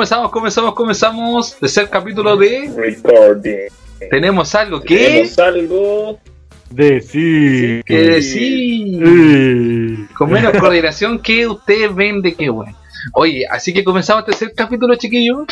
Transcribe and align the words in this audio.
Comenzamos, 0.00 0.30
comenzamos, 0.30 0.74
comenzamos. 0.74 1.56
Tercer 1.56 1.90
capítulo 1.90 2.34
de. 2.34 2.72
Recording. 2.74 3.68
Tenemos 4.10 4.54
algo 4.54 4.80
que. 4.80 4.96
Tenemos 4.96 5.38
algo. 5.38 6.18
Decir. 6.70 7.84
que 7.84 7.98
decir. 7.98 10.08
Con 10.16 10.30
menos 10.30 10.56
coordinación 10.56 11.18
que 11.18 11.46
ustedes 11.46 11.94
ven 11.94 12.22
de 12.22 12.32
qué 12.32 12.48
bueno. 12.48 12.74
Oye, 13.12 13.44
así 13.50 13.74
que 13.74 13.84
comenzamos 13.84 14.22
el 14.22 14.30
tercer 14.30 14.54
capítulo, 14.56 14.94
chiquillos. 14.94 15.44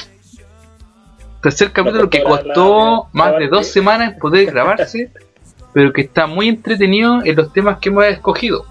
Tercer 1.42 1.70
capítulo 1.70 2.08
que 2.08 2.22
costó 2.22 3.08
más 3.12 3.38
de 3.38 3.48
dos 3.48 3.66
semanas 3.66 4.14
poder 4.18 4.46
grabarse, 4.46 5.10
pero 5.74 5.92
que 5.92 6.00
está 6.00 6.26
muy 6.26 6.48
entretenido 6.48 7.20
en 7.22 7.36
los 7.36 7.52
temas 7.52 7.80
que 7.80 7.90
hemos 7.90 8.06
escogido. 8.06 8.64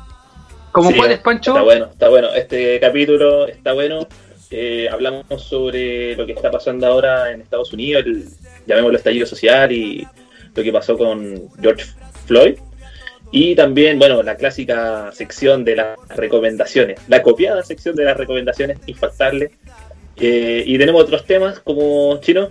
¿Como 0.72 0.90
Sí, 0.90 0.98
cuáles, 0.98 1.20
Pancho? 1.20 1.52
Está 1.52 1.64
bueno, 1.64 1.86
está 1.86 2.10
bueno. 2.10 2.30
Este 2.34 2.80
capítulo 2.80 3.48
está 3.48 3.74
bueno. 3.74 4.08
Eh, 4.50 4.88
hablamos 4.90 5.26
sobre 5.44 6.16
lo 6.16 6.26
que 6.26 6.32
está 6.32 6.50
pasando 6.50 6.88
ahora 6.88 7.32
en 7.32 7.42
Estados 7.42 7.74
Unidos, 7.74 8.06
el, 8.06 8.26
llamémoslo 8.66 8.98
estallido 8.98 9.26
social 9.26 9.72
y 9.72 10.08
lo 10.56 10.64
que 10.64 10.72
pasó 10.72 10.98
con 10.98 11.50
George 11.62 11.86
Floyd. 12.26 12.58
Y 13.32 13.56
también, 13.56 14.00
bueno, 14.00 14.24
la 14.24 14.36
clásica 14.36 15.12
sección 15.12 15.66
de 15.66 15.76
las 15.76 15.98
recomendaciones, 16.16 17.00
la 17.10 17.22
copiada 17.22 17.62
sección 17.62 17.96
de 17.96 18.06
las 18.06 18.16
recomendaciones 18.16 18.78
infaltables. 18.86 19.52
Eh, 20.16 20.64
y 20.66 20.78
tenemos 20.78 21.04
otros 21.04 21.26
temas 21.26 21.60
como 21.60 22.18
Chino. 22.22 22.50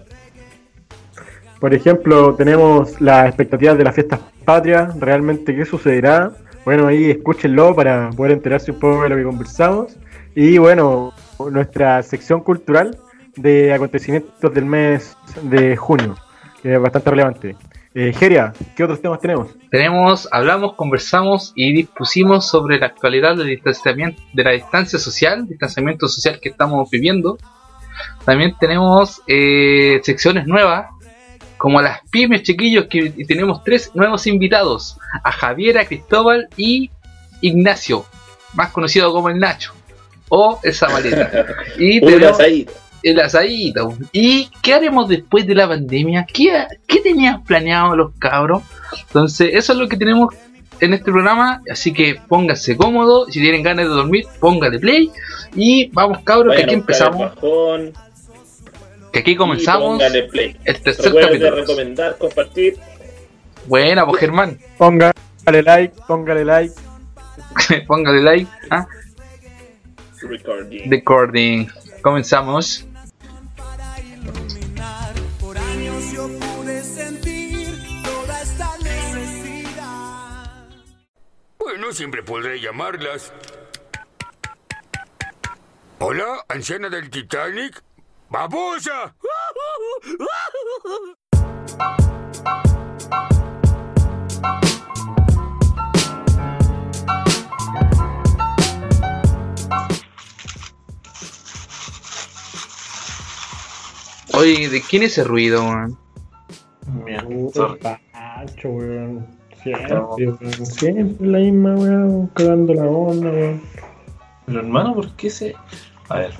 Por 1.61 1.73
ejemplo, 1.73 2.35
tenemos 2.37 3.01
las 3.01 3.27
expectativas 3.27 3.79
de 3.79 3.85
las 3.85 3.95
fiestas 3.95 4.21
patrias. 4.45 4.99
Realmente, 5.01 5.57
¿qué 5.57 5.65
sucederá? 5.65 6.33
Bueno, 6.67 6.87
ahí 6.87 7.11
escúchenlo 7.11 7.75
para 7.75 8.11
poder 8.11 8.33
enterarse 8.33 8.71
un 8.73 8.79
poco 8.79 9.03
de 9.05 9.09
lo 9.09 9.17
que 9.17 9.23
conversamos. 9.25 9.97
Y 10.35 10.59
bueno, 10.59 11.15
nuestra 11.51 12.03
sección 12.03 12.41
cultural 12.41 12.99
de 13.37 13.73
acontecimientos 13.73 14.53
del 14.53 14.65
mes 14.65 15.17
de 15.43 15.77
junio, 15.77 16.17
que 16.63 16.75
es 16.75 16.81
bastante 16.81 17.11
relevante. 17.11 17.57
Eh, 17.99 18.13
Geria, 18.13 18.53
¿qué 18.77 18.85
otros 18.85 19.01
temas 19.01 19.21
tenemos? 19.21 19.49
Tenemos, 19.71 20.29
hablamos, 20.31 20.75
conversamos 20.75 21.53
y 21.55 21.73
dispusimos 21.73 22.47
sobre 22.47 22.79
la 22.79 22.89
actualidad 22.89 23.37
del 23.37 23.47
distanciamiento, 23.47 24.21
de 24.35 24.45
la 24.45 24.51
distancia 24.51 24.99
social, 24.99 25.47
distanciamiento 25.49 26.07
social 26.07 26.39
que 26.39 26.51
estamos 26.51 26.91
viviendo. 26.91 27.39
También 28.27 28.55
tenemos 28.61 29.23
eh, 29.27 30.01
secciones 30.03 30.47
nuevas, 30.47 30.89
como 31.57 31.81
las 31.81 32.01
pymes, 32.11 32.43
chiquillos, 32.43 32.87
que 32.87 33.15
tenemos 33.27 33.65
tres 33.65 33.91
nuevos 33.95 34.27
invitados, 34.27 34.99
a 35.25 35.33
Javiera, 35.33 35.87
Cristóbal 35.87 36.49
y 36.57 36.91
Ignacio, 37.41 38.05
más 38.53 38.73
conocido 38.73 39.11
como 39.11 39.31
el 39.31 39.39
Nacho, 39.39 39.73
o 40.29 40.59
el 40.63 40.75
Zabaleta. 40.75 41.47
Y 41.79 42.05
Uy, 42.05 42.13
tenemos- 42.13 42.41
ahí. 42.41 42.67
el 43.03 43.21
asadito. 43.21 43.95
¿Y 44.13 44.51
qué 44.63 44.75
haremos 44.75 45.09
después 45.09 45.47
de 45.47 45.55
la 45.55 45.69
pandemia? 45.69 46.27
¿Qué, 46.33 46.67
qué 46.87 47.01
tenían 47.01 47.45
planeado 47.45 47.95
los 47.97 48.13
cabros? 48.19 48.63
Entonces, 49.07 49.51
eso 49.53 49.73
es 49.75 49.79
lo 49.79 49.89
que 49.89 49.97
tenemos 49.97 50.35
en 50.81 50.93
este 50.95 51.11
programa. 51.13 51.63
Así 51.71 51.93
que 51.93 52.21
pónganse 52.29 52.77
cómodos. 52.77 53.29
Si 53.33 53.41
tienen 53.41 53.63
ganas 53.63 53.87
de 53.87 53.91
dormir, 53.95 54.25
póngale 54.41 54.79
play. 54.79 55.11
Y 55.55 55.89
vamos, 55.93 56.19
cabros, 56.25 56.57
que 56.57 56.63
aquí 56.65 56.75
empezamos. 56.75 57.33
Que 59.13 59.21
aquí 59.21 59.37
comenzamos 59.37 59.93
póngale 59.93 60.25
play. 60.25 60.57
el 60.65 60.81
tercer 60.81 61.15
capítulo. 61.15 61.55
recomendar, 61.57 62.19
compartir. 62.19 62.77
Buena, 63.67 64.05
pues 64.07 64.21
Germán. 64.21 64.59
Póngale 64.77 65.13
like, 65.65 65.95
póngale 66.07 66.45
like. 66.45 66.75
póngale 67.87 68.21
like. 68.23 68.51
¿ah? 68.71 68.87
Recording. 70.23 70.91
Recording. 70.91 71.69
Comenzamos. 72.03 72.85
para 73.57 74.01
iluminar. 74.01 75.15
Por 75.41 75.59
años 75.59 76.13
yo 76.13 76.29
pude 76.39 76.83
sentir 76.83 78.03
toda 78.03 78.43
esta 78.43 78.77
necesidad. 78.79 80.51
Bueno, 81.59 81.93
siempre 81.93 82.23
podré 82.23 82.61
llamarlas. 82.61 83.33
Hola, 85.99 86.45
anciana 86.49 86.89
del 86.89 87.11
Titanic. 87.11 87.83
¡Babosa! 88.29 89.15
Oye, 104.37 104.69
¿de 104.69 104.83
quién 104.83 105.03
es 105.03 105.13
ese 105.13 105.25
ruido, 105.25 105.65
Pancho, 107.83 108.69
weón. 108.69 109.27
Siempre, 109.63 109.99
weón. 109.99 110.67
Siempre 110.67 111.27
la 111.27 111.39
misma, 111.39 111.75
weón. 111.75 112.27
Cagando 112.35 112.75
la 112.75 112.85
onda, 112.85 113.31
weón. 113.31 113.63
Pero 114.45 114.61
hermano, 114.61 114.95
¿por 114.95 115.11
qué 115.13 115.31
se.? 115.31 115.55
A 116.11 116.19
ver. 116.19 116.35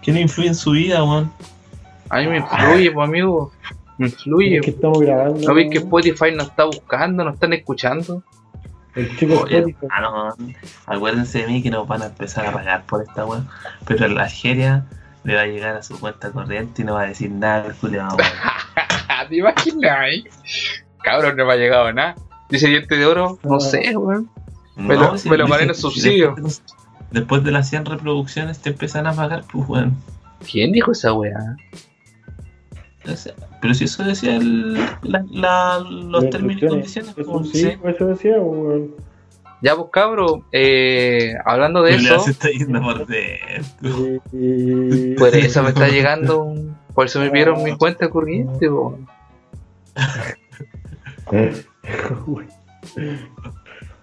¿Qué 0.00 0.12
le 0.12 0.22
influye 0.22 0.48
en 0.48 0.54
su 0.54 0.70
vida, 0.70 1.04
weón? 1.04 1.30
A 2.08 2.20
mí 2.20 2.26
me 2.28 2.38
influye, 2.38 2.90
pues, 2.90 3.06
amigo. 3.06 3.52
Me 3.98 4.06
influye. 4.06 4.56
Es 4.56 4.62
que 4.62 4.70
estamos 4.70 5.00
grabando. 5.00 5.46
¿No 5.46 5.54
ves 5.54 5.68
que. 5.70 5.78
Spotify 5.78 6.32
nos 6.34 6.48
está 6.48 6.64
buscando, 6.64 7.22
nos 7.22 7.34
están 7.34 7.52
escuchando? 7.52 8.22
El 8.94 9.14
chico 9.18 9.42
Oye, 9.42 9.76
hermano, 9.82 10.34
acuérdense 10.86 11.40
de 11.40 11.48
mí 11.48 11.62
que 11.62 11.70
nos 11.70 11.86
van 11.86 12.00
a 12.00 12.06
empezar 12.06 12.46
a 12.46 12.52
pagar 12.52 12.84
por 12.86 13.02
esta 13.02 13.26
weón. 13.26 13.46
Pero 13.86 14.08
la 14.08 14.22
Algeria 14.22 14.86
le 15.24 15.34
va 15.34 15.42
a 15.42 15.46
llegar 15.46 15.76
a 15.76 15.82
su 15.82 15.98
cuenta 15.98 16.30
corriente 16.30 16.82
y 16.82 16.84
no 16.84 16.94
va 16.94 17.02
a 17.02 17.06
decir 17.06 17.30
nada 17.30 17.66
el 17.66 17.74
culiao, 17.74 18.16
weón. 18.16 19.28
¿Te 19.28 19.36
imaginas? 19.36 20.24
Cabrón, 21.02 21.36
no 21.36 21.46
me 21.46 21.52
ha 21.52 21.56
llegado 21.56 21.92
nada. 21.92 22.14
Dice 22.48 22.68
diente 22.68 22.96
de 22.96 23.04
oro, 23.06 23.38
no 23.42 23.56
Ah. 23.56 23.60
sé, 23.60 23.96
weón. 23.96 24.30
Me 24.76 24.94
lo- 24.94 25.14
me 25.24 25.36
lo 25.36 25.46
gané 25.48 25.64
en 25.64 25.68
el 25.70 25.74
subsidio. 25.74 26.34
Después, 26.36 26.62
después 27.10 27.44
de 27.44 27.50
las 27.50 27.68
100 27.68 27.84
reproducciones 27.86 28.60
te 28.60 28.70
empiezan 28.70 29.06
a 29.06 29.12
pagar, 29.12 29.44
pues 29.52 29.68
weón. 29.68 29.96
¿Quién 30.50 30.72
dijo 30.72 30.92
esa 30.92 31.12
weá? 31.12 31.56
Pero 33.60 33.74
si 33.74 33.84
eso 33.84 34.04
decía 34.04 34.36
el, 34.36 34.74
la, 35.02 35.24
la- 35.30 35.78
los 35.80 36.28
términos 36.30 36.62
y 36.62 36.66
condiciones, 36.68 37.14
Eso 37.16 37.26
como, 37.30 37.44
sí, 37.44 37.72
pues 37.80 37.96
eso 37.96 38.06
decía, 38.06 38.38
weón. 38.38 38.94
Ya, 39.60 39.74
pues 39.74 39.88
cabro, 39.92 40.44
eh, 40.52 41.34
hablando 41.44 41.82
de 41.82 41.94
eso, 41.96 42.20
se 42.20 42.30
está 42.30 42.48
yendo 42.50 42.80
por 42.80 43.06
dentro. 43.06 44.22
Por 45.18 45.34
eso 45.34 45.62
me 45.64 45.70
está 45.70 45.88
llegando, 45.88 46.42
un- 46.44 46.76
por 46.94 47.06
eso 47.06 47.18
me 47.20 47.28
vieron 47.30 47.62
mi 47.62 47.76
cuenta 47.76 48.08
corriente, 48.08 48.68
po. 48.68 48.98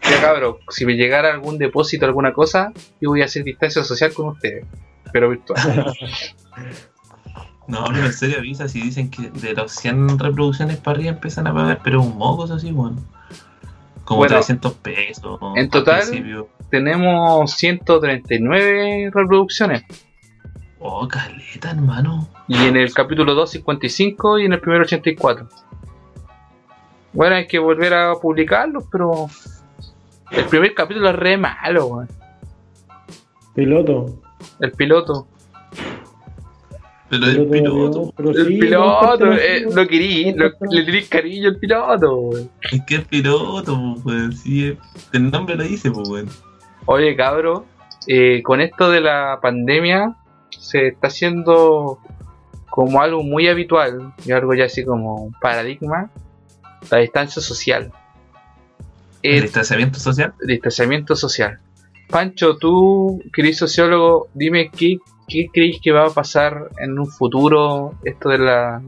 Ya 0.08 0.22
cabro, 0.22 0.60
si 0.70 0.86
me 0.86 0.94
llegara 0.94 1.34
algún 1.34 1.58
depósito, 1.58 2.06
alguna 2.06 2.32
cosa, 2.32 2.72
yo 3.02 3.10
voy 3.10 3.24
a 3.24 3.26
hacer 3.26 3.44
distancia 3.44 3.84
social 3.84 4.14
con 4.14 4.28
ustedes, 4.30 4.66
pero 5.12 5.30
virtual. 5.30 5.94
No, 7.68 7.86
pero 7.92 8.06
en 8.06 8.14
serio 8.14 8.38
avisa 8.38 8.68
si 8.68 8.82
dicen 8.82 9.10
que 9.10 9.32
de 9.32 9.54
los 9.54 9.72
100 9.72 10.20
reproducciones 10.20 10.78
para 10.78 10.98
arriba 10.98 11.14
empiezan 11.14 11.48
a 11.48 11.54
pagar, 11.56 11.80
pero 11.84 12.02
un 12.04 12.16
moco 12.18 12.44
así, 12.44 12.72
bueno. 12.72 12.98
Como 14.06 14.20
Bueno, 14.20 14.36
300 14.36 14.74
pesos. 14.76 15.40
en 15.56 15.64
al 15.64 15.70
total- 15.70 16.02
principio. 16.02 16.48
Tenemos 16.70 17.52
139 17.52 19.12
reproducciones. 19.14 19.84
Oh, 20.80 21.08
caleta, 21.08 21.72
hermano. 21.72 22.28
Y 22.48 22.58
en 22.66 22.78
el 22.78 22.94
capítulo 22.94 23.34
2, 23.34 23.50
55 23.52 24.40
y 24.40 24.46
en 24.46 24.54
el 24.54 24.60
primero 24.62 24.84
84. 24.84 25.48
Bueno, 27.14 27.36
hay 27.38 27.48
que 27.48 27.58
volver 27.60 27.94
a 27.94 28.14
publicarlos, 28.16 28.84
pero 28.92 29.28
el 30.32 30.46
primer 30.46 30.74
capítulo 30.76 31.10
es 31.10 31.16
re 31.16 31.38
malo, 31.38 31.88
weón. 31.88 32.10
Piloto. 33.56 34.22
El 34.60 34.72
piloto. 34.74 35.28
Pero 37.10 37.26
el 37.28 37.48
piloto. 37.48 38.14
Pero 38.18 38.32
El 38.32 38.48
sí, 38.48 38.58
piloto, 38.58 39.26
no, 39.28 39.34
eh, 39.34 39.66
lo 39.74 39.88
querí, 39.88 40.34
lo- 40.34 40.52
le 40.72 40.84
tiré 40.86 41.06
cariño 41.06 41.50
al 41.50 41.58
piloto, 41.58 42.16
weón. 42.18 42.50
Es 42.72 42.82
que 42.86 42.96
el 42.96 43.04
piloto, 43.06 43.96
pues, 44.04 44.40
sí, 44.42 44.68
eh, 44.70 44.78
el 45.14 45.30
nombre 45.30 45.56
lo 45.56 45.64
dice, 45.64 45.92
pues, 45.92 46.10
weón. 46.10 46.30
Oye, 46.88 47.16
cabro, 47.16 47.66
eh, 48.08 48.42
con 48.44 48.60
esto 48.62 48.90
de 48.90 49.02
la 49.02 49.40
pandemia 49.42 50.16
se 50.50 50.88
está 50.88 51.08
haciendo 51.08 52.00
como 52.70 53.02
algo 53.02 53.24
muy 53.24 53.48
habitual 53.48 54.14
y 54.26 54.32
algo 54.32 54.54
ya 54.56 54.66
así 54.66 54.84
como 54.84 55.26
un 55.26 55.34
paradigma, 55.34 56.10
la 56.92 56.98
distancia 56.98 57.42
social. 57.42 57.92
El 59.22 59.36
El 59.36 59.42
distanciamiento 59.44 60.00
social. 60.00 60.34
distanciamiento 60.46 61.16
social. 61.16 61.60
Pancho, 62.10 62.58
tú, 62.58 63.22
querido 63.34 63.56
sociólogo, 63.56 64.28
dime 64.34 64.70
qué, 64.70 64.98
qué 65.28 65.50
creéis 65.52 65.80
que 65.82 65.92
va 65.92 66.08
a 66.08 66.10
pasar 66.10 66.70
en 66.80 66.98
un 67.00 67.08
futuro 67.08 67.94
esto 68.04 68.30
de 68.30 68.38
la 68.38 68.82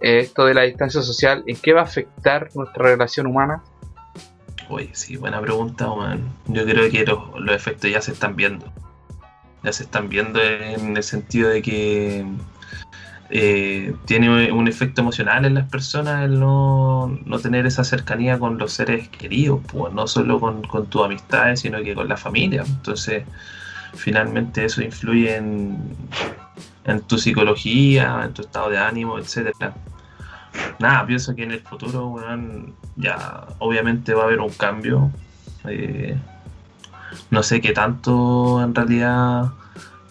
eh, 0.00 0.18
esto 0.18 0.44
de 0.44 0.54
la 0.54 0.62
distancia 0.62 1.02
social, 1.02 1.44
¿en 1.46 1.56
qué 1.56 1.72
va 1.72 1.80
a 1.80 1.84
afectar 1.84 2.50
nuestra 2.54 2.84
relación 2.84 3.26
humana? 3.26 3.62
Oye, 4.68 4.90
sí, 4.92 5.16
buena 5.16 5.40
pregunta, 5.40 5.90
weón. 5.90 6.28
Yo 6.46 6.64
creo 6.64 6.90
que 6.90 7.04
los, 7.06 7.18
los 7.40 7.54
efectos 7.54 7.90
ya 7.90 8.00
se 8.00 8.12
están 8.12 8.36
viendo. 8.36 8.70
ya 9.62 9.72
se 9.72 9.84
están 9.84 10.08
viendo 10.08 10.42
en 10.42 10.96
el 10.96 11.02
sentido 11.02 11.48
de 11.48 11.62
que 11.62 12.26
eh, 13.30 13.94
tiene 14.04 14.52
un 14.52 14.68
efecto 14.68 15.00
emocional 15.00 15.44
en 15.44 15.54
las 15.54 15.68
personas 15.70 16.24
el 16.24 16.38
no, 16.38 17.18
no 17.24 17.38
tener 17.38 17.66
esa 17.66 17.82
cercanía 17.82 18.38
con 18.38 18.58
los 18.58 18.72
seres 18.72 19.08
queridos, 19.08 19.60
pues 19.66 19.92
no 19.94 20.06
solo 20.06 20.38
con, 20.38 20.62
con 20.62 20.86
tus 20.86 21.04
amistades, 21.04 21.60
sino 21.60 21.82
que 21.82 21.94
con 21.94 22.08
la 22.08 22.16
familia. 22.16 22.62
Entonces, 22.66 23.24
finalmente 23.94 24.64
eso 24.64 24.82
influye 24.82 25.36
en, 25.36 25.96
tu 27.06 27.18
psicología, 27.18 28.22
en 28.24 28.34
tu 28.34 28.42
estado 28.42 28.70
de 28.70 28.78
ánimo, 28.78 29.18
etcétera. 29.18 29.74
Nada, 30.78 31.06
pienso 31.06 31.34
que 31.34 31.44
en 31.44 31.52
el 31.52 31.60
futuro, 31.60 32.08
weón, 32.08 32.74
ya 32.96 33.46
obviamente 33.58 34.14
va 34.14 34.22
a 34.22 34.26
haber 34.26 34.40
un 34.40 34.50
cambio. 34.50 35.10
Eh, 35.64 36.16
no 37.30 37.42
sé 37.42 37.60
qué 37.60 37.72
tanto 37.72 38.62
en 38.62 38.74
realidad 38.74 39.52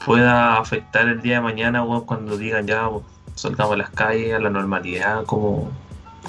pueda 0.06 0.58
afectar 0.58 1.08
el 1.08 1.22
día 1.22 1.36
de 1.36 1.42
mañana, 1.42 1.84
weón, 1.84 2.06
cuando 2.06 2.38
digan 2.38 2.68
ya 2.68 2.88
weón, 2.88 3.04
soltamos 3.36 3.78
las 3.78 3.90
calles 3.90 4.34
a 4.34 4.40
la 4.40 4.50
normalidad, 4.50 5.26
cómo, 5.26 5.72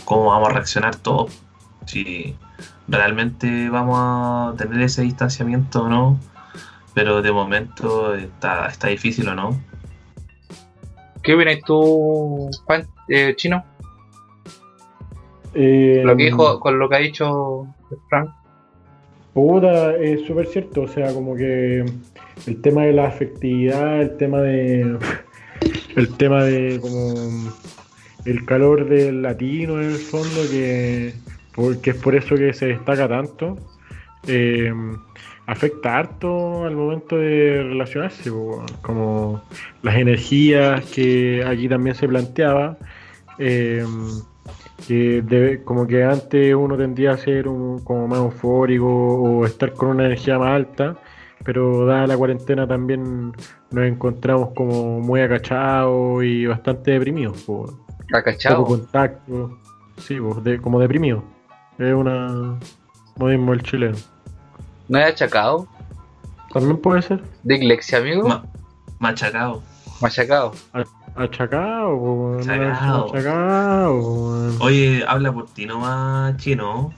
cómo 0.04 0.26
vamos 0.26 0.48
a 0.50 0.52
reaccionar 0.52 0.96
todos. 0.96 1.32
Si 1.86 2.36
realmente 2.88 3.68
vamos 3.68 3.98
a 3.98 4.56
tener 4.56 4.80
ese 4.82 5.02
distanciamiento 5.02 5.84
o 5.84 5.88
no, 5.88 6.18
pero 6.94 7.20
de 7.23 7.32
momento 7.32 8.14
está, 8.14 8.67
está 8.69 8.88
difícil 8.88 9.29
o 9.29 9.35
no. 9.35 9.61
¿Qué 11.23 11.35
opinas 11.35 11.58
tú, 11.67 12.50
Pan- 12.67 12.87
eh, 13.08 13.35
Chino? 13.37 13.64
Eh, 15.55 16.02
Lo 16.05 16.17
que 16.17 16.25
dijo, 16.25 16.58
con 16.61 16.79
lo 16.79 16.88
que 16.88 16.96
ha 16.96 17.00
dicho 17.00 17.67
Frank. 18.08 18.31
Puta, 19.32 19.96
es 19.96 20.25
súper 20.26 20.46
cierto, 20.46 20.82
o 20.82 20.88
sea, 20.88 21.12
como 21.12 21.35
que 21.37 21.85
el 22.46 22.61
tema 22.61 22.82
de 22.82 22.93
la 22.93 23.06
afectividad, 23.06 24.00
el 24.00 24.17
tema 24.17 24.40
de. 24.40 24.99
El 25.97 26.08
tema 26.17 26.43
de 26.43 26.81
como 26.81 27.14
el 28.25 28.44
calor 28.44 28.88
del 28.88 29.23
latino 29.23 29.81
en 29.81 29.90
el 29.90 29.97
fondo, 29.97 30.40
que, 30.50 31.14
porque 31.55 31.90
es 31.90 31.97
por 31.97 32.17
eso 32.17 32.35
que 32.35 32.52
se 32.52 32.67
destaca 32.67 33.08
tanto, 33.08 33.56
eh, 34.26 34.73
afecta 35.46 35.99
harto 35.99 36.64
al 36.64 36.75
momento 36.76 37.17
de 37.17 37.62
relacionarse, 37.62 38.31
como 38.82 39.43
las 39.82 39.96
energías 39.96 40.85
que 40.87 41.44
aquí 41.46 41.69
también 41.69 41.94
se 41.96 42.08
planteaba. 42.08 42.76
eh, 43.38 43.85
que 44.87 45.23
debe- 45.23 45.64
como 45.64 45.87
que 45.87 46.05
antes 46.05 46.55
uno 46.55 46.76
tendía 46.76 47.12
a 47.12 47.17
ser 47.17 47.49
un, 47.49 47.81
como 47.85 48.06
más 48.06 48.19
eufórico 48.19 48.87
o 48.87 49.44
estar 49.46 49.73
con 49.73 49.88
una 49.91 50.05
energía 50.06 50.38
más 50.38 50.50
alta, 50.50 50.96
pero 51.44 51.87
dada 51.87 52.06
la 52.06 52.17
cuarentena 52.17 52.67
también 52.67 53.32
nos 53.70 53.85
encontramos 53.85 54.50
como 54.55 55.00
muy 55.00 55.20
agachados 55.20 56.23
y 56.25 56.47
bastante 56.47 56.93
deprimidos, 56.93 57.43
po, 57.43 57.67
poco 58.56 58.69
contacto, 58.79 59.58
sí, 59.99 60.20
po, 60.20 60.35
de- 60.40 60.61
como 60.61 60.79
deprimidos. 60.81 61.23
Es 61.79 61.94
una 61.94 62.58
modismo 63.17 63.52
del 63.52 63.62
chileno. 63.62 63.97
¿No 64.88 64.98
es 64.98 65.06
achacado? 65.06 65.66
También 66.52 66.76
puede 66.78 67.02
ser 67.02 67.22
¿De 67.42 67.56
iglesia, 67.56 67.98
amigo? 67.98 68.28
Ma- 68.28 68.44
machacado. 68.98 69.62
Machacado. 70.00 70.52
achacado, 71.16 71.94
weón, 71.96 72.50
Achacado. 72.50 73.96
weón. 73.96 74.56
Oye, 74.60 75.04
habla 75.06 75.32
por 75.32 75.46
ti 75.46 75.66
nomás, 75.66 76.36
chino. 76.36 76.92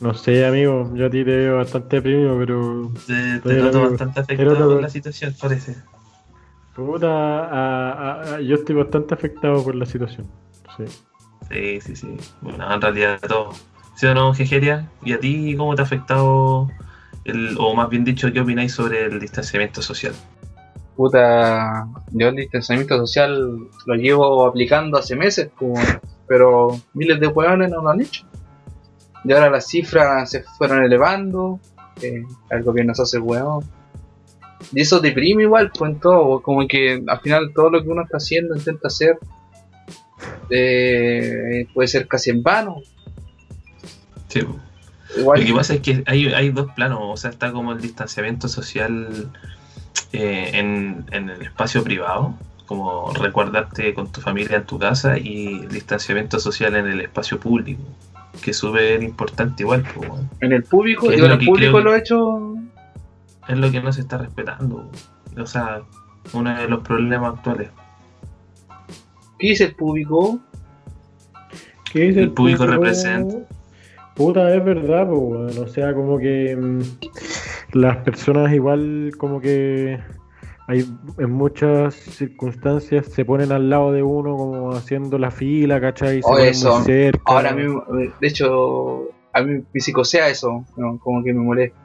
No 0.00 0.14
sé, 0.14 0.44
amigo, 0.46 0.90
yo 0.94 1.06
a 1.06 1.10
ti 1.10 1.24
te 1.24 1.36
veo 1.36 1.58
bastante 1.58 1.96
deprimido, 1.96 2.36
pero 2.38 2.90
Te, 3.06 3.38
te 3.40 3.54
noto 3.54 3.78
amigo, 3.78 3.90
bastante 3.90 4.22
pero, 4.24 4.50
afectado 4.50 4.56
pero- 4.56 4.68
por 4.74 4.82
la 4.82 4.88
situación, 4.88 5.34
parece. 5.40 5.76
Puta, 6.74 7.06
a- 7.08 7.92
a- 7.92 8.34
a- 8.36 8.40
yo 8.40 8.56
estoy 8.56 8.74
bastante 8.76 9.14
afectado 9.14 9.62
por 9.62 9.74
la 9.74 9.86
situación. 9.86 10.26
Sí. 10.76 10.84
Sí, 11.50 11.80
sí, 11.82 11.96
sí. 11.96 12.16
Bueno, 12.40 12.72
en 12.72 12.80
realidad 12.80 13.20
todo. 13.28 13.50
¿Sí 13.94 14.06
o 14.06 14.14
no, 14.14 14.34
Jejeria? 14.34 14.88
¿Y 15.04 15.12
a 15.12 15.20
ti 15.20 15.54
cómo 15.56 15.74
te 15.74 15.82
ha 15.82 15.84
afectado, 15.84 16.68
el, 17.24 17.56
o 17.58 17.74
más 17.74 17.88
bien 17.88 18.04
dicho, 18.04 18.32
qué 18.32 18.40
opináis 18.40 18.72
sobre 18.72 19.04
el 19.06 19.20
distanciamiento 19.20 19.82
social? 19.82 20.14
Puta, 20.96 21.86
yo 22.10 22.28
el 22.28 22.36
distanciamiento 22.36 22.98
social 22.98 23.58
lo 23.86 23.94
llevo 23.94 24.46
aplicando 24.46 24.98
hace 24.98 25.16
meses, 25.16 25.50
como- 25.56 25.74
pero 26.26 26.78
miles 26.94 27.20
de 27.20 27.26
hueones 27.26 27.70
no 27.70 27.82
lo 27.82 27.90
han 27.90 28.00
hecho. 28.00 28.24
Y 29.24 29.32
ahora 29.32 29.50
las 29.50 29.68
cifras 29.68 30.30
se 30.30 30.42
fueron 30.42 30.82
elevando, 30.84 31.60
eh, 32.02 32.24
el 32.50 32.62
gobierno 32.62 32.94
se 32.94 33.02
hace 33.02 33.18
hueón. 33.18 33.64
Y 34.72 34.80
eso 34.80 35.00
deprime 35.00 35.42
igual, 35.44 35.70
pues 35.76 35.92
en 35.92 36.00
todo, 36.00 36.40
como 36.40 36.66
que 36.66 37.02
al 37.06 37.20
final 37.20 37.52
todo 37.54 37.70
lo 37.70 37.82
que 37.82 37.88
uno 37.88 38.02
está 38.02 38.16
haciendo, 38.16 38.56
intenta 38.56 38.88
hacer, 38.88 39.18
eh, 40.50 41.66
puede 41.74 41.88
ser 41.88 42.06
casi 42.08 42.30
en 42.30 42.42
vano. 42.42 42.76
Sí. 44.32 44.40
po. 44.42 44.56
Igual, 45.18 45.40
Lo 45.40 45.46
que 45.46 45.52
pasa 45.52 45.74
es 45.74 45.80
que 45.80 46.02
hay, 46.06 46.26
hay 46.28 46.48
dos 46.50 46.72
planos, 46.72 46.98
o 47.02 47.16
sea, 47.16 47.30
está 47.30 47.52
como 47.52 47.72
el 47.72 47.80
distanciamiento 47.80 48.48
social 48.48 49.30
eh, 50.12 50.50
en, 50.54 51.04
en 51.10 51.28
el 51.28 51.42
espacio 51.42 51.84
privado, 51.84 52.34
como 52.64 53.12
recordarte 53.12 53.92
con 53.92 54.10
tu 54.10 54.22
familia 54.22 54.56
en 54.56 54.64
tu 54.64 54.78
casa, 54.78 55.18
y 55.18 55.60
el 55.60 55.68
distanciamiento 55.68 56.40
social 56.40 56.74
en 56.76 56.86
el 56.86 57.00
espacio 57.02 57.38
público, 57.38 57.82
que 58.40 58.52
es 58.52 58.56
súper 58.56 59.02
importante 59.02 59.64
igual, 59.64 59.84
pues, 59.94 60.10
en 60.40 60.52
el 60.52 60.62
público, 60.62 61.10
es 61.10 61.16
digo, 61.16 61.26
en 61.26 61.32
el 61.32 61.44
público 61.44 61.80
lo 61.80 61.94
he 61.94 61.98
hecho 61.98 62.54
es 63.48 63.58
lo 63.58 63.70
que 63.70 63.82
no 63.82 63.92
se 63.92 64.00
está 64.00 64.16
respetando, 64.16 64.90
o 65.36 65.46
sea, 65.46 65.82
uno 66.32 66.54
de 66.54 66.68
los 66.68 66.82
problemas 66.82 67.34
actuales. 67.34 67.68
¿Qué 69.38 69.48
dice 69.48 69.64
el 69.64 69.74
público? 69.74 70.38
¿Qué 71.92 72.04
dice 72.04 72.22
El 72.22 72.30
público 72.30 72.64
representa. 72.64 73.36
Puta, 74.14 74.54
es 74.54 74.64
verdad, 74.64 75.08
pues, 75.08 75.20
weón. 75.20 75.58
O 75.58 75.66
sea, 75.68 75.94
como 75.94 76.18
que 76.18 76.56
mm, 76.56 76.80
las 77.78 77.96
personas 77.98 78.52
igual 78.52 79.12
como 79.18 79.40
que 79.40 79.98
hay 80.68 80.84
en 81.18 81.30
muchas 81.30 81.94
circunstancias 81.94 83.06
se 83.06 83.24
ponen 83.24 83.52
al 83.52 83.68
lado 83.70 83.92
de 83.92 84.02
uno 84.02 84.36
como 84.36 84.72
haciendo 84.72 85.18
la 85.18 85.30
fila, 85.30 85.80
¿cachai? 85.80 86.22
Se 86.22 86.28
Oh, 86.28 86.32
ponen 86.32 86.46
eso. 86.48 86.76
muy 86.76 86.84
cerca. 86.84 87.20
Ahora 87.26 87.52
mismo, 87.52 87.84
de 88.20 88.26
hecho, 88.28 89.08
a 89.32 89.42
mí 89.42 89.62
me 89.72 89.80
psicosea 89.80 90.28
eso, 90.28 90.64
¿no? 90.76 90.98
como 90.98 91.22
que 91.24 91.32
me 91.32 91.40
molesta. 91.40 91.76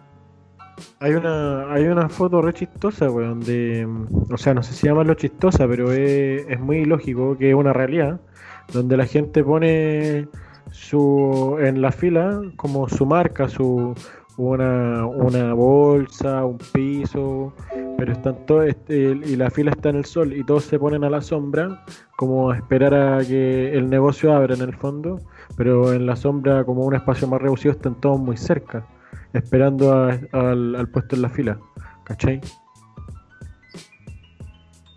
Hay 0.99 1.13
una, 1.13 1.73
hay 1.73 1.85
una 1.85 2.07
foto 2.07 2.39
re 2.41 2.53
chistosa, 2.53 3.09
weón, 3.09 3.39
de... 3.39 3.85
mm, 3.87 4.31
O 4.33 4.37
sea, 4.37 4.53
no 4.53 4.61
sé 4.61 4.73
si 4.73 4.85
llamarlo 4.87 5.15
chistosa, 5.15 5.67
pero 5.67 5.91
es, 5.91 6.45
es 6.47 6.59
muy 6.59 6.85
lógico 6.85 7.35
que 7.37 7.49
es 7.49 7.55
una 7.55 7.73
realidad, 7.73 8.19
donde 8.73 8.95
la 8.97 9.05
gente 9.07 9.43
pone 9.43 10.27
su 10.79 11.57
en 11.59 11.81
la 11.81 11.91
fila 11.91 12.41
como 12.55 12.87
su 12.87 13.05
marca, 13.05 13.49
su 13.49 13.93
una, 14.37 15.05
una 15.07 15.53
bolsa, 15.53 16.45
un 16.45 16.59
piso, 16.71 17.51
pero 17.97 18.11
están 18.11 18.45
todos, 18.45 18.67
este, 18.67 18.95
y 19.25 19.35
la 19.35 19.49
fila 19.49 19.71
está 19.71 19.89
en 19.89 19.95
el 19.95 20.05
sol 20.05 20.31
y 20.33 20.43
todos 20.43 20.63
se 20.65 20.77
ponen 20.77 21.03
a 21.03 21.09
la 21.09 21.21
sombra, 21.21 21.83
como 22.17 22.53
esperar 22.53 22.93
a 22.93 23.25
que 23.25 23.73
el 23.75 23.89
negocio 23.89 24.31
abra 24.35 24.53
en 24.53 24.61
el 24.61 24.75
fondo, 24.75 25.19
pero 25.55 25.91
en 25.91 26.05
la 26.05 26.15
sombra 26.15 26.63
como 26.63 26.85
un 26.85 26.93
espacio 26.95 27.27
más 27.27 27.41
reducido 27.41 27.71
están 27.73 27.95
todos 27.99 28.19
muy 28.19 28.37
cerca 28.37 28.85
esperando 29.33 29.91
a- 29.91 30.19
al, 30.33 30.75
al 30.75 30.87
puesto 30.89 31.15
en 31.15 31.23
la 31.23 31.29
fila, 31.29 31.59
¿cachai? 32.03 32.39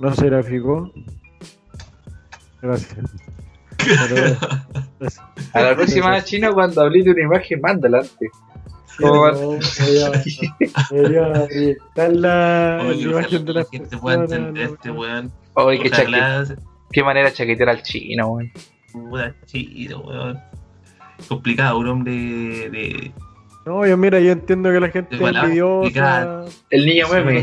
No 0.00 0.14
se 0.14 0.26
graficó. 0.26 0.90
Gracias. 2.60 2.98
Pero 3.84 4.26
eso. 5.00 5.22
A 5.52 5.60
la 5.62 5.74
próxima 5.76 6.16
Eso. 6.16 6.26
China, 6.26 6.52
cuando 6.52 6.80
hablé 6.82 7.02
de 7.02 7.10
una 7.12 7.22
imagen, 7.22 7.60
mándala 7.60 7.98
antes. 7.98 8.30
Proyectar 8.98 9.88
la, 12.12 12.82
Oye, 12.86 13.02
imagen 13.02 13.44
de 13.44 13.52
la 13.52 13.60
la 13.60 13.66
gente 13.70 13.96
pueda 13.96 14.24
entender 14.24 14.70
este 14.72 14.90
weón. 14.90 15.32
Oye, 15.54 15.90
qué, 16.92 17.02
manera 17.02 17.32
chaquetear 17.32 17.68
al 17.70 17.82
chino, 17.82 18.28
weón. 18.28 18.52
puta 18.92 19.34
chido, 19.46 20.00
weón. 20.00 20.38
Complicado, 21.28 21.78
un 21.78 21.88
hombre 21.88 22.12
de. 22.12 23.12
No, 23.64 23.86
yo 23.86 23.96
mira, 23.96 24.20
yo 24.20 24.32
entiendo 24.32 24.70
que 24.70 24.80
la 24.80 24.88
gente 24.90 25.14
es 25.14 25.20
palabras 25.20 25.44
envidiosa. 25.44 26.44
El 26.70 26.86
niño 26.86 27.06
Sí, 27.06 27.12
meme. 27.14 27.38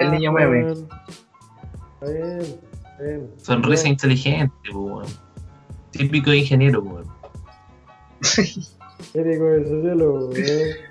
el 0.00 0.10
niño 0.10 0.32
meme. 0.32 0.64
weón. 0.64 0.88
Está 2.00 2.12
bien, 2.12 2.40
está 2.40 3.02
bien. 3.02 3.30
Sonrisa 3.38 3.88
inteligente, 3.88 4.70
weón. 4.72 5.06
Típico 5.90 6.30
de 6.30 6.38
ingeniero, 6.38 6.82
weón. 6.82 7.06
Ético 9.14 9.44
de 9.44 9.64
sociólogo, 9.68 10.28
weón. 10.28 10.88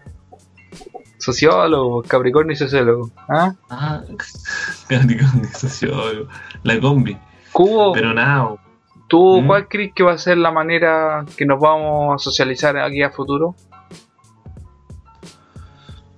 Sociólogo, 1.18 2.04
Capricornio 2.04 2.54
y 2.54 2.56
sociólogo. 2.56 3.10
¿Ah? 3.28 3.54
Ah, 3.70 4.04
Capricornio, 4.88 5.50
sociólogo. 5.54 6.30
La 6.64 6.80
combi. 6.80 7.18
Cubo, 7.52 7.94
Pero 7.94 8.14
nada, 8.14 8.46
weón. 8.46 8.68
¿tú 9.08 9.42
¿Mm? 9.42 9.48
cuál 9.48 9.68
crees 9.68 9.94
que 9.94 10.04
va 10.04 10.14
a 10.14 10.18
ser 10.18 10.38
la 10.38 10.52
manera 10.52 11.26
que 11.36 11.46
nos 11.46 11.60
vamos 11.60 12.16
a 12.16 12.18
socializar 12.24 12.78
aquí 12.78 13.02
a 13.02 13.10
futuro? 13.10 13.56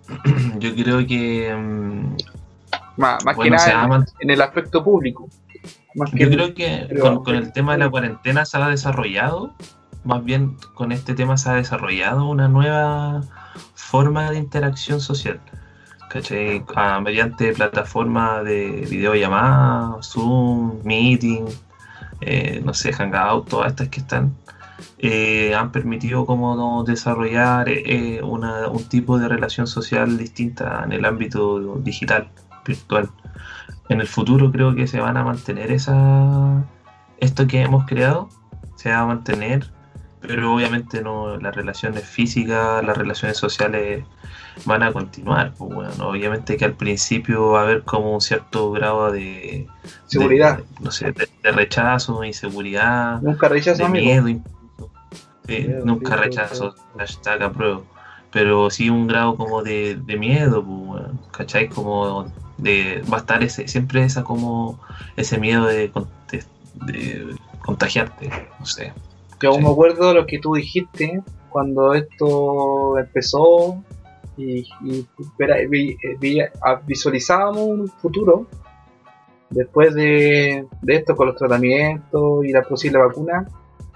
yo 0.60 0.74
creo 0.76 1.06
que 1.06 1.54
mm, 1.56 2.16
Más, 2.98 3.24
más 3.24 3.36
que 3.36 3.50
Bueno, 3.50 3.56
nada 3.58 4.06
en 4.20 4.30
el 4.30 4.42
aspecto 4.42 4.84
público. 4.84 5.30
Más 5.96 6.12
que 6.12 6.19
Yo 6.19 6.29
creo 6.29 6.53
que 6.53 6.86
Pero- 6.89 7.01
con, 7.01 7.24
con 7.24 7.36
el 7.36 7.51
tema 7.51 7.74
de 7.74 7.79
la 7.79 7.89
cuarentena 7.89 8.46
se 8.46 8.58
ha 8.58 8.67
desarrollado, 8.67 9.53
más 10.03 10.24
bien 10.24 10.55
con 10.75 10.91
este 10.91 11.13
tema 11.13 11.38
se 11.38 11.50
ha 11.50 11.53
desarrollado 11.55 12.25
una 12.27 12.48
nueva 12.48 13.22
forma 13.75 14.31
de 14.31 14.38
interacción 14.38 15.01
social. 15.01 15.39
¿Cachai? 16.10 16.63
Ah, 16.75 17.00
mediante 17.01 17.53
plataformas 17.53 18.43
de 18.43 18.88
videollamada, 18.89 20.01
Zoom, 20.01 20.79
Meeting, 20.84 21.46
eh, 22.22 22.62
no 22.65 22.74
sé, 22.74 22.91
Hangout, 22.93 23.48
todas 23.48 23.67
estas 23.72 23.89
que 23.89 24.00
están, 24.00 24.34
eh, 24.98 25.53
han 25.55 25.72
permitido 25.72 26.25
como 26.25 26.55
no 26.55 26.84
desarrollar 26.84 27.69
eh, 27.69 28.22
una- 28.24 28.67
un 28.69 28.84
tipo 28.86 29.19
de 29.19 29.27
relación 29.27 29.67
social 29.67 30.17
distinta 30.17 30.81
en 30.84 30.93
el 30.93 31.05
ámbito 31.05 31.75
digital, 31.77 32.29
virtual. 32.65 33.10
En 33.89 34.00
el 34.01 34.08
futuro 34.08 34.51
creo 34.51 34.75
que 34.75 34.88
se 34.88 35.00
van 35.00 35.17
a 35.17 35.24
mantener 35.24 35.72
esa 35.72 36.63
esto 37.17 37.48
que 37.48 37.62
hemos 37.62 37.86
creado, 37.86 38.29
se 38.75 38.91
va 38.91 39.00
a 39.00 39.05
mantener, 39.05 39.69
pero 40.22 40.53
obviamente 40.53 41.01
no 41.01 41.36
las 41.38 41.53
relaciones 41.55 42.05
físicas, 42.05 42.84
las 42.86 42.98
relaciones 42.98 43.38
sociales 43.38 44.05
van 44.65 44.84
a 44.84 44.93
continuar. 44.93 45.53
Pues, 45.58 45.74
bueno, 45.74 46.08
obviamente 46.10 46.55
que 46.55 46.65
al 46.65 46.74
principio 46.75 47.50
va 47.51 47.60
a 47.62 47.63
haber 47.63 47.84
como 47.84 48.13
un 48.13 48.22
cierto 48.22 48.72
grado 48.72 49.12
de 49.12 49.67
Seguridad. 50.05 50.60
de- 50.60 50.63
no 50.81 50.91
sé, 50.91 51.12
de, 51.12 51.27
de 51.43 51.51
rechazo, 51.51 52.24
inseguridad, 52.24 53.22
Nunca 53.22 53.50
rechazo, 53.50 53.79
de 53.79 53.86
amigo. 53.86 54.05
miedo. 54.05 54.27
Sí, 55.48 55.63
Miedo, 55.67 55.86
nunca 55.86 56.15
sí, 56.15 56.22
rechazo, 56.22 56.75
hashtag 56.98 57.41
apruebo. 57.43 57.84
Pero 58.31 58.69
sí 58.69 58.89
un 58.91 59.08
grado 59.08 59.36
como 59.36 59.63
de, 59.63 59.96
de 59.96 60.15
miedo, 60.15 60.63
pues. 60.63 61.69
Como 61.74 62.31
de, 62.60 63.01
va 63.12 63.18
a 63.18 63.20
estar 63.22 63.44
ese, 63.44 63.68
siempre 63.68 64.04
esa 64.04 64.24
como 64.24 64.80
ese 65.16 65.38
miedo 65.38 65.66
de, 65.66 65.89
con- 65.92 66.08
de- 66.32 66.44
de 66.86 67.36
contagiarte, 67.66 68.30
no 68.60 68.66
sé. 68.66 68.94
Yo 69.42 69.50
aún 69.50 69.60
Sí. 69.60 69.66
me 69.66 69.72
acuerdo 69.72 70.13
lo 70.13 70.25
que 70.25 70.39
tú 70.39 70.54
dijiste 70.54 71.22
cuando 71.50 71.94
esto 71.94 72.98
empezó 72.98 73.82
y, 74.38 74.60
y 74.84 75.08
eh, 75.39 75.98
vi- 76.20 76.39
a- 76.42 76.75
visualizábamos 76.86 77.62
un 77.63 77.88
futuro 77.88 78.48
después 79.50 79.94
de, 79.96 80.66
de 80.82 80.96
esto 80.96 81.16
con 81.16 81.28
los 81.28 81.36
tratamientos 81.36 82.46
y 82.46 82.51
la 82.51 82.62
posible 82.63 83.00
vacuna 83.00 83.48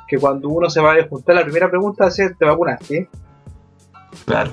que 0.08 0.18
cuando 0.18 0.50
uno 0.50 0.70
se 0.70 0.82
va 0.82 0.94
a 0.94 1.08
juntar 1.08 1.36
la 1.36 1.44
primera 1.44 1.70
pregunta 1.70 2.10
ser 2.12 2.36
¿te 2.36 2.46
vacunaste? 2.46 3.08
Claro. 4.26 4.52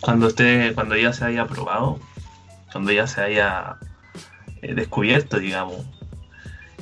Cuando 0.00 0.28
esté, 0.28 0.72
cuando 0.74 0.96
ya 0.96 1.12
se 1.12 1.24
haya 1.24 1.42
aprobado, 1.42 1.98
cuando 2.70 2.92
ya 2.92 3.06
se 3.06 3.20
haya 3.22 3.76
eh, 4.62 4.74
descubierto, 4.74 5.38
digamos, 5.38 5.84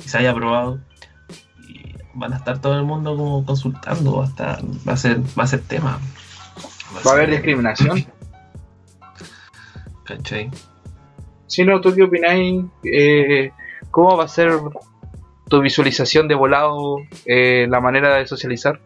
y 0.03 0.09
se 0.09 0.17
haya 0.17 0.31
aprobado, 0.31 0.79
y 1.67 1.95
van 2.13 2.33
a 2.33 2.37
estar 2.37 2.59
todo 2.59 2.77
el 2.77 2.83
mundo 2.83 3.15
como 3.15 3.45
consultando, 3.45 4.17
va 4.17 4.25
a 4.25 4.27
estar, 4.27 4.59
va 4.87 4.93
a 4.93 4.97
ser, 4.97 5.19
va 5.37 5.43
a 5.43 5.47
ser 5.47 5.61
tema. 5.61 5.99
¿Va 7.05 7.11
a 7.11 7.13
haber 7.13 7.31
discriminación? 7.31 8.05
¿Cachai? 10.05 10.51
Si 11.47 11.63
no, 11.63 11.81
¿tú 11.81 11.93
qué 11.95 12.03
opináis? 12.03 12.65
Eh, 12.83 13.51
¿Cómo 13.91 14.17
va 14.17 14.25
a 14.25 14.27
ser 14.27 14.51
tu 15.49 15.61
visualización 15.61 16.27
de 16.27 16.35
volado 16.35 16.97
eh, 17.25 17.67
la 17.69 17.79
manera 17.79 18.15
de 18.15 18.27
socializar? 18.27 18.79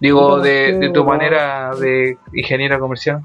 Digo, 0.00 0.40
de, 0.40 0.90
tu 0.94 1.04
manera 1.04 1.74
de 1.74 2.16
ingeniero 2.32 2.78
comercial. 2.78 3.20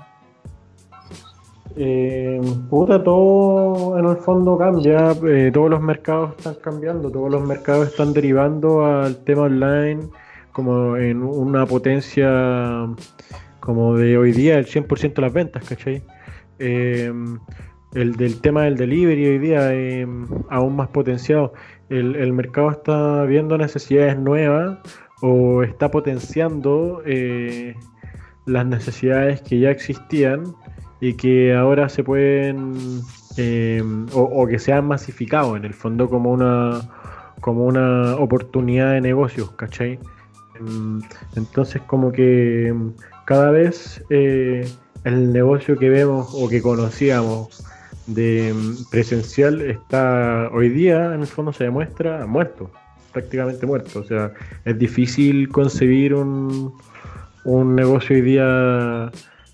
Eh, 1.75 2.39
puta, 2.69 3.03
todo 3.03 3.97
en 3.97 4.05
el 4.05 4.17
fondo 4.17 4.57
cambia, 4.57 5.11
eh, 5.27 5.49
todos 5.51 5.71
los 5.71 5.81
mercados 5.81 6.35
están 6.37 6.55
cambiando, 6.63 7.09
todos 7.09 7.31
los 7.31 7.43
mercados 7.43 7.87
están 7.87 8.13
derivando 8.13 8.85
al 8.85 9.23
tema 9.23 9.43
online 9.43 10.01
como 10.51 10.97
en 10.97 11.23
una 11.23 11.65
potencia 11.65 12.87
como 13.59 13.95
de 13.95 14.17
hoy 14.17 14.33
día, 14.33 14.59
el 14.59 14.67
100% 14.67 15.15
de 15.15 15.21
las 15.21 15.33
ventas, 15.33 15.63
¿cachai? 15.67 16.03
Eh, 16.59 17.11
el 17.93 18.15
del 18.15 18.41
tema 18.41 18.63
del 18.63 18.75
delivery 18.75 19.27
hoy 19.27 19.37
día 19.39 19.73
eh, 19.73 20.07
aún 20.49 20.75
más 20.75 20.89
potenciado. 20.89 21.53
El, 21.89 22.15
el 22.15 22.33
mercado 22.33 22.71
está 22.71 23.23
viendo 23.23 23.57
necesidades 23.57 24.17
nuevas 24.17 24.79
o 25.25 25.63
está 25.63 25.89
potenciando 25.89 27.01
eh, 27.05 27.77
las 28.45 28.65
necesidades 28.65 29.41
que 29.41 29.57
ya 29.57 29.71
existían 29.71 30.53
y 30.99 31.13
que 31.13 31.55
ahora 31.55 31.87
se 31.87 32.03
pueden 32.03 32.99
eh, 33.37 33.81
o, 34.13 34.45
que 34.47 34.59
se 34.59 34.73
han 34.73 34.85
masificado 34.85 35.55
en 35.55 35.63
el 35.63 35.73
fondo 35.73 36.09
como 36.09 36.29
una 36.33 36.81
como 37.39 37.65
una 37.65 38.15
oportunidad 38.17 38.91
de 38.91 38.99
negocios, 38.99 39.49
¿cachai? 39.51 39.97
Em, 40.59 41.01
Entonces 41.37 41.81
como 41.83 42.11
que 42.11 42.67
em, 42.67 42.91
cada 43.25 43.49
vez 43.51 44.03
eh, 44.09 44.67
el 45.05 45.31
negocio 45.31 45.77
que 45.77 45.89
vemos 45.89 46.33
o 46.33 46.49
que 46.49 46.61
conocíamos 46.61 47.63
de 48.07 48.49
em, 48.49 48.75
presencial 48.91 49.61
está 49.61 50.49
hoy 50.51 50.67
día 50.67 51.15
en 51.15 51.21
el 51.21 51.27
fondo 51.27 51.53
se 51.53 51.63
demuestra 51.63 52.25
muerto, 52.27 52.69
prácticamente 53.13 53.65
muerto. 53.65 53.99
O 53.99 54.03
sea, 54.03 54.33
es 54.65 54.77
difícil 54.77 55.49
concebir 55.49 56.13
un, 56.13 56.73
un 57.45 57.75
negocio 57.75 58.15
hoy 58.15 58.21
día 58.21 59.11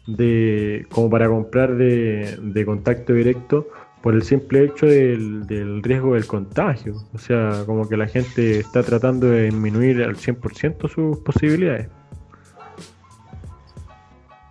de 0.07 0.87
como 0.89 1.09
para 1.09 1.27
comprar 1.27 1.75
de, 1.75 2.37
de 2.41 2.65
contacto 2.65 3.13
directo 3.13 3.67
por 4.01 4.13
el 4.15 4.23
simple 4.23 4.65
hecho 4.65 4.85
del, 4.85 5.45
del 5.45 5.83
riesgo 5.83 6.13
del 6.13 6.25
contagio. 6.25 6.95
O 7.13 7.17
sea, 7.17 7.63
como 7.65 7.87
que 7.87 7.97
la 7.97 8.07
gente 8.07 8.59
está 8.59 8.81
tratando 8.81 9.27
de 9.27 9.45
disminuir 9.45 10.01
al 10.03 10.15
100% 10.15 10.89
sus 10.89 11.17
posibilidades. 11.19 11.89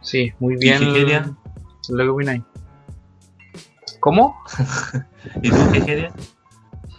Sí, 0.03 0.33
muy 0.39 0.55
¿Y 0.55 0.59
bien. 0.59 0.79
qué 0.79 0.93
quería? 0.93 1.31
Lo 1.91 2.05
que 2.05 2.09
opináis. 2.09 2.43
¿Cómo? 4.01 4.37
¿Y 5.43 5.51
tú 5.51 5.57
qué 5.73 5.85
querías? 5.85 6.38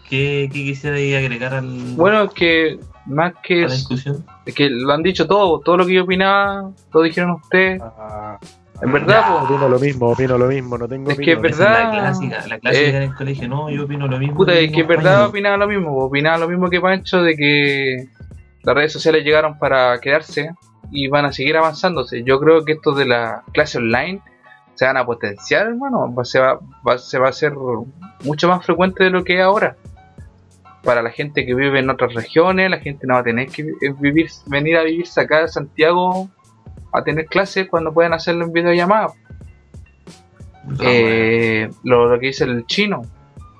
¿Qué, 0.09 0.49
qué 0.51 0.63
quisieras 0.63 0.99
agregar 1.23 1.53
al, 1.53 1.67
Bueno, 1.95 2.23
es 2.23 2.31
que 2.33 2.79
más 3.05 3.33
a 3.35 3.41
que, 3.41 3.61
la 3.61 3.73
discusión? 3.73 4.25
es 4.45 4.53
que 4.55 4.69
lo 4.69 4.91
han 4.93 5.03
dicho 5.03 5.27
todo, 5.27 5.59
todo 5.59 5.77
lo 5.77 5.85
que 5.85 5.93
yo 5.93 6.03
opinaba, 6.03 6.71
lo 6.93 7.01
dijeron 7.01 7.31
ustedes. 7.31 7.81
En 8.81 8.91
verdad, 8.93 9.25
po, 9.27 9.33
opino 9.41 9.67
lo 9.67 9.77
mismo, 9.77 10.07
opino 10.07 10.37
lo 10.37 10.47
mismo, 10.47 10.77
no 10.77 10.87
tengo 10.87 11.11
Es 11.11 11.17
que 11.19 11.33
es 11.33 11.41
verdad. 11.41 11.81
Es 11.83 11.91
la 11.95 12.01
clásica, 12.01 12.47
la 12.47 12.59
clásica 12.59 12.85
Eh, 12.87 12.95
en 12.95 13.03
el 13.03 13.13
colegio. 13.13 13.47
No, 13.49 13.69
yo 13.69 13.83
opino 13.83 14.07
lo 14.07 14.17
mismo. 14.17 14.37
Puta, 14.37 14.53
que 14.53 14.63
es 14.65 14.71
que 14.71 14.81
en 14.81 14.87
verdad 14.87 15.25
opinaba 15.27 15.57
lo 15.57 15.67
mismo, 15.67 15.97
opinaba 15.97 16.37
lo 16.37 16.47
mismo 16.47 16.69
que 16.69 16.79
Pancho 16.79 17.21
de 17.21 17.35
que 17.35 18.05
las 18.63 18.75
redes 18.75 18.93
sociales 18.93 19.23
llegaron 19.25 19.59
para 19.59 19.99
quedarse 19.99 20.51
y 20.91 21.07
van 21.09 21.25
a 21.25 21.31
seguir 21.33 21.57
avanzándose. 21.57 22.23
Yo 22.23 22.39
creo 22.39 22.63
que 22.63 22.73
esto 22.73 22.93
de 22.93 23.05
la 23.05 23.43
clase 23.53 23.79
online 23.79 24.21
se 24.75 24.85
van 24.85 24.95
a 24.95 25.05
potenciar, 25.05 25.67
hermano, 25.67 26.13
va- 26.15 26.23
se 26.23 26.39
va, 26.39 26.57
va- 26.87 26.97
se 26.97 27.19
va 27.19 27.27
a 27.27 27.31
hacer 27.31 27.51
mucho 28.23 28.47
más 28.47 28.65
frecuente 28.65 29.03
de 29.03 29.09
lo 29.09 29.25
que 29.25 29.35
es 29.39 29.41
ahora. 29.41 29.75
Para 30.83 31.01
la 31.01 31.11
gente 31.11 31.45
que 31.45 31.53
vive 31.53 31.79
en 31.79 31.89
otras 31.89 32.13
regiones, 32.13 32.69
la 32.69 32.79
gente 32.79 33.05
no 33.05 33.15
va 33.15 33.19
a 33.19 33.23
tener 33.23 33.49
que 33.49 33.63
eh, 33.63 33.93
vivir, 33.99 34.29
venir 34.47 34.77
a 34.77 34.83
vivirse 34.83 35.19
acá 35.21 35.43
a 35.43 35.47
Santiago 35.47 36.29
a 36.91 37.03
tener 37.03 37.25
clases 37.25 37.67
cuando 37.67 37.93
pueden 37.93 38.13
hacerlo 38.13 38.45
en 38.45 38.53
videollamada. 38.53 39.13
Eh, 40.81 41.69
lo, 41.83 42.07
lo 42.09 42.19
que 42.19 42.27
dice 42.27 42.45
el 42.45 42.65
chino, 42.65 43.01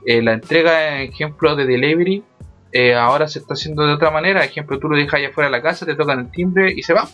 eh, 0.06 0.22
la 0.22 0.34
entrega, 0.34 1.02
ejemplo, 1.02 1.56
de 1.56 1.66
delivery, 1.66 2.24
eh, 2.72 2.96
ahora 2.96 3.28
se 3.28 3.40
está 3.40 3.54
haciendo 3.54 3.86
de 3.86 3.94
otra 3.94 4.12
manera. 4.12 4.44
Ejemplo, 4.44 4.80
tú 4.80 4.90
lo 4.90 4.96
dejas 4.96 5.16
allá 5.16 5.30
afuera 5.30 5.50
de 5.50 5.58
la 5.58 5.62
casa, 5.62 5.86
te 5.86 5.96
tocan 5.96 6.20
el 6.20 6.32
timbre 6.32 6.72
y 6.76 6.84
se 6.84 6.94
va. 6.94 7.08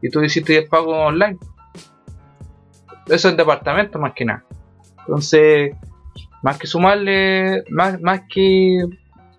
Y 0.00 0.10
tú 0.10 0.22
hiciste 0.22 0.56
el 0.56 0.68
pago 0.68 0.96
online. 0.96 1.38
Eso 3.06 3.28
en 3.28 3.36
departamento 3.36 3.98
más 3.98 4.12
que 4.14 4.24
nada. 4.24 4.44
Entonces, 5.00 5.74
más 6.42 6.58
que 6.58 6.66
sumarle, 6.66 7.64
más, 7.70 8.00
más 8.00 8.22
que 8.28 8.84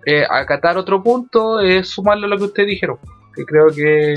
eh, 0.06 0.24
acatar 0.29 0.77
otro 0.77 1.03
punto, 1.03 1.60
es 1.60 1.89
sumarle 1.89 2.27
lo 2.27 2.38
que 2.38 2.46
ustedes 2.46 2.70
dijeron. 2.70 2.98
Que 3.36 3.46
creo 3.46 3.68
que 3.68 4.13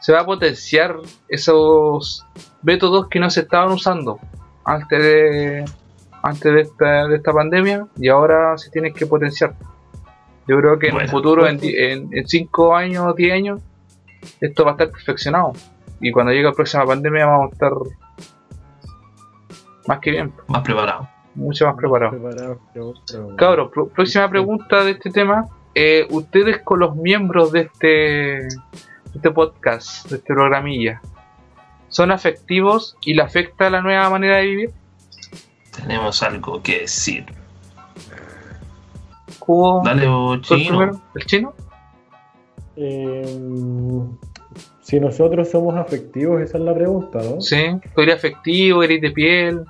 se 0.00 0.12
va 0.12 0.20
a 0.20 0.26
potenciar 0.26 0.96
esos 1.28 2.24
métodos 2.62 3.08
que 3.08 3.20
no 3.20 3.30
se 3.30 3.40
estaban 3.40 3.70
usando 3.72 4.18
antes 4.64 5.02
de 5.02 5.64
antes 6.22 6.52
de 6.52 6.60
esta, 6.60 7.08
de 7.08 7.16
esta 7.16 7.32
pandemia 7.32 7.86
y 7.96 8.08
ahora 8.08 8.56
se 8.58 8.70
tienen 8.70 8.92
que 8.92 9.06
potenciar. 9.06 9.54
Yo 10.46 10.58
creo 10.58 10.78
que 10.78 10.88
en 10.88 10.96
un 10.96 11.08
futuro, 11.08 11.46
en 11.46 11.58
5 12.26 12.76
años, 12.76 13.14
10 13.14 13.32
años, 13.32 13.62
esto 14.40 14.64
va 14.64 14.70
a 14.70 14.72
estar 14.72 14.90
perfeccionado. 14.90 15.52
Y 16.00 16.12
cuando 16.12 16.32
llegue 16.32 16.44
la 16.44 16.52
próxima 16.52 16.84
pandemia 16.84 17.26
vamos 17.26 17.50
a 17.50 17.52
estar 17.52 17.72
más 19.86 19.98
que 20.00 20.10
bien, 20.10 20.32
Más 20.46 20.62
preparado. 20.62 21.08
Mucho 21.34 21.66
más. 21.66 21.76
Preparado, 21.76 22.18
pero- 22.72 22.94
pero- 23.06 23.36
Cabros, 23.36 23.70
próxima 23.94 24.28
pregunta 24.28 24.84
de 24.84 24.92
este 24.92 25.10
tema. 25.10 25.46
Eh, 25.74 26.06
ustedes 26.10 26.58
con 26.62 26.80
los 26.80 26.96
miembros 26.96 27.52
de 27.52 27.60
este, 27.60 27.86
de 27.86 28.48
este 29.14 29.30
podcast, 29.30 30.08
de 30.10 30.16
este 30.16 30.34
programilla, 30.34 31.00
son 31.88 32.10
afectivos 32.10 32.96
y 33.02 33.14
le 33.14 33.22
afecta 33.22 33.70
la 33.70 33.80
nueva 33.80 34.10
manera 34.10 34.36
de 34.38 34.46
vivir. 34.46 34.70
Tenemos 35.76 36.22
algo 36.22 36.60
que 36.62 36.80
decir. 36.80 37.24
Cubo, 39.38 39.82
Dale, 39.84 40.06
vos, 40.06 40.40
¿tú 40.42 40.54
el 40.54 40.60
chino. 40.62 41.02
¿El 41.14 41.26
chino? 41.26 41.54
Eh, 42.76 43.38
si 44.82 44.98
nosotros 45.00 45.50
somos 45.50 45.76
afectivos, 45.76 46.40
esa 46.40 46.58
es 46.58 46.64
la 46.64 46.74
pregunta, 46.74 47.20
¿no? 47.22 47.40
Sí. 47.40 47.64
¿Tú 47.94 48.00
eres 48.00 48.16
afectivo, 48.16 48.82
eres 48.82 49.00
de 49.00 49.10
piel? 49.10 49.64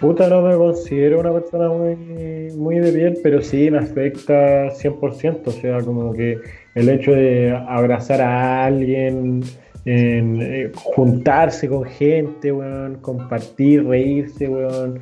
Puta, 0.00 0.28
no 0.28 0.42
me 0.42 0.56
considero 0.56 1.20
una 1.20 1.32
persona 1.32 1.68
muy, 1.68 2.50
muy 2.56 2.78
de 2.78 2.92
piel, 2.92 3.18
pero 3.22 3.40
sí 3.40 3.70
me 3.70 3.78
afecta 3.78 4.70
100%. 4.70 5.42
O 5.46 5.50
sea, 5.50 5.80
como 5.80 6.12
que 6.12 6.38
el 6.74 6.88
hecho 6.88 7.12
de 7.12 7.56
abrazar 7.68 8.20
a 8.20 8.64
alguien, 8.64 9.42
en, 9.84 10.38
eh, 10.42 10.72
juntarse 10.74 11.68
con 11.68 11.84
gente, 11.84 12.52
weón, 12.52 12.96
compartir, 12.96 13.86
reírse, 13.86 14.48
weón, 14.48 15.00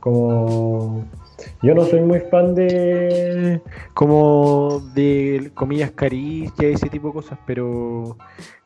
como... 0.00 1.04
Yo 1.62 1.74
no 1.74 1.84
soy 1.86 2.00
muy 2.00 2.20
fan 2.20 2.54
de... 2.54 3.60
como 3.94 4.82
de, 4.94 5.50
comillas, 5.54 5.90
caricias 5.92 6.54
y 6.60 6.74
ese 6.74 6.88
tipo 6.88 7.08
de 7.08 7.14
cosas, 7.14 7.38
pero 7.46 8.16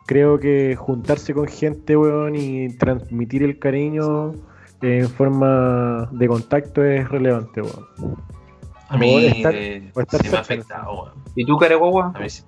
creo 0.06 0.38
que 0.38 0.74
juntarse 0.76 1.32
con 1.34 1.46
gente, 1.46 1.96
weón, 1.96 2.34
y 2.36 2.68
transmitir 2.76 3.42
el 3.42 3.58
cariño 3.58 4.34
en 4.84 5.08
forma 5.10 6.08
de 6.12 6.28
contacto 6.28 6.84
es 6.84 7.08
relevante, 7.08 7.62
weón. 7.62 7.86
A 8.88 8.96
mí 8.96 9.14
O 9.14 9.20
estar- 9.20 9.54
eh, 9.54 9.90
o 9.94 10.00
estar 10.00 10.22
sí 10.22 10.28
me 10.30 10.38
afectado, 10.38 10.92
weón. 10.92 11.12
¿Y 11.34 11.44
tú, 11.46 11.56
Careguagua? 11.58 12.12
A 12.14 12.18
mí 12.18 12.28
sí, 12.30 12.42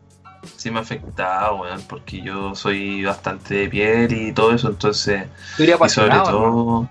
sí 0.57 0.71
me 0.71 0.79
ha 0.79 0.83
afectado, 0.83 1.57
weón, 1.63 1.81
porque 1.89 2.21
yo 2.23 2.55
soy 2.55 3.05
bastante 3.05 3.55
de 3.55 3.69
piel 3.69 4.13
y 4.13 4.33
todo 4.33 4.53
eso, 4.53 4.69
entonces, 4.69 5.27
y 5.59 5.89
sobre 5.89 6.15
todo, 6.31 6.89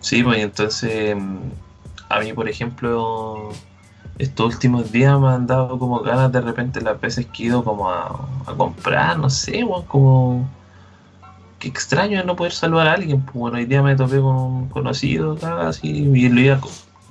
sí, 0.00 0.22
pues 0.22 0.38
y 0.38 0.40
entonces, 0.42 1.16
a 2.08 2.20
mí, 2.20 2.32
por 2.32 2.48
ejemplo, 2.48 3.50
estos 4.18 4.54
últimos 4.54 4.90
días 4.90 5.18
me 5.20 5.28
han 5.28 5.46
dado 5.46 5.78
como 5.78 6.00
ganas 6.00 6.32
de 6.32 6.40
repente 6.40 6.80
las 6.80 7.00
veces 7.00 7.26
que 7.26 7.44
he 7.44 7.46
ido 7.46 7.62
como 7.62 7.90
a, 7.90 8.26
a 8.46 8.54
comprar, 8.56 9.18
no 9.18 9.28
sé, 9.30 9.62
weón, 9.64 9.84
como... 9.84 10.48
Qué 11.58 11.68
extraño 11.68 12.22
no 12.24 12.36
poder 12.36 12.52
saludar 12.52 12.86
a 12.88 12.92
alguien, 12.92 13.20
pues 13.22 13.34
bueno, 13.34 13.56
hoy 13.58 13.64
día 13.64 13.82
me 13.82 13.96
topé 13.96 14.20
con 14.20 14.36
un 14.36 14.68
conocido, 14.68 15.36
así, 15.60 15.88
y 15.88 16.28
le 16.28 16.42
iba, 16.42 16.60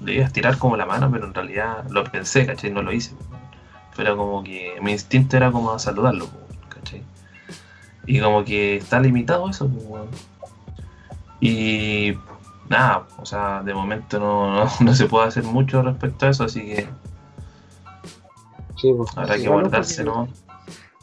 le 0.03 0.13
iba 0.13 0.23
a 0.23 0.27
estirar 0.27 0.57
como 0.57 0.77
la 0.77 0.85
mano, 0.85 1.11
pero 1.11 1.25
en 1.25 1.33
realidad 1.33 1.85
lo 1.89 2.03
pensé, 2.05 2.45
¿cachai? 2.45 2.71
No 2.71 2.81
lo 2.81 2.93
hice. 2.93 3.13
Pero 3.95 4.15
como 4.15 4.43
que 4.43 4.75
mi 4.81 4.91
instinto 4.93 5.35
era 5.35 5.51
como 5.51 5.77
saludarlo, 5.79 6.27
pues, 6.27 6.59
¿cachai? 6.69 7.03
Y 8.05 8.21
como 8.21 8.45
que 8.45 8.77
está 8.77 8.99
limitado 9.01 9.49
eso, 9.49 9.67
pues. 9.67 10.03
Y 11.41 12.13
nada, 12.69 13.03
o 13.17 13.25
sea, 13.25 13.61
de 13.63 13.73
momento 13.73 14.19
no, 14.19 14.65
no, 14.65 14.71
no 14.79 14.95
se 14.95 15.07
puede 15.07 15.27
hacer 15.27 15.43
mucho 15.43 15.81
respecto 15.81 16.25
a 16.25 16.29
eso, 16.29 16.45
así 16.45 16.61
que 16.61 16.87
Sí, 18.77 18.93
pues. 18.95 19.09
habrá 19.17 19.35
que 19.37 19.47
guardarse, 19.49 20.03
¿no? 20.03 20.27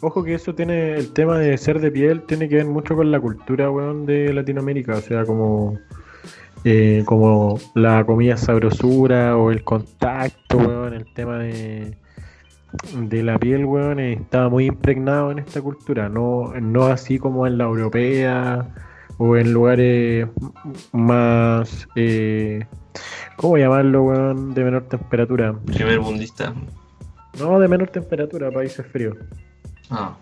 Ojo 0.01 0.23
que 0.23 0.35
eso 0.35 0.55
tiene, 0.55 0.97
el 0.97 1.13
tema 1.13 1.39
de 1.39 1.57
ser 1.57 1.81
de 1.81 1.91
piel 1.91 2.23
tiene 2.23 2.49
que 2.49 2.57
ver 2.57 2.67
mucho 2.67 2.95
con 2.97 3.11
la 3.11 3.21
cultura, 3.21 3.71
weón, 3.71 4.07
de 4.07 4.33
Latinoamérica, 4.35 4.97
o 4.97 5.01
sea, 5.01 5.25
como, 5.25 5.79
eh, 6.65 7.03
como 7.07 7.59
la 7.75 8.05
comida 8.05 8.37
sabrosura 8.37 9.37
o 9.37 9.51
el 9.51 9.65
contacto, 9.65 10.59
weón, 10.59 10.95
el 10.95 11.13
tema 11.15 11.39
de, 11.39 11.97
de 12.95 13.23
la 13.23 13.39
piel, 13.39 13.65
weón, 13.65 14.01
está 14.01 14.49
muy 14.49 14.67
impregnado 14.67 15.31
en 15.31 15.39
esta 15.39 15.63
cultura, 15.63 16.09
no, 16.09 16.53
no 16.61 16.87
así 16.87 17.19
como 17.19 17.47
en 17.47 17.57
la 17.57 17.65
europea 17.65 18.68
o 19.18 19.37
en 19.37 19.53
lugares 19.53 20.29
más, 20.92 21.88
eh, 21.95 22.66
¿cómo 23.37 23.57
llamarlo, 23.57 24.03
weón, 24.03 24.55
de 24.55 24.64
menor 24.64 24.83
temperatura? 24.88 25.55
Primer 25.64 26.01
bundista. 26.01 26.53
No, 27.38 27.59
de 27.59 27.68
menor 27.68 27.88
temperatura, 27.88 28.51
países 28.51 28.87
fríos. 28.87 29.16
Ah, 29.90 30.14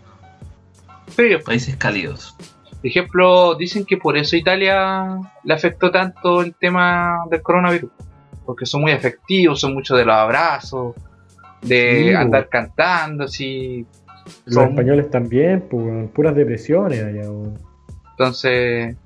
Sí, 1.09 1.25
países 1.45 1.77
cálidos. 1.77 2.35
Por 2.77 2.87
ejemplo, 2.87 3.55
dicen 3.55 3.85
que 3.85 3.97
por 3.97 4.17
eso 4.17 4.35
Italia 4.37 5.19
le 5.45 5.55
afectó 5.55 5.91
tanto 5.91 6.41
el 6.41 6.55
tema 6.55 7.25
del 7.31 7.43
coronavirus. 7.43 7.91
Porque 8.47 8.67
son 8.67 8.81
muy 8.81 8.93
afectivos, 8.93 9.61
son 9.61 9.75
muchos 9.75 9.97
de 9.99 10.05
los 10.05 10.15
abrazos, 10.15 10.95
de 11.61 12.05
Sí, 12.09 12.15
andar 12.15 12.49
cantando, 12.49 13.25
así. 13.25 13.87
Los 14.47 14.55
Son- 14.55 14.71
españoles 14.71 15.11
también, 15.11 15.61
pues, 15.71 15.85
weón, 15.85 16.09
puras 16.09 16.35
depresiones 16.35 17.03
allá, 17.05 17.23
weón. 17.31 17.59
Entonces, 18.13 18.97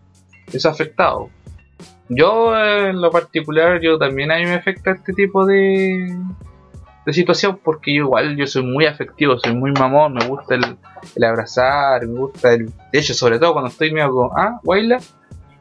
eso 0.53 0.69
ha 0.69 0.73
afectado. 0.73 1.29
Yo, 2.09 2.57
en 2.59 3.01
lo 3.01 3.11
particular, 3.11 3.81
yo 3.81 3.99
también 3.99 4.31
a 4.31 4.37
mí 4.37 4.45
me 4.45 4.55
afecta 4.55 4.93
este 4.93 5.13
tipo 5.13 5.45
de, 5.45 6.17
de 7.07 7.13
situación 7.13 7.59
porque 7.63 7.95
yo 7.95 8.03
igual 8.05 8.37
yo 8.37 8.47
soy 8.47 8.65
muy 8.65 8.85
afectivo, 8.85 9.39
soy 9.39 9.55
muy 9.55 9.73
mamón, 9.73 10.13
me 10.15 10.27
gusta 10.27 10.57
el, 10.57 10.77
el 11.15 11.25
abrazar, 11.25 12.05
me 12.07 12.19
gusta 12.19 12.53
el... 12.53 12.67
De 12.93 12.99
hecho, 12.99 13.15
sobre 13.15 13.39
todo 13.39 13.53
cuando 13.53 13.71
estoy 13.71 13.93
medio 13.93 14.11
con... 14.13 14.31
Ah, 14.37 14.59
Waila, 14.65 14.99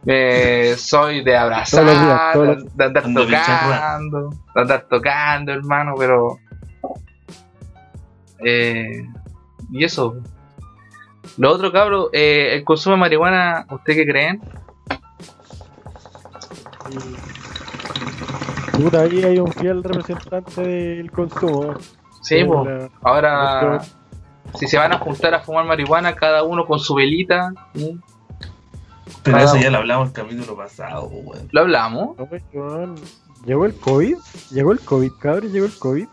eh, 0.07 0.73
soy 0.77 1.23
de 1.23 1.37
abrazar, 1.37 1.85
días, 1.85 2.21
todos 2.33 2.47
los- 2.47 2.63
de, 2.65 2.71
de 2.75 2.83
andar 2.85 3.03
tocando, 3.13 4.29
de 4.55 4.61
andar 4.61 4.85
tocando, 4.89 5.51
hermano, 5.53 5.93
pero... 5.97 6.39
Eh, 8.43 9.07
y 9.71 9.83
eso. 9.83 10.15
Lo 11.37 11.51
otro, 11.51 11.71
cabro, 11.71 12.09
eh, 12.13 12.55
el 12.55 12.63
consumo 12.63 12.95
de 12.95 12.99
marihuana, 13.01 13.65
¿usted 13.71 13.93
qué 13.93 14.05
creen? 14.05 14.41
Puta, 18.77 19.01
ahí 19.01 19.23
hay 19.23 19.39
un 19.39 19.51
fiel 19.51 19.83
representante 19.83 20.61
del 20.61 21.11
consumo. 21.11 21.75
Sí, 22.21 22.35
De 22.37 22.45
la- 22.47 22.89
ahora, 23.03 23.81
si 24.55 24.67
se 24.67 24.77
van 24.77 24.93
a 24.93 24.97
juntar 24.99 25.33
a 25.33 25.39
fumar 25.41 25.65
marihuana, 25.65 26.15
cada 26.15 26.43
uno 26.43 26.65
con 26.65 26.79
su 26.79 26.95
velita, 26.95 27.53
¿sí? 27.73 27.99
Pero 29.23 29.37
eso 29.39 29.57
ya 29.57 29.69
lo 29.69 29.77
hablamos 29.79 30.07
el 30.09 30.13
capítulo 30.13 30.55
pasado, 30.55 31.09
pues, 31.09 31.25
weón. 31.25 31.47
lo 31.51 31.61
hablamos. 31.61 32.17
No, 32.17 32.25
pues, 32.25 32.43
¿Llegó 33.45 33.65
el 33.65 33.75
COVID? 33.75 34.15
¿Llegó 34.51 34.71
el 34.71 34.79
COVID, 34.79 35.11
cabrón? 35.19 35.51
¿Llegó 35.51 35.65
el 35.67 35.77
COVID? 35.77 36.07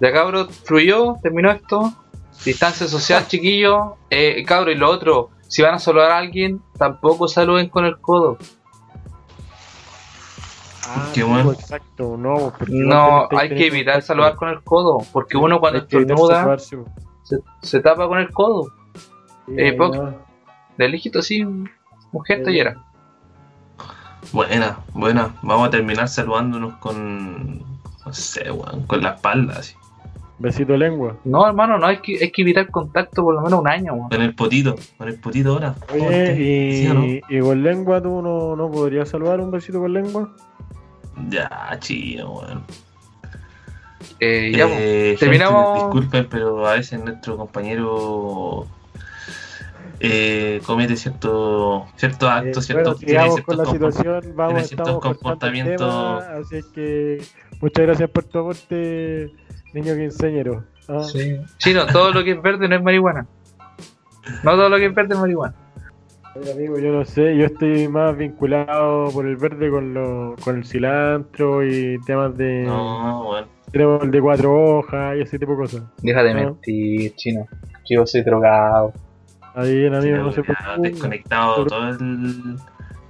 Ya, 0.00 0.12
cabro, 0.12 0.46
fluyó, 0.48 1.16
terminó 1.22 1.50
esto. 1.50 1.92
Distancia 2.44 2.86
social, 2.86 3.26
chiquillo. 3.28 3.96
Eh, 4.10 4.44
cabro, 4.46 4.70
y 4.70 4.74
lo 4.74 4.90
otro, 4.90 5.30
si 5.48 5.62
van 5.62 5.74
a 5.74 5.78
saludar 5.78 6.10
a 6.10 6.18
alguien, 6.18 6.60
tampoco 6.78 7.28
saluden 7.28 7.68
con 7.68 7.84
el 7.86 7.98
codo. 8.00 8.36
Ah, 10.88 11.10
Qué 11.14 11.20
sí, 11.22 11.26
bueno. 11.26 11.52
Exacto, 11.52 12.16
no. 12.16 12.52
hay 13.36 13.48
que 13.50 13.66
evitar 13.68 14.02
saludar 14.02 14.34
con 14.36 14.48
el 14.48 14.62
codo, 14.62 14.98
porque 15.12 15.36
uno 15.36 15.60
cuando 15.60 15.80
estornuda 15.80 16.58
se, 16.58 17.38
se 17.62 17.80
tapa 17.80 18.06
con 18.08 18.18
el 18.18 18.30
codo. 18.30 18.68
Sí, 19.46 19.54
Eh, 19.56 19.70
ahí 19.70 19.76
poc- 19.76 19.96
no. 19.96 20.14
De 20.76 20.88
lejito 20.88 21.20
así, 21.20 21.42
un 21.42 21.70
un 22.12 22.24
gesto 22.24 22.48
y 22.50 22.58
era. 22.60 22.76
Buena, 24.32 24.78
buena. 24.92 25.34
Vamos 25.42 25.68
a 25.68 25.70
terminar 25.70 26.08
saludándonos 26.08 26.74
con. 26.76 27.58
No 27.58 28.12
sé, 28.12 28.50
weón. 28.50 28.86
Con 28.86 29.02
la 29.02 29.10
espalda, 29.10 29.54
así. 29.58 29.74
Besito 30.38 30.76
lengua. 30.76 31.16
No, 31.24 31.46
hermano, 31.46 31.78
no, 31.78 31.86
hay 31.86 31.98
que, 31.98 32.18
hay 32.20 32.30
que 32.32 32.42
evitar 32.42 32.68
contacto 32.70 33.22
por 33.22 33.34
lo 33.34 33.40
menos 33.42 33.60
un 33.60 33.68
año, 33.68 33.94
weón. 33.94 34.08
Con 34.08 34.20
el 34.20 34.34
potito. 34.34 34.74
Con 34.98 35.08
el 35.08 35.18
potito 35.20 35.52
ahora. 35.52 35.74
Oye, 35.92 36.32
y, 36.40 36.82
¿Sí 36.82 36.88
o 36.88 36.94
no? 36.94 37.04
y 37.04 37.40
con 37.40 37.62
lengua 37.62 38.02
tú 38.02 38.20
no, 38.20 38.56
no 38.56 38.70
podrías 38.70 39.08
saludar 39.08 39.40
un 39.40 39.50
besito 39.52 39.78
con 39.80 39.92
lengua. 39.92 40.34
Ya, 41.30 41.76
chino, 41.78 42.32
weón. 42.32 42.62
Eh, 44.20 44.52
ya. 44.56 44.66
Eh, 44.68 45.10
gente, 45.10 45.16
terminamos- 45.26 45.74
disculpen, 45.84 46.26
pero 46.28 46.66
a 46.66 46.72
veces 46.74 47.02
nuestro 47.02 47.36
compañero 47.36 48.66
eh, 50.00 50.60
comete 50.66 50.96
cierto, 50.96 51.86
ciertos 51.96 52.28
Eh, 52.28 52.32
actos, 52.32 52.66
bueno, 52.68 52.82
ciertos, 52.82 52.98
tiene 52.98 53.12
sigamos 53.12 53.34
ciertos 53.34 53.56
con 53.56 53.64
la 53.64 53.70
situación, 53.72 54.32
vamos, 54.36 54.52
tiene 54.54 54.68
ciertos 54.68 55.00
comportamientos- 55.00 56.24
tema, 56.24 56.36
así 56.40 56.56
es 56.56 56.64
que 56.66 57.22
muchas 57.60 57.86
gracias 57.86 58.10
por 58.10 58.24
tu 58.24 58.38
aporte, 58.40 59.32
niño 59.74 59.94
quinceañero. 59.94 60.64
Ah, 60.88 61.02
Sí. 61.02 61.38
Chino, 61.58 61.86
todo 61.86 62.12
lo 62.12 62.22
que 62.24 62.32
es 62.32 62.42
verde 62.42 62.68
no 62.68 62.76
es 62.76 62.82
marihuana. 62.82 63.26
No 64.42 64.52
todo 64.52 64.68
lo 64.68 64.76
que 64.78 64.86
es 64.86 64.94
verde 64.94 65.14
es 65.14 65.20
marihuana. 65.20 65.54
oye, 66.36 66.52
amigo, 66.52 66.78
yo 66.78 66.92
no 66.92 67.04
sé, 67.04 67.36
yo 67.36 67.46
estoy 67.46 67.88
más 67.88 68.16
vinculado 68.16 69.10
por 69.12 69.26
el 69.26 69.36
verde 69.36 69.70
con, 69.70 69.92
lo, 69.94 70.34
con 70.42 70.56
el 70.56 70.64
cilantro 70.64 71.64
y 71.66 71.98
temas 72.06 72.36
de... 72.36 72.62
No, 72.64 73.24
bueno. 73.24 73.48
Tenemos 73.70 74.02
el 74.04 74.10
de 74.12 74.20
cuatro 74.20 74.52
hojas 74.78 75.16
y 75.16 75.22
ese 75.22 75.38
tipo 75.38 75.52
de 75.52 75.58
cosas. 75.58 75.82
Deja 76.02 76.22
de 76.22 76.34
No. 76.34 76.40
mentir, 76.40 77.14
chino. 77.16 77.46
Yo 77.88 78.06
soy 78.06 78.22
drogado. 78.22 78.92
Ahí 79.54 79.74
bien, 79.80 79.94
amigo, 79.94 80.16
no 80.18 80.32
se 80.32 80.42
ya 80.42 80.54
preocupe. 80.54 80.90
desconectado 80.90 81.66
todo 81.66 81.88
el, 81.88 82.56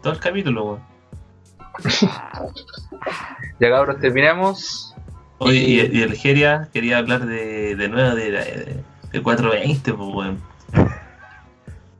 todo 0.02 0.12
el 0.12 0.20
capítulo, 0.20 0.64
weón. 0.64 0.80
Ya 3.60 3.70
cabros, 3.70 3.98
terminamos. 4.00 4.93
Oye, 5.38 5.56
Y- 5.58 5.80
y, 5.80 5.98
y 5.98 6.02
el 6.02 6.14
Geria 6.14 6.68
quería 6.72 6.98
hablar 6.98 7.26
de, 7.26 7.74
de 7.76 7.88
nuevo 7.88 8.14
de, 8.14 8.30
de, 8.30 8.76
del 9.12 9.22
420, 9.22 9.92
pues, 9.92 10.08
weón. 10.14 10.38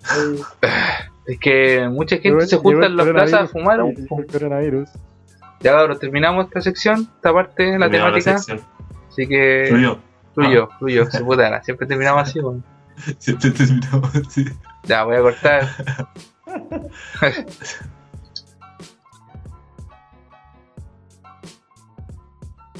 Ahí, 0.08 0.40
Es 1.26 1.38
que 1.40 1.88
mucha 1.90 2.18
gente 2.18 2.46
se 2.46 2.56
junta 2.56 2.86
en 2.86 2.96
las 2.96 3.06
plazas 3.08 3.40
a 3.42 3.46
fumar. 3.46 3.80
coronavirus. 4.30 4.88
Ya 5.60 5.72
cabrón, 5.72 5.98
terminamos 5.98 6.46
esta 6.46 6.60
sección, 6.60 7.08
esta 7.16 7.32
parte 7.32 7.62
de 7.62 7.78
la 7.78 7.90
temática. 7.90 8.34
así 8.36 9.26
que 9.26 9.66
Fluyó. 9.70 9.98
fluyó, 10.34 10.68
fluyó, 10.78 11.10
su 11.10 11.24
puta. 11.24 11.62
Siempre 11.62 11.86
terminamos 11.86 12.28
así, 12.28 12.38
weón. 12.40 12.62
Siempre 13.18 13.50
terminamos 13.50 14.14
así. 14.14 14.44
Ya, 14.84 15.04
voy 15.04 15.16
a 15.16 15.20
cortar. 15.20 15.68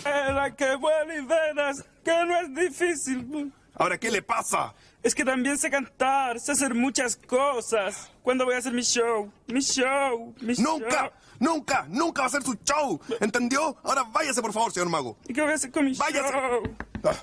Era 0.04 0.54
que 0.54 0.76
vuela 0.76 1.14
y 1.14 1.24
verás 1.24 1.84
que 2.04 2.24
no 2.26 2.36
es 2.40 2.54
difícil. 2.54 3.52
¿Ahora 3.76 3.98
qué 3.98 4.10
le 4.10 4.22
pasa? 4.22 4.74
Es 5.02 5.14
que 5.14 5.24
también 5.24 5.58
sé 5.58 5.70
cantar, 5.70 6.38
sé 6.38 6.52
hacer 6.52 6.74
muchas 6.74 7.16
cosas. 7.16 8.10
¿Cuándo 8.22 8.44
voy 8.44 8.54
a 8.54 8.58
hacer 8.58 8.72
mi 8.72 8.82
show? 8.82 9.30
Mi 9.48 9.60
show, 9.60 10.34
mi 10.40 10.54
Nunca, 10.54 11.00
show. 11.02 11.10
nunca, 11.40 11.86
nunca 11.88 12.22
va 12.22 12.26
a 12.28 12.30
ser 12.30 12.42
su 12.42 12.54
show. 12.64 13.00
¿Entendió? 13.20 13.76
Ahora 13.82 14.04
váyase, 14.04 14.40
por 14.40 14.52
favor, 14.52 14.72
señor 14.72 14.88
mago. 14.88 15.16
¿Y 15.26 15.32
qué 15.34 15.42
voy 15.42 15.52
a 15.52 15.54
hacer 15.56 15.70
con 15.72 15.84
mi 15.84 15.94
Váyase. 15.94 16.32
show? 16.32 16.62
Ah, 17.02 17.14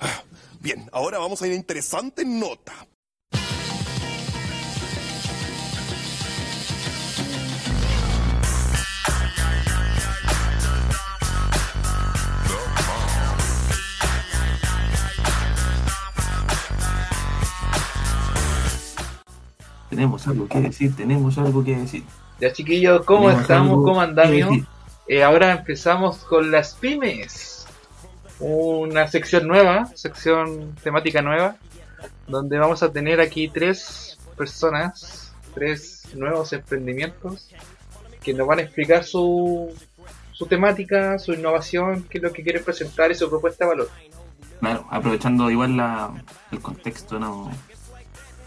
ah, 0.00 0.22
Bien, 0.60 0.88
ahora 0.92 1.18
vamos 1.18 1.40
a 1.42 1.44
una 1.44 1.54
interesante 1.54 2.24
nota. 2.24 2.72
Tenemos 19.96 20.28
algo 20.28 20.46
que 20.46 20.60
decir, 20.60 20.94
tenemos 20.94 21.38
algo 21.38 21.64
que 21.64 21.74
decir. 21.74 22.02
Ya 22.38 22.52
chiquillos, 22.52 23.02
¿cómo 23.06 23.28
Tenemos 23.28 23.40
estamos? 23.40 23.76
¿Cómo 23.82 24.00
andamos? 24.02 24.58
Eh, 25.08 25.22
ahora 25.22 25.52
empezamos 25.52 26.18
con 26.18 26.50
las 26.50 26.74
pymes. 26.74 27.66
Una 28.38 29.08
sección 29.08 29.48
nueva, 29.48 29.86
sección 29.94 30.74
temática 30.82 31.22
nueva, 31.22 31.56
donde 32.28 32.58
vamos 32.58 32.82
a 32.82 32.92
tener 32.92 33.22
aquí 33.22 33.48
tres 33.48 34.18
personas, 34.36 35.32
tres 35.54 36.02
nuevos 36.14 36.52
emprendimientos 36.52 37.48
que 38.22 38.34
nos 38.34 38.46
van 38.46 38.58
a 38.58 38.62
explicar 38.62 39.02
su, 39.02 39.72
su 40.32 40.44
temática, 40.44 41.18
su 41.18 41.32
innovación, 41.32 42.02
qué 42.10 42.18
es 42.18 42.24
lo 42.24 42.34
que 42.34 42.42
quieren 42.42 42.62
presentar 42.62 43.10
y 43.10 43.14
su 43.14 43.30
propuesta 43.30 43.64
de 43.64 43.70
valor. 43.70 43.88
Claro, 44.60 44.86
aprovechando 44.90 45.50
igual 45.50 45.78
la, 45.78 46.12
el 46.52 46.60
contexto 46.60 47.18
¿no? 47.18 47.50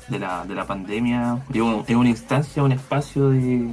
De, 0.10 0.20
la, 0.20 0.46
de 0.46 0.56
la 0.56 0.66
pandemia, 0.66 1.40
digo, 1.50 1.84
es 1.88 1.96
una 1.96 2.10
instancia, 2.10 2.64
un 2.64 2.72
espacio 2.72 3.30
de, 3.30 3.72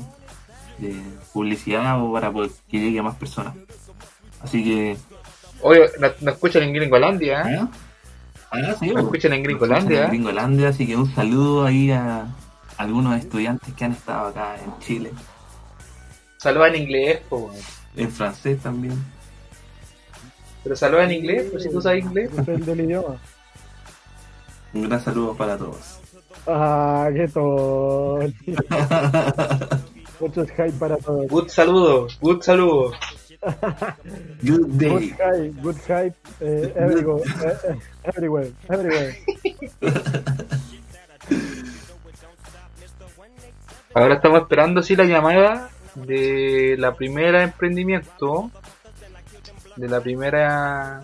de 0.78 0.94
publicidad 1.32 2.02
o 2.02 2.12
para 2.12 2.32
poder 2.32 2.50
que 2.68 2.78
llegue 2.78 2.98
a 2.98 3.02
más 3.02 3.16
personas. 3.16 3.54
Así 4.42 4.62
que. 4.64 4.96
Oye, 5.62 5.80
nos, 5.98 6.34
escuchan 6.34 6.62
en 6.64 6.72
Gringolandia, 6.74 7.42
¿eh? 7.42 7.58
¿Ah? 7.60 7.68
Ah, 8.50 8.74
sí, 8.78 8.90
Nos 8.90 9.04
escuchan 9.04 9.32
en 9.32 9.42
Gringolandia. 9.42 10.04
En 10.04 10.08
Gringolandia, 10.10 10.68
así 10.68 10.86
que 10.86 10.96
un 10.96 11.12
saludo 11.14 11.64
ahí 11.64 11.90
a 11.90 12.26
algunos 12.76 13.18
estudiantes 13.18 13.72
que 13.74 13.84
han 13.84 13.92
estado 13.92 14.28
acá 14.28 14.56
en 14.62 14.78
Chile, 14.80 15.10
Saluda 16.38 16.68
en 16.68 16.76
inglés, 16.76 17.20
po, 17.28 17.50
en 17.96 18.10
francés 18.12 18.60
también. 18.60 18.94
pero 20.62 20.76
saluda 20.76 21.04
en 21.04 21.12
inglés, 21.12 21.48
pues 21.50 21.62
si 21.62 21.70
tú 21.70 21.80
sabes 21.80 22.04
inglés. 22.04 22.30
Es 22.38 22.46
el 22.46 22.64
del 22.64 22.80
idioma. 22.82 23.16
Un 24.74 24.88
gran 24.88 25.02
saludo 25.02 25.34
para 25.34 25.56
todos. 25.56 25.98
Ah, 26.46 27.08
qué 27.14 27.28
tonto. 27.28 28.32
Muchos 30.20 30.48
hype 30.50 30.72
para 30.78 30.96
todos. 30.96 31.28
Good 31.28 31.48
saludo, 31.48 32.08
good 32.20 32.40
saludo. 32.42 32.92
Good 34.42 34.42
Good 34.42 34.78
day. 34.78 35.10
hype, 35.10 35.62
good 35.62 35.76
hype, 35.86 36.16
eh, 36.40 36.72
everywhere, 36.74 37.22
eh, 37.44 37.56
eh, 37.68 37.76
everywhere, 38.04 38.52
everywhere. 38.68 39.14
Ahora 43.94 44.14
estamos 44.16 44.40
esperando 44.42 44.82
sí 44.82 44.96
la 44.96 45.04
llamada 45.04 45.70
de 45.94 46.76
la 46.78 46.94
primera 46.94 47.42
emprendimiento. 47.42 48.50
De 49.76 49.88
la 49.88 50.00
primera. 50.00 51.02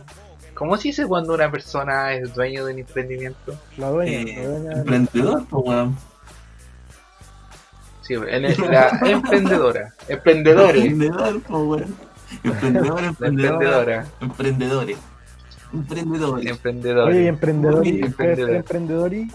¿Cómo 0.55 0.77
se 0.77 0.89
dice 0.89 1.07
cuando 1.07 1.35
una 1.35 1.51
persona 1.51 2.13
es 2.15 2.35
dueño 2.35 2.65
de 2.67 2.73
un 2.75 2.79
emprendimiento? 2.81 3.59
La 3.79 3.89
dueña, 3.91 4.13
Eh, 4.19 4.35
la 4.37 4.49
dueña. 4.59 4.73
emprendedor, 4.79 5.47
pues, 5.49 5.63
weón. 5.67 5.97
Sí, 8.03 8.15
en 8.15 8.45
el- 8.45 8.57
la 8.71 8.89
emprendedora. 9.05 9.95
Emprendedores. 10.09 10.85
Emprendedor, 10.85 11.41
pues, 11.43 11.63
weón. 11.65 11.97
Emprendedor, 12.45 13.05
emprendedora. 13.05 13.07
emprendedora. 13.11 14.07
Emprendedores. 14.21 14.99
Emprendedores. 15.73 16.35
Oye, 16.43 16.49
Emprendedores. 16.51 17.17
emprendedor 17.29 17.81
Oye, 17.81 18.01
emprendedor. 18.01 18.51
emprendedor 18.57 19.15
y 19.15 19.31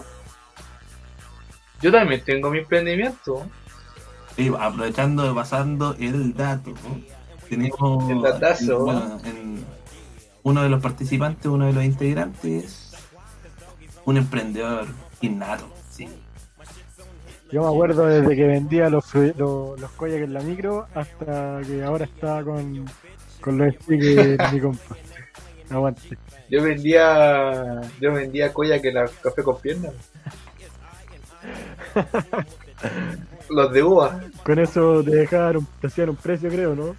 Yo 1.80 1.92
también 1.92 2.22
tengo 2.24 2.50
mi 2.50 2.58
emprendimiento. 2.58 3.46
Y 4.36 4.48
aprovechando, 4.48 5.34
pasando 5.34 5.94
el 5.98 6.34
dato. 6.34 6.70
¿no? 6.70 7.00
Tenemos. 7.48 8.10
El 8.10 8.22
datazo. 8.22 8.84
bueno, 8.84 9.18
en- 9.24 9.64
uno 10.48 10.62
de 10.62 10.70
los 10.70 10.82
participantes, 10.82 11.44
uno 11.46 11.66
de 11.66 11.74
los 11.74 11.84
integrantes, 11.84 12.92
un 14.06 14.16
emprendedor 14.16 14.86
innato. 15.20 15.68
Sí. 15.90 16.08
yo 17.52 17.62
me 17.62 17.68
acuerdo 17.68 18.06
desde 18.06 18.34
que 18.34 18.46
vendía 18.46 18.88
los, 18.88 19.14
los, 19.14 19.78
los 19.78 19.90
koyak 19.92 20.22
en 20.22 20.32
la 20.32 20.40
micro 20.40 20.86
hasta 20.94 21.60
que 21.66 21.84
ahora 21.84 22.06
está 22.06 22.42
con, 22.42 22.86
con 23.42 23.58
los 23.58 23.74
stickers 23.74 24.52
mi 24.52 24.60
compa. 24.60 24.96
Aguante. 25.70 26.16
Yo 26.48 26.62
vendía. 26.62 27.82
Yo 28.00 28.12
vendía 28.14 28.50
colla 28.54 28.80
que 28.80 28.90
la 28.90 29.06
café 29.22 29.42
con 29.42 29.60
piernas. 29.60 29.92
Los 33.50 33.72
de 33.72 33.82
uva. 33.82 34.20
Con 34.44 34.58
eso 34.58 35.02
te 35.04 35.10
dejaron, 35.10 35.66
te 35.80 35.88
hacían 35.88 36.08
un 36.10 36.16
precio 36.16 36.48
creo, 36.48 36.74
¿no? 36.74 36.96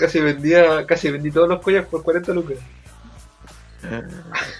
Casi 0.00 0.18
vendía. 0.20 0.86
Casi 0.86 1.10
vendí 1.10 1.30
todos 1.30 1.48
los 1.48 1.60
collas 1.60 1.86
por 1.86 2.02
40 2.02 2.32
lucas. 2.32 2.56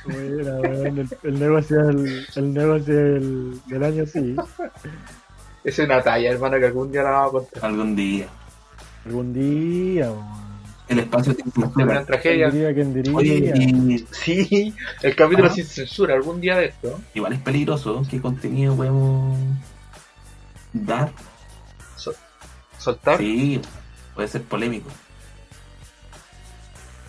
Mira, 0.07 0.55
weón, 0.61 0.98
el, 0.98 1.09
el 1.22 1.40
negocio 1.40 1.83
del, 1.87 2.26
el 2.37 2.55
negocio 2.55 2.94
del, 2.94 3.61
del 3.66 3.85
año 3.85 4.07
sí. 4.07 4.37
Es 5.64 5.79
una 5.79 6.03
talla, 6.03 6.31
hermano, 6.31 6.59
que 6.59 6.66
algún 6.66 6.90
día 6.92 7.03
la 7.03 7.11
vamos 7.11 7.29
a 7.29 7.33
contar. 7.33 7.64
Algún 7.64 7.96
día. 7.96 8.26
Algún 9.07 9.33
día, 9.35 10.11
weón. 10.11 10.50
El 10.88 10.98
espacio 10.98 11.33
sin 11.35 11.44
Una 11.55 11.66
censura. 11.68 11.94
¿Quién 11.94 12.07
tragedia. 12.07 12.50
diría? 12.50 12.74
¿Quién 12.74 12.94
diría? 12.94 13.14
Oye, 13.16 13.53
y 13.57 14.07
Sí, 14.11 14.74
el 15.03 15.14
capítulo 15.14 15.48
Ah. 15.48 15.55
sin 15.55 15.64
censura, 15.64 16.14
algún 16.14 16.40
día 16.40 16.57
de 16.59 16.66
esto. 16.66 17.00
igual 17.14 17.33
es 17.35 17.40
peligroso. 17.40 18.03
¿Qué 18.11 18.20
contenido 18.20 18.74
podemos 18.74 19.38
dar? 20.72 21.12
Soltar. 22.79 23.18
Sí, 23.18 23.61
puede 24.14 24.26
ser 24.29 24.42
polémico. 24.42 24.88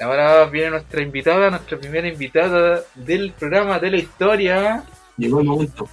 Ahora 0.02 0.46
viene 0.46 0.72
nuestra 0.72 1.02
invitada, 1.02 1.50
nuestra 1.50 1.78
primera 1.78 2.08
invitada 2.08 2.82
del 2.96 3.32
programa 3.34 3.78
de 3.78 3.92
la 3.92 3.98
historia. 3.98 4.84
Llegó 5.18 5.42
el 5.42 5.48
momento. 5.48 5.88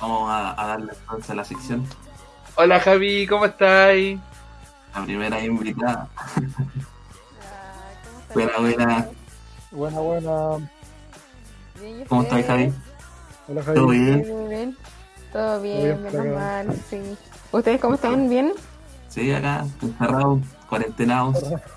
Vamos 0.00 0.30
a, 0.30 0.60
a 0.62 0.66
darle 0.68 0.92
entonces 0.98 1.30
a 1.30 1.34
la 1.34 1.44
sección. 1.44 1.86
Hola 2.54 2.80
Javi, 2.80 3.26
¿cómo 3.26 3.44
estáis? 3.44 4.18
La 4.94 5.04
primera 5.04 5.44
invitada. 5.44 6.08
¿Cómo 8.32 8.46
Buena, 8.46 8.58
buena. 8.58 9.08
Buena, 9.70 10.00
buena. 10.00 10.70
Bien, 11.80 12.00
¿y 12.00 12.04
¿Cómo 12.04 12.22
ustedes? 12.22 12.46
Javi? 12.46 12.72
Hola, 13.48 13.62
¿Todo 13.62 13.86
Javi. 13.88 13.98
bien? 13.98 14.28
Muy 14.28 14.48
bien. 14.54 14.76
Todo 15.32 15.60
bien 15.62 15.82
bien, 15.82 16.02
menos 16.02 16.26
mal, 16.26 16.76
sí. 16.88 17.16
¿Ustedes 17.50 17.80
cómo 17.80 17.94
están? 17.94 18.28
¿Bien? 18.28 18.52
Sí, 19.08 19.32
acá, 19.32 19.66
encerrados, 19.82 20.40
cuarentenados. 20.68 21.44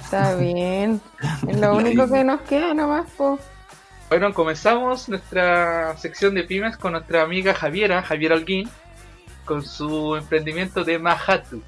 Está 0.00 0.34
bien. 0.36 1.00
Es 1.46 1.58
lo 1.58 1.76
único 1.76 2.08
que 2.08 2.24
nos 2.24 2.40
queda 2.42 2.74
nomás, 2.74 3.10
po. 3.12 3.38
Bueno, 4.08 4.34
comenzamos 4.34 5.08
nuestra 5.08 5.96
sección 5.96 6.34
de 6.34 6.44
pymes 6.44 6.76
con 6.76 6.92
nuestra 6.92 7.22
amiga 7.22 7.54
Javiera, 7.54 8.02
Javiera 8.02 8.34
Holguín, 8.34 8.68
con 9.46 9.64
su 9.64 10.16
emprendimiento 10.16 10.84
de 10.84 10.98
Mahatu. 10.98 11.62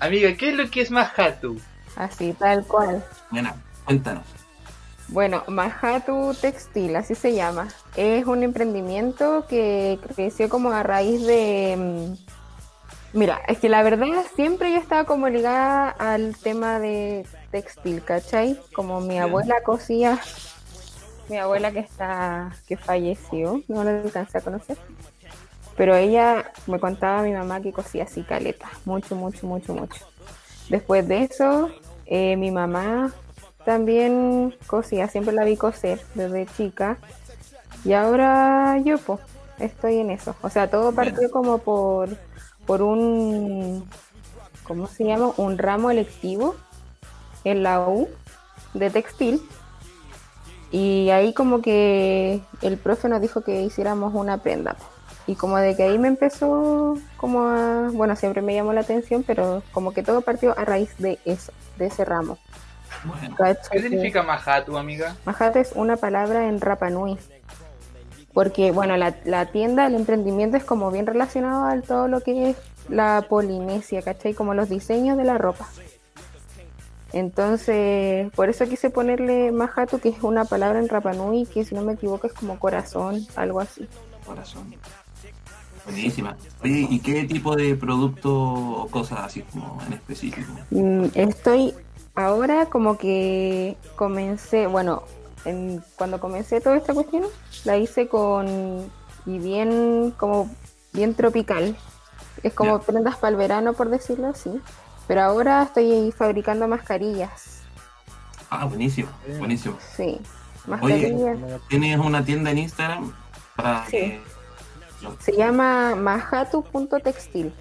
Amiga, 0.00 0.34
¿qué 0.34 0.50
es 0.50 0.56
lo 0.56 0.68
que 0.68 0.80
es 0.80 0.90
Mahatu? 0.90 1.60
Así, 1.94 2.32
tal 2.32 2.64
cual. 2.66 3.04
Buena, 3.30 3.54
cuéntanos. 3.84 4.24
Bueno, 5.08 5.44
Mahatu 5.46 6.34
Textil, 6.40 6.96
así 6.96 7.14
se 7.14 7.34
llama. 7.34 7.68
Es 7.94 8.26
un 8.26 8.42
emprendimiento 8.42 9.46
que 9.48 10.00
creció 10.14 10.48
como 10.48 10.72
a 10.72 10.82
raíz 10.82 11.24
de... 11.26 12.16
Mira, 13.16 13.40
es 13.48 13.56
que 13.60 13.70
la 13.70 13.82
verdad 13.82 14.26
siempre 14.34 14.70
yo 14.70 14.76
estaba 14.76 15.04
como 15.04 15.26
ligada 15.30 15.88
al 15.88 16.36
tema 16.36 16.78
de 16.78 17.26
textil, 17.50 18.04
¿cachai? 18.04 18.60
Como 18.74 19.00
mi 19.00 19.18
abuela 19.18 19.62
cosía, 19.62 20.20
mi 21.30 21.38
abuela 21.38 21.72
que 21.72 21.78
está, 21.78 22.54
que 22.68 22.76
falleció, 22.76 23.62
no 23.68 23.84
la 23.84 24.02
alcancé 24.02 24.36
a 24.36 24.40
conocer. 24.42 24.76
Pero 25.78 25.96
ella 25.96 26.52
me 26.66 26.78
contaba 26.78 27.20
a 27.20 27.22
mi 27.22 27.32
mamá 27.32 27.62
que 27.62 27.72
cosía 27.72 28.04
así 28.04 28.22
caleta, 28.22 28.68
mucho, 28.84 29.16
mucho, 29.16 29.46
mucho, 29.46 29.72
mucho. 29.72 30.04
Después 30.68 31.08
de 31.08 31.22
eso, 31.22 31.70
eh, 32.04 32.36
mi 32.36 32.50
mamá 32.50 33.14
también 33.64 34.54
cosía, 34.66 35.08
siempre 35.08 35.34
la 35.34 35.44
vi 35.44 35.56
coser 35.56 36.02
desde 36.14 36.44
chica. 36.54 36.98
Y 37.82 37.94
ahora 37.94 38.76
yo, 38.84 38.98
pues, 38.98 39.20
estoy 39.58 40.00
en 40.00 40.10
eso. 40.10 40.36
O 40.42 40.50
sea, 40.50 40.68
todo 40.68 40.92
partió 40.92 41.30
como 41.30 41.56
por, 41.56 42.10
por 42.66 42.82
un, 42.82 43.88
¿cómo 44.64 44.86
se 44.86 45.04
llama? 45.04 45.32
Un 45.36 45.58
ramo 45.58 45.90
electivo 45.90 46.56
en 47.44 47.62
la 47.62 47.80
U 47.80 48.08
de 48.74 48.90
textil. 48.90 49.40
Y 50.70 51.10
ahí 51.10 51.32
como 51.32 51.62
que 51.62 52.40
el 52.60 52.76
profe 52.76 53.08
nos 53.08 53.20
dijo 53.20 53.42
que 53.42 53.62
hiciéramos 53.62 54.12
una 54.14 54.38
prenda. 54.38 54.76
Y 55.28 55.34
como 55.34 55.56
de 55.56 55.76
que 55.76 55.84
ahí 55.84 55.98
me 55.98 56.08
empezó 56.08 56.98
como 57.16 57.48
a, 57.48 57.90
bueno, 57.92 58.14
siempre 58.16 58.42
me 58.42 58.54
llamó 58.54 58.72
la 58.72 58.82
atención, 58.82 59.24
pero 59.26 59.62
como 59.72 59.92
que 59.92 60.02
todo 60.02 60.20
partió 60.20 60.56
a 60.58 60.64
raíz 60.64 60.96
de 60.98 61.18
eso, 61.24 61.52
de 61.78 61.86
ese 61.86 62.04
ramo. 62.04 62.38
¿Qué 63.70 63.80
significa 63.80 64.22
Mahatu, 64.22 64.76
amiga? 64.76 65.16
Majate 65.24 65.60
es 65.60 65.72
una 65.74 65.96
palabra 65.96 66.48
en 66.48 66.60
Rapa 66.60 66.90
Nui. 66.90 67.18
Porque, 68.36 68.70
bueno, 68.70 68.98
la, 68.98 69.14
la 69.24 69.46
tienda, 69.46 69.86
el 69.86 69.94
emprendimiento 69.94 70.58
es 70.58 70.64
como 70.64 70.90
bien 70.90 71.06
relacionado 71.06 71.64
a 71.64 71.80
todo 71.80 72.06
lo 72.06 72.20
que 72.20 72.50
es 72.50 72.56
la 72.90 73.24
Polinesia, 73.26 74.02
¿cachai? 74.02 74.34
Como 74.34 74.52
los 74.52 74.68
diseños 74.68 75.16
de 75.16 75.24
la 75.24 75.38
ropa. 75.38 75.66
Entonces, 77.14 78.30
por 78.32 78.50
eso 78.50 78.66
quise 78.66 78.90
ponerle 78.90 79.52
Majatu, 79.52 80.00
que 80.00 80.10
es 80.10 80.22
una 80.22 80.44
palabra 80.44 80.80
en 80.80 80.90
Rapa 80.90 81.14
Nui, 81.14 81.46
que 81.46 81.64
si 81.64 81.74
no 81.74 81.80
me 81.80 81.94
equivoco 81.94 82.26
es 82.26 82.34
como 82.34 82.58
corazón, 82.58 83.26
algo 83.36 83.58
así. 83.58 83.88
corazón. 84.26 84.74
Buenísima. 85.86 86.36
Oye, 86.62 86.86
¿y 86.90 86.98
qué 86.98 87.24
tipo 87.24 87.56
de 87.56 87.74
producto 87.74 88.34
o 88.34 88.86
cosas 88.88 89.20
así 89.20 89.40
como 89.40 89.78
en 89.86 89.94
específico? 89.94 90.52
Mm, 90.72 91.06
Estoy 91.14 91.72
ahora 92.14 92.66
como 92.66 92.98
que 92.98 93.78
comencé, 93.96 94.66
bueno, 94.66 95.04
en- 95.46 95.82
cuando 95.96 96.20
comencé 96.20 96.60
toda 96.60 96.76
esta 96.76 96.92
cuestión, 96.94 97.24
la 97.64 97.76
hice 97.76 98.08
con, 98.08 98.90
y 99.26 99.38
bien, 99.38 100.12
como 100.16 100.50
bien 100.92 101.14
tropical. 101.14 101.76
Es 102.42 102.52
como 102.52 102.80
prendas 102.80 103.16
para 103.16 103.30
el 103.30 103.36
verano, 103.36 103.72
por 103.72 103.88
decirlo 103.88 104.28
así. 104.28 104.60
Pero 105.08 105.22
ahora 105.22 105.62
estoy 105.62 106.12
fabricando 106.12 106.66
mascarillas. 106.68 107.62
Ah, 108.50 108.64
buenísimo, 108.66 109.08
buenísimo. 109.38 109.76
Sí, 109.96 110.20
Oye, 110.80 111.08
mascarillas. 111.08 111.38
¿tienes 111.68 111.98
una 111.98 112.24
tienda 112.24 112.50
en 112.50 112.58
Instagram? 112.58 113.12
Para 113.56 113.84
Sí. 113.86 113.90
que... 113.92 114.20
Se 115.20 115.32
llama 115.32 115.94
majatu.textil. 115.94 117.52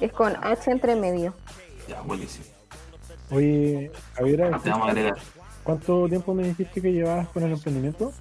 Es 0.00 0.12
con 0.12 0.36
H 0.44 0.70
entre 0.70 0.96
medio. 0.96 1.34
Ya, 1.88 2.00
buenísimo. 2.02 2.44
Oye, 3.30 3.90
Javiera, 4.14 4.58
Te 4.58 4.70
vamos 4.70 4.86
a 4.88 4.90
agregar. 4.90 5.14
¿Cuánto 5.62 6.08
tiempo 6.08 6.34
me 6.34 6.44
dijiste 6.44 6.80
que 6.80 6.92
llevabas 6.92 7.28
con 7.28 7.42
el 7.42 7.52
emprendimiento? 7.52 8.12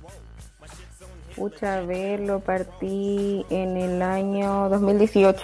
Pucha, 1.35 1.77
a 1.77 1.81
ver, 1.81 2.19
lo 2.19 2.39
partí 2.39 3.45
en 3.49 3.77
el 3.77 4.01
año 4.01 4.67
2018, 4.69 5.41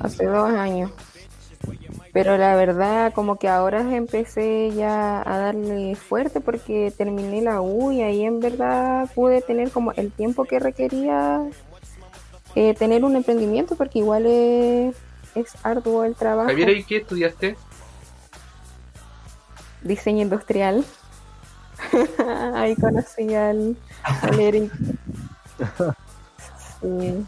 hace 0.00 0.26
dos 0.26 0.50
años. 0.50 0.90
Pero 2.12 2.36
la 2.36 2.56
verdad, 2.56 3.12
como 3.12 3.36
que 3.36 3.48
ahora 3.48 3.80
empecé 3.94 4.70
ya 4.74 5.22
a 5.24 5.38
darle 5.38 5.94
fuerte 5.94 6.40
porque 6.40 6.92
terminé 6.96 7.42
la 7.42 7.60
U 7.60 7.92
y 7.92 8.02
ahí 8.02 8.24
en 8.24 8.40
verdad 8.40 9.08
pude 9.14 9.42
tener 9.42 9.70
como 9.70 9.92
el 9.92 10.10
tiempo 10.10 10.44
que 10.44 10.58
requería 10.58 11.48
eh, 12.54 12.74
tener 12.74 13.04
un 13.04 13.16
emprendimiento 13.16 13.76
porque 13.76 14.00
igual 14.00 14.26
es, 14.26 14.96
es 15.34 15.54
arduo 15.62 16.04
el 16.04 16.14
trabajo. 16.14 16.48
Javier, 16.48 16.70
¿y 16.70 16.84
qué 16.84 16.96
estudiaste? 16.98 17.56
Diseño 19.82 20.22
industrial. 20.22 20.84
ahí 22.54 22.74
conocí 22.76 23.34
al, 23.34 23.76
al 24.02 24.40
Eric. 24.40 24.72
Sí. 26.80 27.26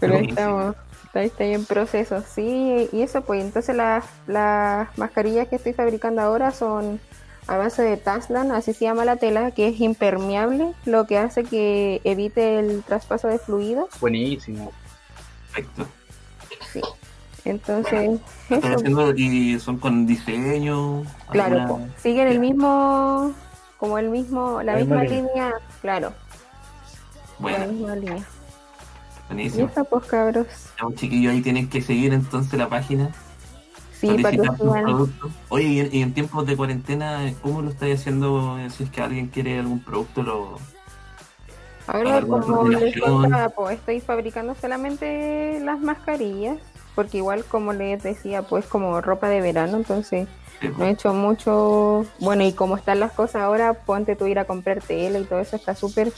Pero 0.00 0.16
ahí 0.16 0.26
estamos, 0.28 0.76
ahí 1.14 1.26
está 1.26 1.44
ahí 1.44 1.54
en 1.54 1.64
proceso, 1.64 2.22
sí, 2.22 2.88
y 2.92 3.02
eso 3.02 3.22
pues 3.22 3.42
entonces 3.44 3.76
las, 3.76 4.04
las 4.26 4.96
mascarillas 4.96 5.48
que 5.48 5.56
estoy 5.56 5.74
fabricando 5.74 6.22
ahora 6.22 6.52
son 6.52 7.00
a 7.46 7.56
base 7.56 7.82
de 7.82 7.96
Taslan, 7.96 8.52
así 8.52 8.72
se 8.72 8.84
llama 8.84 9.04
la 9.04 9.16
tela, 9.16 9.50
que 9.50 9.68
es 9.68 9.80
impermeable, 9.80 10.72
lo 10.84 11.06
que 11.06 11.18
hace 11.18 11.44
que 11.44 12.00
evite 12.04 12.58
el 12.58 12.82
traspaso 12.82 13.28
de 13.28 13.38
fluidos, 13.38 13.88
Buenísimo. 14.00 14.72
Perfecto. 15.52 15.86
sí. 16.72 16.80
Entonces, 17.44 18.20
Estás 18.50 18.64
eso, 18.70 18.78
haciendo 18.78 19.12
y 19.14 19.58
son 19.60 19.78
con 19.78 20.06
diseño. 20.06 21.02
claro, 21.30 21.60
alguna- 21.62 21.88
siguen 21.96 22.28
el 22.28 22.38
mismo, 22.40 23.32
como 23.78 23.98
el 23.98 24.10
mismo, 24.10 24.62
la 24.62 24.72
La 24.74 24.78
misma 24.78 24.96
misma 25.02 25.16
línea. 25.16 25.28
línea, 25.32 25.54
claro, 25.80 26.08
la 26.10 26.14
Bueno, 27.38 27.66
misma 27.72 27.96
línea. 27.96 28.16
Y 28.18 29.32
buenísimo. 29.34 29.68
eso 29.68 29.84
pues 29.84 30.04
cabros, 30.06 30.46
Ya, 30.78 30.86
un 30.86 30.94
chiquillo 30.96 31.30
ahí 31.30 31.40
tienen 31.40 31.68
que 31.68 31.80
seguir 31.80 32.12
entonces 32.12 32.58
la 32.58 32.68
página. 32.68 33.10
sí, 33.92 34.08
para 34.18 34.30
que 34.36 34.38
productos. 34.58 35.30
Oye, 35.50 35.64
y 35.66 35.80
en, 35.80 35.94
y 35.94 36.02
en 36.02 36.12
tiempos 36.14 36.44
de 36.46 36.56
cuarentena, 36.56 37.32
¿cómo 37.42 37.62
lo 37.62 37.70
estáis 37.70 38.00
haciendo? 38.00 38.58
eh, 38.58 38.68
Si 38.70 38.82
es 38.84 38.90
que 38.90 39.00
alguien 39.00 39.28
quiere 39.28 39.58
algún 39.58 39.80
producto, 39.80 40.22
lo... 40.22 40.58
Ahora, 41.86 42.20
como 42.22 42.68
les 42.68 43.00
contaba, 43.00 43.48
pues 43.50 43.78
estoy 43.78 44.00
fabricando 44.00 44.54
solamente 44.54 45.58
las 45.60 45.80
mascarillas, 45.80 46.58
porque 47.00 47.16
igual, 47.16 47.44
como 47.46 47.72
les 47.72 48.02
decía, 48.02 48.42
pues 48.42 48.66
como 48.66 49.00
ropa 49.00 49.30
de 49.30 49.40
verano, 49.40 49.78
entonces 49.78 50.28
no 50.76 50.84
he 50.84 50.90
hecho 50.90 51.14
mucho. 51.14 52.04
Bueno, 52.18 52.44
y 52.44 52.52
como 52.52 52.76
están 52.76 53.00
las 53.00 53.12
cosas 53.12 53.36
ahora, 53.36 53.72
ponte 53.72 54.16
tú 54.16 54.26
ir 54.26 54.38
a 54.38 54.44
comprar 54.44 54.82
tela 54.82 55.18
y 55.18 55.24
todo 55.24 55.40
eso 55.40 55.56
está 55.56 55.74
súper 55.74 56.12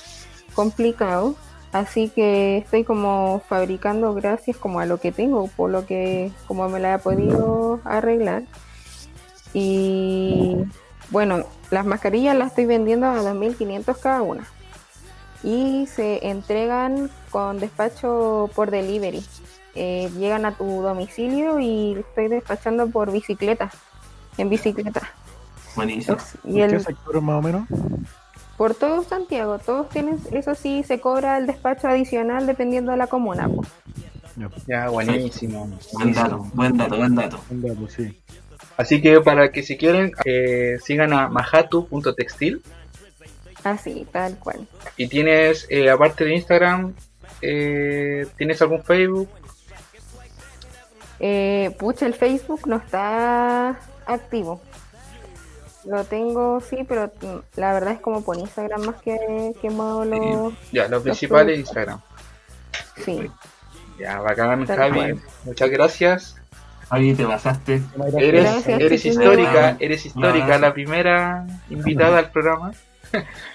complicado. 0.56 1.36
Así 1.70 2.08
que 2.08 2.58
estoy 2.58 2.82
como 2.82 3.42
fabricando 3.48 4.12
gracias 4.12 4.56
como 4.56 4.80
a 4.80 4.86
lo 4.86 4.98
que 4.98 5.12
tengo, 5.12 5.46
por 5.46 5.70
lo 5.70 5.86
que 5.86 6.32
como 6.48 6.68
me 6.68 6.80
la 6.80 6.94
he 6.94 6.98
podido 6.98 7.78
arreglar. 7.84 8.42
Y 9.54 10.56
bueno, 11.10 11.44
las 11.70 11.86
mascarillas 11.86 12.36
las 12.36 12.48
estoy 12.48 12.66
vendiendo 12.66 13.06
a 13.06 13.22
2.500 13.22 14.00
cada 14.00 14.22
una. 14.22 14.44
Y 15.44 15.86
se 15.86 16.26
entregan 16.26 17.08
con 17.30 17.60
despacho 17.60 18.50
por 18.56 18.72
delivery. 18.72 19.24
Eh, 19.74 20.10
llegan 20.18 20.44
a 20.44 20.56
tu 20.56 20.82
domicilio 20.82 21.58
y 21.58 21.94
estoy 21.94 22.28
despachando 22.28 22.88
por 22.88 23.10
bicicleta, 23.10 23.70
en 24.36 24.50
bicicleta. 24.50 25.10
buenísimo. 25.74 26.18
Y 26.44 26.54
¿Qué 26.54 26.64
el, 26.64 26.80
sector 26.82 27.20
más 27.20 27.38
o 27.38 27.42
menos? 27.42 27.68
por 28.56 28.74
todo 28.74 29.02
Santiago, 29.02 29.58
todos 29.58 29.88
tienen, 29.88 30.20
eso 30.30 30.54
sí, 30.54 30.84
se 30.84 31.00
cobra 31.00 31.38
el 31.38 31.46
despacho 31.46 31.88
adicional 31.88 32.46
dependiendo 32.46 32.92
de 32.92 32.98
la 32.98 33.08
comuna. 33.08 33.48
Ya, 34.66 34.88
buenísimo. 34.88 35.68
Buen 35.92 36.12
dato, 36.12 36.46
buen 36.54 36.76
dato, 36.76 36.96
buen 36.96 37.14
dato. 37.14 37.40
Un 37.50 37.62
dato, 37.62 37.88
sí. 37.88 38.16
Así 38.76 39.02
que 39.02 39.20
para 39.20 39.50
que 39.50 39.62
si 39.62 39.76
quieren, 39.76 40.12
eh, 40.24 40.78
sigan 40.82 41.12
a 41.12 41.28
mahatu.textil. 41.28 42.62
Así, 43.64 44.06
tal 44.10 44.38
cual. 44.38 44.66
Y 44.96 45.08
tienes, 45.08 45.66
eh, 45.68 45.90
aparte 45.90 46.24
de 46.24 46.34
Instagram, 46.34 46.94
eh, 47.40 48.26
¿tienes 48.36 48.62
algún 48.62 48.82
Facebook? 48.82 49.28
Eh, 51.24 51.74
pucha, 51.78 52.06
el 52.06 52.14
Facebook 52.14 52.66
no 52.66 52.76
está 52.76 53.78
activo. 54.06 54.60
Lo 55.84 56.04
tengo, 56.04 56.60
sí, 56.60 56.84
pero 56.88 57.06
mm, 57.20 57.58
la 57.60 57.72
verdad 57.72 57.92
es 57.92 58.00
como 58.00 58.22
por 58.22 58.36
Instagram 58.36 58.82
más 58.86 58.96
que, 59.02 59.52
que 59.60 59.70
muevo 59.70 60.04
los... 60.04 60.52
Ya, 60.72 60.88
lo 60.88 61.00
principal 61.02 61.48
es. 61.50 61.60
Instagram. 61.60 62.00
Sí, 63.04 63.30
Ya, 63.98 64.18
bacán, 64.20 64.66
Tal 64.66 64.76
Javi. 64.76 64.94
cual. 64.94 65.20
Muchas 65.44 65.70
gracias. 65.70 66.36
Javi, 66.88 67.14
te 67.14 67.24
pasaste. 67.24 67.82
Eres, 68.18 68.42
Gracias, 68.42 68.80
eres 68.80 69.02
chiquillos. 69.02 69.22
histórica, 69.24 69.76
eres 69.80 70.06
histórica, 70.06 70.58
la 70.58 70.74
primera 70.74 71.46
invitada 71.70 72.18
al 72.18 72.30
programa. 72.30 72.72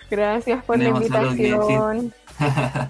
gracias 0.10 0.63
por 0.63 0.77
la 0.80 0.86
invitación. 0.89 2.13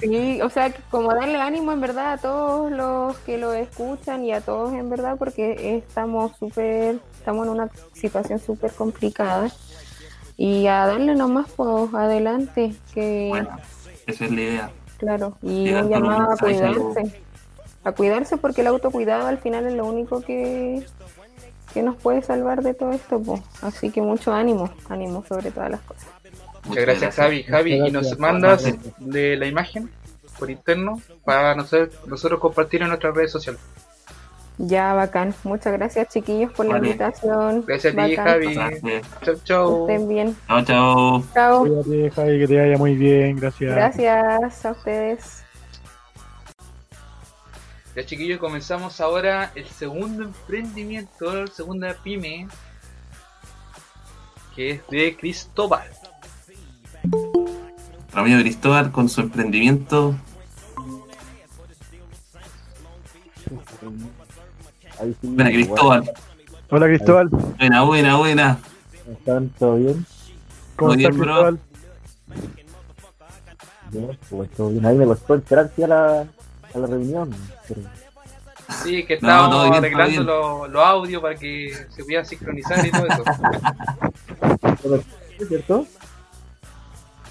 Sí, 0.01 0.41
o 0.41 0.49
sea, 0.49 0.73
como 0.89 1.13
darle 1.13 1.39
ánimo 1.41 1.71
en 1.71 1.81
verdad 1.81 2.13
a 2.13 2.17
todos 2.17 2.71
los 2.71 3.17
que 3.19 3.37
lo 3.37 3.53
escuchan 3.53 4.23
y 4.25 4.33
a 4.33 4.41
todos 4.41 4.73
en 4.73 4.89
verdad, 4.89 5.15
porque 5.17 5.77
estamos 5.77 6.35
súper, 6.37 7.01
estamos 7.17 7.45
en 7.47 7.53
una 7.53 7.69
situación 7.93 8.39
súper 8.39 8.73
complicada. 8.73 9.49
Y 10.37 10.67
a 10.67 10.85
darle 10.85 11.15
nomás 11.15 11.47
pues 11.55 11.93
adelante, 11.93 12.75
que 12.93 13.29
Bueno, 13.29 13.49
esa 14.05 14.25
es 14.25 14.31
la 14.31 14.41
idea. 14.41 14.71
claro, 14.97 15.37
y 15.41 15.73
un 15.73 15.89
llamado 15.89 16.31
a 16.31 16.37
cuidarse, 16.37 17.15
a 17.83 17.91
cuidarse 17.93 18.37
porque 18.37 18.61
el 18.61 18.67
autocuidado 18.67 19.27
al 19.27 19.39
final 19.39 19.67
es 19.67 19.73
lo 19.73 19.85
único 19.87 20.21
que, 20.21 20.85
que 21.73 21.83
nos 21.83 21.95
puede 21.97 22.21
salvar 22.21 22.61
de 22.63 22.73
todo 22.75 22.91
esto, 22.91 23.19
pues. 23.21 23.41
Así 23.61 23.91
que 23.91 24.01
mucho 24.01 24.33
ánimo, 24.33 24.69
ánimo 24.89 25.23
sobre 25.27 25.51
todas 25.51 25.71
las 25.71 25.81
cosas. 25.81 26.07
Muchas 26.67 26.85
gracias, 26.85 27.15
Javi. 27.15 27.43
Javi, 27.43 27.73
¿y 27.73 27.91
nos 27.91 28.17
mandas 28.19 28.65
de 28.99 29.37
la 29.37 29.45
imagen? 29.45 29.89
por 30.37 30.49
interno 30.49 31.01
para 31.25 31.55
nosotros, 31.55 31.95
nosotros 32.07 32.39
compartir 32.39 32.81
en 32.81 32.89
nuestras 32.89 33.15
redes 33.15 33.31
sociales. 33.31 33.59
Ya, 34.59 34.93
bacán. 34.93 35.35
Muchas 35.43 35.73
gracias, 35.73 36.07
chiquillos, 36.09 36.51
por 36.51 36.65
la 36.65 36.77
invitación. 36.77 37.63
Gracias 37.67 37.95
a 37.95 38.05
ti. 38.05 38.15
Javi. 38.15 38.55
Que 39.21 39.35
chau. 39.43 39.87
estén 39.87 40.09
bien. 40.09 40.35
Chao, 40.47 40.65
chao. 40.65 41.23
Chao. 41.33 41.59
Cuídate, 41.83 42.11
Javi, 42.11 42.39
que 42.39 42.47
te 42.47 42.59
vaya 42.59 42.77
muy 42.77 42.95
bien. 42.95 43.35
Gracias. 43.35 43.75
Gracias 43.75 44.65
a 44.65 44.71
ustedes. 44.71 45.43
Ya 47.95 48.05
chiquillos, 48.05 48.39
comenzamos 48.39 48.99
ahora 48.99 49.51
el 49.53 49.65
segundo 49.67 50.23
emprendimiento, 50.23 51.33
la 51.33 51.47
segunda 51.47 51.95
pyme, 52.03 52.47
que 54.55 54.71
es 54.71 54.87
de 54.87 55.15
Cristóbal. 55.17 55.96
Nuestro 58.17 58.33
amigo 58.33 58.49
Cristóbal 58.49 58.91
con 58.91 59.09
su 59.09 59.21
emprendimiento. 59.21 60.15
Sí, 64.99 65.15
Buena, 65.21 65.51
Cristóbal. 65.51 66.11
Hola, 66.71 66.87
Cristóbal. 66.87 67.29
Buena, 67.29 67.83
buena, 67.83 68.15
buena. 68.17 68.59
¿Están 69.07 69.49
todo 69.49 69.75
bien? 69.75 70.03
¿Cómo 70.77 70.93
estás, 70.93 71.15
bien. 71.15 71.21
Cristóbal? 71.21 71.59
Bien, 73.91 74.19
pues 74.31 74.49
todo 74.49 74.69
bien. 74.71 74.85
Ahí 74.87 74.95
me 74.97 75.05
costó 75.05 75.35
entrar 75.35 75.71
sí, 75.75 75.83
a 75.83 75.87
la, 75.87 76.21
a 76.21 76.77
la 76.79 76.87
reunión. 76.87 77.29
Pero 77.67 77.81
Sí, 78.83 79.05
que 79.05 79.19
No, 79.21 79.27
estábamos 79.27 79.51
todo 79.51 79.61
bien, 79.61 79.71
todo 79.73 79.77
arreglando 79.79 80.11
bien. 80.11 80.25
los 80.25 80.69
los 80.71 80.83
audios 80.83 81.21
para 81.21 81.35
que 81.35 81.71
se 81.95 82.03
pudieran 82.03 82.25
sincronizar 82.25 82.83
y 82.83 82.89
todo 82.89 83.05
eso. 83.05 83.23
¿Es 85.39 85.47
cierto? 85.47 85.85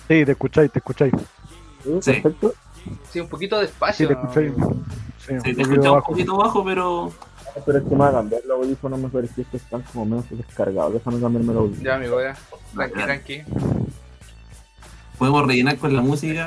Sí, 0.08 0.24
te 0.24 0.32
escucháis, 0.32 0.70
te 0.72 0.78
escucháis. 0.78 1.12
Sí, 1.82 1.90
Sí. 2.00 2.12
perfecto. 2.12 2.54
Sí, 3.10 3.20
un 3.20 3.28
poquito 3.28 3.56
Sí, 3.56 3.62
despacio. 3.66 4.08
te 4.08 4.14
escucháis. 4.14 4.52
Sí, 4.54 4.60
Sí, 5.26 5.32
un 5.34 5.42
te 5.42 5.50
poquito 5.50 5.62
escuchaba 5.62 5.88
un 5.90 5.94
bajo. 6.00 6.10
poquito 6.12 6.36
bajo, 6.36 6.64
pero. 6.64 7.12
Pero 7.64 7.78
es 7.78 7.84
que 7.84 7.90
me 7.90 7.96
va 7.96 8.08
a 8.08 8.12
cambiar 8.12 8.42
los 8.46 8.58
audífonos 8.62 8.98
mejor 9.00 9.26
si 9.34 9.40
es 9.40 9.46
que 9.48 9.56
están 9.56 9.82
como 9.82 10.04
menos 10.04 10.24
descargados. 10.30 10.92
Déjame 10.94 11.20
cambiarme 11.20 11.52
los 11.54 11.62
audífonos. 11.62 11.82
Ya, 11.84 11.94
amigo, 11.94 12.20
ya. 12.20 12.36
Tranqui, 12.74 12.94
tranqui. 13.02 13.42
Podemos 15.18 15.46
rellenar 15.46 15.78
con 15.78 15.94
la 15.96 16.02
música. 16.02 16.46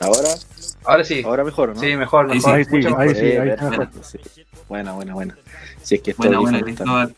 Ahora, 0.00 0.28
Ahora 0.84 1.04
sí. 1.04 1.22
ahora 1.24 1.44
mejor, 1.44 1.74
¿no? 1.74 1.80
Sí, 1.80 1.96
mejor, 1.96 2.28
Ahí 2.30 2.36
mejor. 2.38 2.54
Ahí 2.54 2.64
sí, 2.64 2.74
ahí 2.76 3.14
sí, 3.14 3.22
ahí 3.36 3.48
está 3.50 3.90
sí. 4.02 4.18
Buena, 4.68 4.92
buena, 4.92 5.14
buena. 5.14 5.36
Si 5.82 5.94
es 5.94 6.02
que 6.02 6.10
estos 6.10 6.26
Buena, 6.26 6.40
buena, 6.40 6.60
Cristóbal. 6.60 7.14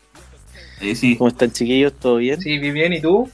Ahí 0.81 0.95
sí, 0.95 1.15
¿Cómo 1.17 1.29
están, 1.29 1.51
chiquillos? 1.51 1.93
¿Todo 1.93 2.17
bien? 2.17 2.39
Sí, 2.41 2.57
bien, 2.57 2.73
bien, 2.73 2.93
¿y 2.93 3.01
tú? 3.01 3.29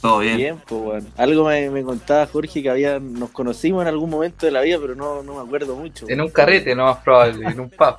todo 0.00 0.18
bien. 0.18 0.36
Bien, 0.36 0.56
pues 0.66 0.80
bueno. 0.82 1.06
Algo 1.16 1.44
me, 1.46 1.70
me 1.70 1.82
contaba 1.84 2.26
Jorge 2.26 2.60
que 2.60 2.68
había, 2.68 2.98
nos 2.98 3.30
conocimos 3.30 3.82
en 3.82 3.88
algún 3.88 4.10
momento 4.10 4.46
de 4.46 4.50
la 4.52 4.60
vida, 4.62 4.78
pero 4.80 4.96
no, 4.96 5.22
no 5.22 5.34
me 5.36 5.40
acuerdo 5.42 5.76
mucho. 5.76 6.06
En 6.08 6.20
un 6.20 6.28
carrete, 6.30 6.74
no 6.74 6.86
más 6.86 6.98
probable, 6.98 7.46
en 7.46 7.60
un 7.60 7.70
pub. 7.70 7.94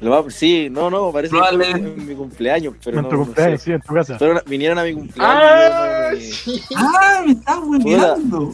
Lo 0.00 0.30
sí, 0.30 0.68
no, 0.70 0.88
no, 0.88 1.10
parece 1.10 1.34
que 1.34 1.56
fue 1.56 1.70
en 1.70 2.06
mi 2.06 2.14
cumpleaños, 2.14 2.74
pero 2.84 2.98
En 2.98 3.02
no, 3.02 3.08
tu 3.08 3.16
no 3.16 3.24
cumpleaños, 3.24 3.60
sé. 3.60 3.64
sí, 3.64 3.72
en 3.72 3.80
tu 3.80 3.92
casa. 3.92 4.14
A- 4.16 4.42
vinieron 4.46 4.78
a 4.78 4.84
mi 4.84 4.92
cumpleaños. 4.94 5.42
¡Ah! 5.42 6.10
y 6.14 6.20
yo 6.20 6.24
no- 6.24 6.30
Sí. 6.30 6.62
¡Ah! 6.76 7.22
¡Me 7.26 7.32
estás 7.32 7.58
olvidando! 7.58 8.52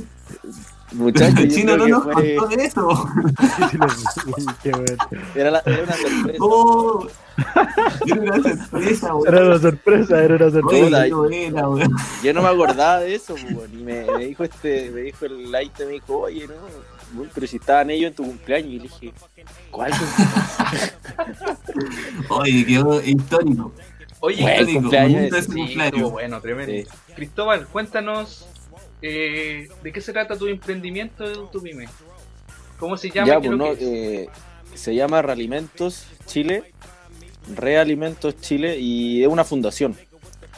Muchachos, 0.92 1.38
El 1.40 1.51
chino 1.53 1.77
no 1.77 1.87
nos 1.87 2.03
fue- 2.05 2.35
contó 2.37 2.57
de 2.57 2.64
eso. 2.64 3.09
Era, 5.35 5.51
la- 5.51 5.62
era 5.66 5.83
una 5.83 5.92
sorpresa. 5.92 6.38
¡Oh! 6.40 7.07
Era 8.07 8.20
una 8.20 8.42
sorpresa, 8.42 9.12
Era 9.29 9.44
una 9.44 9.59
sorpresa, 9.59 10.24
era 10.24 10.37
una 10.37 10.51
sorpresa. 10.51 10.87
Hola. 11.14 11.88
Yo 12.22 12.33
no 12.35 12.42
me 12.42 12.48
acordaba 12.48 13.01
de 13.01 13.14
eso, 13.14 13.35
bueno, 13.51 13.72
y 13.74 13.83
me, 13.83 14.05
me 14.16 14.27
dijo 14.27 14.44
este, 14.44 14.90
me 14.90 15.03
dijo 15.03 15.27
el 15.27 15.51
light, 15.53 15.79
me 15.79 15.87
dijo, 15.87 16.18
oye, 16.18 16.46
no, 16.48 16.55
bueno, 17.12 17.31
pero 17.35 17.46
si 17.46 17.57
estaban 17.57 17.90
ellos 17.90 18.09
en 18.11 18.16
tu 18.16 18.24
cumpleaños, 18.24 18.70
y 18.72 18.77
le 18.79 18.83
dije, 18.85 19.12
¿cuál 19.70 19.92
cumpleaños? 19.92 20.94
Oye, 22.31 22.66
quedó 22.66 23.03
histórico. 23.03 23.72
Oye, 24.20 24.42
Bueno, 24.42 24.57
Histórico, 24.59 24.81
cumpleaños 24.81 25.44
sí, 25.44 26.01
bueno, 26.11 26.40
tremendo. 26.40 26.72
Sí. 26.72 27.14
Cristóbal, 27.14 27.66
cuéntanos 27.68 28.47
eh, 29.02 29.68
de 29.82 29.92
qué 29.92 30.00
se 30.00 30.12
trata 30.12 30.37
tu 30.37 30.46
emprendimiento 30.46 31.48
tu 31.48 31.62
pyme. 31.62 31.88
¿Cómo 32.78 32.96
se 32.96 33.11
llama? 33.11 33.26
Ya, 33.26 33.38
pues, 33.38 33.50
lo 33.50 33.56
no, 33.56 33.66
eh, 33.78 34.28
se 34.74 34.94
llama 34.94 35.20
Realimentos 35.22 36.06
Chile, 36.26 36.72
Realimentos 37.54 38.40
Chile, 38.40 38.78
y 38.78 39.22
es 39.22 39.28
una 39.28 39.44
fundación. 39.44 39.96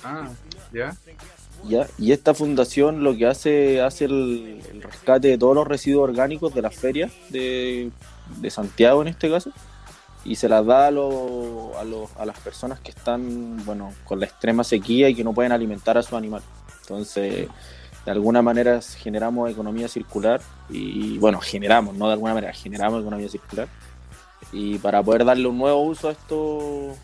Ah, 0.03 0.29
ya. 0.72 0.96
¿ya? 1.68 1.87
Y 1.98 2.12
esta 2.12 2.35
fundación 2.35 3.05
lo 3.05 3.16
que 3.16 3.26
hace 3.26 3.81
hace 3.81 4.07
el, 4.07 4.61
el 4.70 4.83
rescate 4.83 5.29
de 5.29 5.38
todos 5.38 5.55
los 5.55 5.66
residuos 5.66 6.09
orgánicos 6.09 6.55
de 6.55 6.62
las 6.62 6.74
ferias 6.74 7.12
de, 7.29 7.90
de 8.38 8.50
Santiago 8.50 9.03
en 9.03 9.09
este 9.09 9.31
caso 9.31 9.50
y 10.24 10.37
se 10.37 10.48
las 10.48 10.64
da 10.64 10.87
a, 10.87 10.90
los- 10.90 12.11
a, 12.16 12.24
las 12.24 12.38
personas 12.40 12.81
que 12.81 12.90
están 12.90 13.62
bueno 13.64 13.92
con 14.05 14.20
la 14.20 14.26
extrema 14.26 14.64
sequía 14.64 15.09
y 15.09 15.14
que 15.14 15.24
no 15.24 15.33
pueden 15.35 15.53
alimentar 15.53 15.96
a 15.98 16.03
sus 16.03 16.14
animales. 16.14 16.46
Entonces, 16.83 17.48
de 18.05 18.11
alguna 18.11 18.41
manera 18.43 18.81
generamos 18.81 19.51
economía 19.51 19.89
circular 19.89 20.41
y 20.69 21.19
bueno, 21.19 21.41
generamos, 21.41 21.95
no 21.95 22.07
de 22.07 22.15
alguna 22.15 22.35
manera, 22.35 22.53
generamos 22.53 23.01
economía 23.03 23.29
circular. 23.29 23.69
Y 24.53 24.79
para 24.79 25.03
poder 25.03 25.25
darle 25.25 25.47
un 25.47 25.59
nuevo 25.59 25.83
uso 25.83 26.09
a 26.09 26.13
estos 26.13 26.97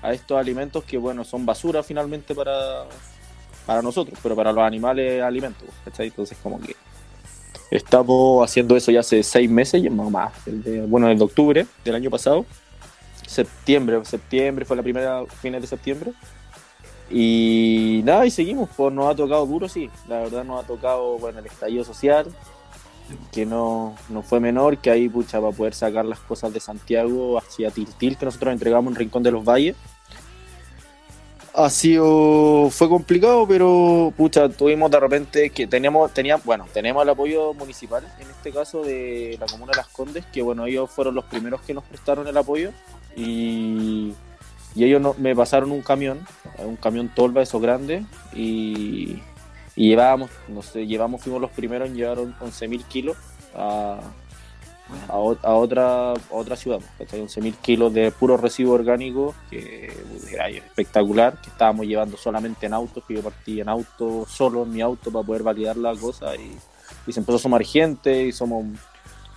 a 0.00 0.12
estos 0.12 0.38
alimentos 0.38 0.84
que 0.84 0.96
bueno 0.96 1.24
son 1.24 1.44
basura 1.44 1.82
finalmente 1.82 2.34
para 2.34 2.84
para 3.66 3.82
nosotros, 3.82 4.18
pero 4.22 4.34
para 4.36 4.52
los 4.52 4.62
animales 4.64 5.22
alimento, 5.22 5.64
¿cachai? 5.84 6.06
Entonces 6.06 6.38
como 6.42 6.60
que 6.60 6.74
estamos 7.70 8.42
haciendo 8.48 8.76
eso 8.76 8.90
ya 8.90 9.00
hace 9.00 9.22
seis 9.22 9.50
meses, 9.50 9.82
más, 9.90 10.10
más, 10.10 10.32
el 10.46 10.62
de- 10.62 10.86
bueno, 10.86 11.08
desde 11.08 11.22
octubre 11.24 11.66
del 11.84 11.94
año 11.96 12.08
pasado, 12.08 12.46
septiembre, 13.26 14.02
septiembre 14.04 14.64
fue 14.64 14.76
la 14.76 14.82
primera 14.82 15.24
fines 15.42 15.60
de 15.60 15.66
septiembre, 15.66 16.12
y 17.10 18.02
nada, 18.04 18.26
y 18.26 18.30
seguimos, 18.30 18.68
pues 18.76 18.92
nos 18.92 19.12
ha 19.12 19.16
tocado 19.16 19.46
duro, 19.46 19.68
sí, 19.68 19.90
la 20.08 20.20
verdad 20.20 20.44
nos 20.44 20.62
ha 20.62 20.66
tocado, 20.66 21.18
bueno, 21.18 21.38
el 21.38 21.46
estallido 21.46 21.84
social, 21.84 22.26
que 23.32 23.46
no, 23.46 23.96
no 24.08 24.22
fue 24.22 24.40
menor, 24.40 24.78
que 24.78 24.90
ahí, 24.90 25.08
pucha, 25.08 25.40
para 25.40 25.52
poder 25.52 25.74
sacar 25.74 26.04
las 26.04 26.20
cosas 26.20 26.52
de 26.52 26.60
Santiago 26.60 27.38
hacia 27.38 27.70
Tiltil, 27.70 28.18
que 28.18 28.26
nosotros 28.26 28.52
entregamos 28.52 28.92
en 28.92 28.96
Rincón 28.96 29.22
de 29.22 29.30
los 29.30 29.44
Valles, 29.44 29.76
ha 31.54 31.70
sido 31.70 32.70
fue 32.70 32.88
complicado 32.88 33.48
pero 33.48 34.12
pucha 34.16 34.48
tuvimos 34.48 34.92
de 34.92 35.00
repente 35.00 35.50
que 35.50 35.66
teníamos 35.66 36.14
teníamos 36.14 36.44
bueno 36.44 36.66
tenemos 36.72 37.02
el 37.02 37.08
apoyo 37.08 37.52
municipal 37.52 38.06
en 38.20 38.30
este 38.30 38.52
caso 38.52 38.84
de 38.84 39.36
la 39.40 39.46
comuna 39.46 39.72
de 39.72 39.78
Las 39.78 39.88
Condes 39.88 40.24
que 40.26 40.40
bueno 40.40 40.66
ellos 40.66 40.88
fueron 40.88 41.16
los 41.16 41.24
primeros 41.24 41.60
que 41.62 41.74
nos 41.74 41.82
prestaron 41.82 42.28
el 42.28 42.36
apoyo. 42.36 42.70
Y, 43.16 44.14
y 44.74 44.84
ellos 44.84 45.00
no- 45.00 45.14
me 45.18 45.34
pasaron 45.34 45.70
un 45.72 45.82
camión 45.82 46.20
un 46.58 46.76
camión 46.76 47.08
tolva 47.14 47.42
esos 47.42 47.60
grandes 47.62 48.04
y, 48.34 49.20
y 49.76 49.88
llevábamos 49.90 50.30
no 50.48 50.62
sé 50.62 50.86
llevamos 50.86 51.22
fuimos 51.22 51.40
los 51.40 51.50
primeros 51.50 51.88
en 51.88 51.96
llevar 51.96 52.18
11.000 52.18 52.84
kilos 52.84 53.16
a, 53.54 54.00
a, 55.08 55.12
a 55.12 55.18
otra 55.54 56.12
a 56.12 56.16
otra 56.30 56.56
ciudad, 56.56 56.80
¿cachai? 56.98 57.20
11.000 57.20 57.54
kilos 57.56 57.92
de 57.92 58.10
puro 58.10 58.36
residuo 58.36 58.74
orgánico, 58.74 59.34
que 59.50 59.92
era 60.32 60.48
espectacular, 60.48 61.40
que 61.40 61.50
estábamos 61.50 61.86
llevando 61.86 62.16
solamente 62.16 62.66
en 62.66 62.74
autos, 62.74 63.04
que 63.06 63.14
yo 63.14 63.22
partí 63.22 63.60
en 63.60 63.68
auto, 63.68 64.26
solo 64.28 64.62
en 64.62 64.72
mi 64.72 64.80
auto 64.80 65.10
para 65.10 65.26
poder 65.26 65.42
validar 65.42 65.76
la 65.76 65.94
cosa 65.94 66.34
y, 66.36 66.56
y 67.06 67.12
se 67.12 67.20
empezó 67.20 67.36
a 67.36 67.40
sumar 67.40 67.64
gente 67.64 68.24
y 68.26 68.32
somos, 68.32 68.64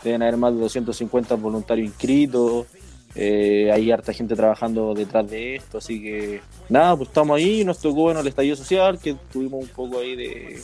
deben 0.03 0.21
haber 0.21 0.37
más 0.37 0.53
de 0.53 0.59
250 0.61 1.35
voluntarios 1.35 1.87
inscritos, 1.87 2.65
eh, 3.15 3.69
hay 3.73 3.91
harta 3.91 4.13
gente 4.13 4.35
trabajando 4.35 4.93
detrás 4.93 5.29
de 5.29 5.55
esto, 5.55 5.77
así 5.79 6.01
que 6.01 6.41
nada, 6.69 6.95
pues 6.95 7.09
estamos 7.09 7.37
ahí, 7.37 7.63
nos 7.65 7.79
tocó 7.79 8.01
bueno, 8.03 8.19
el 8.21 8.27
estallido 8.27 8.55
social, 8.55 8.99
que 8.99 9.15
tuvimos 9.31 9.63
un 9.63 9.69
poco 9.69 9.99
ahí 9.99 10.15
de, 10.15 10.61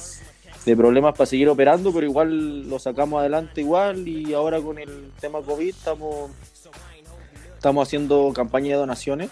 de 0.66 0.78
problemas 0.78 1.14
para 1.14 1.26
seguir 1.26 1.50
operando, 1.50 1.94
pero 1.94 2.06
igual 2.08 2.70
lo 2.70 2.80
sacamos 2.80 3.20
adelante 3.20 3.62
igual 3.62 4.08
y 4.08 4.34
ahora 4.34 4.62
con 4.62 4.78
el 4.78 5.12
tema 5.20 5.42
COVID 5.42 5.70
estamos, 5.70 6.32
estamos 7.56 7.88
haciendo 7.88 8.32
campaña 8.34 8.70
de 8.70 8.76
donaciones. 8.76 9.30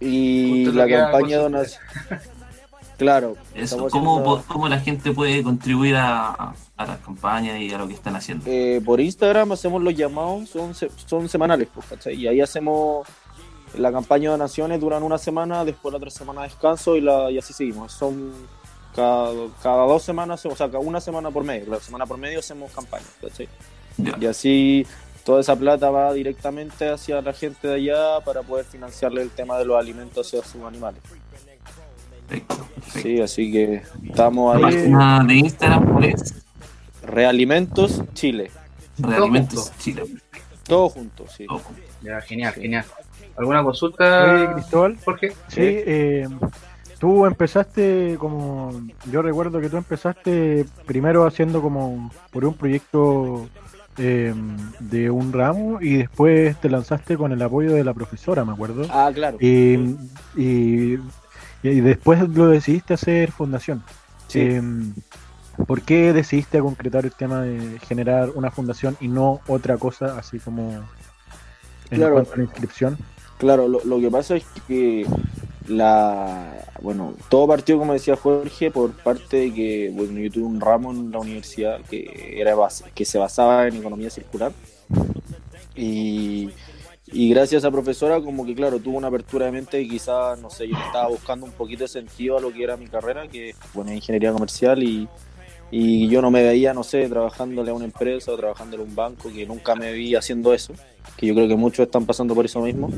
Y 0.00 0.64
Justo 0.64 0.78
la 0.78 0.88
campaña 0.88 1.36
de 1.36 1.42
donaciones... 1.44 1.80
Claro, 2.98 3.36
Eso, 3.54 3.88
¿cómo, 3.88 4.18
haciendo- 4.18 4.44
cómo 4.46 4.68
la 4.68 4.78
gente 4.78 5.12
puede 5.12 5.42
contribuir 5.42 5.96
a, 5.96 6.54
a 6.82 6.92
las 6.92 6.98
campañas 7.00 7.60
y 7.60 7.72
a 7.72 7.78
lo 7.78 7.86
que 7.88 7.94
están 7.94 8.16
haciendo? 8.16 8.44
eh, 8.48 8.80
por 8.84 9.00
Instagram 9.00 9.52
hacemos 9.52 9.82
los 9.82 9.94
llamados, 9.94 10.48
son, 10.48 10.72
son 10.74 11.28
semanales, 11.28 11.68
pues. 11.72 11.86
Y 12.16 12.26
ahí 12.26 12.40
hacemos 12.40 13.06
la 13.78 13.90
campaña 13.90 14.24
de 14.24 14.36
donaciones, 14.36 14.80
duran 14.80 15.02
una 15.02 15.18
semana, 15.18 15.64
después 15.64 15.92
la 15.92 15.96
otra 15.98 16.10
semana 16.10 16.42
descanso 16.42 16.96
y, 16.96 17.00
la, 17.00 17.30
y 17.30 17.38
así 17.38 17.52
seguimos. 17.52 17.92
Son 17.92 18.32
cada, 18.94 19.32
cada 19.62 19.86
dos 19.86 20.02
semanas, 20.02 20.44
o 20.44 20.54
sea, 20.54 20.66
cada 20.66 20.80
una 20.80 21.00
semana 21.00 21.30
por 21.30 21.44
medio, 21.44 21.70
la 21.70 21.80
semana 21.80 22.04
por 22.04 22.18
medio 22.18 22.40
hacemos 22.40 22.70
campañas, 22.72 23.08
¿cachai? 23.20 23.48
Ya. 23.96 24.16
Y 24.20 24.26
así 24.26 24.86
toda 25.24 25.40
esa 25.40 25.54
plata 25.56 25.88
va 25.90 26.12
directamente 26.12 26.88
hacia 26.90 27.22
la 27.22 27.32
gente 27.32 27.68
de 27.68 27.74
allá 27.76 28.20
para 28.24 28.42
poder 28.42 28.64
financiarle 28.66 29.22
el 29.22 29.30
tema 29.30 29.56
de 29.58 29.64
los 29.64 29.78
alimentos 29.80 30.26
hacia 30.26 30.42
sus 30.42 30.62
animales. 30.62 31.00
Perfecto, 31.08 31.74
perfecto. 32.74 33.02
Sí, 33.02 33.20
así 33.20 33.52
que 33.52 33.82
estamos 34.08 34.60
La 34.60 34.66
ahí. 34.68 34.74
página 34.74 35.24
de 35.26 35.34
Instagram 35.34 35.92
¿cuál 35.92 36.04
es 36.04 36.34
Realimentos 37.02 38.02
Chile. 38.14 38.50
Realimentos. 38.98 39.72
Chile. 39.78 40.04
Todo 40.64 40.88
junto, 40.88 41.26
sí. 41.28 41.46
Todo 41.46 41.58
junto. 41.58 41.82
Ya, 42.02 42.20
genial, 42.20 42.54
Sí. 42.54 42.60
genial. 42.62 42.84
¿Alguna 43.36 43.58
Oye, 43.60 43.64
consulta, 43.66 44.52
Cristóbal, 44.54 44.96
Jorge? 45.04 45.28
sí, 45.48 45.60
eh, 45.62 46.28
tú 46.98 47.24
empezaste 47.26 48.16
como, 48.18 48.82
yo 49.10 49.22
recuerdo 49.22 49.60
que 49.60 49.68
tú 49.70 49.78
empezaste 49.78 50.66
primero 50.86 51.26
haciendo 51.26 51.62
como 51.62 52.10
por 52.30 52.44
un 52.44 52.54
proyecto 52.54 53.48
eh, 53.98 54.34
de 54.80 55.10
un 55.10 55.32
ramo 55.32 55.78
y 55.80 55.96
después 55.96 56.56
te 56.60 56.68
lanzaste 56.68 57.16
con 57.16 57.32
el 57.32 57.42
apoyo 57.42 57.72
de 57.72 57.84
la 57.84 57.94
profesora, 57.94 58.44
me 58.44 58.52
acuerdo. 58.52 58.86
Ah, 58.90 59.10
claro. 59.12 59.38
Y, 59.40 59.96
y, 60.36 60.98
y 61.62 61.80
después 61.80 62.28
lo 62.28 62.48
decidiste 62.48 62.94
hacer 62.94 63.32
fundación. 63.32 63.82
Sí. 64.28 64.40
Eh, 64.40 64.62
¿Por 65.66 65.82
qué 65.82 66.12
decidiste 66.12 66.60
concretar 66.60 67.04
el 67.04 67.12
tema 67.12 67.42
de 67.42 67.78
generar 67.80 68.30
una 68.30 68.50
fundación 68.50 68.96
y 69.00 69.08
no 69.08 69.40
otra 69.46 69.76
cosa 69.78 70.18
así 70.18 70.38
como 70.38 70.70
en 71.90 71.98
Claro. 71.98 72.14
cuanto 72.14 72.32
a 72.32 72.36
la 72.38 72.42
inscripción? 72.44 72.98
Claro, 73.38 73.68
lo, 73.68 73.84
lo 73.84 74.00
que 74.00 74.10
pasa 74.10 74.36
es 74.36 74.44
que 74.66 75.06
la 75.68 76.52
bueno, 76.80 77.14
todo 77.28 77.46
partió, 77.46 77.78
como 77.78 77.92
decía 77.92 78.16
Jorge, 78.16 78.70
por 78.70 78.92
parte 78.92 79.36
de 79.36 79.54
que 79.54 79.90
bueno, 79.94 80.18
yo 80.18 80.30
tuve 80.30 80.44
un 80.44 80.60
ramo 80.60 80.90
en 80.90 81.10
la 81.12 81.18
universidad 81.20 81.80
que 81.82 82.34
era 82.40 82.56
bas- 82.56 82.84
que 82.94 83.04
se 83.04 83.18
basaba 83.18 83.68
en 83.68 83.76
economía 83.76 84.10
circular. 84.10 84.52
Y, 85.74 86.50
y 87.06 87.30
gracias 87.30 87.62
a 87.64 87.68
esa 87.68 87.70
profesora, 87.70 88.20
como 88.20 88.44
que 88.44 88.54
claro, 88.54 88.78
tuvo 88.78 88.96
una 88.98 89.08
apertura 89.08 89.46
de 89.46 89.52
mente 89.52 89.80
y 89.80 89.88
quizás, 89.88 90.38
no 90.40 90.50
sé, 90.50 90.68
yo 90.68 90.74
estaba 90.76 91.08
buscando 91.08 91.46
un 91.46 91.52
poquito 91.52 91.84
de 91.84 91.88
sentido 91.88 92.36
a 92.36 92.40
lo 92.40 92.52
que 92.52 92.62
era 92.64 92.76
mi 92.76 92.86
carrera, 92.86 93.26
que 93.28 93.54
bueno, 93.74 93.92
ingeniería 93.92 94.32
comercial 94.32 94.82
y, 94.82 95.08
y 95.74 96.06
yo 96.08 96.20
no 96.20 96.30
me 96.30 96.42
veía, 96.42 96.74
no 96.74 96.84
sé, 96.84 97.08
trabajándole 97.08 97.70
a 97.70 97.74
una 97.74 97.86
empresa 97.86 98.30
o 98.30 98.36
trabajándole 98.36 98.82
a 98.82 98.86
un 98.86 98.94
banco, 98.94 99.32
que 99.32 99.46
nunca 99.46 99.74
me 99.74 99.90
vi 99.94 100.14
haciendo 100.14 100.52
eso, 100.52 100.74
que 101.16 101.26
yo 101.26 101.34
creo 101.34 101.48
que 101.48 101.56
muchos 101.56 101.86
están 101.86 102.04
pasando 102.04 102.34
por 102.34 102.44
eso 102.44 102.60
mismo 102.60 102.90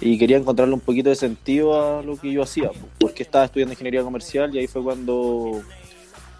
y 0.00 0.16
quería 0.16 0.36
encontrarle 0.36 0.74
un 0.74 0.80
poquito 0.80 1.08
de 1.08 1.16
sentido 1.16 1.74
a 1.74 2.02
lo 2.04 2.16
que 2.16 2.30
yo 2.30 2.44
hacía, 2.44 2.70
po, 2.70 2.86
porque 3.00 3.24
estaba 3.24 3.46
estudiando 3.46 3.72
ingeniería 3.72 4.04
comercial 4.04 4.54
y 4.54 4.60
ahí 4.60 4.68
fue 4.68 4.84
cuando 4.84 5.60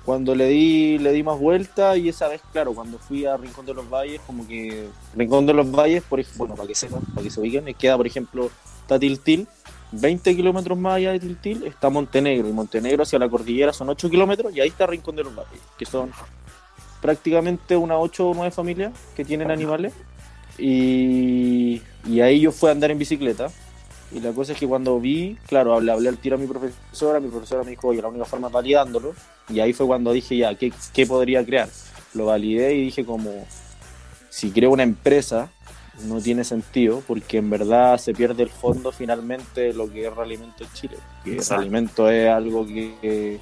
cuando 0.04 0.34
le 0.36 0.46
di 0.46 0.98
le 0.98 1.10
di 1.10 1.24
más 1.24 1.40
vuelta 1.40 1.96
y 1.96 2.08
esa 2.08 2.28
vez, 2.28 2.40
claro, 2.52 2.72
cuando 2.72 2.98
fui 2.98 3.26
a 3.26 3.36
Rincón 3.36 3.66
de 3.66 3.74
los 3.74 3.90
Valles, 3.90 4.20
como 4.24 4.46
que 4.46 4.86
Rincón 5.16 5.44
de 5.44 5.54
los 5.54 5.68
Valles, 5.68 6.04
por 6.04 6.22
bueno, 6.36 6.54
para 6.54 6.68
que 6.68 6.76
sepan, 6.76 7.00
para 7.00 7.24
que 7.24 7.30
se 7.30 7.40
ubiquen, 7.40 7.64
queda, 7.74 7.96
por 7.96 8.06
ejemplo, 8.06 8.48
está 8.82 8.96
Tiltil, 8.96 9.48
20 10.00 10.36
kilómetros 10.36 10.78
más 10.78 10.96
allá 10.96 11.12
de 11.12 11.20
Tiltil 11.20 11.64
está 11.64 11.90
Montenegro, 11.90 12.48
y 12.48 12.52
Montenegro 12.52 13.02
hacia 13.02 13.18
la 13.18 13.28
cordillera 13.28 13.72
son 13.72 13.88
8 13.88 14.10
kilómetros 14.10 14.54
y 14.54 14.60
ahí 14.60 14.68
está 14.68 14.86
Rincón 14.86 15.16
de 15.16 15.24
los 15.24 15.32
que 15.78 15.86
son 15.86 16.10
prácticamente 17.00 17.76
unas 17.76 17.98
8 18.00 18.30
o 18.30 18.34
9 18.34 18.50
familias 18.50 18.92
que 19.14 19.24
tienen 19.24 19.50
animales 19.50 19.92
y, 20.58 21.82
y 22.06 22.20
ahí 22.20 22.40
yo 22.40 22.52
fui 22.52 22.68
a 22.68 22.72
andar 22.72 22.90
en 22.90 22.98
bicicleta. 22.98 23.50
Y 24.12 24.20
la 24.20 24.32
cosa 24.32 24.52
es 24.52 24.58
que 24.58 24.68
cuando 24.68 25.00
vi, 25.00 25.36
claro, 25.46 25.80
le 25.80 25.90
hablé 25.90 26.08
al 26.08 26.18
tiro 26.18 26.36
a 26.36 26.38
mi 26.38 26.46
profesora, 26.46 27.18
mi 27.18 27.28
profesora 27.28 27.64
me 27.64 27.70
dijo, 27.70 27.88
oye, 27.88 28.00
la 28.00 28.08
única 28.08 28.24
forma 28.24 28.46
es 28.46 28.52
validándolo. 28.52 29.12
Y 29.48 29.58
ahí 29.60 29.72
fue 29.72 29.86
cuando 29.86 30.12
dije, 30.12 30.36
ya, 30.36 30.54
¿qué, 30.54 30.72
qué 30.92 31.06
podría 31.06 31.44
crear? 31.44 31.68
Lo 32.12 32.26
validé 32.26 32.74
y 32.74 32.84
dije 32.84 33.04
como, 33.04 33.30
si 34.30 34.52
creo 34.52 34.70
una 34.70 34.84
empresa, 34.84 35.50
no 36.02 36.20
tiene 36.20 36.44
sentido, 36.44 37.02
porque 37.06 37.38
en 37.38 37.50
verdad 37.50 37.98
se 37.98 38.12
pierde 38.12 38.42
el 38.42 38.50
fondo 38.50 38.92
finalmente 38.92 39.60
de 39.62 39.72
lo 39.72 39.90
que 39.90 40.06
es 40.06 40.14
Realimento 40.14 40.64
en 40.64 40.72
Chile. 40.72 40.96
Que. 41.24 41.40
Realimento 41.48 42.10
es 42.10 42.28
algo 42.28 42.66
que, 42.66 43.38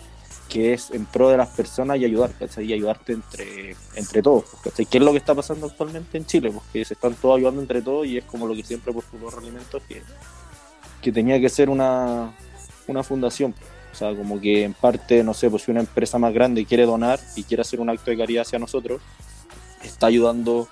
que 0.49 0.75
es 0.75 0.91
en 0.91 1.07
pro 1.07 1.31
de 1.31 1.39
las 1.39 1.49
personas 1.49 1.99
y 1.99 2.05
ayudar, 2.05 2.31
¿cachai? 2.39 2.67
Y 2.67 2.73
ayudarte 2.75 3.15
entre, 3.15 3.75
entre 3.95 4.23
todos, 4.23 4.45
¿cachai? 4.63 4.87
¿Qué 4.87 4.99
es 4.99 5.05
lo 5.05 5.13
que 5.13 5.19
está 5.19 5.35
pasando 5.35 5.67
actualmente 5.67 6.19
en 6.19 6.27
Chile? 6.27 6.51
Porque 6.53 6.85
se 6.85 6.95
están 6.95 7.15
todos 7.15 7.39
ayudando 7.39 7.63
entre 7.63 7.81
todos 7.81 8.07
y 8.07 8.19
es 8.19 8.25
como 8.25 8.47
lo 8.47 8.55
que 8.55 8.63
siempre 8.63 8.93
postuló 8.93 9.31
Realimento, 9.31 9.81
que, 9.89 10.03
que 11.01 11.11
tenía 11.11 11.41
que 11.41 11.49
ser 11.49 11.71
una, 11.71 12.35
una 12.87 13.03
fundación. 13.03 13.55
O 13.93 13.95
sea, 13.95 14.15
como 14.15 14.41
que 14.41 14.65
en 14.65 14.75
parte, 14.75 15.23
no 15.25 15.35
sé, 15.35 15.51
pues 15.51 15.63
si 15.63 15.71
una 15.71 15.81
empresa 15.81 16.19
más 16.19 16.33
grande 16.33 16.65
quiere 16.65 16.87
donar 16.87 17.19
y 17.37 17.45
quiere 17.45 17.63
hacer 17.63 17.81
un 17.81 17.91
acto 17.91 18.11
de 18.11 18.19
caridad 18.19 18.43
hacia 18.43 18.59
nosotros, 18.59 19.01
está 19.83 20.07
ayudando 20.07 20.69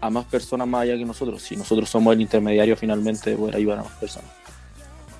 a 0.00 0.10
más 0.10 0.24
personas 0.26 0.66
más 0.68 0.82
allá 0.82 0.96
que 0.96 1.04
nosotros. 1.04 1.42
Si 1.42 1.56
nosotros 1.56 1.88
somos 1.88 2.14
el 2.14 2.20
intermediario 2.20 2.76
finalmente 2.76 3.30
de 3.30 3.36
poder 3.36 3.56
ayudar 3.56 3.78
a 3.80 3.82
más 3.84 3.92
personas. 3.94 4.30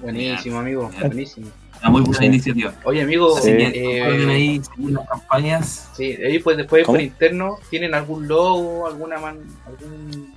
Buenísimo, 0.00 0.58
amigo. 0.58 0.90
Buenísimo. 1.00 1.48
Una 1.80 1.90
muy 1.90 2.00
buena 2.02 2.18
Sí. 2.18 2.26
iniciativa. 2.26 2.74
Oye, 2.84 3.02
amigo, 3.02 3.40
que 3.40 3.98
eh, 3.98 4.26
ahí 4.30 4.60
seguir 4.64 4.90
las 4.94 5.08
campañas. 5.08 5.88
sí, 5.96 6.12
ahí 6.24 6.38
pues 6.40 6.56
después 6.56 6.84
¿Cómo? 6.84 6.96
por 6.96 7.02
interno, 7.02 7.58
¿tienen 7.70 7.94
algún 7.94 8.26
logo, 8.26 8.86
alguna 8.86 9.18
man, 9.18 9.38
algún... 9.66 10.34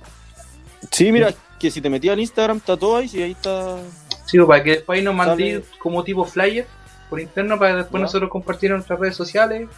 Sí, 0.90 1.10
mira, 1.10 1.32
que 1.58 1.70
si 1.70 1.80
te 1.80 1.88
metías 1.90 2.12
al 2.12 2.20
Instagram 2.20 2.58
está 2.58 2.76
todo 2.76 2.96
ahí, 2.96 3.08
sí, 3.08 3.22
ahí 3.22 3.32
está. 3.32 3.78
Sí, 4.26 4.36
pues, 4.38 4.46
para 4.46 4.62
que 4.62 4.70
después 4.70 4.98
ahí 4.98 5.04
nos 5.04 5.14
mandéis 5.14 5.60
como 5.80 6.04
tipo 6.04 6.24
flyer 6.24 6.66
por 7.10 7.20
interno 7.20 7.58
para 7.58 7.76
después 7.76 8.00
Ya. 8.00 8.04
nosotros 8.06 8.30
compartir 8.30 8.70
en 8.70 8.76
nuestras 8.76 8.98
redes 9.00 9.16
sociales. 9.16 9.68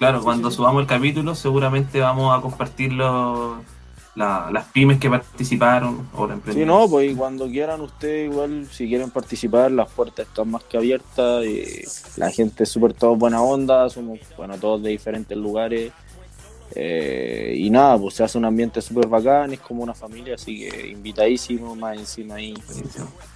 Claro, 0.00 0.22
cuando 0.22 0.50
subamos 0.50 0.80
el 0.80 0.86
capítulo 0.86 1.34
seguramente 1.34 2.00
vamos 2.00 2.34
a 2.36 2.40
compartir 2.40 2.90
los- 2.90 3.58
la- 4.14 4.48
las 4.50 4.64
pymes 4.68 4.98
que 4.98 5.10
participaron 5.10 6.08
o 6.14 6.26
la 6.26 6.32
Sí, 6.32 6.38
emprendedores. 6.38 6.66
no, 6.66 6.88
pues 6.88 7.12
y 7.12 7.14
cuando 7.14 7.46
quieran 7.46 7.82
ustedes, 7.82 8.30
igual, 8.32 8.66
si 8.72 8.88
quieren 8.88 9.10
participar, 9.10 9.70
las 9.70 9.90
puertas 9.90 10.26
están 10.26 10.50
más 10.50 10.64
que 10.64 10.78
abiertas. 10.78 11.44
eh, 11.44 11.84
la 12.16 12.30
gente 12.30 12.62
es 12.62 12.70
súper 12.70 12.94
todos 12.94 13.18
buena 13.18 13.42
onda, 13.42 13.90
somos, 13.90 14.18
bueno, 14.38 14.56
todos 14.56 14.82
de 14.82 14.88
diferentes 14.90 15.36
lugares. 15.36 15.92
eh, 16.74 17.52
y 17.58 17.68
nada, 17.68 17.98
pues 17.98 18.14
se 18.14 18.22
hace 18.22 18.38
un 18.38 18.44
ambiente 18.44 18.80
súper 18.80 19.06
bacán, 19.08 19.52
es 19.52 19.58
como 19.58 19.82
una 19.82 19.92
familia, 19.92 20.36
así 20.36 20.60
que 20.70 20.86
invitadísimo, 20.86 21.74
más 21.74 21.98
encima 21.98 22.36
ahí. 22.36 22.54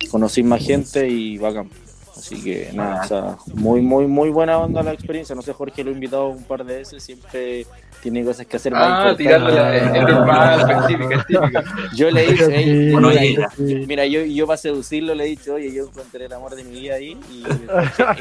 Conocí 0.08 0.42
más 0.44 0.64
gente 0.64 1.08
y 1.08 1.36
bacán. 1.36 1.68
Así 2.16 2.42
que 2.42 2.70
nada, 2.72 3.00
o 3.04 3.08
sea, 3.08 3.36
muy, 3.54 3.80
muy, 3.80 4.06
muy 4.06 4.30
buena 4.30 4.58
onda 4.58 4.82
la 4.82 4.92
experiencia. 4.92 5.34
No 5.34 5.42
sé, 5.42 5.52
Jorge 5.52 5.82
lo 5.82 5.90
he 5.90 5.94
invitado 5.94 6.28
un 6.28 6.44
par 6.44 6.64
de 6.64 6.76
veces, 6.78 7.02
siempre 7.02 7.66
tiene 8.02 8.24
cosas 8.24 8.46
que 8.46 8.56
hacer 8.56 8.72
más 8.72 8.82
Ah, 8.88 9.14
la- 9.50 9.76
el, 9.76 10.06
normal, 10.14 10.86
típica, 10.86 11.24
típica. 11.26 11.64
Yo 11.92 12.10
le 12.10 12.24
he 12.24 12.30
dicho, 12.32 12.46
Sí, 12.46 12.52
"Ey, 12.52 12.92
Bueno, 12.92 13.08
mira, 13.08 13.48
mira, 13.86 14.06
yo, 14.06 14.22
yo 14.24 14.46
para 14.46 14.56
seducirlo 14.56 15.14
le 15.14 15.24
he 15.24 15.28
dicho, 15.28 15.54
oye, 15.54 15.72
yo 15.72 15.84
encontré 15.86 16.26
el 16.26 16.32
amor 16.32 16.54
de 16.54 16.64
mi 16.64 16.80
vida 16.80 16.94
ahí 16.94 17.18
y, 17.30 17.34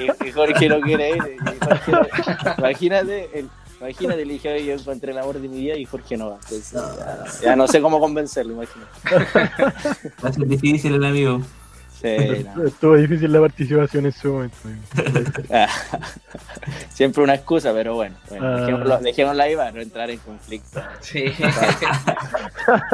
y- 0.02 0.28
y 0.28 0.32
Jorge 0.32 0.70
no 0.70 0.82
quiere 0.82 1.18
ir. 1.18 1.24
Jorge 1.62 1.92
imagínate, 2.58 3.30
el- 3.40 3.50
imagínate, 3.80 4.26
le 4.26 4.34
dije, 4.34 4.54
oye, 4.54 4.66
yo 4.66 4.74
encontré 4.74 5.12
el 5.12 5.18
amor 5.20 5.40
de 5.40 5.48
mi 5.48 5.60
vida 5.60 5.78
y 5.78 5.86
Jorge 5.86 6.18
no 6.18 6.30
va. 6.32 6.36
Entonces, 6.36 6.72
ya, 6.72 7.26
ya 7.44 7.56
no 7.56 7.68
sé 7.68 7.82
cómo 7.82 8.00
convencerlo, 8.00 8.54
imagínate. 8.54 10.14
Va 10.24 10.30
a 10.30 10.34
ser 10.34 10.48
difícil 10.48 10.94
el 10.96 11.04
amigo. 11.04 11.42
Sí, 12.04 12.46
no. 12.56 12.66
Estuvo 12.66 12.96
difícil 12.98 13.32
la 13.32 13.40
participación 13.40 14.06
en 14.06 14.12
su 14.12 14.34
momento. 14.34 14.58
Siempre 16.90 17.24
una 17.24 17.36
excusa, 17.36 17.72
pero 17.74 17.96
bueno, 17.96 18.16
bueno 18.30 18.46
Ah. 18.46 18.60
dejémoslo, 18.60 18.98
dejémosla 19.00 19.44
ahí 19.46 19.56
para 19.56 19.72
no 19.72 19.82
entrar 19.82 20.10
en 20.12 20.20
conflicto. 20.20 20.82
Sí. 21.00 21.26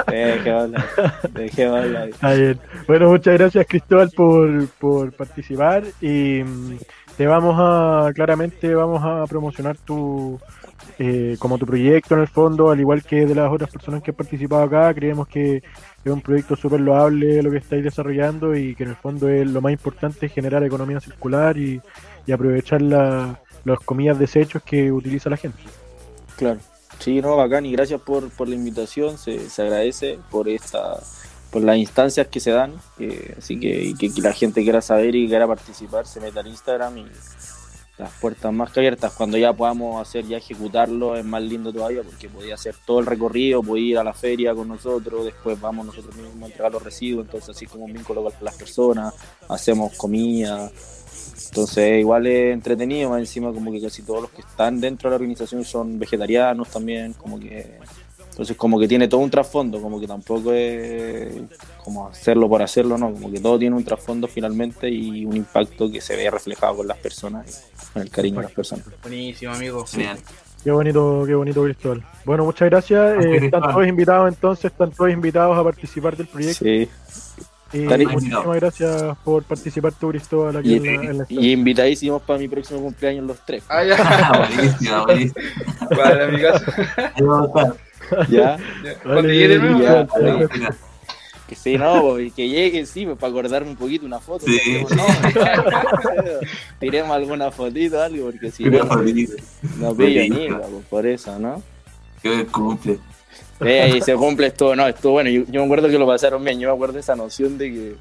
Dejémosla, 0.08 0.86
dejémosla 1.34 2.02
ahí. 2.02 2.10
Está 2.12 2.34
bien. 2.34 2.60
Bueno, 2.88 3.10
muchas 3.10 3.34
gracias 3.38 3.66
Cristóbal 3.68 4.12
por, 4.16 4.68
por 4.80 5.12
participar 5.14 5.84
y 6.02 6.44
mm, 6.44 6.78
te 7.18 7.28
vamos 7.28 7.56
a, 7.58 8.12
claramente 8.14 8.74
vamos 8.76 9.02
a 9.04 9.26
promocionar 9.28 9.78
tu, 9.78 10.40
eh, 11.00 11.36
como 11.40 11.58
tu 11.58 11.66
proyecto 11.66 12.16
en 12.16 12.22
el 12.22 12.28
fondo, 12.28 12.72
al 12.72 12.80
igual 12.80 13.04
que 13.04 13.26
de 13.26 13.36
las 13.36 13.52
otras 13.52 13.70
personas 13.72 14.02
que 14.04 14.12
han 14.12 14.18
participado 14.18 14.64
acá, 14.64 14.94
creemos 14.94 15.28
que 15.28 15.62
es 16.06 16.12
un 16.12 16.22
proyecto 16.22 16.56
súper 16.56 16.80
loable 16.80 17.42
lo 17.44 17.52
que 17.52 17.58
estáis 17.58 17.84
desarrollando 17.84 18.56
y 18.56 18.76
que 18.76 18.84
en 18.84 18.90
el 18.90 18.96
fondo 18.96 19.28
es 19.30 19.46
lo 19.48 19.62
más 19.62 19.72
importante 19.74 20.26
es 20.28 20.32
generar 20.34 20.64
economía 20.64 21.00
circular 21.00 21.58
y, 21.58 21.82
y 22.26 22.32
aprovechar 22.32 22.82
la, 22.82 23.40
los 23.66 23.80
comillas 23.82 24.18
desechos 24.18 24.64
que 24.64 24.92
utiliza 24.92 25.30
la 25.30 25.38
gente. 25.38 25.60
Claro. 26.38 26.60
Sí, 27.00 27.22
no, 27.22 27.36
bacán 27.38 27.66
y 27.66 27.72
gracias 27.72 28.02
por, 28.02 28.30
por 28.30 28.48
la 28.50 28.56
invitación, 28.56 29.18
se, 29.18 29.50
se 29.50 29.62
agradece 29.62 30.20
por 30.32 30.50
esta 30.50 30.98
por 31.50 31.64
las 31.64 31.78
instancias 31.78 32.28
que 32.28 32.40
se 32.40 32.52
dan, 32.52 32.74
que- 32.98 33.34
así 33.38 33.60
que, 33.60 33.94
que 33.98 34.22
la 34.22 34.34
gente 34.34 34.62
quiera 34.62 34.82
saber 34.82 35.16
y 35.16 35.28
quiera 35.28 35.48
participar, 35.48 36.06
se 36.06 36.20
meta 36.20 36.42
al 36.42 36.48
Instagram 36.48 36.98
y 37.00 37.06
las 38.00 38.12
puertas 38.14 38.54
más 38.54 38.72
que 38.72 38.80
abiertas, 38.80 39.14
cuando 39.14 39.38
ya 39.38 39.52
podamos 39.52 40.02
hacer 40.02 40.26
ya 40.26 40.38
ejecutarlo 40.38 41.18
es 41.18 41.26
más 41.26 41.44
lindo 41.44 41.74
todavía 41.74 42.02
porque 42.02 42.30
podía 42.30 42.56
hacer 42.56 42.74
todo 42.86 43.02
el 43.02 43.06
recorrido, 43.06 43.62
podía 43.62 43.90
ir 43.90 43.98
a 43.98 44.04
la 44.06 44.14
feria 44.14 44.56
con 44.56 44.70
nosotros, 44.70 45.26
después 45.26 45.60
vamos 45.60 45.86
nosotros 45.86 46.16
mismos 46.16 46.44
a 46.44 46.46
entregar 46.46 46.72
los 46.72 46.82
residuos, 46.82 47.26
entonces 47.26 47.50
así 47.50 47.66
como 47.66 47.84
un 47.86 47.94
vínculo 47.94 48.24
con 48.24 48.34
las 48.42 48.56
personas, 48.56 49.14
hacemos 49.50 49.98
comida, 49.98 50.72
entonces 51.50 52.00
igual 52.00 52.28
es 52.28 52.54
entretenido, 52.54 53.10
más 53.10 53.20
encima 53.20 53.52
como 53.52 53.70
que 53.70 53.82
casi 53.82 54.02
todos 54.04 54.22
los 54.22 54.32
que 54.32 54.42
están 54.42 54.80
dentro 54.80 55.10
de 55.10 55.12
la 55.12 55.16
organización 55.18 55.66
son 55.66 56.00
vegetarianos 56.00 56.70
también, 56.70 57.14
como 57.14 57.38
que 57.38 57.80
Entonces 58.32 58.56
como 58.56 58.80
que 58.80 58.88
tiene 58.88 59.10
todo 59.10 59.20
un 59.20 59.30
trasfondo, 59.30 59.82
como 59.82 60.00
que 60.00 60.08
tampoco 60.08 60.54
es 60.54 61.34
como 61.84 62.08
hacerlo 62.08 62.48
por 62.48 62.62
hacerlo, 62.62 62.98
no, 62.98 63.12
como 63.12 63.30
que 63.30 63.40
todo 63.42 63.60
tiene 63.60 63.76
un 63.76 63.84
trasfondo 63.84 64.28
finalmente 64.28 64.90
y 64.90 65.26
un 65.26 65.36
impacto 65.36 65.92
que 65.92 66.00
se 66.00 66.16
ve 66.16 66.30
reflejado 66.30 66.78
con 66.78 66.88
las 66.88 66.98
personas 66.98 67.70
con 67.94 68.02
el 68.02 68.10
cariño 68.10 68.38
de 68.38 68.44
las 68.44 68.52
personas. 68.52 68.86
Buenísimo, 69.02 69.54
amigo. 69.54 69.86
Genial. 69.86 70.18
Qué 70.64 70.72
bonito, 70.72 71.24
qué 71.26 71.36
bonito, 71.36 71.64
Cristóbal. 71.64 72.04
Bueno, 72.26 72.44
muchas 72.44 72.70
gracias. 72.70 73.24
Eh, 73.24 73.46
están 73.46 73.62
todos 73.62 73.88
invitados 73.88 74.28
entonces, 74.28 74.66
están 74.66 74.92
todos 74.92 75.12
invitados 75.12 75.58
a 75.58 75.64
participar 75.64 76.18
del 76.18 76.28
proyecto. 76.28 76.66
Sí. 76.66 76.90
Y 77.72 77.78
muchísimas 77.80 78.56
gracias 78.56 79.18
por 79.24 79.44
participar 79.44 79.94
tú, 79.94 80.10
Cristóbal, 80.10 80.58
aquí 80.58 80.74
Y, 80.74 80.78
en 80.78 80.84
la, 80.84 81.12
en 81.12 81.18
la 81.20 81.26
y 81.30 81.52
invitadísimos 81.52 82.22
para 82.24 82.40
mi 82.40 82.48
próximo 82.48 82.82
cumpleaños 82.82 83.26
los 83.26 83.46
tres. 83.46 83.64
Ah, 83.70 83.84
ya. 83.84 84.48
buenísima, 84.56 85.06
buenísima. 85.06 85.46
Vale, 85.96 86.24
amigas. 86.24 86.64
¿Ya? 88.30 88.58
Cuando 89.04 89.30
llegue 89.30 89.48
de 89.50 89.60
nuevo. 89.60 89.80
Ya. 89.80 90.04
Buenísima. 90.04 90.76
Que 91.50 91.56
sí, 91.56 91.80
no, 91.80 92.12
pues, 92.12 92.32
que 92.34 92.48
lleguen, 92.48 92.86
sí, 92.86 93.06
pues, 93.06 93.18
para 93.18 93.32
acordarme 93.32 93.72
un 93.72 93.76
poquito 93.76 94.06
una 94.06 94.20
foto. 94.20 94.46
Sí. 94.46 94.60
porque, 94.84 94.96
no, 94.96 95.04
Tiremos 96.80 97.12
alguna 97.12 97.50
fotito, 97.50 98.00
algo, 98.00 98.26
porque 98.26 98.52
si 98.52 98.66
no, 98.66 98.84
no 98.84 99.96
pillo 99.96 100.22
ni, 100.36 100.48
pues, 100.48 100.86
por 100.88 101.08
eso, 101.08 101.40
¿no? 101.40 101.64
Que 102.22 102.46
cumple. 102.46 103.00
Eh, 103.62 103.96
y 103.98 104.02
se 104.02 104.14
cumple 104.14 104.48
esto, 104.48 104.76
no, 104.76 104.88
estuvo 104.88 105.14
bueno. 105.14 105.32
Yo, 105.32 105.42
yo 105.48 105.62
me 105.62 105.66
acuerdo 105.66 105.90
que 105.90 105.98
lo 105.98 106.06
pasaron 106.06 106.44
bien, 106.44 106.60
yo 106.60 106.70
me 106.70 106.76
acuerdo 106.76 106.94
de 106.94 107.00
esa 107.00 107.16
noción 107.16 107.58
de 107.58 107.72
que, 107.72 107.96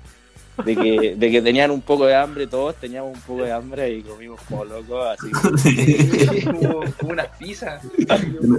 de 0.64 0.76
que, 0.76 1.14
de 1.16 1.30
que 1.30 1.42
tenían 1.42 1.70
un 1.70 1.80
poco 1.80 2.06
de 2.06 2.14
hambre, 2.14 2.46
todos 2.46 2.74
teníamos 2.76 3.14
un 3.14 3.20
poco 3.20 3.42
de 3.42 3.52
hambre 3.52 3.90
y 3.90 4.02
comimos 4.02 4.40
como 4.48 4.64
locos, 4.64 5.18
así. 5.18 5.30
Sí. 5.58 6.44
Como, 6.44 6.80
como 6.98 7.12
unas 7.12 7.28
pizzas. 7.38 7.82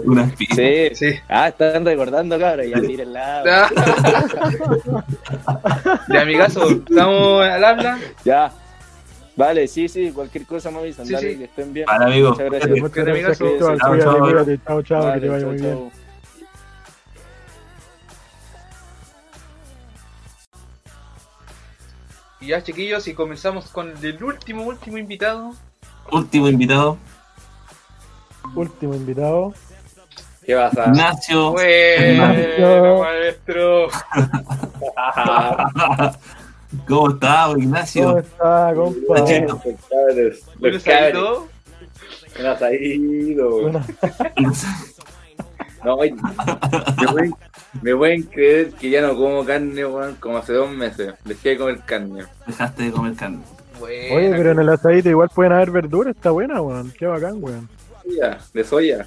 Unas 0.05 0.33
pizzas. 0.35 0.57
Sí. 0.57 0.89
Sí. 0.93 1.15
Ah, 1.27 1.47
están 1.49 1.85
recordando, 1.85 2.39
cabrón, 2.39 2.67
ya 2.67 2.77
miren 2.77 3.13
la. 3.13 3.43
De 6.07 6.19
amigazo, 6.19 6.69
estamos 6.69 7.43
al 7.45 7.63
habla. 7.63 7.99
Ya. 8.23 8.51
Vale, 9.35 9.67
sí, 9.69 9.87
sí, 9.87 10.11
cualquier 10.11 10.45
cosa 10.45 10.69
me 10.69 10.79
avisan, 10.79 11.05
Sí, 11.05 11.13
dale, 11.13 11.31
sí. 11.31 11.37
que 11.37 11.43
estén 11.45 11.71
bien. 11.71 11.85
Vale, 11.85 12.05
amigo. 12.05 12.31
Muchas 12.31 12.45
gracias. 12.49 12.79
Muchas 12.81 13.05
gracias. 13.05 13.37
Chao, 13.37 13.97
chao. 13.97 14.19
cuídate. 14.19 14.59
Chao, 14.67 14.81
chao, 14.83 15.13
que 15.13 15.19
te 15.21 15.29
vaya 15.29 15.39
chao, 15.41 15.51
muy 15.51 15.61
bien. 15.61 16.08
Y 22.41 22.47
ya, 22.47 22.63
chiquillos, 22.63 23.07
y 23.07 23.13
comenzamos 23.13 23.65
con 23.69 23.93
el 24.01 24.23
último, 24.23 24.63
último 24.63 24.97
invitado. 24.97 25.53
Último 26.11 26.47
invitado, 26.47 26.97
Último 28.55 28.95
invitado. 28.95 29.53
¿Qué 30.45 30.55
pasa? 30.55 30.85
Ignacio. 30.87 31.51
Bueno, 31.51 32.99
maestro. 32.99 33.87
¿Cómo 36.87 37.09
estás, 37.11 37.47
¿Cómo 37.47 37.57
Ignacio? 37.59 38.17
está, 38.19 38.71
compa? 38.75 39.19
Los 39.19 39.29
cabros, 39.29 40.39
los 40.59 40.83
cabros. 40.83 41.43
Bueno, 43.61 43.85
No, 45.83 45.95
oye, 45.95 46.13
me, 46.13 47.07
pueden, 47.07 47.35
me 47.81 47.95
pueden 47.95 48.23
creer 48.23 48.71
que 48.71 48.89
ya 48.89 49.01
no 49.01 49.15
como 49.15 49.45
carne, 49.45 49.85
weón, 49.85 50.15
como 50.15 50.37
hace 50.37 50.53
dos 50.53 50.69
meses. 50.71 51.13
Dejé 51.23 51.49
de 51.49 51.57
comer 51.57 51.79
carne. 51.85 52.23
Dejaste 52.45 52.83
de 52.83 52.91
comer 52.91 53.15
carne. 53.15 53.39
Oye, 53.81 54.31
pero 54.35 54.51
en 54.51 54.59
el 54.59 54.69
asadito 54.69 55.09
igual 55.09 55.29
pueden 55.33 55.53
haber 55.53 55.71
verduras, 55.71 56.15
está 56.15 56.31
buena, 56.31 56.61
weón. 56.61 56.91
Qué 56.97 57.05
bacán, 57.05 57.37
weón. 57.41 57.69
Soya, 58.03 58.37
de 58.53 58.63
soya. 58.63 59.05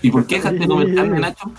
¿Y 0.00 0.10
por 0.10 0.26
qué 0.26 0.36
dejaste 0.36 0.58
de 0.58 0.66
comer 0.66 0.94
carne, 0.94 1.20
Nacho? 1.20 1.52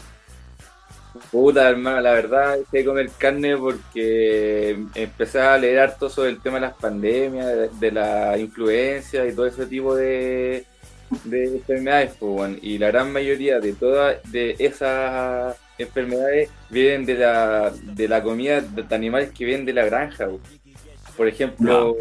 Puta, 1.31 1.69
hermano, 1.69 1.99
la 1.99 2.13
verdad 2.13 2.57
dejé 2.57 2.77
de 2.77 2.85
comer 2.85 3.09
carne 3.17 3.57
porque 3.57 4.85
empecé 4.95 5.41
a 5.41 5.57
leer 5.57 5.79
harto 5.79 6.09
sobre 6.09 6.29
el 6.29 6.39
tema 6.39 6.55
de 6.55 6.61
las 6.61 6.73
pandemias, 6.73 7.45
de, 7.45 7.69
de 7.79 7.91
la 7.91 8.37
influencia 8.37 9.25
y 9.25 9.33
todo 9.33 9.45
ese 9.45 9.65
tipo 9.65 9.95
de, 9.95 10.65
de 11.23 11.45
enfermedades, 11.57 12.15
pues, 12.19 12.57
y 12.61 12.77
la 12.77 12.87
gran 12.87 13.11
mayoría 13.11 13.59
de 13.59 13.73
todas 13.73 14.17
de 14.31 14.55
esas 14.59 15.57
enfermedades 15.77 16.49
vienen 16.69 17.05
de 17.05 17.15
la, 17.15 17.71
de 17.81 18.07
la 18.07 18.23
comida 18.23 18.61
de 18.61 18.95
animales 18.95 19.31
que 19.31 19.45
vienen 19.45 19.65
de 19.65 19.73
la 19.73 19.85
granja. 19.85 20.27
Por 21.15 21.27
ejemplo, 21.27 21.95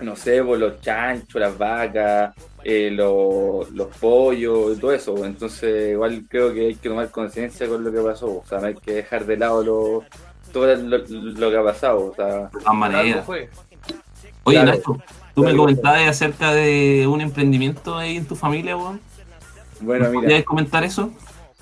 no 0.00 0.16
sé, 0.16 0.42
pues, 0.42 0.60
los 0.60 0.80
chanchos, 0.80 1.40
las 1.40 1.56
vacas, 1.56 2.34
eh, 2.62 2.90
los, 2.90 3.70
los 3.70 3.88
pollos 3.98 4.76
y 4.76 4.80
todo 4.80 4.92
eso. 4.92 5.24
Entonces, 5.24 5.92
igual 5.92 6.26
creo 6.28 6.52
que 6.52 6.66
hay 6.68 6.76
que 6.76 6.88
tomar 6.88 7.10
conciencia 7.10 7.68
con 7.68 7.84
lo 7.84 7.92
que 7.92 8.00
pasó. 8.00 8.38
O 8.38 8.44
sea, 8.46 8.60
no 8.60 8.66
hay 8.68 8.74
que 8.76 8.92
dejar 8.94 9.24
de 9.26 9.36
lado 9.36 9.62
lo, 9.64 10.08
todo 10.52 10.74
lo, 10.76 10.98
lo 10.98 11.50
que 11.50 11.56
ha 11.56 11.62
pasado. 11.64 12.06
O 12.06 12.14
sea, 12.14 12.50
De 12.66 12.74
todas 12.86 13.02
algo 13.02 13.20
maneras. 13.20 13.24
fue. 13.24 13.50
Oye, 14.44 14.62
Claro. 14.62 14.64
Nacho, 14.64 15.02
tú 15.34 15.42
me 15.42 15.56
comentabas 15.56 16.08
acerca 16.08 16.52
de 16.52 17.06
un 17.06 17.20
emprendimiento 17.20 17.96
ahí 17.96 18.16
en 18.16 18.26
tu 18.26 18.36
familia, 18.36 18.76
weón. 18.76 19.00
bueno, 19.80 20.08
mira. 20.08 20.20
¿Podrías 20.20 20.44
comentar 20.44 20.84
eso? 20.84 21.12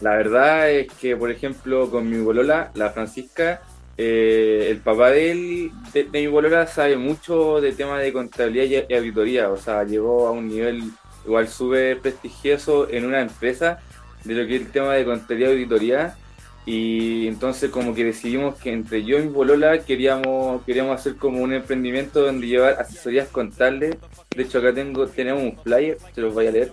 La 0.00 0.16
verdad 0.16 0.70
es 0.70 0.92
que, 0.94 1.16
por 1.16 1.30
ejemplo, 1.30 1.90
con 1.90 2.10
mi 2.10 2.18
bolola, 2.18 2.70
la 2.74 2.90
Francisca, 2.90 3.62
eh, 3.96 4.66
el 4.70 4.78
papá 4.78 5.10
de, 5.10 5.30
él, 5.30 5.70
de, 5.92 6.04
de 6.04 6.20
mi 6.20 6.26
bolola 6.26 6.66
sabe 6.66 6.96
mucho 6.96 7.60
de 7.60 7.72
temas 7.72 8.02
de 8.02 8.12
contabilidad 8.12 8.86
y, 8.88 8.92
y 8.92 8.96
auditoría. 8.96 9.50
O 9.50 9.56
sea, 9.56 9.84
llegó 9.84 10.26
a 10.26 10.32
un 10.32 10.48
nivel 10.48 10.90
igual 11.24 11.48
súper 11.48 12.00
prestigioso 12.00 12.88
en 12.90 13.04
una 13.04 13.20
empresa 13.20 13.78
de 14.24 14.34
lo 14.34 14.46
que 14.46 14.56
es 14.56 14.62
el 14.62 14.70
tema 14.70 14.94
de 14.94 15.04
contabilidad 15.04 15.50
y 15.50 15.52
auditoría. 15.52 16.16
Y 16.64 17.26
entonces 17.26 17.70
como 17.70 17.92
que 17.94 18.04
decidimos 18.04 18.56
que 18.56 18.72
entre 18.72 19.02
yo 19.04 19.18
y 19.18 19.22
mi 19.22 19.28
bolola 19.28 19.78
queríamos, 19.82 20.62
queríamos 20.62 20.94
hacer 21.00 21.16
como 21.16 21.42
un 21.42 21.52
emprendimiento 21.52 22.22
donde 22.24 22.46
llevar 22.46 22.74
asesorías 22.80 23.28
contables. 23.28 23.96
De 24.36 24.42
hecho 24.44 24.58
acá 24.58 24.72
tengo, 24.72 25.06
tenemos 25.08 25.42
un 25.42 25.58
flyer, 25.58 25.98
se 26.14 26.20
los 26.20 26.32
voy 26.32 26.46
a 26.46 26.52
leer. 26.52 26.72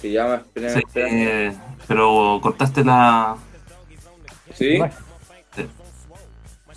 Se 0.00 0.10
llama, 0.10 0.36
esperen, 0.36 0.70
Sí, 0.70 0.82
eh, 0.96 1.52
pero 1.86 2.38
cortaste 2.42 2.82
la. 2.84 3.36
¿Sí? 4.54 4.78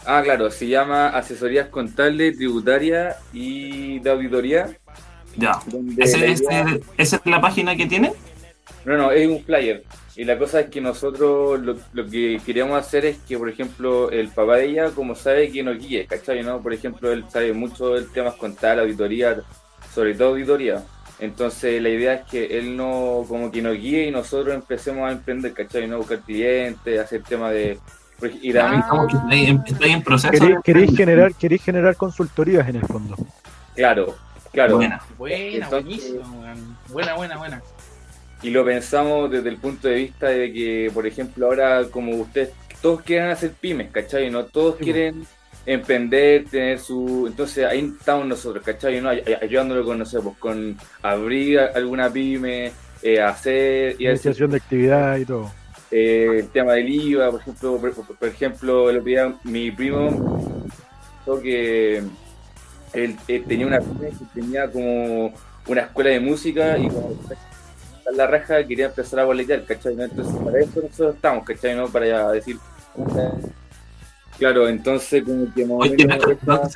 Ah, 0.05 0.21
claro, 0.23 0.49
se 0.51 0.67
llama 0.67 1.09
Asesorías 1.09 1.67
Contables, 1.67 2.37
Tributaria 2.37 3.17
y 3.33 3.99
de 3.99 4.09
Auditoría. 4.09 4.69
Ya. 5.35 5.59
donde 5.67 6.03
¿Ese- 6.03 6.17
la 6.17 6.25
ese- 6.27 6.43
idea- 6.45 6.79
¿Esa 6.97 7.15
es 7.17 7.21
la 7.25 7.39
página 7.41 7.75
que 7.75 7.85
tiene? 7.85 8.11
No, 8.85 8.97
no, 8.97 9.11
es 9.11 9.27
un 9.27 9.43
flyer. 9.43 9.83
Y 10.17 10.23
la 10.25 10.37
cosa 10.37 10.61
es 10.61 10.69
que 10.71 10.81
nosotros 10.81 11.59
lo, 11.61 11.77
lo 11.93 12.09
que 12.09 12.41
queríamos 12.43 12.77
hacer 12.79 13.05
es 13.05 13.17
que, 13.19 13.37
por 13.37 13.49
ejemplo, 13.49 14.09
el 14.09 14.29
papá 14.29 14.55
de 14.57 14.65
ella, 14.65 14.89
como 14.89 15.13
sabe 15.13 15.51
que 15.51 15.61
nos 15.61 15.77
guíe, 15.77 16.07
¿cachai? 16.07 16.41
¿no? 16.43 16.59
Por 16.59 16.73
ejemplo, 16.73 17.11
él 17.11 17.23
sabe 17.29 17.53
mucho 17.53 17.89
del 17.93 18.09
tema 18.09 18.31
contables, 18.31 18.83
auditoría, 18.85 19.37
sobre 19.93 20.15
todo 20.15 20.29
auditoría. 20.29 20.83
Entonces 21.19 21.81
la 21.81 21.89
idea 21.89 22.13
es 22.15 22.25
que 22.29 22.57
él 22.57 22.75
no, 22.75 23.23
como 23.27 23.51
que 23.51 23.61
nos 23.61 23.75
guíe 23.77 24.07
y 24.07 24.11
nosotros 24.11 24.55
empecemos 24.55 25.07
a 25.07 25.11
emprender, 25.11 25.53
¿cachai? 25.53 25.87
¿no? 25.87 25.97
Buscar 25.99 26.19
clientes, 26.21 26.99
hacer 26.99 27.21
tema 27.23 27.51
de... 27.51 27.77
Y 28.41 28.51
también, 28.51 28.81
Estamos 28.81 29.07
que 29.11 29.17
está 29.71 29.85
ahí 29.85 29.91
en- 29.91 30.01
proceso. 30.03 30.31
¿Queréis, 30.31 30.57
queréis 30.63 30.97
generar, 30.97 31.35
queréis 31.35 31.63
generar 31.63 31.95
consultorías 31.95 32.67
en 32.67 32.77
el 32.77 32.85
fondo. 32.87 33.15
claro, 33.75 34.15
claro. 34.51 34.77
Buena. 34.77 34.99
Buena, 35.19 35.65
Entonces- 35.65 35.83
buenísima, 35.83 36.31
weón. 36.31 36.77
Buena, 36.89 37.13
buena, 37.13 37.37
buena. 37.37 37.61
Y 38.41 38.49
lo 38.51 38.63
pensamos 38.65 39.31
desde 39.31 39.49
el 39.49 39.57
punto 39.57 39.87
de 39.87 39.95
vista 39.95 40.27
de 40.29 40.53
que, 40.53 40.91
por 40.93 41.07
ejemplo, 41.07 41.47
ahora 41.47 41.83
como 41.89 42.15
ustedes, 42.15 42.51
todos 42.81 43.01
quieren 43.01 43.29
hacer 43.29 43.51
pymes, 43.59 43.91
¿cachai? 43.91 44.29
¿No? 44.29 44.45
Todos 44.45 44.77
Sí, 44.77 44.83
quieren 44.83 45.27
emprender, 45.65 46.45
tener 46.49 46.79
su... 46.79 47.25
Entonces 47.27 47.65
ahí 47.65 47.93
estamos 47.99 48.25
nosotros, 48.27 48.63
¿cachai? 48.63 49.01
¿No? 49.01 49.09
Ay- 49.09 49.23
ay- 49.25 49.37
Ayudándolo 49.41 49.83
con, 49.85 49.97
no 49.99 50.05
sé, 50.05 50.19
pues, 50.21 50.37
con 50.37 50.77
abrir 51.01 51.59
alguna 51.59 52.11
pyme, 52.11 52.71
eh, 53.01 53.19
hacer... 53.21 53.95
Y 53.99 54.07
Iniciación 54.07 54.51
de 54.51 54.57
actividad 54.57 55.17
y 55.17 55.25
todo. 55.25 55.51
eh, 55.91 56.27
el 56.39 56.49
tema 56.49 56.73
del 56.73 56.89
IVA, 56.89 57.31
por 57.31 57.41
ejemplo, 57.41 57.79
por, 58.19 58.27
ejemplo, 58.29 58.89
el 58.89 58.97
otro 58.97 59.05
día 59.09 59.35
mi 59.43 59.71
primo 59.71 60.21
dijo 61.25 61.41
que 61.41 61.97
él, 62.93 63.17
eh, 63.27 63.43
tenía 63.47 63.67
una 63.67 63.79
pyme 63.79 64.09
que 64.09 64.25
tenía 64.33 64.69
como 64.71 65.33
una 65.67 65.81
escuela 65.81 66.09
de 66.11 66.19
música 66.19 66.77
y 66.77 66.87
como 66.87 67.15
la 68.15 68.27
raja 68.27 68.65
quería 68.65 68.87
empezar 68.87 69.19
a 69.19 69.25
boletear, 69.25 69.63
¿cachai? 69.65 69.95
¿no? 69.95 70.03
Entonces 70.03 70.35
para 70.43 70.59
eso 70.59 70.81
nosotros 70.81 71.15
estamos, 71.15 71.45
¿cachai? 71.45 71.75
¿no? 71.75 71.87
Para 71.87 72.31
decir 72.31 72.57
claro, 74.37 74.67
entonces 74.67 75.23
como 75.23 75.53
que 75.53 75.65
más 75.65 75.77
Oye, 75.79 76.05
menos 76.05 76.73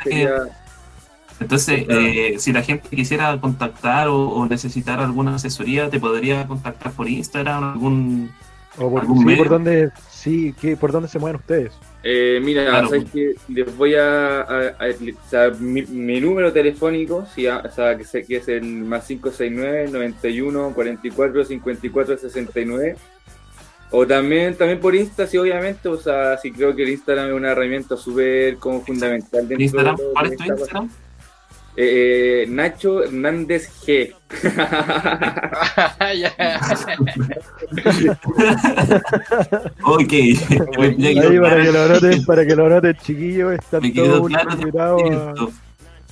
entonces, 1.41 1.85
eh, 1.89 2.35
si 2.37 2.53
la 2.53 2.61
gente 2.61 2.87
quisiera 2.95 3.35
contactar 3.41 4.07
o, 4.09 4.29
o 4.29 4.45
necesitar 4.45 4.99
alguna 4.99 5.35
asesoría, 5.35 5.89
te 5.89 5.99
podría 5.99 6.47
contactar 6.47 6.91
por 6.91 7.09
Instagram, 7.09 7.63
algún. 7.63 8.31
O 8.77 8.91
por, 8.91 9.01
¿Algún 9.01 9.19
sí, 9.19 9.25
medio? 9.25 9.37
por 9.39 9.49
dónde, 9.49 9.89
sí, 10.09 10.53
¿qué, 10.61 10.77
por 10.77 10.91
dónde 10.91 11.09
se 11.09 11.17
mueven 11.17 11.37
ustedes. 11.41 11.73
Eh, 12.03 12.39
mira, 12.43 12.65
Claro. 12.65 12.87
¿sabes 12.89 13.05
qué? 13.13 13.35
Les 13.49 13.77
voy 13.77 13.93
a... 13.95 14.41
a- 14.41 14.67
a- 14.69 14.89
o 14.89 15.29
sea, 15.29 15.49
mi, 15.59 15.83
mi 15.83 16.19
número 16.19 16.51
telefónico, 16.51 17.27
ah, 17.49 17.61
o 17.63 17.71
sea, 17.71 17.95
que, 17.97 18.03
sé 18.03 18.23
que 18.25 18.37
es 18.37 18.47
el 18.47 18.63
más 18.63 19.05
569 19.05 19.89
91 19.91 20.73
44 20.73 21.45
54 21.45 22.17
69. 22.17 22.95
O 23.93 24.07
también, 24.07 24.55
también 24.55 24.79
por 24.79 24.95
Insta, 24.95 25.27
sí, 25.27 25.37
obviamente. 25.37 25.89
O 25.89 25.97
sea, 25.97 26.37
sí 26.37 26.51
creo 26.51 26.73
que 26.75 26.83
el 26.83 26.89
Instagram 26.89 27.27
es 27.27 27.33
una 27.33 27.51
herramienta 27.51 27.97
súper 27.97 28.55
como 28.55 28.81
fundamental 28.85 29.47
dentro 29.47 29.61
Instagram, 29.63 29.95
de 29.97 30.03
¿cuál 30.13 30.27
que 30.29 30.33
es 30.35 30.37
tu 30.37 30.43
Instagram? 30.45 30.85
Eh, 30.85 30.89
eh, 31.75 32.45
Nacho 32.49 33.03
Hernández 33.03 33.69
G. 33.85 34.13
Ok. 39.83 40.13
Ahí 40.13 41.39
para 41.39 41.63
que 41.63 41.71
lo 41.71 41.81
anoten, 41.83 42.25
para 42.25 42.45
que 42.45 42.55
lo 42.55 42.65
anoten, 42.65 42.95
chiquillos, 43.01 43.53
están 43.53 43.93
todos 43.93 44.31
claro. 44.71 45.51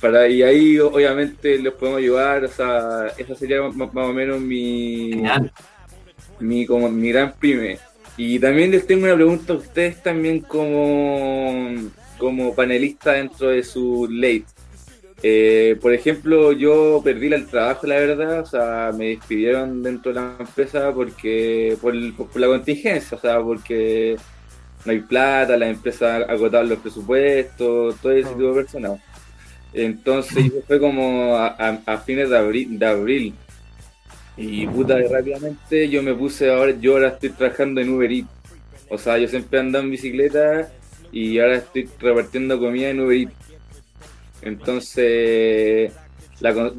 Para, 0.00 0.28
y 0.28 0.42
ahí 0.42 0.78
o- 0.78 0.88
obviamente 0.88 1.58
los 1.58 1.74
podemos 1.74 1.98
ayudar, 1.98 2.44
o 2.44 2.48
sea, 2.48 3.08
esa 3.18 3.34
sería 3.34 3.60
más, 3.62 3.90
o 3.94 4.12
menos 4.14 4.40
mi, 4.40 5.10
Genial. 5.12 5.52
mi, 6.38 6.64
como, 6.64 6.88
mi 6.88 7.12
gran 7.12 7.34
pyme. 7.38 7.78
Y 8.16 8.38
también 8.38 8.70
les 8.70 8.86
tengo 8.86 9.04
una 9.04 9.14
pregunta 9.14 9.52
a 9.52 9.56
ustedes 9.56 10.02
también 10.02 10.40
como, 10.40 11.68
como 12.18 12.54
panelista 12.54 13.12
dentro 13.12 13.48
de 13.50 13.62
su 13.62 14.08
late. 14.10 14.44
Eh, 15.22 15.78
por 15.82 15.92
ejemplo, 15.92 16.52
yo 16.52 17.02
perdí 17.04 17.26
el 17.32 17.46
trabajo, 17.48 17.86
la 17.86 17.96
verdad, 17.96 18.40
o 18.40 18.46
sea, 18.46 18.90
me 18.96 19.08
despidieron 19.08 19.82
dentro 19.82 20.12
de 20.14 20.20
la 20.20 20.36
empresa 20.40 20.94
porque 20.94 21.76
por, 21.80 21.94
el- 21.94 22.14
por 22.14 22.40
la 22.40 22.46
contingencia, 22.48 23.18
o 23.18 23.20
sea, 23.20 23.42
porque 23.42 24.22
no 24.84 24.92
hay 24.92 25.00
plata, 25.00 25.56
las 25.58 25.70
empresas 25.70 26.24
agotaron 26.28 26.70
los 26.70 26.80
presupuestos, 26.80 28.00
todo 28.00 28.12
ese 28.12 28.30
tipo 28.34 28.48
de 28.54 28.54
personas. 28.64 29.00
Entonces 29.72 30.46
eso 30.46 30.62
fue 30.66 30.80
como 30.80 31.36
a, 31.36 31.48
a- 31.48 31.82
a 31.86 31.98
fines 32.00 32.30
de 32.30 32.38
abril, 32.38 32.78
de 32.78 32.86
abril. 32.86 33.40
Y 34.36 34.66
puta, 34.68 34.96
rápidamente 35.10 35.88
yo 35.90 36.02
me 36.02 36.14
puse 36.14 36.50
ahora, 36.50 36.72
yo 36.78 36.94
ahora 36.94 37.08
estoy 37.10 37.30
trabajando 37.30 37.80
en 37.80 37.90
Uber 37.90 38.10
Eats. 38.12 38.30
O 38.88 38.98
sea, 38.98 39.18
yo 39.18 39.28
siempre 39.28 39.60
andaba 39.60 39.84
en 39.84 39.90
bicicleta 39.90 40.74
y 41.12 41.38
ahora 41.38 41.56
estoy 41.58 41.94
repartiendo 41.98 42.58
comida 42.58 42.90
en 42.90 43.00
Uber 43.00 43.16
Eats. 43.18 43.34
Entonces, 44.42 45.92
la, 46.40 46.70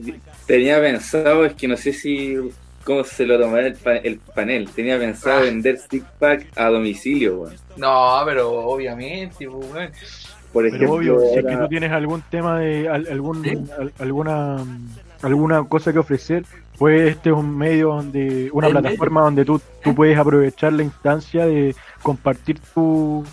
tenía 0.45 0.79
pensado, 0.79 1.45
es 1.45 1.53
que 1.53 1.67
no 1.67 1.77
sé 1.77 1.93
si 1.93 2.35
cómo 2.83 3.03
se 3.03 3.25
lo 3.25 3.39
tomará 3.39 3.67
el, 3.67 3.75
pa- 3.75 3.97
el 3.97 4.17
panel. 4.33 4.69
Tenía 4.69 4.97
pensado 4.97 5.39
Ah. 5.39 5.41
vender 5.43 5.77
stick 5.77 6.03
pack 6.19 6.47
a 6.55 6.65
domicilio, 6.69 7.41
weón. 7.41 7.53
No, 7.77 8.21
pero 8.25 8.49
obviamente, 8.51 9.47
pues, 9.49 9.71
weón. 9.71 9.91
Por 10.51 10.63
Pero 10.63 10.75
ejemplo, 10.75 10.95
obvio, 10.97 11.19
si 11.21 11.37
es 11.39 11.45
que 11.45 11.51
ahora- 11.53 11.63
tú 11.65 11.69
tienes 11.69 11.91
algún 11.91 12.21
tema 12.29 12.59
de 12.59 12.89
al- 12.89 13.07
algún 13.09 13.43
¿Sí? 13.43 13.57
al- 13.79 13.93
alguna 13.99 14.57
alguna 15.21 15.63
cosa 15.65 15.93
que 15.93 15.99
ofrecer, 15.99 16.43
pues 16.79 17.11
este 17.11 17.29
es 17.29 17.35
un 17.35 17.55
medio 17.55 17.89
donde 17.89 18.49
una 18.51 18.69
plataforma 18.69 19.21
donde 19.21 19.45
tú, 19.45 19.61
tú 19.83 19.93
puedes 19.93 20.17
aprovechar 20.17 20.73
la 20.73 20.81
instancia 20.81 21.45
de 21.45 21.75
compartir 22.01 22.59
tu, 22.73 23.23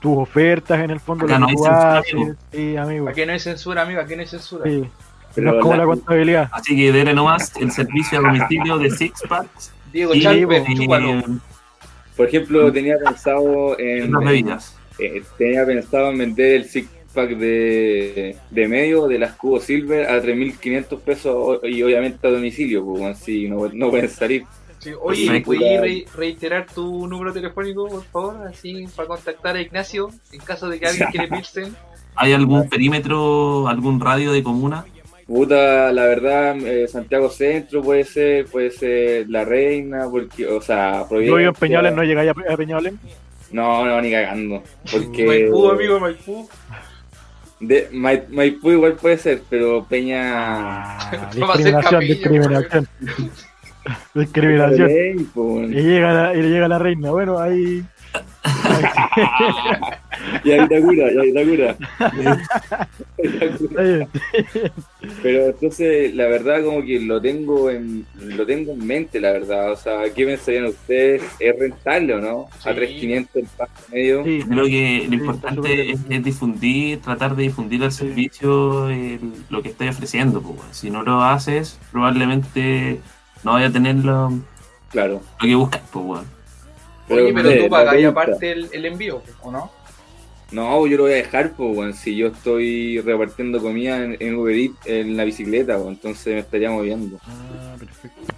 tus 0.00 0.16
ofertas 0.18 0.80
en 0.80 0.90
el 0.90 1.00
fondo 1.00 1.24
Acá 1.24 1.38
no 1.38 1.46
que 1.46 1.52
hay 1.52 1.56
censura, 1.58 1.98
amigo. 1.98 2.34
Sí, 2.52 2.76
amigo. 2.76 3.08
Aquí 3.08 3.26
no 3.26 3.32
hay 3.32 3.40
censura, 3.40 3.82
amigo, 3.82 4.00
aquí 4.00 4.14
no 4.14 4.20
hay 4.22 4.28
censura. 4.28 4.64
Sí. 4.64 4.84
Pero 5.34 5.50
no 5.52 5.56
es 5.58 5.62
como 5.62 5.74
la- 5.74 5.78
la 5.78 5.84
contabilidad. 5.86 6.48
Así 6.52 6.76
que 6.76 6.92
dele 6.92 7.14
nomás 7.14 7.52
el 7.56 7.70
servicio 7.70 8.18
a 8.18 8.22
domicilio 8.22 8.78
de 8.78 8.90
Six 8.90 9.22
Packs 9.28 9.72
Diego 9.92 10.14
y 10.14 10.26
eh. 10.26 11.22
Por 12.16 12.26
ejemplo, 12.26 12.72
tenía 12.72 12.96
pensado 12.98 13.78
en, 13.78 14.12
las 14.12 14.24
bebidas. 14.24 14.76
eh, 14.98 15.22
tenía 15.36 15.64
pensado 15.64 16.10
en 16.10 16.18
vender 16.18 16.54
el 16.56 16.64
six 16.64 16.88
pack 17.14 17.30
de, 17.30 18.36
de 18.50 18.68
medio 18.68 19.06
de 19.06 19.18
las 19.18 19.32
Cubo 19.34 19.60
Silver 19.60 20.08
a 20.10 20.20
3.500 20.20 21.00
pesos 21.00 21.60
y 21.62 21.82
obviamente 21.82 22.26
a 22.26 22.30
domicilio, 22.30 22.84
pues 22.84 23.04
así 23.04 23.48
no, 23.48 23.68
no 23.72 23.90
pueden 23.90 24.08
salir. 24.10 24.44
Sí, 24.90 25.28
Oye. 25.28 25.40
¿puedes 25.42 25.80
re- 25.80 26.04
reiterar 26.16 26.66
tu 26.66 27.06
número 27.06 27.32
telefónico, 27.32 27.88
por 27.88 28.04
favor? 28.04 28.46
Así, 28.48 28.86
para 28.94 29.08
contactar 29.08 29.56
a 29.56 29.60
Ignacio, 29.60 30.10
en 30.32 30.40
caso 30.40 30.68
de 30.68 30.78
que 30.80 30.86
alguien 30.86 31.08
quiera 31.12 31.38
irse. 31.38 31.70
¿Hay 32.16 32.32
algún 32.32 32.68
perímetro, 32.68 33.68
algún 33.68 34.00
radio 34.00 34.32
de 34.32 34.42
comuna? 34.42 34.84
Puta, 35.26 35.92
la 35.92 36.04
verdad, 36.06 36.56
eh, 36.64 36.88
Santiago 36.88 37.28
Centro 37.30 37.82
puede 37.82 38.04
ser, 38.04 38.46
puede 38.46 38.70
ser 38.70 39.28
La 39.28 39.44
Reina, 39.44 40.06
porque, 40.10 40.46
o 40.46 40.60
sea, 40.62 41.04
vivo 41.10 41.38
en 41.38 41.52
Providencia- 41.52 41.52
Peñoles, 41.60 41.94
¿no 41.94 42.02
llegáis 42.02 42.30
a, 42.30 42.56
Peñoles? 42.56 42.94
No, 43.52 43.84
no, 43.84 44.00
ni 44.00 44.10
cagando. 44.10 44.62
Porque 44.90 45.26
Maipú, 45.26 45.68
amigo, 45.70 46.00
Maipú. 46.00 46.48
de, 47.60 47.90
Mai- 47.92 48.26
Maipú 48.30 48.70
igual 48.72 48.94
puede 48.94 49.18
ser, 49.18 49.42
pero 49.50 49.84
Peña... 49.84 50.98
Ah, 50.98 51.30
discriminación, 51.34 52.00
discriminación. 52.00 52.88
discriminación. 54.14 54.88
Pues, 55.34 55.70
Y 55.70 55.74
llega, 55.74 56.12
la, 56.12 56.34
y 56.36 56.42
llega 56.42 56.68
la 56.68 56.78
reina. 56.78 57.10
Bueno, 57.10 57.38
ahí. 57.38 57.82
Y 60.44 60.50
ahí 60.50 60.66
te 60.68 60.80
cura, 60.80 61.12
y 61.12 61.18
ahí 61.18 61.32
te 61.32 61.46
cura. 61.46 61.76
Pero 65.22 65.46
entonces, 65.46 66.14
la 66.14 66.26
verdad, 66.26 66.62
como 66.64 66.82
que 66.82 67.00
lo 67.00 67.20
tengo 67.20 67.70
en 67.70 68.04
lo 68.20 68.44
tengo 68.46 68.72
en 68.72 68.86
mente, 68.86 69.20
la 69.20 69.32
verdad. 69.32 69.72
O 69.72 69.76
sea, 69.76 70.02
¿qué 70.14 70.26
pensarían 70.26 70.66
ustedes? 70.66 71.22
¿Es 71.38 71.58
rentable 71.58 72.14
o 72.14 72.20
no? 72.20 72.46
A 72.64 72.72
Sí. 72.74 72.80
3.500 72.80 73.28
el 73.34 73.46
pack 73.56 73.70
medio. 73.92 74.24
Sí. 74.24 74.42
Creo 74.48 74.64
que 74.66 75.06
lo 75.08 75.14
importante 75.14 75.90
es, 75.92 76.00
es 76.08 76.24
difundir, 76.24 77.00
tratar 77.00 77.36
de 77.36 77.44
difundir 77.44 77.82
el 77.82 77.92
servicio, 77.92 78.88
el- 78.90 79.20
lo 79.50 79.62
que 79.62 79.68
estáis 79.70 79.92
ofreciendo. 79.92 80.42
pues. 80.42 80.58
Si 80.72 80.90
no 80.90 81.02
lo 81.02 81.22
haces, 81.22 81.78
probablemente 81.92 82.98
no 83.44 83.52
vaya 83.52 83.66
a 83.68 83.72
tener 83.72 83.96
lo, 83.96 84.32
Claro. 84.90 85.20
lo 85.40 85.48
que 85.48 85.54
buscas. 85.54 85.82
Pues, 85.92 86.04
weón. 86.04 86.26
Oye, 87.10 87.32
pero 87.32 87.62
tú 87.64 87.68
pagas 87.70 88.04
aparte 88.04 88.52
el, 88.52 88.68
el 88.72 88.84
envío, 88.84 89.22
¿o 89.42 89.50
no? 89.50 89.70
No, 90.50 90.86
yo 90.86 90.96
lo 90.96 91.02
voy 91.04 91.12
a 91.12 91.16
dejar, 91.16 91.52
pues, 91.52 91.76
weón. 91.76 91.94
Si 91.94 92.16
yo 92.16 92.28
estoy 92.28 93.00
repartiendo 93.00 93.60
comida 93.60 94.02
en, 94.04 94.16
en 94.20 94.34
Uber 94.36 94.54
Eats 94.54 94.86
en 94.86 95.16
la 95.16 95.24
bicicleta, 95.24 95.76
pues, 95.76 95.88
entonces 95.88 96.34
me 96.34 96.40
estaría 96.40 96.70
moviendo. 96.70 97.18
Ah, 97.26 97.74
perfecto. 97.78 98.34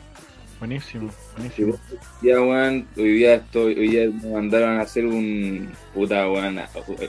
Buenísimo, 0.58 1.10
buenísimo. 1.36 1.74
Ya, 2.20 2.38
weón, 2.40 2.86
hoy 2.98 3.12
día 3.14 3.36
estoy, 3.36 3.78
hoy 3.78 3.88
día 3.88 4.10
me 4.22 4.30
mandaron 4.30 4.78
a 4.78 4.82
hacer 4.82 5.06
un 5.06 5.70
puta, 5.94 6.28
weón, 6.30 6.60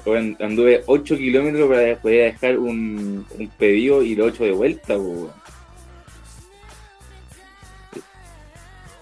weón, 0.06 0.38
anduve 0.40 0.84
8 0.86 1.18
kilómetros 1.18 1.68
para 1.70 1.96
poder 1.98 2.32
dejar 2.32 2.58
un, 2.58 3.26
un 3.38 3.48
pedido 3.58 4.04
y 4.04 4.16
lo 4.16 4.26
8 4.26 4.44
de 4.46 4.52
vuelta, 4.52 4.96
pues, 4.96 5.00
weón. 5.00 5.32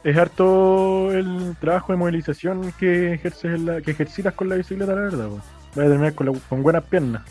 Es 0.03 0.15
harto 0.17 1.11
el 1.11 1.55
trabajo 1.59 1.91
de 1.91 1.97
movilización 1.97 2.73
que 2.79 3.13
ejerces 3.13 3.59
la, 3.59 3.81
que 3.81 3.91
ejercitas 3.91 4.33
con 4.33 4.47
la 4.49 4.55
bicicleta, 4.55 4.95
la 4.95 5.01
verdad. 5.01 5.27
po. 5.27 5.35
Vas 5.75 5.85
a 5.85 5.89
terminar 5.89 6.13
con, 6.15 6.27
la- 6.27 6.39
con 6.47 6.63
buenas 6.63 6.83
piernas. 6.85 7.21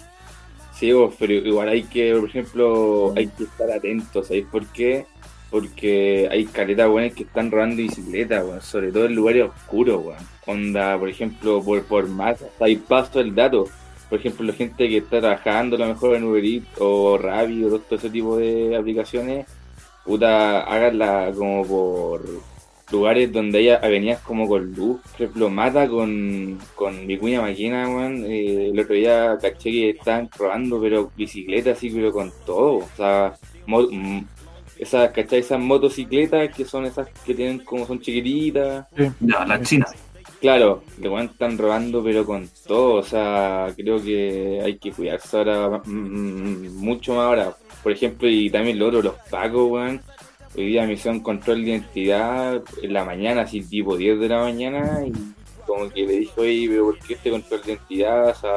Sí, 0.74 0.92
vos, 0.92 1.14
pero 1.18 1.32
igual 1.32 1.68
hay 1.68 1.82
que, 1.84 2.14
por 2.14 2.28
ejemplo, 2.28 3.12
hay 3.16 3.26
que 3.28 3.44
estar 3.44 3.70
atentos, 3.70 4.28
¿sabéis 4.28 4.46
por 4.46 4.64
qué? 4.66 5.06
Porque 5.50 6.28
hay 6.30 6.44
caletas 6.44 6.88
buenas 6.88 7.14
que 7.14 7.24
están 7.24 7.50
robando 7.50 7.76
bicicletas, 7.76 8.44
weón, 8.44 8.60
sobre 8.60 8.92
todo 8.92 9.06
en 9.06 9.14
lugares 9.14 9.44
oscuros, 9.48 10.04
weón. 10.04 10.18
Onda, 10.46 10.96
por 10.98 11.08
ejemplo, 11.08 11.62
por, 11.62 11.82
por 11.84 12.06
más, 12.08 12.44
hay 12.60 12.76
paso 12.76 13.18
el 13.20 13.34
dato. 13.34 13.64
Por 14.08 14.18
ejemplo, 14.20 14.46
la 14.46 14.52
gente 14.52 14.88
que 14.88 14.98
está 14.98 15.20
trabajando 15.20 15.76
a 15.76 15.80
lo 15.80 15.86
mejor 15.88 16.14
en 16.16 16.24
Uber 16.24 16.44
Eats 16.44 16.68
o 16.78 17.18
Rappi 17.18 17.64
o 17.64 17.78
todo 17.80 17.98
ese 17.98 18.10
tipo 18.10 18.36
de 18.36 18.76
aplicaciones, 18.76 19.46
puta, 20.04 20.60
háganla 20.62 21.32
como 21.36 21.66
por 21.66 22.22
lugares 22.90 23.32
donde 23.32 23.58
haya 23.58 23.76
avenidas 23.76 24.20
como 24.22 24.48
con 24.48 24.72
luz. 24.72 25.00
Por 25.12 25.22
ejemplo, 25.22 25.50
Mata 25.50 25.88
con, 25.88 26.58
con 26.74 27.06
Vicuña 27.06 27.42
Máquina, 27.42 27.88
weón. 27.88 28.24
eh, 28.26 28.70
el 28.72 28.78
otro 28.80 28.94
día 28.94 29.36
caché 29.40 29.70
que 29.70 29.90
estaban 29.90 30.28
robando, 30.38 30.80
pero 30.80 31.10
bicicletas 31.16 31.76
así, 31.76 31.90
pero 31.90 32.12
con 32.12 32.32
todo. 32.46 32.76
O 32.76 32.88
sea, 32.96 33.34
mo- 33.66 33.88
mm, 33.90 34.24
esas, 34.78 35.10
¿cachai? 35.10 35.40
Esas 35.40 35.60
motocicletas 35.60 36.54
que 36.54 36.64
son 36.64 36.86
esas 36.86 37.08
que 37.26 37.34
tienen 37.34 37.58
como 37.60 37.86
son 37.86 38.00
chiquititas. 38.00 38.86
La 39.46 39.60
China. 39.62 39.86
Claro, 40.40 40.84
de 40.96 41.08
weón 41.08 41.26
están 41.26 41.58
robando, 41.58 42.02
pero 42.04 42.24
con 42.24 42.48
todo. 42.66 42.94
O 42.94 43.02
sea, 43.02 43.66
creo 43.76 44.00
que 44.02 44.60
hay 44.64 44.78
que 44.78 44.92
cuidarse 44.92 45.36
ahora 45.36 45.82
mm, 45.84 45.90
mm, 45.90 46.76
mucho 46.76 47.14
más 47.14 47.24
ahora. 47.26 47.56
Por 47.82 47.92
ejemplo, 47.92 48.28
y 48.28 48.48
también 48.50 48.78
lo 48.78 48.86
otro, 48.88 49.02
los 49.02 49.14
pacos, 49.30 49.68
weón. 49.70 50.00
Hoy 50.58 50.66
día 50.66 50.84
me 50.88 50.94
hicieron 50.94 51.20
control 51.20 51.64
de 51.64 51.70
identidad 51.70 52.60
en 52.82 52.92
la 52.92 53.04
mañana, 53.04 53.42
así 53.42 53.60
tipo 53.60 53.96
10 53.96 54.18
de 54.18 54.28
la 54.28 54.40
mañana, 54.40 55.06
y 55.06 55.12
como 55.64 55.88
que 55.88 56.04
le 56.04 56.14
dije, 56.14 56.32
oye, 56.36 56.66
pero 56.68 56.86
¿por 56.86 56.98
qué 56.98 57.14
este 57.14 57.30
control 57.30 57.62
de 57.62 57.72
identidad? 57.74 58.30
O 58.30 58.34
sea, 58.34 58.52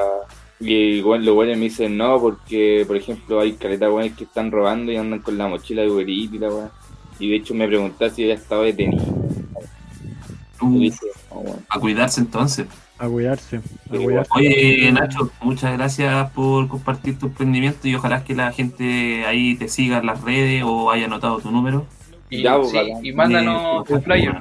y 0.59 0.73
igual 0.73 1.23
los 1.23 1.35
buenos 1.35 1.57
me 1.57 1.65
dicen 1.65 1.95
no, 1.95 2.19
porque, 2.19 2.85
por 2.87 2.97
ejemplo, 2.97 3.39
hay 3.39 3.53
caletas 3.53 3.91
buenas 3.91 4.17
que 4.17 4.23
están 4.23 4.49
robando 4.49 4.91
y 4.91 4.95
andan 4.95 5.19
con 5.19 5.37
la 5.37 5.47
mochila 5.47 5.83
de 5.83 5.91
Uber 5.91 6.09
y 6.09 6.27
la 6.39 6.49
weá. 6.49 6.71
Y 7.19 7.29
de 7.29 7.35
hecho 7.35 7.53
me 7.53 7.67
preguntaste 7.67 8.15
si 8.15 8.23
había 8.23 8.33
estado 8.33 8.63
detenido. 8.63 9.05
Uh, 10.59 10.79
dije, 10.79 11.05
a 11.69 11.79
cuidarse 11.79 12.21
entonces. 12.21 12.65
A 13.01 13.07
cuidarse. 13.09 13.57
A 13.89 13.97
cuidarse. 13.97 14.31
Oye, 14.35 14.91
Nacho, 14.91 15.31
muchas 15.41 15.73
gracias 15.77 16.29
por 16.31 16.67
compartir 16.67 17.17
tu 17.17 17.25
emprendimiento 17.27 17.87
y 17.87 17.95
ojalá 17.95 18.23
que 18.23 18.35
la 18.35 18.51
gente 18.51 19.25
ahí 19.25 19.55
te 19.55 19.67
siga 19.67 19.97
en 19.97 20.05
las 20.05 20.21
redes 20.21 20.63
o 20.65 20.91
haya 20.91 21.05
anotado 21.05 21.39
tu 21.39 21.49
número. 21.49 21.85
Y, 22.29 22.43
Ya, 22.43 22.57
sí, 22.63 22.77
y 23.01 23.11
mándanos 23.11 23.89
el 23.89 24.01
flyer. 24.01 24.35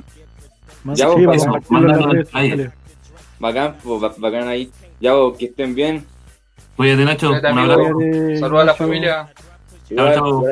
Ya, 0.94 1.08
Sí, 1.10 1.24
vos, 1.26 1.36
eso, 1.36 1.52
mándanos 1.70 2.14
el 2.14 2.26
flyer. 2.26 2.72
Bacán, 3.38 3.76
pues, 3.82 4.00
ba- 4.00 4.14
bacán 4.18 4.48
ahí. 4.48 4.70
Ya, 5.00 5.14
vos, 5.14 5.36
que 5.38 5.46
estén 5.46 5.74
bien. 5.74 6.04
Cuídate, 6.76 7.04
Nacho. 7.06 7.28
Cuídate, 7.30 7.52
Un 7.52 7.58
abrazo. 7.58 7.82
Saludos 8.38 8.62
a 8.62 8.64
la 8.64 8.74
familia. 8.74 9.28
Chao. 9.88 10.44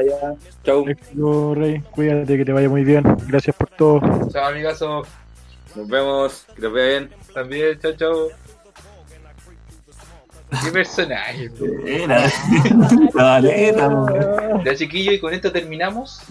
Chau. 0.65 0.89
Éxito, 0.89 1.55
Rey. 1.55 1.83
Cuídate, 1.91 2.37
que 2.39 2.45
te 2.45 2.53
vaya 2.53 2.69
muy 2.71 2.85
bien. 2.85 3.05
Gracias 3.27 3.55
por 3.55 3.69
todo. 3.69 4.01
Chao, 4.33 4.47
amigazo. 4.47 5.03
Nos 5.77 5.87
vemos. 5.89 6.47
Que 6.57 6.63
les 6.63 6.73
vaya 6.73 6.87
bien. 6.87 7.11
También, 7.35 7.79
chao, 7.81 7.93
chao. 7.93 8.29
Qué 10.65 10.71
personaje. 10.73 11.51
Era. 11.87 12.25
Era, 13.53 14.63
Ya, 14.65 14.75
chiquillo, 14.75 15.13
y 15.13 15.21
con 15.21 15.35
esto 15.35 15.53
terminamos. 15.53 16.23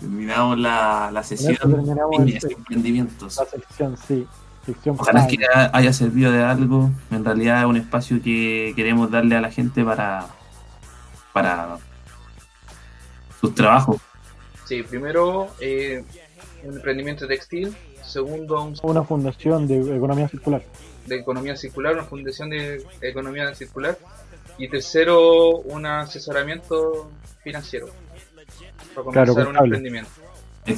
Terminamos 0.00 0.58
la, 0.58 1.10
la 1.12 1.22
sesión 1.22 1.56
de 1.56 1.92
el- 2.36 2.52
emprendimientos. 2.52 3.36
La 3.38 3.44
sección, 3.46 3.96
sí. 3.96 4.26
Sección 4.64 4.96
Ojalá 4.98 5.26
que 5.26 5.36
haya 5.72 5.92
servido 5.92 6.30
de 6.30 6.42
algo. 6.42 6.90
En 7.10 7.24
realidad 7.24 7.60
es 7.60 7.66
un 7.66 7.76
espacio 7.76 8.22
que 8.22 8.72
queremos 8.76 9.10
darle 9.10 9.36
a 9.36 9.40
la 9.40 9.50
gente 9.50 9.82
para, 9.84 10.26
para 11.32 11.76
sus 13.40 13.54
trabajos. 13.54 14.00
Sí, 14.64 14.82
primero, 14.82 15.48
eh, 15.60 16.02
un 16.62 16.76
emprendimiento 16.76 17.26
textil. 17.26 17.76
Segundo, 18.06 18.62
un 18.62 18.74
Una 18.82 19.02
fundación 19.02 19.66
de 19.66 19.96
economía 19.96 20.28
circular. 20.28 20.62
de 21.06 21.16
economía 21.16 21.56
circular, 21.56 21.94
una 21.94 22.04
fundación 22.04 22.50
de 22.50 22.82
economía 23.00 23.54
circular. 23.54 23.98
Y 24.58 24.68
tercero, 24.68 25.58
un 25.58 25.84
asesoramiento 25.86 27.10
financiero. 27.42 27.88
Para 28.94 29.10
Claro, 29.10 29.32
comenzar 29.34 29.48
un 29.48 29.56
emprendimiento. 29.64 30.10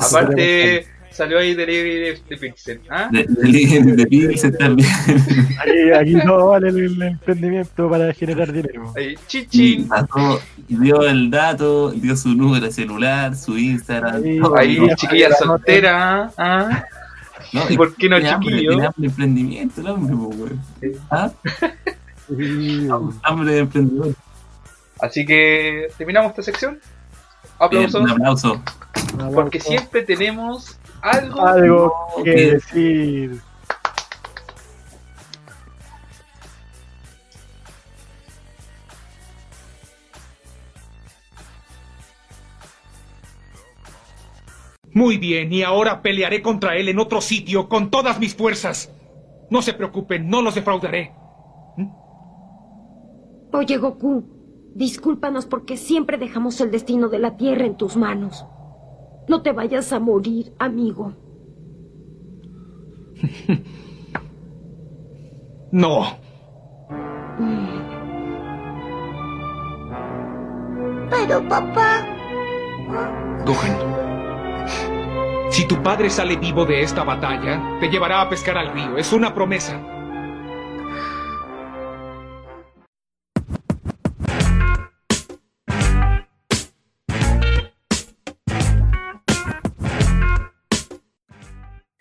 Aparte, 0.00 0.86
salió 1.10 1.38
ahí 1.38 1.54
Delivery 1.54 1.94
de, 1.98 2.20
de 2.28 2.36
Pixel. 2.38 2.80
¿ah? 2.88 3.08
De, 3.12 3.24
de, 3.28 3.92
de 3.96 4.06
Pixel 4.06 4.56
también. 4.56 4.88
Aquí, 5.60 5.92
aquí 6.14 6.26
todo 6.26 6.48
vale 6.48 6.68
el, 6.70 6.78
el 6.78 7.02
emprendimiento 7.02 7.88
para 7.90 8.12
generar 8.14 8.50
dinero. 8.52 8.92
Ahí, 8.96 9.12
Y 9.12 9.16
chichín. 9.26 9.88
pasó, 9.88 10.40
y 10.68 10.76
dio 10.78 11.02
el 11.02 11.30
dato, 11.30 11.90
dio 11.92 12.16
su 12.16 12.30
número 12.34 12.64
de 12.66 12.72
celular, 12.72 13.36
su 13.36 13.58
Instagram. 13.58 14.22
Ahí-. 14.24 14.40
Ahí, 14.56 14.88
chiquilla 14.96 15.30
soltera. 15.34 16.32
¿ah? 16.38 16.84
¿No? 17.53 17.62
¿Y 17.70 17.76
por 17.76 17.94
qué 17.97 18.09
no, 18.09 18.16
hambre, 18.16 18.30
chiquillo? 18.30 18.72
Hambre 18.72 18.92
de 18.97 19.07
emprendimiento, 19.07 19.80
el 19.80 19.86
hombre, 19.88 20.16
pues, 20.16 20.38
güey. 20.38 20.97
¿Ah? 21.11 21.30
Sí. 22.28 22.88
Hambre 23.22 23.53
de 23.53 23.59
emprendedor. 23.61 24.14
Así 25.01 25.24
que 25.24 25.88
terminamos 25.97 26.30
esta 26.30 26.42
sección. 26.42 26.80
Bien, 27.70 27.84
Aplausos. 27.84 28.01
un 28.03 28.11
aplauso. 28.11 28.62
Porque 29.34 29.61
siempre 29.61 30.03
tenemos 30.03 30.76
algo. 31.03 31.47
Algo 31.47 31.92
que 32.24 32.34
que- 32.34 32.51
decir. 32.53 33.40
Muy 44.97 45.18
bien, 45.18 45.53
y 45.53 45.62
ahora 45.62 46.01
pelearé 46.01 46.40
contra 46.40 46.74
él 46.74 46.88
en 46.88 46.99
otro 46.99 47.20
sitio 47.20 47.68
con 47.68 47.90
todas 47.90 48.18
mis 48.18 48.34
fuerzas. 48.34 48.90
No 49.51 49.61
se 49.61 49.74
preocupen, 49.74 50.30
no 50.30 50.40
los 50.40 50.55
defraudaré. 50.55 51.12
Oye, 53.53 53.76
Goku, 53.76 54.24
discúlpanos 54.74 55.44
porque 55.44 55.76
siempre 55.76 56.16
dejamos 56.16 56.62
el 56.62 56.70
destino 56.70 57.11
de 57.11 57.18
la 57.18 57.36
Tierra 57.36 57.66
en 57.66 57.76
tus 57.76 57.94
manos. 57.94 58.47
No 59.28 59.42
te 59.42 59.53
vayas 59.53 59.92
a 59.92 60.01
morir, 60.01 60.55
amigo. 60.59 61.12
No. 65.72 66.07
Pero, 71.11 71.49
papá. 71.49 72.07
Gohan. 73.44 74.05
Si 75.51 75.66
tu 75.66 75.82
padre 75.82 76.11
sale 76.11 76.36
vivo 76.36 76.64
de 76.64 76.82
esta 76.82 77.05
batalla, 77.05 77.78
te 77.80 77.88
llevará 77.88 78.20
a 78.20 78.28
pescar 78.28 78.59
al 78.59 78.72
río. 78.72 78.99
Es 78.99 79.12
una 79.12 79.34
promesa. 79.34 79.80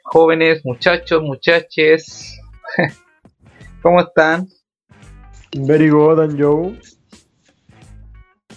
Jóvenes, 0.03 0.61
muchachos, 0.65 1.21
muchaches. 1.21 2.39
¿Cómo 3.81 4.01
están? 4.01 4.47
Very 5.53 5.89
good, 5.89 6.19
and 6.19 6.41
Joe. 6.41 6.77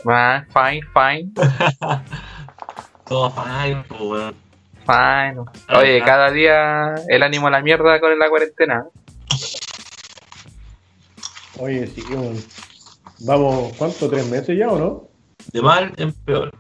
Ah, 0.07 0.45
fine, 0.53 0.83
fine, 0.95 1.33
Todo 3.05 3.31
fine, 3.31 3.85
pues, 3.89 4.35
weón. 4.89 5.47
fine. 5.67 5.79
Oye, 5.79 6.03
cada 6.03 6.31
día 6.31 6.95
el 7.09 7.23
ánimo 7.23 7.47
a 7.49 7.51
la 7.51 7.63
mierda 7.63 8.01
con 8.01 8.19
la 8.19 8.29
cuarentena. 8.29 8.87
Oye, 11.59 11.87
sí, 11.87 12.03
bueno. 12.09 12.39
Vamos, 13.21 13.73
¿cuánto? 13.77 14.09
¿Tres 14.09 14.27
meses 14.29 14.57
ya 14.57 14.69
o 14.69 14.79
no? 14.79 15.09
De 15.53 15.61
mal 15.61 15.93
en 15.97 16.13
peor. 16.13 16.53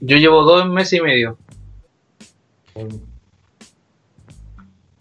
Yo 0.00 0.16
llevo 0.16 0.42
dos 0.42 0.68
meses 0.68 0.98
y 0.98 1.02
medio. 1.02 1.38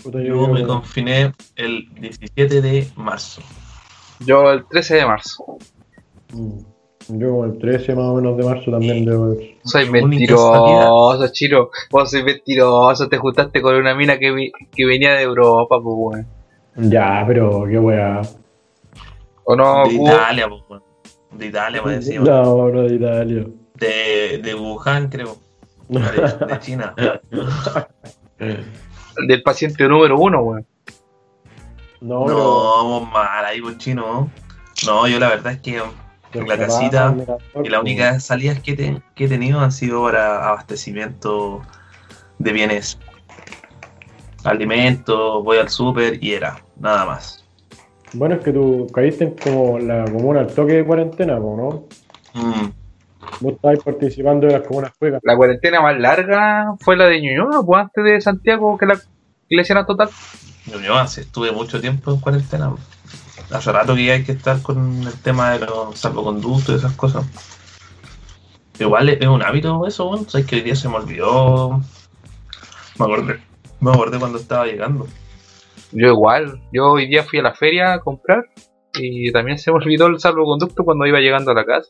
Puta, 0.04 0.22
Yo 0.22 0.48
me 0.48 0.66
confiné 0.66 1.34
el 1.56 1.90
17 1.96 2.62
de 2.62 2.92
marzo. 2.96 3.42
Yo 4.20 4.52
el 4.52 4.66
13 4.68 4.96
de 4.96 5.06
marzo. 5.06 5.58
Mm. 6.34 6.77
Yo 7.10 7.30
como 7.30 7.46
el 7.46 7.58
13 7.58 7.96
más 7.96 8.06
o 8.06 8.16
menos 8.16 8.36
de 8.38 8.44
marzo 8.44 8.70
también 8.72 9.06
debo 9.06 9.30
ver. 9.30 9.56
Soy 9.64 9.90
mentiroso, 9.90 11.28
Chiro. 11.32 11.70
Vos 11.90 12.12
sois 12.12 12.24
mentiroso. 12.26 13.08
Te 13.08 13.18
juntaste 13.18 13.62
con 13.62 13.76
una 13.76 13.96
mina 13.96 14.18
que, 14.20 14.32
vi- 14.32 14.52
que 14.76 14.86
venía 14.86 15.14
de 15.14 15.22
Europa, 15.24 15.78
pues, 15.82 15.96
weón. 15.98 16.28
Ya, 16.92 17.24
pero 17.26 17.64
qué 17.70 17.80
weá. 17.80 18.22
¿O 19.46 19.56
no, 19.56 19.84
de? 19.88 19.94
Italia, 19.94 20.48
pues, 20.50 20.62
weón. 20.70 20.84
De 21.32 21.46
Italia, 21.46 21.82
me 21.82 21.92
decía. 21.94 22.20
No, 22.20 22.70
no 22.70 22.82
de 22.82 22.96
Italia. 22.96 23.46
De, 23.76 24.38
de 24.44 24.56
Wuhan, 24.56 25.08
creo. 25.10 25.38
De, 25.88 26.00
de 26.02 26.60
China. 26.60 26.94
Del 29.28 29.42
paciente 29.44 29.88
número 29.88 30.18
uno, 30.20 30.42
weón. 30.42 30.66
No, 32.02 32.26
pero. 32.26 32.38
No, 32.38 32.62
vamos 32.76 33.12
mal 33.12 33.46
ahí 33.46 33.60
con 33.62 33.78
chino. 33.78 34.02
¿no? 34.06 34.30
No, 34.86 35.08
yo 35.08 35.20
la 35.20 35.30
verdad 35.30 35.54
es 35.54 35.60
que 35.62 35.82
en 36.34 36.48
la 36.48 36.58
casita 36.58 37.16
y 37.64 37.70
las 37.70 37.82
únicas 37.82 38.24
salidas 38.26 38.60
que, 38.60 38.76
te- 38.76 39.02
que 39.16 39.26
he 39.26 39.28
tenido 39.28 39.60
han 39.60 39.72
sido 39.72 40.04
para 40.04 40.48
abastecimiento 40.50 41.62
de 42.40 42.52
bienes. 42.54 43.00
Alimentos, 44.44 45.44
voy 45.44 45.58
al 45.58 45.70
súper 45.70 46.24
y 46.24 46.34
era, 46.34 46.62
nada 46.80 47.06
más. 47.06 47.44
Bueno, 48.14 48.36
es 48.36 48.42
que 48.42 48.54
tú 48.54 48.88
caíste 48.94 49.26
en 49.26 49.32
como 49.32 49.80
la 49.80 50.06
comuna 50.06 50.42
al 50.42 50.48
toque 50.48 50.74
de 50.74 50.86
cuarentena, 50.86 51.38
¿no? 51.40 51.84
Mm, 52.34 52.70
Vos 53.42 53.54
estabas 53.54 53.80
participando 53.84 54.48
de 54.48 54.54
las 54.54 54.62
comunas 54.62 54.94
juegas. 54.98 55.20
La 55.24 55.36
cuarentena 55.36 55.82
más 55.82 56.00
larga 56.00 56.74
fue 56.80 56.96
la 56.96 57.06
de 57.08 57.20
Ñuñoa, 57.22 57.64
pues 57.66 57.82
antes 57.82 58.04
de 58.04 58.22
Santiago, 58.22 58.78
que 58.78 58.86
la 58.86 59.00
iglesia 59.50 59.74
era 59.74 59.86
total. 59.86 60.10
hace- 60.94 61.22
estuve 61.22 61.52
mucho 61.52 61.82
tiempo 61.82 62.12
en 62.14 62.20
cuarentena. 62.20 62.72
Hace 63.52 63.72
rato 63.72 63.96
que 63.96 64.12
hay 64.12 64.24
que 64.24 64.34
estar 64.34 64.62
con 64.62 65.04
el 65.04 65.14
tema 65.22 65.52
de 65.52 65.66
los 65.66 65.98
salvoconductos 65.98 66.70
y 66.76 66.78
esas 66.78 66.94
cosas. 66.94 67.26
Igual 68.80 69.10
es 69.10 69.22
es 69.22 69.28
un 69.28 69.42
hábito 69.42 69.86
eso, 69.88 70.06
bueno. 70.08 70.26
Sabes 70.28 70.46
que 70.46 70.58
hoy 70.58 70.62
día 70.62 70.76
se 70.76 70.90
me 70.90 70.96
olvidó. 70.96 71.82
Me 73.00 73.06
acordé. 73.06 73.40
Me 73.80 73.92
acordé 73.92 74.20
cuando 74.20 74.38
estaba 74.38 74.66
llegando. 74.66 75.08
Yo 75.92 76.08
igual, 76.08 76.62
yo 76.74 76.92
hoy 76.92 77.08
día 77.08 77.24
fui 77.24 77.40
a 77.40 77.44
la 77.44 77.54
feria 77.54 77.94
a 77.94 78.00
comprar 78.02 78.44
y 78.94 79.32
también 79.32 79.58
se 79.58 79.72
me 79.72 79.78
olvidó 79.78 80.08
el 80.08 80.20
salvoconducto 80.20 80.84
cuando 80.84 81.06
iba 81.06 81.20
llegando 81.20 81.52
a 81.52 81.54
la 81.54 81.66
casa. 81.66 81.90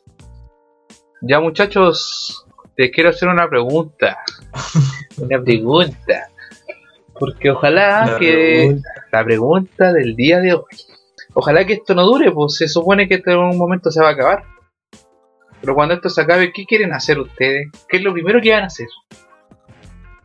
Ya 1.22 1.40
muchachos, 1.40 2.46
te 2.76 2.90
quiero 2.92 3.10
hacer 3.10 3.28
una 3.28 3.48
pregunta. 3.48 4.18
una 5.16 5.42
pregunta. 5.42 6.28
Porque 7.18 7.50
ojalá 7.50 8.06
La 8.06 8.18
que 8.18 8.32
pregunta. 8.32 8.90
la 9.10 9.24
pregunta 9.24 9.92
del 9.92 10.14
día 10.14 10.38
de 10.38 10.54
hoy. 10.54 10.64
Ojalá 11.34 11.64
que 11.66 11.74
esto 11.74 11.94
no 11.94 12.04
dure, 12.04 12.30
pues 12.32 12.56
se 12.56 12.68
supone 12.68 13.06
que 13.08 13.16
esto 13.16 13.30
en 13.30 13.38
un 13.38 13.58
momento 13.58 13.90
se 13.90 14.00
va 14.02 14.08
a 14.08 14.12
acabar. 14.12 14.44
Pero 15.60 15.74
cuando 15.74 15.94
esto 15.94 16.08
se 16.08 16.20
acabe, 16.20 16.52
¿qué 16.52 16.64
quieren 16.64 16.92
hacer 16.92 17.18
ustedes? 17.18 17.68
¿Qué 17.88 17.96
es 17.98 18.02
lo 18.02 18.12
primero 18.12 18.40
que 18.40 18.52
van 18.52 18.62
a 18.64 18.66
hacer? 18.66 18.86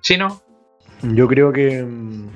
¿Chino? 0.02 0.42
Yo 1.02 1.28
creo 1.28 1.52
que 1.52 1.84
mm, 1.84 2.28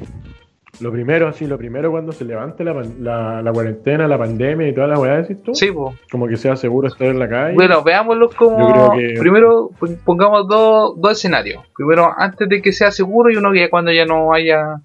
Lo 0.80 0.92
primero, 0.92 1.32
sí, 1.34 1.48
lo 1.48 1.58
primero 1.58 1.90
cuando 1.92 2.12
se 2.12 2.26
levante 2.26 2.64
la, 2.64 2.74
la, 3.00 3.42
la 3.42 3.52
cuarentena, 3.52 4.08
la 4.08 4.18
pandemia 4.18 4.68
y 4.68 4.74
toda 4.74 4.88
la 4.88 5.00
weá, 5.00 5.18
decís 5.22 5.42
tú. 5.42 5.56
Sí, 5.56 5.72
pues. 5.72 5.96
Como 6.12 6.28
que 6.28 6.38
sea 6.38 6.56
seguro 6.56 6.88
estar 6.88 7.08
en 7.08 7.20
la 7.20 7.28
calle. 7.30 7.56
Bueno, 7.56 7.82
veámoslo 7.84 8.30
como. 8.30 8.60
Yo 8.60 8.74
creo 8.74 8.92
que- 9.14 9.20
Primero 9.20 9.70
pon- 9.80 10.00
pongamos 10.06 10.48
dos, 10.48 10.94
dos 11.00 11.12
escenarios. 11.14 11.64
Primero, 11.76 12.12
antes 12.18 12.48
de 12.50 12.62
que 12.62 12.72
sea 12.74 12.92
seguro 12.92 13.32
y 13.32 13.38
uno 13.38 13.52
que 13.52 13.70
cuando 13.70 13.92
ya 13.92 14.06
no 14.06 14.34
haya, 14.34 14.82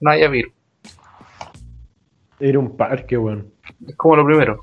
no 0.00 0.10
haya 0.10 0.28
virus. 0.28 0.52
Ir 2.40 2.56
a 2.56 2.58
un 2.58 2.76
parque, 2.76 3.16
weón. 3.16 3.52
Es 3.86 3.96
como 3.96 4.16
lo 4.16 4.26
primero. 4.26 4.60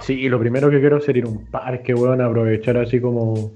Sí, 0.00 0.28
lo 0.28 0.38
primero 0.38 0.70
que 0.70 0.80
quiero 0.80 0.98
es 0.98 1.08
ir 1.08 1.24
a 1.24 1.28
un 1.28 1.46
parque, 1.46 1.94
weón, 1.94 2.20
aprovechar 2.20 2.76
así 2.76 3.00
como 3.00 3.52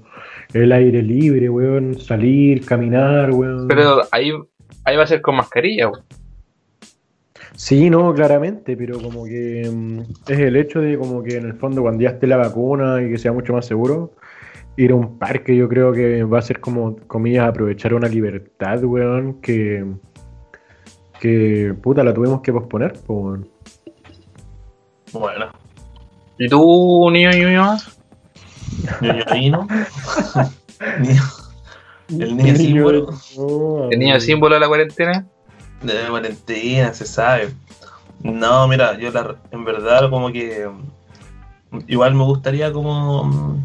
el 0.53 0.71
aire 0.71 1.01
libre, 1.03 1.49
weón, 1.49 1.99
salir, 1.99 2.65
caminar, 2.65 3.31
weón. 3.31 3.67
Pero 3.67 4.01
ahí, 4.11 4.31
ahí 4.85 4.95
va 4.95 5.03
a 5.03 5.07
ser 5.07 5.21
con 5.21 5.35
mascarilla. 5.35 5.89
weón. 5.89 6.03
Sí, 7.59 7.89
no, 7.89 8.13
claramente, 8.13 8.77
pero 8.77 9.01
como 9.01 9.25
que 9.25 9.69
mm, 9.69 9.99
es 10.31 10.39
el 10.39 10.55
hecho 10.55 10.79
de 10.79 10.97
como 10.97 11.21
que 11.21 11.35
en 11.35 11.45
el 11.45 11.53
fondo 11.55 11.81
cuando 11.81 12.01
ya 12.01 12.11
esté 12.11 12.25
la 12.25 12.37
vacuna 12.37 13.01
y 13.01 13.09
que 13.09 13.17
sea 13.17 13.33
mucho 13.33 13.51
más 13.51 13.65
seguro, 13.65 14.13
ir 14.77 14.91
a 14.91 14.95
un 14.95 15.19
parque 15.19 15.55
yo 15.55 15.67
creo 15.67 15.91
que 15.91 16.23
va 16.23 16.39
a 16.39 16.41
ser 16.41 16.61
como, 16.61 16.95
comillas, 17.07 17.49
aprovechar 17.49 17.93
una 17.93 18.07
libertad, 18.07 18.81
weón, 18.85 19.41
que, 19.41 19.85
que 21.19 21.73
puta, 21.81 22.03
la 22.03 22.13
tuvimos 22.13 22.41
que 22.41 22.51
posponer, 22.53 22.99
weón. 23.07 23.47
Bueno, 25.11 25.47
¿Y 26.37 26.47
tú, 26.47 27.09
niño 27.11 27.31
niño? 27.31 27.75
ñoñoíno. 29.01 29.67
El 32.09 32.37
niño 32.37 32.55
símbolo 32.55 33.07
¿El 33.91 33.99
niño 33.99 34.19
símbolo 34.19 34.55
de 34.55 34.61
la 34.61 34.67
cuarentena? 34.67 35.25
de 35.83 36.07
cuarentena, 36.09 36.93
se 36.93 37.05
sabe. 37.05 37.53
No, 38.21 38.67
mira, 38.67 38.97
yo 38.97 39.11
la- 39.11 39.35
en 39.51 39.63
verdad 39.63 40.09
como 40.09 40.31
que 40.31 40.67
mm, 41.71 41.79
igual 41.87 42.15
me 42.15 42.23
gustaría 42.23 42.71
como 42.73 43.23
mm, 43.23 43.63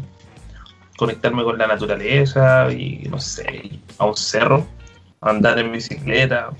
conectarme 0.97 1.43
con 1.43 1.57
la 1.57 1.67
naturaleza 1.67 2.71
y 2.71 3.07
no 3.09 3.19
sé, 3.19 3.79
a 3.97 4.05
un 4.05 4.15
cerro, 4.15 4.65
andar 5.21 5.59
en 5.59 5.71
bicicleta. 5.71 6.51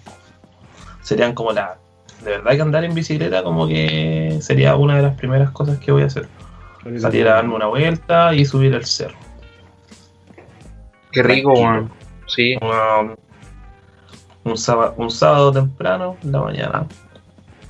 Serían 1.05 1.35
como 1.35 1.51
la... 1.51 1.77
De 2.23 2.31
verdad 2.31 2.51
que 2.53 2.61
andar 2.61 2.83
en 2.83 2.95
bicicleta 2.95 3.43
como 3.43 3.67
que 3.67 4.39
sería 4.41 4.75
una 4.75 4.95
de 4.95 5.03
las 5.03 5.15
primeras 5.15 5.51
cosas 5.51 5.77
que 5.77 5.91
voy 5.91 6.01
a 6.01 6.07
hacer. 6.07 6.27
Salir 6.97 7.27
a 7.27 7.35
darme 7.35 7.53
una 7.53 7.67
vuelta 7.67 8.33
y 8.33 8.43
subir 8.43 8.73
el 8.73 8.85
cerro. 8.85 9.15
Qué 11.11 11.21
rico, 11.21 11.53
weón. 11.53 11.91
Sí. 12.25 12.55
Un, 12.59 13.15
un 14.45 14.57
sábado, 14.57 14.95
un 14.97 15.11
sábado 15.11 15.51
temprano 15.51 16.17
en 16.23 16.31
la 16.31 16.41
mañana. 16.41 16.87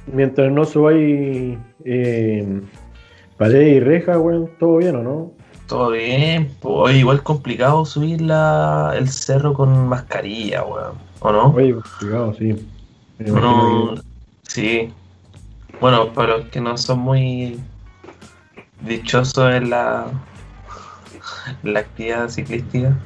Mientras 0.07 0.49
no 0.49 0.63
subáis 0.63 1.57
eh, 1.83 2.61
pared 3.35 3.67
y 3.67 3.79
reja, 3.81 4.17
weón, 4.17 4.49
todo 4.57 4.77
bien, 4.77 4.95
¿o 4.95 5.03
no? 5.03 5.31
Todo 5.67 5.91
bien, 5.91 6.55
pues 6.61 6.95
igual 6.95 7.21
complicado 7.21 7.83
subir 7.85 8.21
la, 8.21 8.93
el 8.95 9.09
cerro 9.09 9.53
con 9.53 9.89
mascarilla, 9.89 10.63
weón. 10.63 10.93
¿O 11.19 11.31
no? 11.33 11.53
Oye, 11.53 11.73
complicado, 11.73 12.33
sí. 12.35 12.55
No, 13.19 13.95
sí. 14.43 14.93
Bueno, 15.79 16.13
para 16.13 16.37
los 16.37 16.47
que 16.47 16.61
no 16.61 16.77
son 16.77 16.99
muy 16.99 17.59
dichosos 18.81 19.53
en 19.53 19.69
la, 19.69 20.07
en 21.63 21.73
la 21.73 21.79
actividad 21.81 22.29
ciclística. 22.29 22.97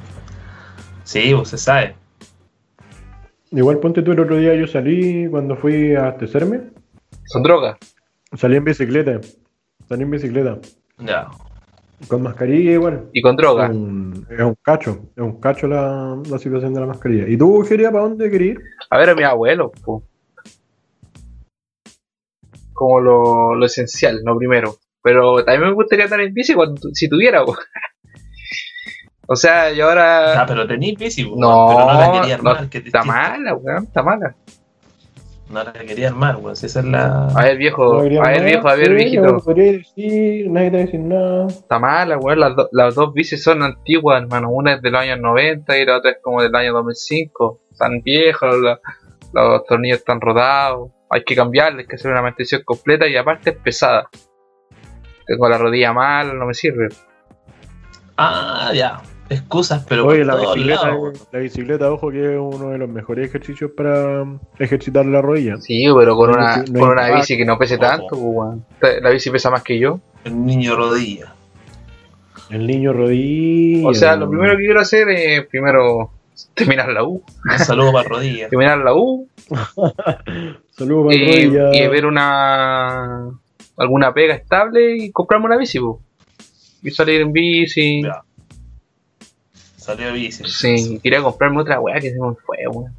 Sí, 1.04 1.32
pues 1.34 1.48
se 1.48 1.58
sabe. 1.58 1.94
Igual 3.52 3.78
ponte 3.78 4.02
tú 4.02 4.12
el 4.12 4.20
otro 4.20 4.36
día, 4.36 4.54
yo 4.54 4.66
salí 4.66 5.26
cuando 5.28 5.56
fui 5.56 5.94
a 5.94 6.02
abastecerme. 6.02 6.60
Son 7.24 7.42
drogas. 7.42 7.76
Salí 8.36 8.56
en 8.56 8.64
bicicleta. 8.64 9.20
Salí 9.88 10.02
en 10.02 10.10
bicicleta. 10.10 10.58
Ya. 10.98 11.28
Con 12.06 12.22
mascarilla 12.22 12.72
igual. 12.72 13.08
Y 13.12 13.20
con 13.22 13.36
droga. 13.36 13.66
Es 13.66 13.72
un, 13.72 14.26
es 14.30 14.40
un 14.40 14.56
cacho. 14.62 15.02
Es 15.16 15.22
un 15.22 15.40
cacho 15.40 15.66
la, 15.66 16.16
la 16.28 16.38
situación 16.38 16.74
de 16.74 16.80
la 16.80 16.86
mascarilla. 16.86 17.28
¿Y 17.28 17.36
tú, 17.36 17.64
Geria, 17.64 17.90
para 17.90 18.04
dónde 18.04 18.30
querías 18.30 18.56
ir? 18.56 18.64
A 18.90 18.98
ver 18.98 19.10
a 19.10 19.14
mi 19.14 19.22
abuelo, 19.22 19.70
po. 19.84 20.02
Como 22.72 23.00
lo, 23.00 23.54
lo 23.54 23.66
esencial, 23.66 24.20
no 24.24 24.36
primero. 24.36 24.76
Pero 25.02 25.44
también 25.44 25.68
me 25.70 25.74
gustaría 25.74 26.04
andar 26.04 26.20
en 26.20 26.34
bici 26.34 26.54
cuando, 26.54 26.80
si 26.92 27.08
tuviera, 27.08 27.44
po. 27.44 27.56
O 29.32 29.36
sea, 29.36 29.70
yo 29.70 29.88
ahora. 29.88 30.42
Ah, 30.42 30.44
pero 30.44 30.66
tenís 30.66 30.98
bici, 30.98 31.22
pues, 31.24 31.38
No, 31.38 31.66
pero 31.68 31.86
no 31.86 32.00
la 32.00 32.12
quería 32.20 32.36
no, 32.38 32.50
armar. 32.50 32.68
que 32.68 32.78
está 32.78 33.04
mala, 33.04 33.54
weón, 33.54 33.84
está 33.84 34.02
mala. 34.02 34.34
No 35.48 35.62
la 35.62 35.72
quería 35.72 36.08
armar, 36.08 36.34
weón. 36.38 36.56
Si 36.56 36.66
esa 36.66 36.80
es 36.80 36.86
la. 36.86 37.26
A 37.28 37.44
ver, 37.44 37.56
viejo, 37.56 38.02
No 38.02 38.24
a 38.24 38.28
ver, 38.28 38.44
viejo, 38.44 38.68
a 38.68 38.74
ver, 38.74 38.88
sí, 38.88 38.92
viejito. 38.94 39.22
no 39.22 39.38
podría 39.38 39.70
decir, 39.74 40.50
nadie 40.50 40.70
te 40.72 40.76
va 40.78 40.82
a 40.82 40.84
decir 40.86 41.00
nada. 41.00 41.46
Está 41.46 41.78
mala, 41.78 42.18
weón. 42.18 42.40
Las, 42.40 42.56
do- 42.56 42.68
las 42.72 42.94
dos 42.96 43.14
bicis 43.14 43.40
son 43.40 43.62
antiguas, 43.62 44.20
hermano. 44.20 44.50
Una 44.50 44.74
es 44.74 44.82
de 44.82 44.90
los 44.90 45.00
años 45.00 45.20
90 45.20 45.78
y 45.78 45.86
la 45.86 45.98
otra 45.98 46.10
es 46.10 46.16
como 46.20 46.42
del 46.42 46.52
año 46.56 46.72
2005. 46.72 47.60
Están 47.80 48.02
viejas, 48.02 48.54
la- 48.58 48.78
los 49.32 49.64
tornillos 49.64 49.98
están 49.98 50.20
rodados. 50.20 50.90
Hay 51.08 51.24
que 51.24 51.34
cambiarles, 51.34 51.80
hay 51.84 51.86
que 51.86 51.96
hacer 51.96 52.10
una 52.10 52.22
mantención 52.22 52.62
completa 52.64 53.08
y 53.08 53.16
aparte 53.16 53.50
es 53.50 53.56
pesada. 53.56 54.08
Tengo 55.26 55.48
la 55.48 55.56
rodilla 55.58 55.92
mal, 55.92 56.36
no 56.38 56.46
me 56.46 56.54
sirve. 56.54 56.88
Ah, 58.16 58.70
ya. 58.74 59.00
Excusas, 59.28 59.86
pero 59.88 60.06
Oye, 60.06 60.24
por 60.24 60.26
la 60.26 60.36
bicicleta, 60.40 60.90
la 61.30 61.38
bicicleta, 61.38 61.92
ojo 61.92 62.10
que 62.10 62.34
es 62.34 62.38
uno 62.40 62.70
de 62.70 62.78
los 62.78 62.88
mejores 62.88 63.28
ejercicios 63.28 63.70
para 63.76 64.24
ejercitar 64.58 65.06
la 65.06 65.22
rodilla. 65.22 65.56
Sí, 65.58 65.86
pero 65.96 66.16
con 66.16 66.32
No 66.32 66.36
una, 66.36 66.56
no 66.68 66.80
con 66.80 66.88
una 66.90 67.10
bici 67.14 67.36
que 67.36 67.44
no 67.44 67.56
pese 67.56 67.76
Ojo. 67.76 67.80
tanto, 67.86 68.18
pues. 68.80 69.00
La 69.02 69.10
bici 69.10 69.30
pesa 69.30 69.50
más 69.50 69.62
que 69.62 69.78
yo. 69.78 70.00
El 70.24 70.44
niño 70.44 70.74
rodilla. 70.74 71.32
El 72.50 72.66
niño 72.66 72.92
rodilla. 72.92 73.88
O 73.88 73.94
sea, 73.94 74.16
lo 74.16 74.28
primero 74.28 74.56
que 74.56 74.64
quiero 74.64 74.80
hacer 74.80 75.08
es 75.10 75.46
primero 75.46 76.10
terminar 76.54 76.88
la 76.88 77.04
U. 77.04 77.22
Un 77.44 77.58
saludo 77.58 77.92
para 77.92 78.08
rodilla. 78.08 78.48
Terminar 78.48 78.78
la 78.78 78.94
U 78.94 79.28
Saludos 80.70 81.06
para 81.06 81.16
y, 81.16 81.46
rodilla. 81.46 81.74
y 81.74 81.88
ver 81.88 82.06
una 82.06 83.30
alguna 83.76 84.12
pega 84.12 84.34
estable 84.34 84.96
y 84.96 85.10
comprarme 85.10 85.46
una 85.46 85.56
bici, 85.56 85.78
po. 85.78 86.00
Y 86.82 86.90
salir 86.90 87.20
en 87.20 87.32
bici. 87.32 88.02
Ya. 88.02 88.22
Salió 89.76 90.06
de 90.06 90.12
bici. 90.12 90.44
Sí, 90.46 91.00
quería 91.02 91.22
comprarme 91.22 91.60
otra 91.60 91.80
weá 91.80 91.98
que 91.98 92.10
se 92.10 92.20
me 92.20 92.34
fue, 92.34 92.58
weón. 92.68 92.94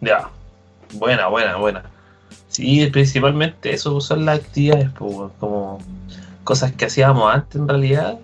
Ya. 0.00 0.30
Buena, 0.94 1.28
buena, 1.28 1.56
buena. 1.56 1.84
Sí, 2.48 2.86
principalmente 2.86 3.72
eso 3.72 4.00
son 4.00 4.24
las 4.24 4.40
actividades, 4.40 4.90
pues, 4.98 5.30
como 5.38 5.78
cosas 6.44 6.72
que 6.72 6.86
hacíamos 6.86 7.32
antes 7.32 7.60
en 7.60 7.68
realidad, 7.68 8.18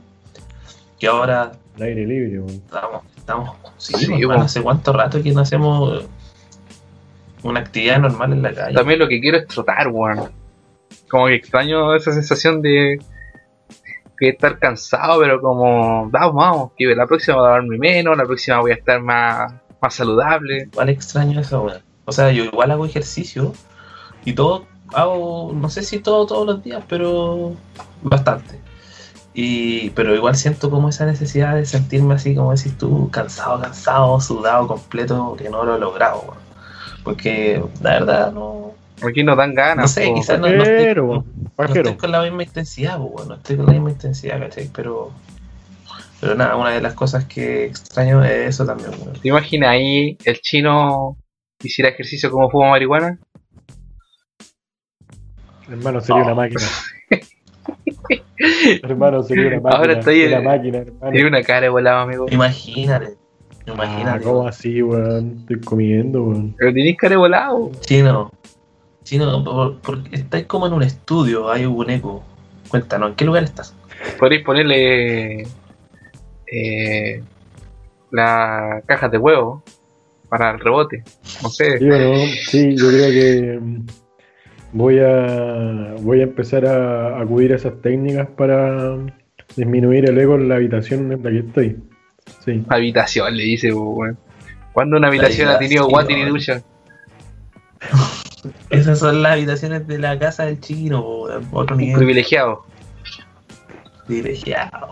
que 1.05 1.09
ahora 1.09 1.53
El 1.77 1.83
aire 1.83 2.07
libre, 2.07 2.39
weón. 2.39 2.51
estamos, 2.51 3.03
estamos, 3.17 3.57
sí, 3.77 3.95
Sí, 3.95 4.23
hace 4.31 4.63
cuánto 4.63 4.93
rato 4.93 5.23
que 5.23 5.33
no 5.33 5.41
hacemos 5.43 6.07
una 7.43 7.61
actividad 7.61 7.99
normal 7.99 8.33
en 8.33 8.43
la 8.43 8.55
calle. 8.55 8.75
También 8.75 8.99
lo 8.99 9.07
que 9.07 9.21
quiero 9.21 9.37
es 9.37 9.47
trotar, 9.47 9.89
weón. 9.89 10.31
Como 11.11 11.27
que 11.27 11.35
extraño 11.35 11.95
esa 11.95 12.13
sensación 12.13 12.63
de 12.63 12.99
que 14.17 14.31
estar 14.31 14.59
cansado, 14.59 15.21
pero 15.21 15.43
como, 15.43 16.09
vamos, 16.09 16.35
vamos, 16.35 16.73
que 16.77 16.87
la 16.95 17.07
próxima 17.07 17.37
va 17.37 17.49
a 17.49 17.53
darme 17.53 17.77
menos, 17.77 18.17
la 18.17 18.25
próxima 18.25 18.61
voy 18.61 18.71
a 18.71 18.75
estar 18.75 18.99
más, 19.03 19.53
más 19.83 19.95
saludable. 19.95 20.69
Igual 20.73 20.89
extraño 20.89 21.39
eso, 21.39 21.65
weón. 21.65 21.83
O 22.07 22.13
sea, 22.13 22.33
yo 22.33 22.45
igual 22.45 22.71
hago 22.71 22.87
ejercicio 22.87 23.53
y 24.25 24.33
todo, 24.33 24.67
hago, 24.95 25.53
no 25.55 25.69
sé 25.69 25.83
si 25.83 25.99
todo 25.99 26.25
todos 26.25 26.47
los 26.47 26.63
días, 26.63 26.83
pero 26.89 27.53
bastante. 28.03 28.59
Y, 29.37 29.91
pero 29.91 30.15
igual 30.15 30.37
siento 30.37 30.71
como 30.71 30.89
esa 30.89 31.07
necesidad 31.07 31.57
de 31.57 31.67
sentirme 31.67 32.15
así, 32.15 32.35
como 32.37 32.55
decís 32.55 32.79
tú, 32.79 33.11
cansado, 33.11 33.61
cansado, 33.61 34.21
sudado 34.21 34.69
completo, 34.69 35.35
que 35.37 35.51
no 35.51 35.65
lo 35.65 35.77
he 35.77 35.81
logrado. 35.81 36.35
Porque 37.03 37.61
la 37.83 37.91
verdad 37.95 38.33
no, 38.33 38.73
Aquí 39.03 39.25
no 39.25 39.35
dan 39.35 39.53
ganas. 39.55 39.77
no 39.77 39.89
sé, 39.89 40.07
po. 40.07 40.15
quizás 40.15 40.39
no, 40.39 40.47
no 40.49 40.63
estoy, 40.63 40.95
no- 40.95 41.25
no 41.59 41.65
estoy 41.75 41.97
con 41.97 42.13
la 42.13 42.23
misma 42.23 42.45
intensidad, 42.45 42.99
weón, 43.01 43.29
no 43.29 43.35
estoy 43.35 43.57
con 43.57 43.67
la 43.67 43.73
misma 43.73 43.91
intensidad, 43.91 44.39
¿cachai? 44.39 44.71
Pero, 44.73 45.11
pero 46.21 46.35
nada, 46.37 46.55
una 46.55 46.71
de 46.71 46.81
las 46.81 46.95
cosas 46.95 47.25
que 47.25 47.65
extraño 47.67 48.23
es 48.25 48.51
eso 48.55 48.65
también, 48.65 48.91
weón. 49.01 49.15
¿Te 49.21 49.29
imaginas 49.29 49.71
ahí 49.71 50.17
el 50.25 50.41
chino 50.41 51.17
hiciera 51.61 51.91
ejercicio 51.91 52.31
como 52.31 52.49
fuma 52.51 52.71
marihuana? 52.71 53.19
Hermano, 55.69 56.01
sería 56.01 56.23
Oh. 56.23 56.27
una 56.27 56.35
máquina. 56.35 56.61
hermano, 58.83 59.23
sería 59.23 59.47
una 59.49 59.61
máquina. 59.61 59.77
Ahora 59.79 59.93
estoy 59.95 60.25
una 60.25 60.39
en- 60.39 60.45
máquina, 60.45 60.79
hermano. 60.79 61.13
Tiene 61.13 61.29
una 61.29 61.43
cara 61.43 61.61
de 61.63 61.69
volado, 61.69 61.99
amigo. 62.01 62.27
Imagínate, 62.31 63.17
Ah, 63.67 63.73
imagínate. 63.73 64.25
¿cómo 64.25 64.47
así, 64.47 64.83
weón? 64.83 65.39
Estoy 65.41 65.61
comiendo, 65.61 66.23
weón. 66.25 66.55
Pero 66.59 66.73
tenés 66.73 66.97
cara 66.97 67.11
de 67.11 67.17
volado. 67.17 67.71
Chino, 67.81 68.31
chino, 69.05 69.43
por- 69.45 69.81
porque 69.81 70.17
estáis 70.17 70.47
como 70.47 70.67
en 70.67 70.73
un 70.75 70.83
estudio, 70.83 71.51
hay 71.51 71.65
un 71.67 71.89
eco. 71.91 72.23
Cuéntanos, 72.69 73.11
¿en 73.11 73.15
qué 73.17 73.25
lugar 73.25 73.45
estás? 73.45 73.75
Podréis 74.19 74.45
ponerle 74.45 75.47
eh, 76.47 77.23
las 78.11 78.85
cajas 78.85 79.11
de 79.11 79.19
huevo 79.19 79.63
para 80.29 80.51
el 80.53 80.61
rebote. 80.61 81.03
No 81.43 81.49
sé. 81.49 81.79
Sí, 81.79 81.87
bueno, 81.87 82.15
sí, 82.49 82.77
yo 82.77 82.89
creo 82.89 83.11
que 83.11 83.59
mm, 83.61 83.87
voy 84.75 84.99
a 84.99 85.95
voy 86.01 86.21
a 86.21 86.25
empezar 86.25 86.67
a 86.67 87.21
acudir 87.21 87.53
a 87.53 87.57
esas 87.57 87.81
técnicas 87.81 88.29
para 88.37 88.97
disminuir 89.57 90.11
el 90.11 90.19
ego 90.19 90.35
en 90.35 90.49
la 90.49 90.57
habitación 90.57 91.13
en 91.13 91.23
la 91.23 91.31
que 91.31 91.39
estoy. 91.39 91.79
Sí. 92.45 92.65
Habitación, 92.69 93.37
le 93.37 93.45
dice, 93.45 93.73
weón. 93.73 94.19
¿Cuándo 94.73 94.97
una 94.97 95.09
habitación 95.09 95.49
ha 95.49 95.59
tenido 95.59 95.87
water 95.87 96.19
y 96.19 96.25
ducha? 96.25 96.63
Esas 98.69 98.99
son 98.99 99.23
las 99.23 99.33
habitaciones 99.33 99.87
de 99.87 99.99
la 99.99 100.19
casa 100.19 100.45
del 100.45 100.61
chino, 100.61 101.01
weón, 101.01 101.49
otro 101.53 101.77
nivel. 101.77 101.97
Privilegiado. 101.97 102.67
Privilegiado. 104.07 104.91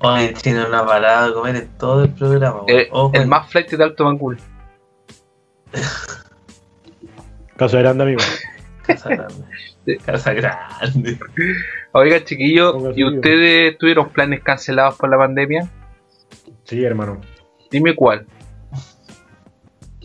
Oye, 0.00 0.28
el 0.28 0.34
chino 0.34 0.68
no 0.68 0.76
ha 0.76 0.86
parado 0.86 1.28
de 1.28 1.34
comer 1.34 1.56
en 1.56 1.68
todo 1.78 2.04
el 2.04 2.10
programa. 2.10 2.60
Eh, 2.68 2.88
Ojo, 2.92 3.12
el 3.14 3.26
más 3.26 3.50
flight 3.50 3.70
de 3.70 3.82
Alto 3.82 4.04
Mangul. 4.04 4.38
Casa 7.58 7.80
grande, 7.80 8.04
amigo. 8.04 8.20
Casa 8.86 9.08
grande. 9.08 9.98
Casa 10.06 10.32
grande. 10.32 11.18
Oiga, 11.90 12.22
chiquillos, 12.22 12.72
Póngase 12.72 13.00
¿y 13.00 13.04
ustedes 13.04 13.78
tuvieron 13.78 14.10
planes 14.10 14.44
cancelados 14.44 14.96
por 14.96 15.10
la 15.10 15.18
pandemia? 15.18 15.68
Sí, 16.62 16.84
hermano. 16.84 17.20
Dime 17.68 17.96
cuál. 17.96 18.26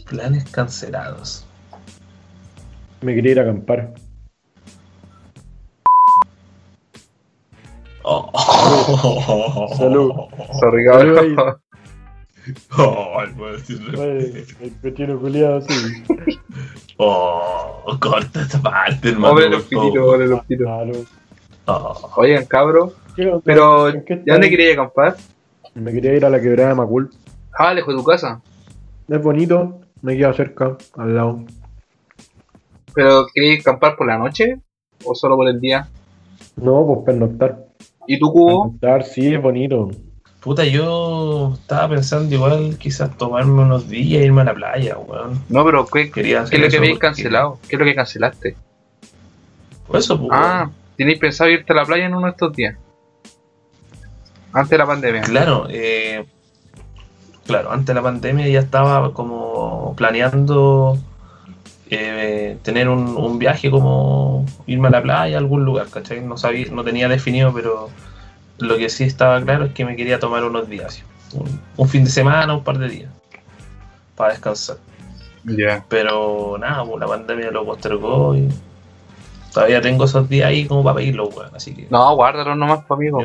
Planes 0.10 0.50
cancelados. 0.50 1.46
Me 3.02 3.14
quería 3.14 3.34
ir 3.34 3.40
a 3.40 3.44
acampar. 3.44 3.94
Oh. 8.02 9.76
Salud. 9.78 10.12
Sorry, 10.60 10.86
cabrón. 10.86 11.36
Oh, 12.78 13.22
el 13.24 14.44
el 14.60 14.74
cochino 14.82 15.18
culiado, 15.18 15.62
sí. 15.62 16.04
Oh, 16.98 17.98
corta 18.00 18.42
esta 18.42 18.62
parte, 18.62 19.10
hermano. 19.10 19.30
Hombre, 19.30 19.50
los 19.50 19.64
hombre, 19.72 20.28
los 20.28 20.46
pinitos. 20.46 20.68
Claro. 20.68 20.92
Oh. 21.66 22.12
Oigan, 22.18 22.46
cabros, 22.46 22.94
¿Qué 23.16 23.28
onda? 23.28 23.42
pero 23.44 23.90
¿En 23.90 24.04
qué 24.04 24.22
¿ya 24.26 24.34
dónde 24.34 24.50
quería 24.50 24.74
acampar? 24.74 25.16
Me 25.74 25.92
quería 25.92 26.14
ir 26.14 26.26
a 26.26 26.30
la 26.30 26.40
quebrada 26.42 26.70
de 26.70 26.76
Macul. 26.76 27.10
Ah, 27.58 27.74
lejos 27.74 27.94
de 27.94 28.00
tu 28.00 28.06
casa. 28.06 28.42
Es 29.08 29.22
bonito, 29.22 29.80
me 30.02 30.18
queda 30.18 30.34
cerca, 30.34 30.78
al 30.98 31.16
lado. 31.16 31.44
¿Pero 32.94 33.26
querías 33.34 33.62
acampar 33.62 33.96
por 33.96 34.08
la 34.08 34.18
noche 34.18 34.60
o 35.04 35.16
solo 35.16 35.36
por 35.36 35.48
el 35.48 35.60
día? 35.60 35.88
No, 36.58 36.86
pues 36.86 37.00
pernoctar. 37.06 37.66
¿Y 38.08 38.20
tu 38.20 38.32
cubo? 38.32 38.64
Pernoctar, 38.80 39.04
sí, 39.04 39.34
es 39.34 39.42
bonito. 39.42 39.90
Puta, 40.44 40.66
yo 40.66 41.54
estaba 41.54 41.88
pensando 41.88 42.36
igual 42.36 42.78
quizás 42.78 43.18
tomarme 43.18 43.62
unos 43.62 43.88
días 43.88 44.22
e 44.22 44.26
irme 44.26 44.42
a 44.42 44.46
la 44.46 44.54
playa, 44.54 44.98
weón. 44.98 45.42
No, 45.48 45.64
pero 45.64 45.86
¿qué, 45.86 46.12
Quería 46.12 46.44
qué 46.44 46.58
es 46.58 46.62
lo 46.62 46.68
que 46.68 46.78
habéis 46.78 47.00
cancelado? 47.00 47.60
¿Qué 47.68 47.78
es 47.78 47.80
lo 47.80 47.86
que 47.86 47.96
cancelaste? 47.96 48.58
Por 49.88 49.98
eso, 49.98 50.20
pues, 50.20 50.32
Ah, 50.34 50.70
¿tenéis 50.98 51.20
pensado 51.20 51.50
irte 51.50 51.72
a 51.72 51.78
la 51.78 51.86
playa 51.86 52.08
en 52.08 52.16
uno 52.16 52.26
de 52.26 52.32
estos 52.32 52.54
días? 52.54 52.76
Antes 54.52 54.70
de 54.72 54.78
la 54.78 54.86
pandemia. 54.86 55.22
Claro, 55.22 55.68
eh, 55.70 56.26
claro, 57.48 57.72
antes 57.72 57.88
de 57.88 57.94
la 57.94 58.02
pandemia 58.02 58.48
ya 58.50 58.60
estaba 58.60 59.14
como 59.14 59.96
planeando 59.96 60.98
eh, 61.90 62.58
tener 62.64 62.90
un, 62.90 63.16
un 63.16 63.40
viaje 63.40 63.72
como 63.72 64.46
irme 64.68 64.90
a 64.90 64.92
la 64.92 65.02
playa 65.02 65.38
a 65.38 65.40
algún 65.40 65.64
lugar, 65.64 65.88
¿cachai? 65.90 66.20
No 66.20 66.36
sabía, 66.36 66.68
no 66.70 66.84
tenía 66.84 67.08
definido, 67.08 67.54
pero 67.54 67.90
lo 68.60 68.78
que 68.78 68.90
sí 68.90 69.04
estaba 69.04 69.42
claro 69.42 69.66
es 69.66 69.74
que 69.74 69.86
me 69.86 69.96
quería 69.96 70.20
tomar 70.20 70.44
unos 70.44 70.70
días, 70.70 71.04
un, 71.34 71.60
un 71.78 71.90
fin 71.90 72.04
de 72.04 72.10
semana, 72.10 72.54
un 72.54 72.64
par 72.64 72.78
de 72.78 72.90
días, 72.90 73.12
para 74.16 74.32
descansar. 74.32 74.78
Ya. 75.44 75.86
Pero 75.90 76.58
nada, 76.58 76.86
pues 76.86 77.00
la 77.00 77.08
pandemia 77.08 77.52
lo 77.52 77.66
postergó 77.66 78.36
y 78.36 78.50
todavía 79.54 79.82
tengo 79.82 80.06
esos 80.06 80.30
días 80.30 80.48
ahí 80.48 80.66
como 80.66 80.84
para 80.84 80.98
pedirlos, 80.98 81.36
weón, 81.36 81.54
así 81.54 81.74
que... 81.76 81.88
No, 81.90 82.16
guárdalo 82.16 82.56
nomás, 82.56 82.86
pues, 82.88 82.98
amigo. 82.98 83.20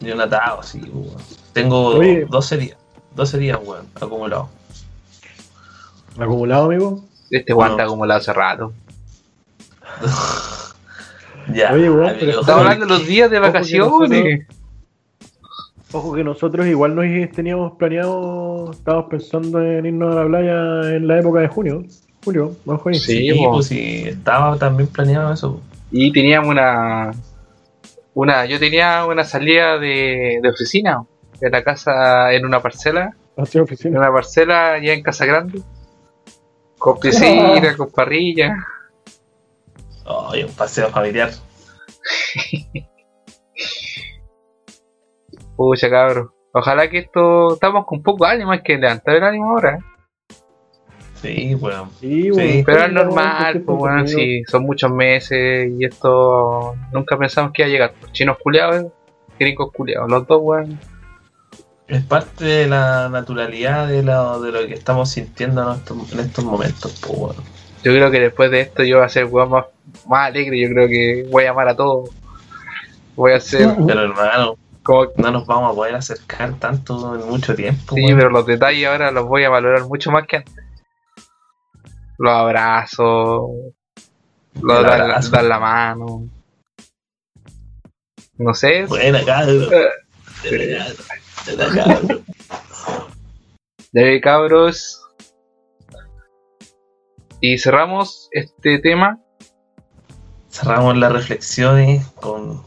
Ni 0.00 0.12
un, 0.12 0.20
atado, 0.20 0.62
sí, 0.62 0.80
weón. 0.92 1.16
Tengo 1.52 1.96
Oye. 1.96 2.26
12 2.28 2.56
días. 2.56 2.78
12 3.16 3.38
días, 3.38 3.58
weón, 3.62 3.86
acumulados. 4.00 4.48
¿Acumulado, 6.18 6.66
amigo? 6.66 7.04
Este 7.30 7.52
guanta 7.52 7.84
acumulado 7.84 8.20
hace 8.20 8.32
rato. 8.32 8.72
Ya. 11.52 11.72
Oye, 11.72 11.90
weón, 11.90 12.08
amigo. 12.08 12.16
pero 12.20 12.40
Estamos 12.40 12.62
hablando 12.62 12.86
de 12.86 12.92
los 12.92 13.06
días 13.06 13.30
de 13.30 13.38
vacaciones. 13.38 14.46
Ojo 15.92 16.14
que 16.14 16.22
nosotros 16.22 16.66
igual 16.68 16.94
nos 16.94 17.04
teníamos 17.32 17.72
planeado, 17.72 18.70
estábamos 18.70 19.10
pensando 19.10 19.60
en 19.60 19.86
irnos 19.86 20.14
a 20.14 20.20
la 20.20 20.26
playa 20.26 20.96
en 20.96 21.06
la 21.08 21.18
época 21.18 21.40
de 21.40 21.48
junio. 21.48 21.82
Julio, 22.24 22.54
más 22.64 22.80
junio. 22.80 22.98
Sí, 23.00 23.30
Sí, 23.32 23.44
pues 23.50 23.66
sí, 23.66 24.04
estaba 24.06 24.56
también 24.56 24.88
planeado 24.88 25.32
eso. 25.32 25.60
Y 25.90 26.12
teníamos 26.12 26.50
una. 26.50 27.10
una 28.14 28.44
Yo 28.46 28.58
tenía 28.60 29.04
una 29.06 29.24
salida 29.24 29.78
de, 29.78 30.38
de 30.42 30.48
oficina. 30.48 31.02
De 31.40 31.50
la 31.50 31.64
casa 31.64 32.32
en 32.34 32.44
una 32.44 32.60
parcela. 32.60 33.16
Hacia 33.36 33.58
En 33.58 33.64
oficina. 33.64 33.98
una 33.98 34.12
parcela 34.12 34.78
ya 34.78 34.92
en 34.92 35.02
Casa 35.02 35.24
Grande. 35.26 35.60
Con 36.78 37.00
piscina, 37.00 37.74
con 37.76 37.90
parrilla. 37.90 38.54
Oye, 40.04 40.44
un 40.44 40.52
paseo 40.52 40.88
familiar. 40.90 41.30
Pucha, 45.56 45.90
cabro. 45.90 46.34
Ojalá 46.52 46.88
que 46.88 46.98
esto. 46.98 47.54
Estamos 47.54 47.86
con 47.86 48.02
poco 48.02 48.24
ánimo, 48.24 48.52
hay 48.52 48.62
que 48.62 48.78
levantar 48.78 49.16
el 49.16 49.24
ánimo 49.24 49.50
ahora. 49.50 49.78
Sí, 51.20 51.54
weón. 51.54 51.90
Sí, 52.00 52.30
Sí, 52.32 52.62
Pero 52.64 52.78
es 52.78 52.84
bueno, 52.84 53.04
normal, 53.04 53.62
pues 53.64 53.78
bueno, 53.78 54.06
si 54.06 54.42
son 54.44 54.62
muchos 54.64 54.90
meses 54.90 55.70
y 55.78 55.84
esto 55.84 56.74
nunca 56.92 57.18
pensamos 57.18 57.52
que 57.52 57.62
iba 57.62 57.68
a 57.68 57.70
llegar. 57.70 57.94
Chinos 58.12 58.38
culiados, 58.42 58.86
gringos 59.38 59.70
culiados, 59.72 60.10
los 60.10 60.26
dos, 60.26 60.40
weón. 60.42 60.80
Es 61.88 62.02
parte 62.04 62.44
de 62.44 62.66
la 62.68 63.08
naturalidad 63.10 63.88
de 63.88 64.02
lo, 64.02 64.40
de 64.40 64.52
lo 64.52 64.66
que 64.66 64.74
estamos 64.74 65.10
sintiendo 65.10 65.62
en 65.62 65.78
estos, 65.78 66.12
en 66.12 66.20
estos 66.20 66.44
momentos, 66.44 66.98
pues, 67.00 67.18
weón. 67.18 67.36
Yo 67.82 67.92
creo 67.92 68.10
que 68.10 68.20
después 68.20 68.50
de 68.50 68.60
esto 68.60 68.82
yo 68.82 68.96
voy 68.96 69.06
a 69.06 69.08
ser 69.08 69.26
weón 69.26 69.50
más, 69.50 69.66
más 70.06 70.28
alegre, 70.28 70.60
yo 70.60 70.68
creo 70.68 70.88
que 70.88 71.26
voy 71.30 71.44
a 71.44 71.50
amar 71.50 71.68
a 71.68 71.76
todos. 71.76 72.10
Voy 73.16 73.32
a 73.32 73.40
ser 73.40 73.68
Pero 73.86 74.02
hermano, 74.02 74.56
como 74.82 75.06
no 75.16 75.30
nos 75.30 75.46
vamos 75.46 75.72
a 75.72 75.74
poder 75.74 75.94
acercar 75.94 76.58
tanto 76.58 77.14
en 77.14 77.28
mucho 77.28 77.54
tiempo. 77.54 77.94
Sí, 77.94 78.06
pero 78.14 78.30
los 78.30 78.46
detalles 78.46 78.88
ahora 78.88 79.10
los 79.10 79.26
voy 79.26 79.44
a 79.44 79.50
valorar 79.50 79.86
mucho 79.86 80.10
más 80.10 80.26
que 80.26 80.38
antes. 80.38 80.54
Los 82.18 82.32
abrazos, 82.32 83.50
los 84.60 84.84
abrazo. 84.84 85.30
dar 85.30 85.44
la 85.44 85.58
mano. 85.58 86.28
No 88.36 88.54
sé. 88.54 88.86
Buena, 88.86 89.24
cabrón. 89.24 89.68
Eh, 90.44 90.86
Buena, 91.46 91.84
cabrón. 91.84 92.24
Ya 93.92 94.20
cabros. 94.20 95.02
Y 97.40 97.58
cerramos 97.58 98.28
este 98.30 98.78
tema. 98.78 99.18
Cerramos 100.50 100.96
las 100.96 101.12
reflexiones 101.12 102.06
con. 102.20 102.62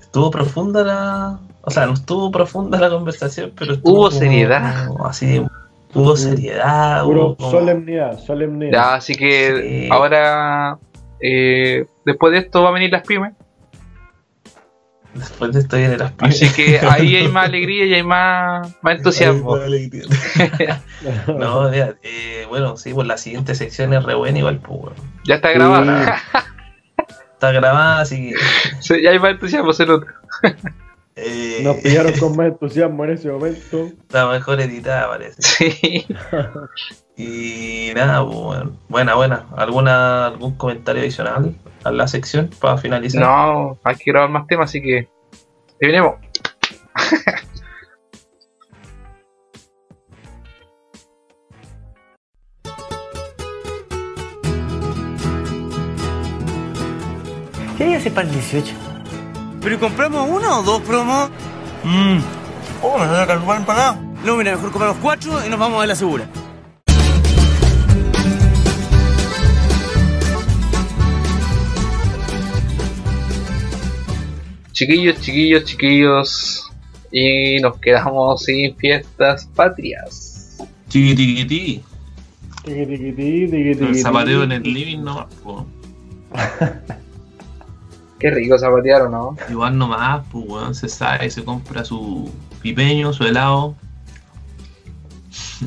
Estuvo 0.00 0.30
profunda 0.30 0.82
la. 0.82 1.38
O 1.62 1.70
sea, 1.70 1.86
no 1.86 1.92
estuvo 1.94 2.30
profunda 2.32 2.78
la 2.80 2.90
conversación, 2.90 3.52
pero 3.56 3.74
estuvo 3.74 3.92
Hubo 3.92 4.04
como- 4.08 4.18
seriedad. 4.18 4.88
como 4.88 5.06
así, 5.06 5.42
hubo 5.94 6.16
seriedad. 6.16 7.04
Puro 7.04 7.26
hubo 7.26 7.36
como- 7.36 7.50
solemnidad, 7.50 8.18
solemnidad. 8.18 8.72
Ya, 8.72 8.94
así 8.94 9.14
que 9.14 9.82
Sí. 9.84 9.88
ahora, 9.92 10.78
eh, 11.20 11.86
después 12.04 12.32
de 12.32 12.38
esto 12.38 12.62
va 12.62 12.70
a 12.70 12.72
venir 12.72 12.90
las 12.90 13.06
pymes. 13.06 13.32
Después 15.12 15.52
de 15.52 15.58
esto 15.60 15.76
viene 15.76 15.98
las 15.98 16.12
Así 16.18 16.48
que 16.52 16.78
ahí 16.88 17.16
hay 17.16 17.28
más 17.28 17.46
alegría 17.46 17.84
y 17.84 17.94
hay 17.94 18.02
más, 18.02 18.74
más 18.80 18.96
entusiasmo. 18.96 19.56
No, 21.26 21.68
mira, 21.70 21.94
eh, 22.02 22.46
bueno, 22.48 22.76
sí, 22.76 22.92
pues 22.94 23.06
la 23.06 23.16
siguiente 23.16 23.54
sección 23.54 23.92
es 23.94 24.02
re 24.04 24.14
buena 24.14 24.38
igual, 24.38 24.58
pues, 24.58 24.80
weón. 24.80 24.94
Ya 25.24 25.36
está 25.36 25.50
grabada. 25.52 26.16
Está 27.40 27.52
grabada, 27.52 28.00
así 28.02 28.28
que. 28.28 28.34
Sí, 28.80 29.00
ya 29.02 29.12
hay 29.12 29.18
más 29.18 29.30
entusiasmo, 29.30 29.72
se 29.72 29.86
nota. 29.86 30.06
eh, 31.16 31.60
Nos 31.64 31.76
pillaron 31.76 32.12
con 32.18 32.36
más 32.36 32.48
entusiasmo 32.48 33.02
en 33.06 33.12
ese 33.12 33.30
momento. 33.32 33.86
Está 33.86 34.28
mejor 34.28 34.60
editada, 34.60 35.08
parece. 35.08 35.40
Sí. 35.40 36.06
Y 37.16 37.92
nada, 37.94 38.22
pues, 38.26 38.36
bueno. 38.38 38.76
buena, 38.90 39.14
buena. 39.14 39.46
¿Alguna, 39.56 40.26
¿Algún 40.26 40.54
comentario 40.56 41.00
adicional 41.00 41.54
a 41.84 41.90
la 41.90 42.06
sección 42.08 42.50
para 42.60 42.76
finalizar? 42.76 43.22
No, 43.22 43.78
hay 43.84 43.96
que 43.96 44.10
grabar 44.10 44.28
más 44.28 44.46
temas, 44.46 44.68
así 44.68 44.82
que. 44.82 45.08
Terminemos. 45.78 46.16
¿Qué 46.94 47.49
hay 58.00 58.06
ese 58.06 58.10
para 58.10 58.28
el 58.28 58.34
18? 58.34 58.72
¿Pero 59.60 59.78
compramos 59.78 60.28
una 60.30 60.58
o 60.58 60.62
dos 60.62 60.80
promos? 60.82 61.30
Mmm. 61.84 62.18
Oh, 62.82 62.98
me 62.98 63.06
voy 63.06 63.16
a 63.16 63.26
calmar 63.26 63.66
para 63.66 63.92
No, 64.24 64.36
mira, 64.36 64.52
mejor 64.52 64.70
compramos 64.70 64.96
cuatro 65.02 65.44
y 65.44 65.50
nos 65.50 65.58
vamos 65.58 65.82
a 65.82 65.86
la 65.86 65.94
segura. 65.94 66.26
Chiquillos, 74.72 75.20
chiquillos, 75.20 75.64
chiquillos. 75.64 76.70
Y 77.12 77.58
nos 77.60 77.76
quedamos 77.78 78.44
sin 78.44 78.74
fiestas 78.76 79.46
patrias. 79.54 80.56
Chiquitiquití. 80.88 81.82
Tiquitiquití, 82.64 83.46
tiquitiquití. 83.50 83.84
El 83.84 83.96
zapateo 83.96 84.44
en 84.44 84.52
el 84.52 84.62
living 84.62 85.02
nomás. 85.02 85.26
Qué 88.20 88.30
rico 88.30 88.58
zapatear, 88.58 89.02
¿o 89.02 89.08
no? 89.08 89.36
Igual 89.48 89.78
nomás, 89.78 90.24
pues 90.30 90.44
weón, 90.46 90.74
se 90.74 90.88
sale, 90.88 91.30
se 91.30 91.42
compra 91.42 91.84
su 91.84 92.30
pipeño, 92.60 93.14
su 93.14 93.24
helado. 93.24 93.74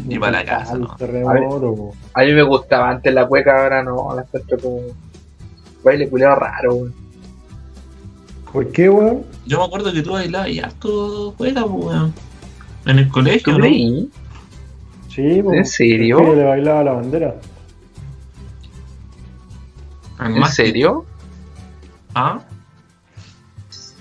Y 0.07 0.19
para 0.19 0.39
la 0.39 0.45
casa, 0.45 0.77
¿no? 0.77 0.95
A 2.13 2.21
mí 2.23 2.33
me 2.33 2.43
gustaba 2.43 2.91
antes 2.91 3.11
la 3.11 3.27
cueca, 3.27 3.63
ahora 3.63 3.83
no, 3.83 4.15
la 4.15 4.21
encuentro 4.21 4.59
como 4.59 4.81
baile 5.83 6.07
culiado 6.07 6.35
raro, 6.35 6.75
weón. 6.75 6.93
¿Por 8.51 8.71
qué, 8.71 8.87
weón? 8.87 9.23
Yo 9.47 9.57
me 9.57 9.65
acuerdo 9.65 9.91
que 9.91 10.03
tú 10.03 10.11
bailabas 10.11 10.49
y 10.49 10.59
harto 10.59 11.33
juega, 11.35 11.65
pues 11.65 11.85
weón. 11.85 12.13
En 12.85 12.99
el 12.99 13.09
colegio, 13.09 13.53
¿Tú 13.53 13.59
¿no? 13.59 13.65
Sí, 15.09 15.41
po. 15.41 15.53
¿En 15.53 15.65
serio? 15.65 16.19
Sí, 16.19 16.35
le 16.35 16.43
bailaba 16.43 16.83
la 16.83 16.93
bandera. 16.93 17.35
¿En 20.19 20.45
serio? 20.45 21.05
¿Ah? 22.15 22.39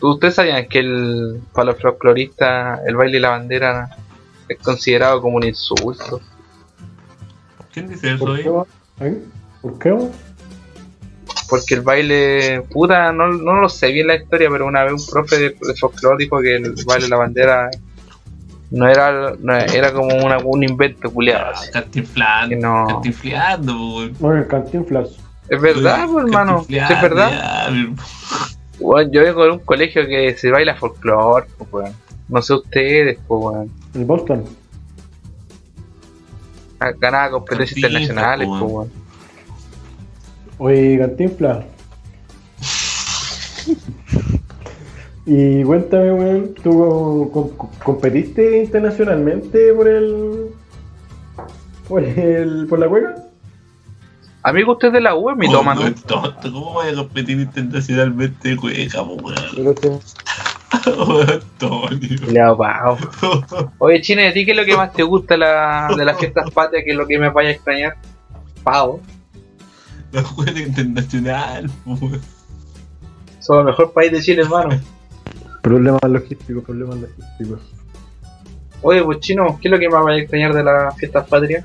¿Ustedes 0.00 0.34
sabían 0.34 0.66
que 0.66 0.80
el, 0.80 1.40
para 1.52 1.72
los 1.72 1.80
folcloristas 1.80 2.80
el 2.86 2.96
baile 2.96 3.18
y 3.18 3.20
la 3.20 3.30
bandera 3.30 3.96
es 4.48 4.58
considerado 4.58 5.22
como 5.22 5.36
un 5.36 5.44
insulto? 5.44 6.20
¿Quién 7.72 7.88
dice 7.88 8.14
eso 8.14 8.24
¿Por 8.24 8.36
ahí? 8.36 8.44
¿Eh? 9.00 9.22
¿Por 9.60 9.78
qué? 9.78 9.96
Porque 11.48 11.74
el 11.74 11.82
baile, 11.82 12.62
puta, 12.70 13.12
no, 13.12 13.28
no 13.28 13.54
lo 13.60 13.68
sé 13.68 13.92
bien 13.92 14.08
la 14.08 14.16
historia, 14.16 14.48
pero 14.50 14.66
una 14.66 14.84
vez 14.84 14.92
un 14.92 15.06
profe 15.06 15.38
de, 15.38 15.48
de 15.50 15.74
folclore 15.78 16.24
dijo 16.24 16.40
que 16.40 16.56
el 16.56 16.74
baile 16.84 17.06
y 17.06 17.10
la 17.10 17.16
bandera 17.16 17.70
no 18.72 18.88
era, 18.88 19.34
no 19.38 19.54
era 19.54 19.92
como 19.92 20.16
una, 20.16 20.38
un 20.38 20.64
invento 20.64 21.12
culiado. 21.12 21.50
así. 21.50 21.70
Cantinflando, 21.70 22.56
no. 22.56 22.86
cantinflando. 22.86 24.10
Bueno, 24.18 24.48
Cantinflas. 24.48 25.10
Es 25.54 25.60
verdad, 25.60 26.06
pues, 26.10 26.24
hermano, 26.26 26.64
es 26.68 27.02
verdad. 27.02 27.70
Bueno, 28.80 29.10
yo 29.12 29.20
vengo 29.22 29.44
de 29.44 29.50
un 29.50 29.58
colegio 29.60 30.06
que 30.06 30.34
se 30.36 30.50
baila 30.50 30.74
folclore, 30.74 31.46
pues, 31.58 31.72
weón. 31.72 31.92
No 32.28 32.40
sé 32.42 32.54
ustedes, 32.54 33.18
pues, 33.28 33.40
weón. 33.42 33.70
El 33.94 34.04
Boston. 34.04 34.44
Ganaba 36.98 37.30
competencias 37.30 37.76
internacionales, 37.78 38.48
pues, 38.48 38.60
pues, 38.60 38.72
weón. 38.72 38.90
Oye, 40.58 40.98
Cantinflas. 40.98 41.64
y 45.26 45.62
cuéntame, 45.62 46.12
weón, 46.12 46.54
¿tú 46.62 47.30
com- 47.32 47.48
com- 47.50 47.70
competiste 47.84 48.62
internacionalmente 48.62 49.72
por 49.74 49.86
el. 49.88 50.46
por 51.88 52.02
el. 52.02 52.66
por 52.68 52.78
la 52.78 52.88
cueca? 52.88 53.14
Amigo, 54.44 54.72
usted 54.72 54.88
es 54.88 54.94
de 54.94 55.00
la 55.00 55.14
U, 55.14 55.30
es 55.30 55.36
mi 55.36 55.50
toma, 55.50 55.74
¿no? 55.74 55.82
Tonto, 55.94 56.34
¿Cómo 56.42 56.72
voy 56.72 56.88
a 56.88 56.94
competir 56.94 57.38
internacionalmente 57.38 58.56
po, 58.56 58.66
weón? 58.66 60.00
Antonio. 61.28 62.56
Pavo. 62.56 62.98
Oye, 63.78 64.00
Chine, 64.00 64.28
¿a 64.28 64.32
ti 64.32 64.44
qué 64.44 64.50
es 64.50 64.56
lo 64.56 64.64
que 64.64 64.76
más 64.76 64.92
te 64.92 65.02
gusta 65.02 65.36
la, 65.36 65.94
de 65.96 66.04
las 66.04 66.18
fiestas 66.18 66.50
patrias? 66.50 66.82
¿Qué 66.84 66.90
es 66.90 66.96
lo 66.96 67.06
que 67.06 67.18
me 67.18 67.28
vaya 67.28 67.50
a 67.50 67.52
extrañar? 67.52 67.96
Pavo. 68.64 69.00
La 70.10 70.22
juega 70.24 70.58
internacional, 70.58 71.70
po, 71.84 71.92
weón. 71.92 72.20
Somos 73.38 73.60
el 73.60 73.66
mejor 73.66 73.92
país 73.92 74.12
de 74.12 74.20
Chile, 74.22 74.42
hermano. 74.42 74.80
Problemas 75.62 76.02
logísticos, 76.02 76.64
problemas 76.64 76.96
logísticos. 76.96 77.60
Oye, 78.82 79.02
pues 79.04 79.20
Chino, 79.20 79.58
¿qué 79.60 79.68
es 79.68 79.72
lo 79.72 79.78
que 79.78 79.88
más 79.88 80.02
vaya 80.02 80.18
a 80.18 80.20
extrañar 80.20 80.54
de 80.54 80.64
las 80.64 80.96
fiestas 80.96 81.28
patrias? 81.28 81.64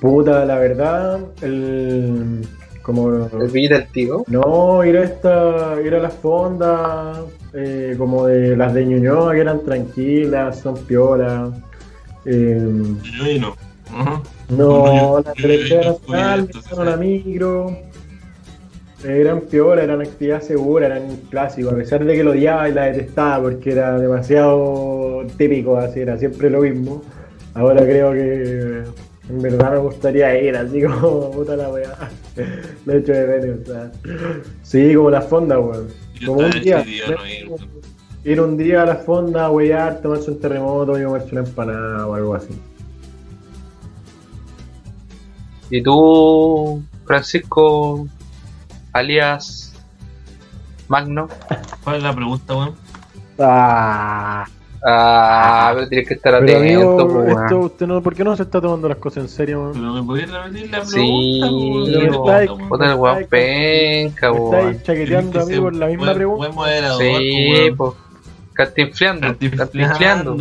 Puta, 0.00 0.44
la 0.44 0.58
verdad, 0.58 1.20
el. 1.42 2.46
como. 2.82 3.28
El 3.40 3.50
del 3.52 3.86
Tío. 3.92 4.24
No, 4.28 4.84
ir 4.84 4.96
a 4.98 5.04
esta, 5.04 5.76
ir 5.84 5.94
a 5.94 5.98
las 6.00 6.14
fondas, 6.14 7.18
eh, 7.54 7.94
como 7.98 8.26
de 8.26 8.56
las 8.56 8.74
de 8.74 8.84
Ñuñoa, 8.86 9.32
que 9.34 9.40
eran 9.40 9.64
tranquilas, 9.64 10.58
son 10.60 10.76
piolas. 10.86 11.50
Eh, 12.24 12.60
Yo 13.02 13.26
y 13.30 13.38
no. 13.38 13.54
Ajá. 13.94 14.20
no, 14.48 14.86
Yo- 14.86 15.22
la 15.24 15.34
yo- 15.34 15.42
televisión 15.42 15.82
yo- 15.82 15.90
nacional, 15.92 16.48
dejaron 16.48 16.88
a 16.88 16.96
micro. 16.96 17.76
Eran 19.04 19.42
piola, 19.42 19.82
eran 19.84 20.00
actividad 20.00 20.40
segura, 20.40 20.86
eran 20.86 21.02
clásicos, 21.30 21.72
a 21.72 21.76
pesar 21.76 22.04
de 22.04 22.14
que 22.16 22.24
lo 22.24 22.32
odiaba 22.32 22.68
y 22.68 22.72
la 22.72 22.86
detestaba 22.86 23.42
porque 23.44 23.72
era 23.72 23.98
demasiado 23.98 25.22
típico, 25.36 25.76
así 25.76 26.00
era 26.00 26.18
siempre 26.18 26.50
lo 26.50 26.62
mismo. 26.62 27.02
Ahora 27.54 27.82
creo 27.82 28.12
que 28.12 28.82
en 29.28 29.42
verdad 29.42 29.72
me 29.72 29.78
gustaría 29.78 30.40
ir, 30.40 30.56
así 30.56 30.82
como 30.82 31.30
puta 31.32 31.56
la 31.56 31.68
weá. 31.68 32.10
De 32.84 32.98
hecho 32.98 33.12
de 33.12 33.26
menos, 33.26 33.60
o 33.62 33.72
sea. 33.72 33.92
Sí, 34.62 34.94
como 34.94 35.10
las 35.10 35.26
fondas, 35.26 35.58
weón. 35.58 35.88
Como 36.24 36.40
un 36.40 36.50
día. 36.50 36.84
no 36.84 37.26
ir, 37.26 37.48
weón. 37.48 37.70
Ir 38.24 38.40
un 38.40 38.56
día 38.56 38.82
a 38.82 38.86
las 38.86 39.04
fondas, 39.04 39.42
a 39.42 39.50
huear, 39.50 40.00
tomarse 40.00 40.30
un 40.30 40.40
terremoto 40.40 41.00
y 41.00 41.04
comerse 41.04 41.28
una 41.32 41.40
empanada 41.42 42.06
o 42.06 42.14
algo 42.14 42.34
así. 42.34 42.60
¿Y 45.70 45.82
tú, 45.82 46.82
Francisco, 47.04 48.06
alias 48.92 49.74
Magno? 50.88 51.28
¿Cuál 51.82 51.96
es 51.96 52.02
la 52.02 52.14
pregunta, 52.14 52.54
weón? 52.54 52.74
Ah, 53.38 54.46
Ah, 54.88 55.72
pero 55.74 55.88
tienes 55.88 56.06
que 56.06 56.14
estar 56.14 56.32
pero 56.38 56.58
atento, 56.58 56.82
amigo, 56.84 57.08
pues, 57.12 57.36
esto, 57.42 57.58
usted 57.58 57.86
no, 57.88 58.00
¿por 58.02 58.14
qué 58.14 58.22
no 58.22 58.36
se 58.36 58.44
está 58.44 58.60
tomando 58.60 58.88
las 58.88 58.98
cosas 58.98 59.24
en 59.24 59.28
serio, 59.28 59.60
weón? 59.62 59.72
Pero 59.72 59.92
me 59.94 60.02
podías 60.04 60.30
repetir 60.30 60.70
la 60.70 60.82
pregunta, 60.82 60.92
Sí. 60.96 62.58
Puta 62.68 62.92
el 62.92 62.94
weón 62.94 63.26
penca, 63.28 64.30
weón. 64.32 64.54
estáis 64.54 64.82
chaqueteando, 64.84 65.40
amigo, 65.40 65.62
por 65.64 65.74
la 65.74 65.86
misma 65.88 66.14
pregunta. 66.14 66.50
Sí, 66.98 67.48
weón. 67.52 67.76
pues. 67.76 67.92
Cantinfleando, 68.52 69.26
cantinfleando. 69.26 70.36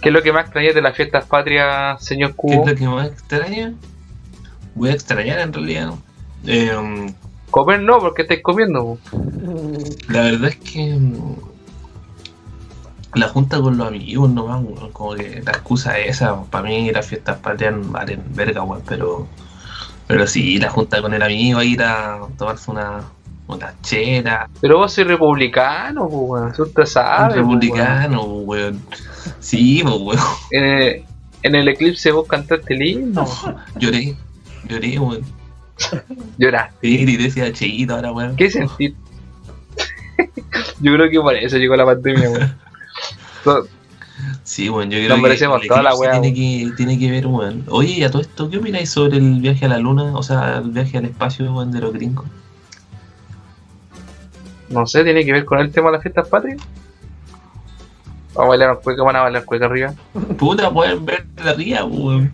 ¿Qué 0.00 0.08
es 0.08 0.12
lo 0.12 0.22
que 0.22 0.32
más 0.32 0.44
extrañas 0.44 0.74
de 0.74 0.82
las 0.82 0.96
fiestas 0.96 1.24
patrias, 1.26 2.04
señor 2.04 2.30
¿Qué 2.30 2.36
Cubo? 2.36 2.62
es 2.64 2.70
lo 2.70 2.74
que 2.76 2.86
más 2.88 3.08
extraña? 3.08 3.74
Voy 4.74 4.90
a 4.90 4.92
extrañar 4.92 5.38
en 5.40 5.52
realidad. 5.52 5.86
¿no? 5.86 5.98
Eh, 6.46 7.14
Comer 7.54 7.80
no, 7.80 8.00
porque 8.00 8.22
estáis 8.22 8.42
comiendo. 8.42 8.98
la 10.08 10.22
verdad 10.22 10.48
es 10.48 10.56
que 10.56 10.92
mm, 10.92 11.36
la 13.14 13.28
junta 13.28 13.60
con 13.60 13.78
los 13.78 13.86
amigos 13.86 14.28
nomás, 14.28 14.60
weón, 14.64 14.90
como 14.90 15.14
que 15.14 15.40
la 15.40 15.52
excusa 15.52 15.96
es 16.00 16.16
esa, 16.16 16.42
para 16.46 16.64
mí 16.64 16.90
las 16.90 17.06
fiestas 17.06 17.38
patrias 17.38 17.74
valen 17.92 18.24
verga, 18.30 18.64
weón, 18.64 18.82
pero, 18.88 19.28
pero 20.08 20.26
sí, 20.26 20.58
la 20.58 20.68
junta 20.68 21.00
con 21.00 21.14
el 21.14 21.22
amigo, 21.22 21.62
ir 21.62 21.80
a 21.84 22.22
tomarse 22.36 22.72
una, 22.72 23.04
una 23.46 23.72
chela, 23.82 24.50
Pero 24.60 24.78
vos 24.78 24.92
sois 24.92 25.06
republicano, 25.06 26.06
weón. 26.06 26.52
Tú 26.54 26.66
te 26.66 26.84
sabes. 26.84 27.36
republicano, 27.36 28.24
weón. 28.24 28.82
Sí, 29.38 29.80
weón. 29.84 30.18
En 30.50 30.64
el, 30.64 31.04
en 31.44 31.54
el 31.54 31.68
eclipse 31.68 32.10
vos 32.10 32.26
cantaste 32.26 32.74
himno. 32.84 33.24
lloré, 33.76 34.16
lloré, 34.68 34.98
weón. 34.98 35.33
Lloraste. 36.38 36.86
Sí, 36.86 37.02
y 37.02 37.16
decía 37.16 37.52
cheito 37.52 37.94
ahora, 37.94 38.12
weón. 38.12 38.36
¿Qué 38.36 38.50
sentís? 38.50 38.94
Yo 40.80 40.94
creo 40.94 41.10
que 41.10 41.20
por 41.20 41.34
eso 41.34 41.56
llegó 41.56 41.76
la 41.76 41.84
pandemia, 41.84 42.30
weón. 42.30 42.54
Sí, 44.44 44.68
bueno, 44.68 44.92
yo 44.92 44.98
creo 44.98 45.08
Nos 45.08 45.16
que 45.16 45.22
merecemos 45.22 45.66
toda 45.66 45.82
la 45.82 45.94
weá, 45.96 46.20
tiene 46.20 46.32
que, 46.32 46.72
tiene 46.76 46.98
que 46.98 47.10
ver, 47.10 47.26
weón. 47.26 47.64
Oye, 47.68 47.94
y 47.94 48.04
a 48.04 48.10
todo 48.10 48.22
esto, 48.22 48.48
¿qué 48.48 48.58
opináis 48.58 48.90
sobre 48.90 49.16
el 49.16 49.40
viaje 49.40 49.64
a 49.64 49.68
la 49.68 49.78
luna? 49.78 50.16
O 50.16 50.22
sea, 50.22 50.58
el 50.58 50.70
viaje 50.70 50.98
al 50.98 51.06
espacio, 51.06 51.52
weón, 51.52 51.72
de 51.72 51.80
los 51.80 51.92
gringos. 51.92 52.26
No 54.68 54.86
sé, 54.86 55.02
tiene 55.02 55.24
que 55.24 55.32
ver 55.32 55.44
con 55.44 55.58
el 55.58 55.72
tema 55.72 55.88
de 55.88 55.94
las 55.94 56.02
fiestas 56.02 56.28
patrias. 56.28 56.58
Vamos 58.34 58.46
a 58.46 58.48
bailar 58.48 58.80
cueca, 58.82 59.02
van 59.02 59.16
a 59.16 59.22
bailar 59.22 59.44
cueca 59.44 59.66
arriba. 59.66 59.94
Puta, 60.38 60.70
pueden 60.70 61.04
ver 61.04 61.26
de 61.26 61.50
arriba, 61.50 61.84
weón. 61.84 62.32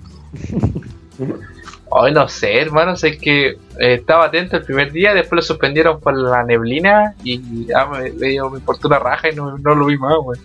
Hoy 1.93 2.13
no 2.13 2.29
sé, 2.29 2.61
hermano, 2.61 2.97
sé 2.97 3.19
que 3.19 3.49
eh, 3.49 3.59
estaba 3.95 4.27
atento 4.27 4.57
el 4.57 4.63
primer 4.65 4.93
día, 4.93 5.13
después 5.13 5.37
lo 5.39 5.43
suspendieron 5.43 5.99
por 6.01 6.17
la 6.17 6.45
neblina 6.45 7.15
y 7.25 7.67
ya 7.67 7.85
me, 7.87 8.13
me, 8.13 8.29
dio- 8.29 8.49
me 8.49 8.59
importó 8.61 8.87
una 8.87 9.01
raja 9.01 9.29
y 9.31 9.35
no, 9.35 9.59
no 9.59 9.75
lo 9.75 9.87
vi 9.87 9.99
más, 9.99 10.15
weón. 10.23 10.39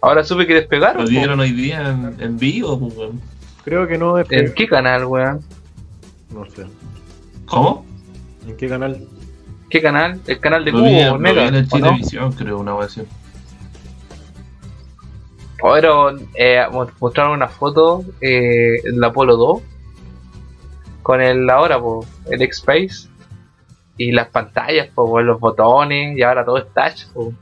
Ahora 0.00 0.24
supe 0.24 0.44
que 0.46 0.54
despegaron. 0.54 1.02
Lo 1.02 1.04
po. 1.04 1.10
dieron 1.10 1.38
hoy 1.38 1.52
día 1.52 1.88
en, 1.90 2.16
en 2.20 2.36
vivo, 2.36 2.74
weón. 2.74 3.20
Creo 3.64 3.86
que 3.86 3.96
no 3.96 4.18
¿En 4.18 4.52
qué 4.54 4.66
canal, 4.66 5.04
weón? 5.04 5.40
No 6.30 6.44
sé. 6.50 6.66
¿Cómo? 7.46 7.86
¿En 8.48 8.56
qué 8.56 8.68
canal? 8.68 9.06
¿Qué 9.70 9.80
canal? 9.80 10.20
El 10.26 10.40
canal 10.40 10.64
de 10.64 10.72
Lo 10.72 10.82
vi, 10.82 10.90
Cubo, 10.90 11.04
lo 11.12 11.16
vi 11.18 11.22
Mega, 11.22 11.46
en 11.46 11.54
¿o 11.54 11.58
el 11.58 11.64
no? 11.64 11.70
televisión, 11.70 12.32
creo, 12.32 12.58
una 12.58 12.76
así. 12.80 13.02
Ahora 15.62 16.16
eh, 16.34 16.64
mo- 16.72 16.90
mostraron 17.00 17.34
una 17.34 17.48
foto 17.48 18.04
eh, 18.20 18.78
en 18.84 18.98
la 18.98 19.08
Apolo 19.08 19.36
2 19.36 19.62
con 21.02 21.20
el 21.20 21.48
ahora, 21.50 21.78
po, 21.80 22.04
el 22.30 22.42
X-Space 22.42 23.08
y 23.98 24.12
las 24.12 24.28
pantallas, 24.28 24.88
po, 24.94 25.20
los 25.20 25.38
botones 25.40 26.16
y 26.16 26.22
ahora 26.22 26.44
todo 26.44 26.58
es 26.58 26.64
touch. 26.74 27.06
po. 27.12 27.32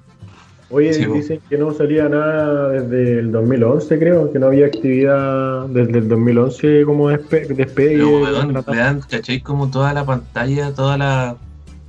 Oye, 0.72 0.92
Sí, 0.94 1.04
dicen 1.04 1.40
que 1.48 1.58
no 1.58 1.72
salía 1.72 2.08
nada 2.08 2.68
desde 2.68 3.18
el 3.18 3.32
2011, 3.32 3.98
creo, 3.98 4.32
que 4.32 4.38
no 4.38 4.46
había 4.46 4.66
actividad 4.66 5.66
desde 5.66 5.98
el 5.98 6.08
2011 6.08 6.84
como 6.84 7.08
despe 7.08 7.40
despegue. 7.46 7.96
Pero, 7.96 8.20
weón, 8.22 8.64
dan, 8.66 9.00
¿cachai? 9.00 9.40
Como 9.40 9.68
toda 9.68 9.92
la 9.92 10.04
pantalla, 10.04 10.72
toda 10.72 10.96
la 10.96 11.36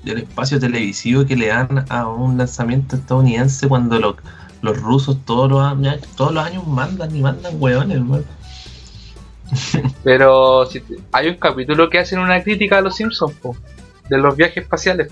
el 0.03 0.18
espacio 0.18 0.60
televisivo 0.60 1.26
que 1.27 1.35
le 1.35 1.48
dan 1.49 1.85
a 1.89 2.07
un 2.10 2.35
lanzamiento 2.39 2.95
estadounidense 2.95 3.68
cuando 3.68 3.99
lo- 3.99 4.15
los 4.64 4.81
rusos 4.81 5.18
todos 5.26 5.48
los, 5.52 5.61
años, 5.61 5.99
todos 6.18 6.34
los 6.34 6.43
años 6.43 6.65
mandan 6.65 7.15
y 7.15 7.22
mandan 7.22 7.53
hueones, 7.60 7.98
hermano. 7.98 8.23
Pero 10.03 10.65
si 10.65 10.80
te- 10.82 10.98
hay 11.11 11.28
un 11.30 11.36
capítulo 11.36 11.90
que 11.90 11.99
hacen 11.99 12.19
una 12.19 12.41
crítica 12.44 12.78
a 12.78 12.82
los 12.82 12.95
Simpsons, 12.95 13.34
po, 13.36 13.56
de 14.10 14.18
los 14.18 14.36
viajes 14.36 14.64
espaciales. 14.64 15.10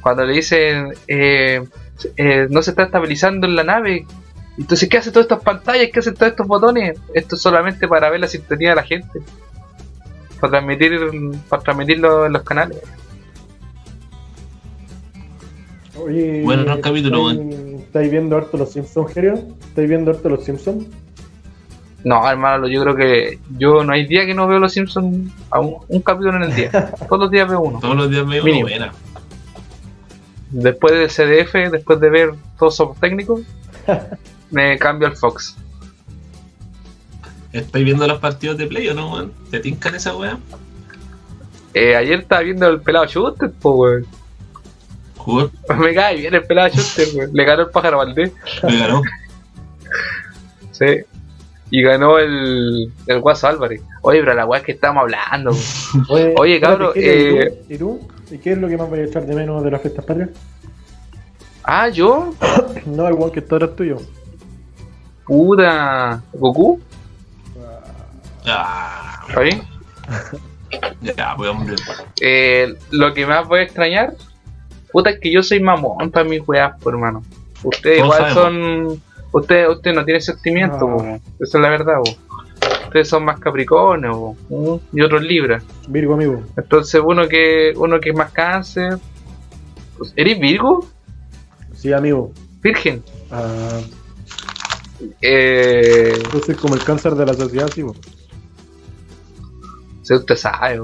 Cuando 0.00 0.24
le 0.24 0.32
dicen, 0.34 0.94
eh, 1.08 1.62
eh, 2.16 2.46
no 2.50 2.62
se 2.62 2.70
está 2.70 2.84
estabilizando 2.84 3.46
en 3.46 3.56
la 3.56 3.64
nave. 3.64 4.06
Entonces, 4.58 4.88
¿qué 4.88 4.98
hace 4.98 5.10
todas 5.10 5.24
estas 5.24 5.42
pantallas? 5.42 5.88
¿Qué 5.92 6.00
hacen 6.00 6.14
todos 6.14 6.30
estos 6.32 6.46
botones? 6.46 6.98
Esto 7.14 7.36
es 7.36 7.42
solamente 7.42 7.86
para 7.88 8.10
ver 8.10 8.20
la 8.20 8.28
sintonía 8.28 8.70
de 8.70 8.76
la 8.76 8.82
gente. 8.82 9.20
Para 10.40 10.52
transmitir, 10.52 10.98
para 11.48 11.62
transmitirlo 11.62 12.26
en 12.26 12.32
los 12.32 12.42
canales. 12.42 12.78
Oye, 15.96 16.42
Bueno, 16.44 16.64
no 16.64 16.80
capítulo, 16.80 17.30
¿estáis, 17.30 17.54
¿estáis 17.80 18.10
viendo 18.10 18.36
harto 18.36 18.56
los 18.56 18.72
Simpsons, 18.72 19.12
Gerio? 19.12 19.34
¿Estáis 19.60 19.88
viendo 19.88 20.10
harto 20.12 20.28
los 20.30 20.44
Simpsons? 20.44 20.86
No, 22.04 22.28
hermano, 22.28 22.66
yo 22.66 22.82
creo 22.82 22.96
que 22.96 23.38
yo 23.58 23.84
no 23.84 23.92
hay 23.92 24.06
día 24.06 24.24
que 24.24 24.34
no 24.34 24.46
veo 24.46 24.58
los 24.58 24.72
Simpsons 24.72 25.30
a 25.50 25.60
un, 25.60 25.76
un 25.88 26.00
capítulo 26.00 26.36
en 26.36 26.44
el 26.44 26.54
día. 26.54 26.70
Todos 27.08 27.20
los 27.22 27.30
días 27.30 27.48
veo 27.48 27.60
uno. 27.60 27.78
Todos 27.80 27.96
los 27.96 28.10
días 28.10 28.26
veo 28.26 28.42
Mínimo. 28.44 28.68
buena. 28.68 28.92
Después 30.50 30.94
del 30.94 31.08
CDF, 31.08 31.70
después 31.70 32.00
de 32.00 32.10
ver 32.10 32.34
todos 32.58 32.74
somos 32.74 32.98
técnicos, 32.98 33.42
me 34.50 34.76
cambio 34.78 35.06
al 35.08 35.16
Fox. 35.16 35.56
¿Estáis 37.52 37.84
viendo 37.84 38.06
los 38.06 38.18
partidos 38.18 38.56
de 38.58 38.66
play 38.66 38.88
o 38.88 38.94
no, 38.94 39.12
weón? 39.12 39.32
¿Te 39.50 39.60
tincan 39.60 39.94
esa 39.94 40.16
weá? 40.16 40.38
Eh, 41.74 41.94
ayer 41.96 42.20
estaba 42.20 42.42
viendo 42.42 42.66
el 42.68 42.80
pelado 42.80 43.06
Schuster, 43.06 43.50
po, 43.52 43.72
weón. 43.72 44.06
Jugó, 45.18 45.50
Me 45.78 45.94
cae 45.94 46.16
bien 46.16 46.34
el 46.34 46.44
pelado 46.44 46.68
Schuster, 46.70 47.08
weón. 47.14 47.30
Le 47.32 47.44
ganó 47.44 47.62
el 47.62 47.70
pájaro 47.70 47.98
Valdés. 47.98 48.32
me 48.62 48.78
ganó. 48.78 49.02
Sí. 50.72 50.86
Y 51.70 51.82
ganó 51.82 52.18
el, 52.18 52.92
el 53.06 53.20
Guaso 53.20 53.46
Álvarez. 53.46 53.80
Oye, 54.02 54.20
pero 54.20 54.34
la 54.34 54.44
weá 54.46 54.60
es 54.60 54.66
que 54.66 54.72
estamos 54.72 55.02
hablando. 55.02 55.52
weón. 56.08 56.34
Oye, 56.38 56.60
cabro, 56.60 56.92
Gerio, 56.92 57.42
eh, 57.42 57.62
¿y 58.30 58.38
qué 58.38 58.52
es 58.52 58.58
lo 58.58 58.68
que 58.68 58.76
más 58.76 58.88
voy 58.90 59.00
a 59.00 59.04
echar 59.04 59.24
de 59.26 59.34
menos 59.34 59.62
de 59.62 59.70
las 59.70 59.80
fiestas 59.80 60.04
patrias? 60.04 60.30
Ah, 61.62 61.88
yo, 61.88 62.34
No, 62.86 63.06
el 63.06 63.14
one 63.14 63.30
que 63.32 63.40
está 63.40 63.56
atrás 63.56 63.76
tuyo. 63.76 63.98
puta. 65.26 66.22
¿Goku? 66.32 66.80
Ah, 68.46 69.26
ya, 71.00 71.34
pues 71.36 71.50
hombre. 71.50 71.76
Eh, 72.20 72.74
lo 72.90 73.12
que 73.12 73.26
más 73.26 73.46
voy 73.46 73.60
a 73.60 73.62
extrañar, 73.62 74.14
puta, 74.92 75.10
es 75.10 75.20
que 75.20 75.30
yo 75.32 75.42
soy 75.42 75.60
mamón 75.60 76.10
para 76.10 76.24
mis 76.24 76.46
weas, 76.46 76.78
por 76.80 76.94
hermano. 76.94 77.22
Ustedes 77.62 77.98
igual 77.98 78.32
sabemos. 78.32 78.34
son. 78.34 79.02
Usted, 79.32 79.68
usted 79.68 79.94
no 79.94 80.04
tiene 80.04 80.20
sentimiento, 80.20 80.78
po. 80.80 81.02
esa 81.38 81.58
es 81.58 81.62
la 81.62 81.68
verdad. 81.70 81.96
po. 82.04 82.10
Ustedes 82.86 83.08
son 83.08 83.24
más 83.24 83.38
Capricornio 83.38 84.34
po, 84.48 84.80
¿Mm? 84.92 84.96
y 84.96 85.02
otros 85.02 85.22
Libra. 85.22 85.62
Virgo, 85.88 86.14
amigo. 86.14 86.42
Entonces, 86.56 87.00
uno 87.04 87.28
que 87.28 87.72
uno 87.76 88.00
que 88.00 88.10
es 88.10 88.16
más 88.16 88.32
Cáncer. 88.32 88.98
pues, 89.98 90.12
¿Eres 90.16 90.38
Virgo? 90.40 90.84
Sí, 91.74 91.92
amigo. 91.92 92.32
Virgen. 92.62 93.02
Ah, 93.30 93.80
Eh, 95.22 96.12
soy 96.44 96.54
como 96.56 96.74
el 96.74 96.84
cáncer 96.84 97.14
de 97.14 97.24
la 97.24 97.32
sociedad, 97.32 97.70
sí, 97.74 97.80
bo. 97.82 97.94
si 100.02 100.12
usted 100.14 100.36
sabe. 100.36 100.78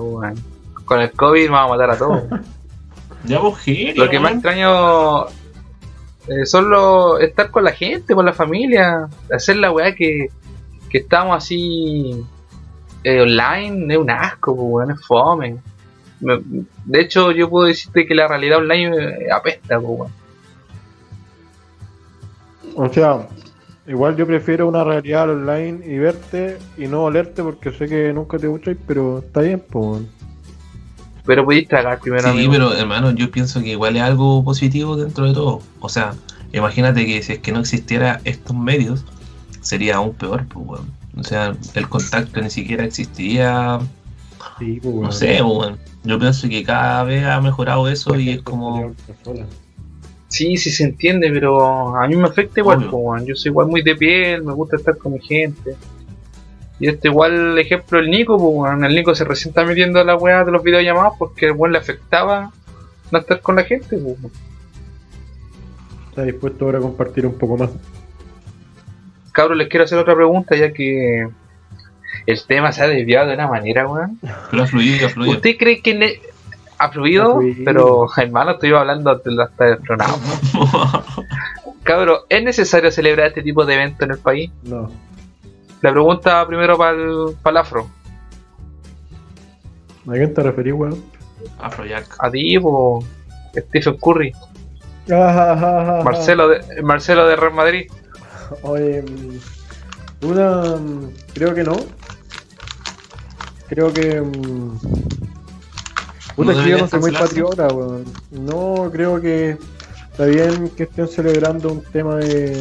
Con 0.86 1.00
el 1.00 1.10
COVID 1.12 1.50
vamos 1.50 1.72
a 1.72 1.76
matar 1.76 1.90
a 1.90 1.98
todos. 1.98 2.22
Ya, 3.24 3.40
pues, 3.40 3.56
genio, 3.58 4.04
Lo 4.04 4.10
que 4.10 4.20
más 4.20 4.34
extraño 4.34 5.26
eh, 6.28 6.44
son 6.46 6.70
los- 6.70 7.20
estar 7.20 7.50
con 7.50 7.64
la 7.64 7.72
gente, 7.72 8.14
con 8.14 8.26
la 8.26 8.32
familia, 8.32 9.08
hacer 9.32 9.56
la 9.56 9.70
weá 9.70 9.94
que, 9.94 10.28
que 10.90 10.98
estamos 10.98 11.36
así 11.36 12.24
eh, 13.04 13.20
online, 13.20 13.92
es 13.94 13.98
un 13.98 14.10
asco, 14.10 14.54
pues, 14.56 14.68
weón, 14.68 14.90
es 14.92 15.06
fome. 15.06 15.56
Me- 16.20 16.40
De 16.84 17.00
hecho, 17.00 17.30
yo 17.32 17.48
puedo 17.48 17.66
decirte 17.68 18.06
que 18.06 18.14
la 18.14 18.26
realidad 18.28 18.58
online 18.58 18.96
eh, 18.96 19.30
apesta, 19.32 19.78
pues, 19.80 20.00
weón. 20.00 20.12
O 22.74 22.92
sea, 22.92 23.26
igual 23.86 24.16
yo 24.16 24.26
prefiero 24.26 24.66
una 24.68 24.84
realidad 24.84 25.30
online 25.30 25.80
y 25.86 25.98
verte 25.98 26.58
y 26.76 26.86
no 26.88 27.04
olerte 27.04 27.42
porque 27.42 27.70
sé 27.72 27.86
que 27.88 28.12
nunca 28.12 28.38
te 28.38 28.48
gustáis, 28.48 28.76
pero 28.86 29.18
está 29.20 29.40
bien, 29.40 29.62
pues. 29.70 30.02
Pero 31.26 31.44
podéis 31.44 31.66
tragar 31.68 31.98
primero, 32.00 32.22
Sí, 32.24 32.28
amigo. 32.30 32.52
pero 32.52 32.74
hermano, 32.74 33.10
yo 33.10 33.30
pienso 33.30 33.60
que 33.60 33.70
igual 33.70 33.96
es 33.96 34.02
algo 34.02 34.44
positivo 34.44 34.96
dentro 34.96 35.26
de 35.26 35.34
todo. 35.34 35.60
O 35.80 35.88
sea, 35.88 36.14
imagínate 36.52 37.04
que 37.04 37.22
si 37.22 37.32
es 37.34 37.38
que 37.40 37.52
no 37.52 37.60
existiera 37.60 38.20
estos 38.24 38.56
medios, 38.56 39.04
sería 39.60 39.96
aún 39.96 40.14
peor, 40.14 40.46
pues, 40.46 40.66
weón. 40.66 40.90
O 41.16 41.24
sea, 41.24 41.54
el 41.74 41.88
contacto 41.88 42.40
ni 42.40 42.50
siquiera 42.50 42.84
existiría. 42.84 43.78
Sí, 44.58 44.78
pues, 44.82 44.94
No 44.94 45.10
sé, 45.12 45.42
weón. 45.42 45.78
Yo 46.04 46.18
pienso 46.20 46.48
que 46.48 46.62
cada 46.62 47.02
vez 47.02 47.24
ha 47.24 47.40
mejorado 47.40 47.88
eso 47.88 48.14
y 48.18 48.30
es 48.30 48.42
como. 48.42 48.92
Sí, 50.28 50.56
sí 50.56 50.70
se 50.70 50.84
entiende, 50.84 51.30
pero 51.32 51.96
a 51.96 52.06
mí 52.08 52.16
me 52.16 52.26
afecta 52.28 52.60
igual, 52.60 52.78
pues, 52.80 52.92
weón. 52.92 53.26
Yo 53.26 53.34
soy 53.34 53.50
igual 53.50 53.68
muy 53.68 53.82
de 53.82 53.96
piel, 53.96 54.44
me 54.44 54.52
gusta 54.52 54.76
estar 54.76 54.96
con 54.98 55.14
mi 55.14 55.20
gente. 55.20 55.74
Y 56.78 56.88
este 56.88 57.08
igual 57.08 57.58
ejemplo 57.58 57.98
el 57.98 58.10
Nico, 58.10 58.36
pues, 58.36 58.50
weón. 58.54 58.84
El 58.84 58.94
Nico 58.94 59.14
se 59.14 59.24
recién 59.24 59.50
está 59.50 59.64
metiendo 59.64 60.00
a 60.00 60.04
la 60.04 60.16
weá 60.16 60.44
de 60.44 60.52
los 60.52 60.62
videollamados 60.62 61.14
porque 61.18 61.46
el 61.46 61.52
weón 61.52 61.72
le 61.72 61.78
afectaba 61.78 62.50
no 63.10 63.18
estar 63.18 63.40
con 63.40 63.56
la 63.56 63.64
gente, 63.64 63.96
pues. 63.96 64.16
Está 66.10 66.22
dispuesto 66.22 66.64
ahora 66.64 66.78
a 66.78 66.82
compartir 66.82 67.26
un 67.26 67.34
poco 67.38 67.56
más. 67.56 67.70
Cabros, 69.32 69.56
les 69.58 69.68
quiero 69.68 69.84
hacer 69.84 69.98
otra 69.98 70.14
pregunta 70.14 70.56
ya 70.56 70.72
que 70.72 71.28
el 72.26 72.42
tema 72.46 72.72
se 72.72 72.82
ha 72.82 72.88
desviado 72.88 73.28
de 73.28 73.34
una 73.34 73.48
manera, 73.48 73.86
weón. 73.86 74.18
Pero 74.50 74.62
ha 74.62 74.66
fluido, 74.66 75.06
ha 75.06 75.10
fluido. 75.10 75.32
¿Usted 75.34 75.56
cree 75.58 75.80
que 75.82 75.94
ne- 75.94 76.20
ha 76.78 76.90
fluido? 76.90 77.32
Ha 77.32 77.34
fluido. 77.36 77.62
Pero, 77.64 78.06
hermano, 78.16 78.50
estoy 78.52 78.72
hablando 78.72 79.10
hasta 79.10 79.30
hasta 79.42 79.64
destronado. 79.66 80.18
Cabros, 81.82 82.24
¿es 82.28 82.42
necesario 82.42 82.90
celebrar 82.90 83.28
este 83.28 83.42
tipo 83.42 83.64
de 83.64 83.74
eventos 83.74 84.02
en 84.02 84.10
el 84.12 84.18
país? 84.18 84.50
No. 84.64 84.90
La 85.82 85.92
pregunta 85.92 86.46
primero 86.46 86.76
para 86.76 86.92
el 86.92 87.56
afro. 87.56 87.88
¿A 90.08 90.12
quién 90.12 90.32
te 90.34 90.42
referís, 90.42 90.74
weón? 90.74 91.02
Afrojack. 91.58 92.16
A 92.18 92.30
ti, 92.30 92.58
po, 92.58 93.04
Stephen 93.56 93.96
Curry, 93.98 94.32
Ah, 95.12 96.00
Marcelo 96.04 96.48
de, 96.48 96.82
Marcelo 96.82 97.26
de 97.28 97.36
Real 97.36 97.54
Madrid. 97.54 97.90
Oye, 98.62 99.02
mm, 99.02 100.26
una. 100.26 100.76
mm, 100.76 101.10
Creo 101.34 101.54
que 101.54 101.62
no. 101.62 101.76
Creo 103.68 103.92
que. 103.92 104.20
mm, 104.20 104.78
Puta, 106.34 106.52
¿No 106.52 106.62
que 106.64 106.70
yo 106.70 106.78
no 106.78 106.88
soy 106.88 107.00
muy 107.00 107.12
patriota, 107.12 107.68
weón. 107.68 108.04
No, 108.32 108.90
creo 108.92 109.20
que. 109.20 109.56
Está 110.16 110.24
bien 110.24 110.70
que 110.70 110.84
estén 110.84 111.08
celebrando 111.08 111.70
un 111.72 111.82
tema 111.82 112.16
de. 112.16 112.56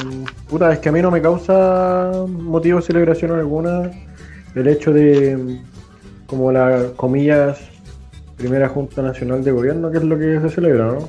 Puta, 0.49 0.73
es 0.73 0.79
que 0.79 0.89
a 0.89 0.91
mí 0.91 1.01
no 1.01 1.09
me 1.09 1.21
causa 1.21 2.11
motivo 2.27 2.79
de 2.79 2.85
celebración 2.85 3.31
alguna 3.31 3.91
el 4.55 4.67
hecho 4.67 4.91
de. 4.91 5.61
Como 6.27 6.51
la, 6.51 6.87
comillas, 6.97 7.59
primera 8.35 8.67
Junta 8.67 9.01
Nacional 9.01 9.41
de 9.43 9.51
Gobierno, 9.51 9.89
que 9.89 9.99
es 9.99 10.03
lo 10.03 10.17
que 10.17 10.39
se 10.41 10.49
celebra, 10.49 10.87
¿no? 10.87 11.07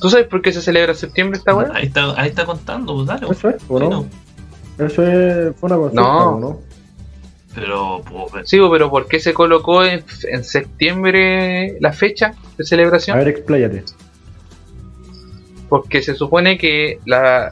¿Tú 0.00 0.10
sabes 0.10 0.26
por 0.26 0.42
qué 0.42 0.52
se 0.52 0.60
celebra 0.60 0.92
en 0.92 0.98
septiembre 0.98 1.38
esta 1.38 1.54
weá? 1.54 1.70
Ahí 1.72 1.86
está, 1.86 2.20
ahí 2.20 2.28
está 2.28 2.44
contando, 2.44 2.94
pues 2.94 3.06
dale. 3.06 3.26
Eso 3.30 3.48
es, 3.48 3.56
¿o 3.68 3.78
Sí, 3.78 3.84
no? 3.84 3.90
no. 3.90 4.84
Eso 4.84 5.02
es, 5.02 5.56
fue 5.56 5.66
una 5.68 5.76
consulta, 5.76 6.02
No. 6.02 6.28
¿o 6.36 6.40
¿no? 6.40 6.60
Pero, 7.54 8.02
pues, 8.30 8.50
Sí, 8.50 8.58
pero 8.70 8.90
¿por 8.90 9.06
qué 9.06 9.18
se 9.18 9.32
colocó 9.32 9.82
en, 9.82 10.04
en 10.30 10.44
septiembre 10.44 11.78
la 11.80 11.92
fecha 11.94 12.34
de 12.58 12.64
A 12.64 12.66
celebración? 12.66 13.16
ver, 13.16 13.28
expláyate. 13.28 13.84
Porque 15.68 16.02
se 16.02 16.14
supone 16.14 16.58
que 16.58 17.00
la, 17.06 17.50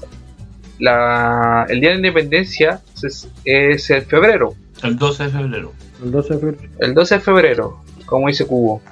la, 0.79 1.67
el 1.69 1.81
Día 1.81 1.91
de 1.91 1.97
la 1.97 2.09
Independencia 2.09 2.81
es, 3.03 3.29
es 3.45 3.91
en 3.91 4.05
febrero, 4.05 4.55
el 4.85 4.99
12 4.99 5.25
de 5.25 5.31
febrero. 5.31 5.73
El 6.03 6.11
12 6.11 6.35
de 6.35 6.41
febrero. 6.41 6.73
el 6.81 6.95
12 6.95 7.15
de 7.15 7.21
febrero, 7.21 7.81
como 8.07 8.29
dice 8.29 8.47
Cubo. 8.47 8.83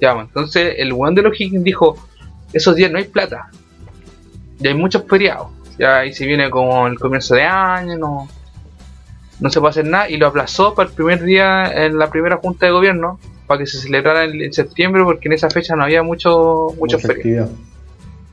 Ya, 0.00 0.14
pues, 0.14 0.26
entonces 0.26 0.74
el 0.78 0.92
weón 0.92 1.14
de 1.14 1.22
los 1.22 1.40
Higgins 1.40 1.62
dijo, 1.62 1.96
esos 2.52 2.74
días 2.74 2.90
no 2.90 2.98
hay 2.98 3.04
plata. 3.04 3.50
Y 4.58 4.66
hay 4.66 4.74
muchos 4.74 5.04
feriados. 5.08 5.48
Ya 5.78 5.98
ahí 5.98 6.12
se 6.12 6.26
viene 6.26 6.50
como 6.50 6.86
el 6.86 6.98
comienzo 6.98 7.34
de 7.36 7.44
año, 7.44 7.96
no, 7.96 8.28
no 9.40 9.50
se 9.50 9.60
puede 9.60 9.70
hacer 9.70 9.86
nada 9.86 10.08
y 10.08 10.16
lo 10.16 10.26
aplazó 10.26 10.74
para 10.74 10.88
el 10.88 10.94
primer 10.94 11.22
día 11.22 11.86
en 11.86 11.98
la 11.98 12.10
primera 12.10 12.38
junta 12.38 12.66
de 12.66 12.72
gobierno 12.72 13.18
para 13.46 13.58
que 13.58 13.66
se 13.66 13.78
celebrara 13.78 14.24
en, 14.24 14.40
en 14.40 14.52
septiembre 14.52 15.02
porque 15.04 15.28
en 15.28 15.34
esa 15.34 15.50
fecha 15.50 15.74
no 15.76 15.84
había 15.84 16.02
mucho 16.02 16.68
mucho 16.78 16.96
Mucha 16.96 16.98
feria 16.98 17.16
actividad. 17.16 17.48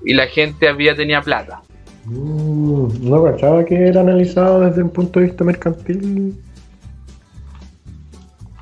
Y 0.04 0.14
la 0.14 0.28
gente 0.28 0.68
había 0.68 0.96
tenía 0.96 1.22
plata. 1.22 1.62
Mm, 2.06 3.10
no 3.10 3.24
cachaba 3.24 3.66
que 3.66 3.88
era 3.88 4.02
analizado 4.02 4.62
desde 4.62 4.84
un 4.84 4.90
punto 4.90 5.20
de 5.20 5.28
vista 5.28 5.44
mercantil. 5.44 6.40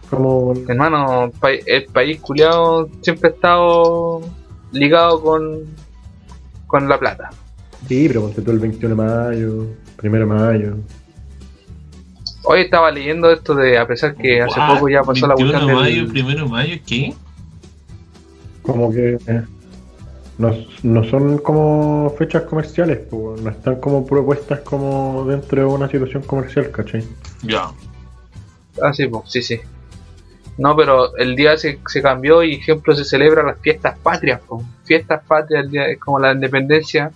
Como 0.10 0.54
Hermano, 0.68 1.32
el 1.66 1.86
país 1.86 2.20
culiado 2.22 2.90
siempre 3.02 3.30
ha 3.30 3.34
estado 3.34 4.22
ligado 4.72 5.22
con 5.22 5.66
con 6.68 6.88
la 6.88 7.00
plata. 7.00 7.30
Sí, 7.88 8.08
pero 8.08 8.22
ponte 8.22 8.42
tú 8.42 8.52
el 8.52 8.60
21 8.60 8.96
de 8.96 9.02
mayo, 9.02 9.68
1 10.04 10.18
de 10.20 10.26
mayo. 10.26 10.78
Hoy 12.44 12.62
estaba 12.62 12.92
leyendo 12.92 13.32
esto 13.32 13.56
de, 13.56 13.78
a 13.78 13.88
pesar 13.88 14.16
que 14.16 14.42
hace 14.42 14.60
poco 14.68 14.88
ya 14.90 15.02
pasó 15.02 15.28
la 15.28 15.36
21 15.36 15.36
cuestión 15.36 15.68
de 15.68 15.68
del... 15.68 15.76
mayo, 15.76 16.12
primero 16.12 16.44
de 16.46 16.50
mayo, 16.50 16.82
¿qué? 16.86 17.14
Como 18.62 18.92
que 18.92 19.18
eh, 19.28 19.44
no, 20.38 20.54
no 20.84 21.04
son 21.04 21.40
como 21.40 22.14
fechas 22.18 22.44
comerciales, 22.44 23.00
pues, 23.10 23.42
no 23.42 23.50
están 23.50 23.80
como 23.80 24.06
propuestas 24.06 24.60
como 24.60 25.26
dentro 25.26 25.62
de 25.62 25.68
una 25.68 25.90
situación 25.90 26.24
comercial, 26.24 26.70
¿cachai? 26.72 27.04
Ya. 27.42 27.72
Ah, 28.82 28.94
sí, 28.94 29.08
pues, 29.08 29.24
sí, 29.28 29.42
sí. 29.42 29.60
No, 30.58 30.76
pero 30.76 31.16
el 31.18 31.36
día 31.36 31.58
se, 31.58 31.80
se 31.88 32.02
cambió 32.02 32.44
y, 32.44 32.56
ejemplo, 32.56 32.96
se 32.96 33.04
celebra 33.04 33.44
las 33.44 33.60
fiestas 33.60 33.98
patrias. 34.00 34.42
po. 34.42 34.64
Fiestas 34.86 35.24
patrias, 35.28 35.66
el 35.66 35.72
día, 35.72 35.88
es 35.88 36.00
como 36.00 36.20
la 36.20 36.34
independencia, 36.34 37.12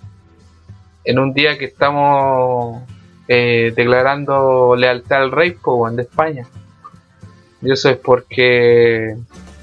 en 1.04 1.20
un 1.20 1.34
día 1.34 1.58
que 1.58 1.66
estamos 1.66 2.84
eh, 3.28 3.74
declarando 3.76 4.76
lealtad 4.76 5.24
al 5.24 5.32
rey 5.32 5.52
po, 5.52 5.76
weón, 5.76 5.96
de 5.96 6.04
España. 6.04 6.48
Y 7.62 7.72
eso 7.72 7.90
es 7.90 7.98
porque 7.98 9.16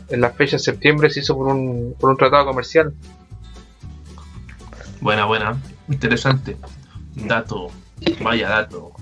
en 0.09 0.21
la 0.21 0.31
fecha 0.31 0.57
de 0.57 0.63
septiembre 0.63 1.11
se 1.11 1.21
hizo 1.21 1.37
por 1.37 1.49
un, 1.49 1.95
por 1.99 2.11
un 2.11 2.17
tratado 2.17 2.47
comercial. 2.47 2.95
Buena, 5.09 5.25
buena. 5.25 5.57
Interesante. 5.89 6.55
Dato. 7.15 7.69
Vaya 8.23 8.47
dato. 8.51 8.93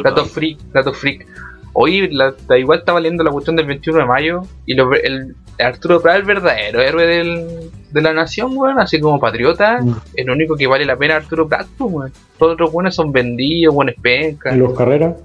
Dato 0.00 0.24
freak, 0.26 0.60
dato 0.72 0.92
freak. 0.92 1.26
Hoy 1.72 2.08
la, 2.08 2.32
la- 2.48 2.56
igual 2.56 2.78
estaba 2.78 3.00
leyendo 3.00 3.24
la 3.24 3.32
cuestión 3.32 3.56
del 3.56 3.66
21 3.66 3.98
de 3.98 4.04
mayo 4.06 4.42
y 4.64 4.74
lo- 4.74 4.94
el, 4.94 5.34
Arturo 5.58 6.00
Prat, 6.00 6.18
el 6.18 6.22
verdadero 6.22 6.80
héroe 6.80 7.04
del- 7.04 7.70
de 7.90 8.00
la 8.00 8.12
nación, 8.12 8.52
weón, 8.56 8.78
así 8.78 9.00
como 9.00 9.18
patriota, 9.18 9.80
el 10.14 10.30
único 10.30 10.54
que 10.56 10.68
vale 10.68 10.84
la 10.84 10.96
pena 10.96 11.16
es 11.16 11.24
Arturo 11.24 11.48
Prat, 11.48 11.66
pues, 11.76 11.92
weón. 11.92 12.12
Todos 12.38 12.50
los 12.50 12.54
otros 12.54 12.70
buenos 12.72 12.94
son 12.94 13.10
vendidos, 13.10 13.74
buenos 13.74 13.96
pencas. 14.00 14.54
¿Y 14.54 14.58
los 14.60 14.72
carreras? 14.78 15.16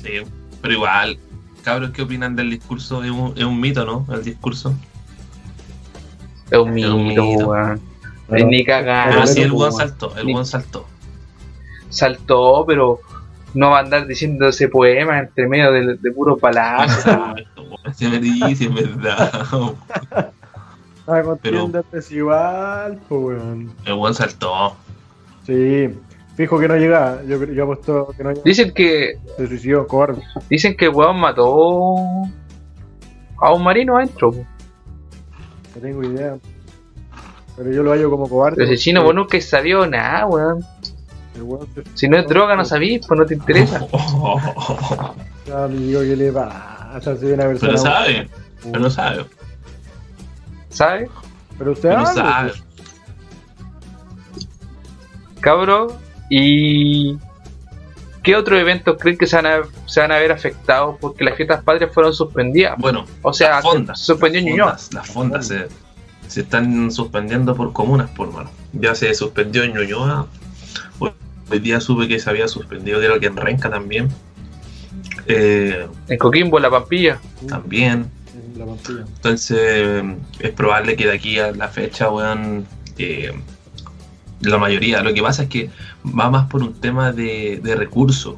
Sí, 0.00 0.10
pero 0.62 0.74
igual. 0.74 1.18
Cabros, 1.64 1.90
¿qué 1.90 2.02
opinan 2.02 2.36
del 2.36 2.50
discurso? 2.50 3.02
Es 3.02 3.10
un, 3.10 3.32
es 3.36 3.42
un 3.42 3.58
mito, 3.60 3.84
¿no? 3.84 4.06
El 4.14 4.22
discurso. 4.22 4.72
Es 6.62 6.88
un 6.88 7.06
mito, 7.06 7.24
weón. 7.48 7.80
Ni 8.28 8.64
cagar. 8.64 9.10
Pero 9.10 9.26
sí, 9.26 9.42
el 9.42 9.52
weón. 9.52 9.72
saltó. 9.72 10.16
El 10.16 10.32
buen 10.32 10.46
saltó. 10.46 10.86
Saltó, 11.90 12.64
pero 12.66 13.00
no 13.54 13.70
va 13.70 13.78
a 13.78 13.80
andar 13.82 14.06
diciendo 14.06 14.48
ese 14.48 14.68
poema 14.68 15.20
entre 15.20 15.46
medio 15.46 15.70
de, 15.72 15.96
de 15.96 16.12
puro 16.12 16.36
palazo. 16.36 17.34
Se 17.94 18.08
me 18.08 18.18
dice, 18.18 18.64
es 18.64 18.74
verdad. 18.74 19.46
Ah, 21.06 21.22
contienda 21.22 21.84
igual, 22.10 22.98
pues, 23.08 23.20
weón. 23.20 23.72
El 23.84 23.94
buen 23.94 24.14
saltó. 24.14 24.74
Sí, 25.46 25.90
fijo 26.34 26.58
que 26.58 26.66
no 26.66 26.76
llega. 26.76 27.22
Yo, 27.28 27.44
yo 27.44 27.64
apuesto 27.64 28.08
que 28.16 28.24
no 28.24 28.30
llega. 28.30 28.42
Dicen 28.44 28.72
que 28.72 29.18
Se 29.36 29.46
suicidó, 29.46 29.86
cobarde. 29.86 30.22
dicen 30.48 30.74
que 30.76 30.86
el 30.86 30.92
weón 30.92 31.20
mató 31.20 31.94
a 33.38 33.52
un 33.52 33.62
marino 33.62 33.98
adentro. 33.98 34.32
No 35.74 35.80
tengo 35.80 36.02
idea. 36.04 36.36
Pero 37.56 37.70
yo 37.72 37.82
lo 37.82 37.92
hallo 37.92 38.10
como 38.10 38.28
cobarde. 38.28 38.56
Pero 38.56 38.70
ese 38.72 38.82
chino, 38.82 39.02
vos 39.04 39.14
nunca 39.14 39.40
sabió 39.40 39.86
nada, 39.86 40.26
weón. 40.26 40.64
Si 41.94 42.08
no 42.08 42.16
es 42.16 42.26
droga, 42.28 42.56
no 42.56 42.64
sabís, 42.64 43.06
pues 43.06 43.18
no 43.18 43.26
te 43.26 43.34
interesa. 43.34 43.86
Ya, 45.46 45.64
amigo, 45.64 46.00
¿qué 46.00 46.16
le 46.16 46.32
pasa? 46.32 47.18
Soy 47.18 47.32
una 47.32 47.44
persona. 47.44 47.72
Pero 47.72 47.82
sabe. 47.82 48.28
Pero 48.62 48.80
no 48.80 48.88
sabe. 48.88 49.26
¿Sabes? 50.70 51.10
Pero 51.58 51.72
usted 51.72 51.90
Pero 51.90 52.06
sabe. 52.06 52.52
pues. 52.52 52.64
Cabrón. 55.40 55.88
¿Y 56.30 57.18
qué 58.24 58.34
otros 58.34 58.58
eventos 58.58 58.96
creen 58.98 59.16
que 59.16 59.26
se 59.28 59.36
van, 59.36 59.46
a, 59.46 59.60
se 59.86 60.00
van 60.00 60.10
a 60.10 60.16
ver 60.18 60.32
afectados 60.32 60.96
porque 61.00 61.22
las 61.24 61.36
fiestas 61.36 61.62
patrias 61.62 61.92
fueron 61.94 62.12
suspendidas? 62.12 62.74
Bueno, 62.78 63.04
o 63.22 63.32
sea, 63.32 63.50
las 63.50 63.62
fondas. 63.62 64.00
se 64.00 64.06
suspendió 64.06 64.40
en 64.40 64.46
las 64.46 64.52
Ñuñoa. 64.54 64.70
fondas, 64.78 64.94
las 64.94 65.06
fondas 65.08 65.46
se, 65.46 65.68
se 66.26 66.40
están 66.40 66.90
suspendiendo 66.90 67.54
por 67.54 67.72
comunas, 67.72 68.10
por 68.10 68.32
mano. 68.32 68.50
Ya 68.72 68.94
se 68.96 69.14
suspendió 69.14 69.62
en 69.62 69.74
Ñuñoa. 69.74 70.26
Hoy 70.98 71.10
hoy 71.50 71.58
día 71.60 71.78
supe 71.80 72.08
que 72.08 72.18
se 72.18 72.28
había 72.30 72.48
suspendido, 72.48 72.98
creo 72.98 73.20
que 73.20 73.26
en 73.26 73.36
Renca 73.36 73.70
también. 73.70 74.08
Eh, 75.26 75.86
En 76.08 76.18
Coquimbo, 76.18 76.56
en 76.58 76.62
La 76.62 76.70
Pampilla. 76.70 77.20
también. 77.48 78.10
La 78.56 78.66
pampilla. 78.66 79.00
Entonces, 79.00 80.04
es 80.38 80.50
probable 80.52 80.96
que 80.96 81.06
de 81.06 81.12
aquí 81.12 81.38
a 81.38 81.50
la 81.52 81.68
fecha, 81.68 82.10
weón, 82.10 82.66
eh, 82.98 83.32
la 84.40 84.58
mayoría. 84.58 85.02
Lo 85.02 85.12
que 85.12 85.22
pasa 85.22 85.44
es 85.44 85.48
que 85.48 85.70
va 86.04 86.30
más 86.30 86.48
por 86.48 86.62
un 86.62 86.74
tema 86.74 87.12
de, 87.12 87.60
de 87.62 87.74
recursos, 87.74 88.36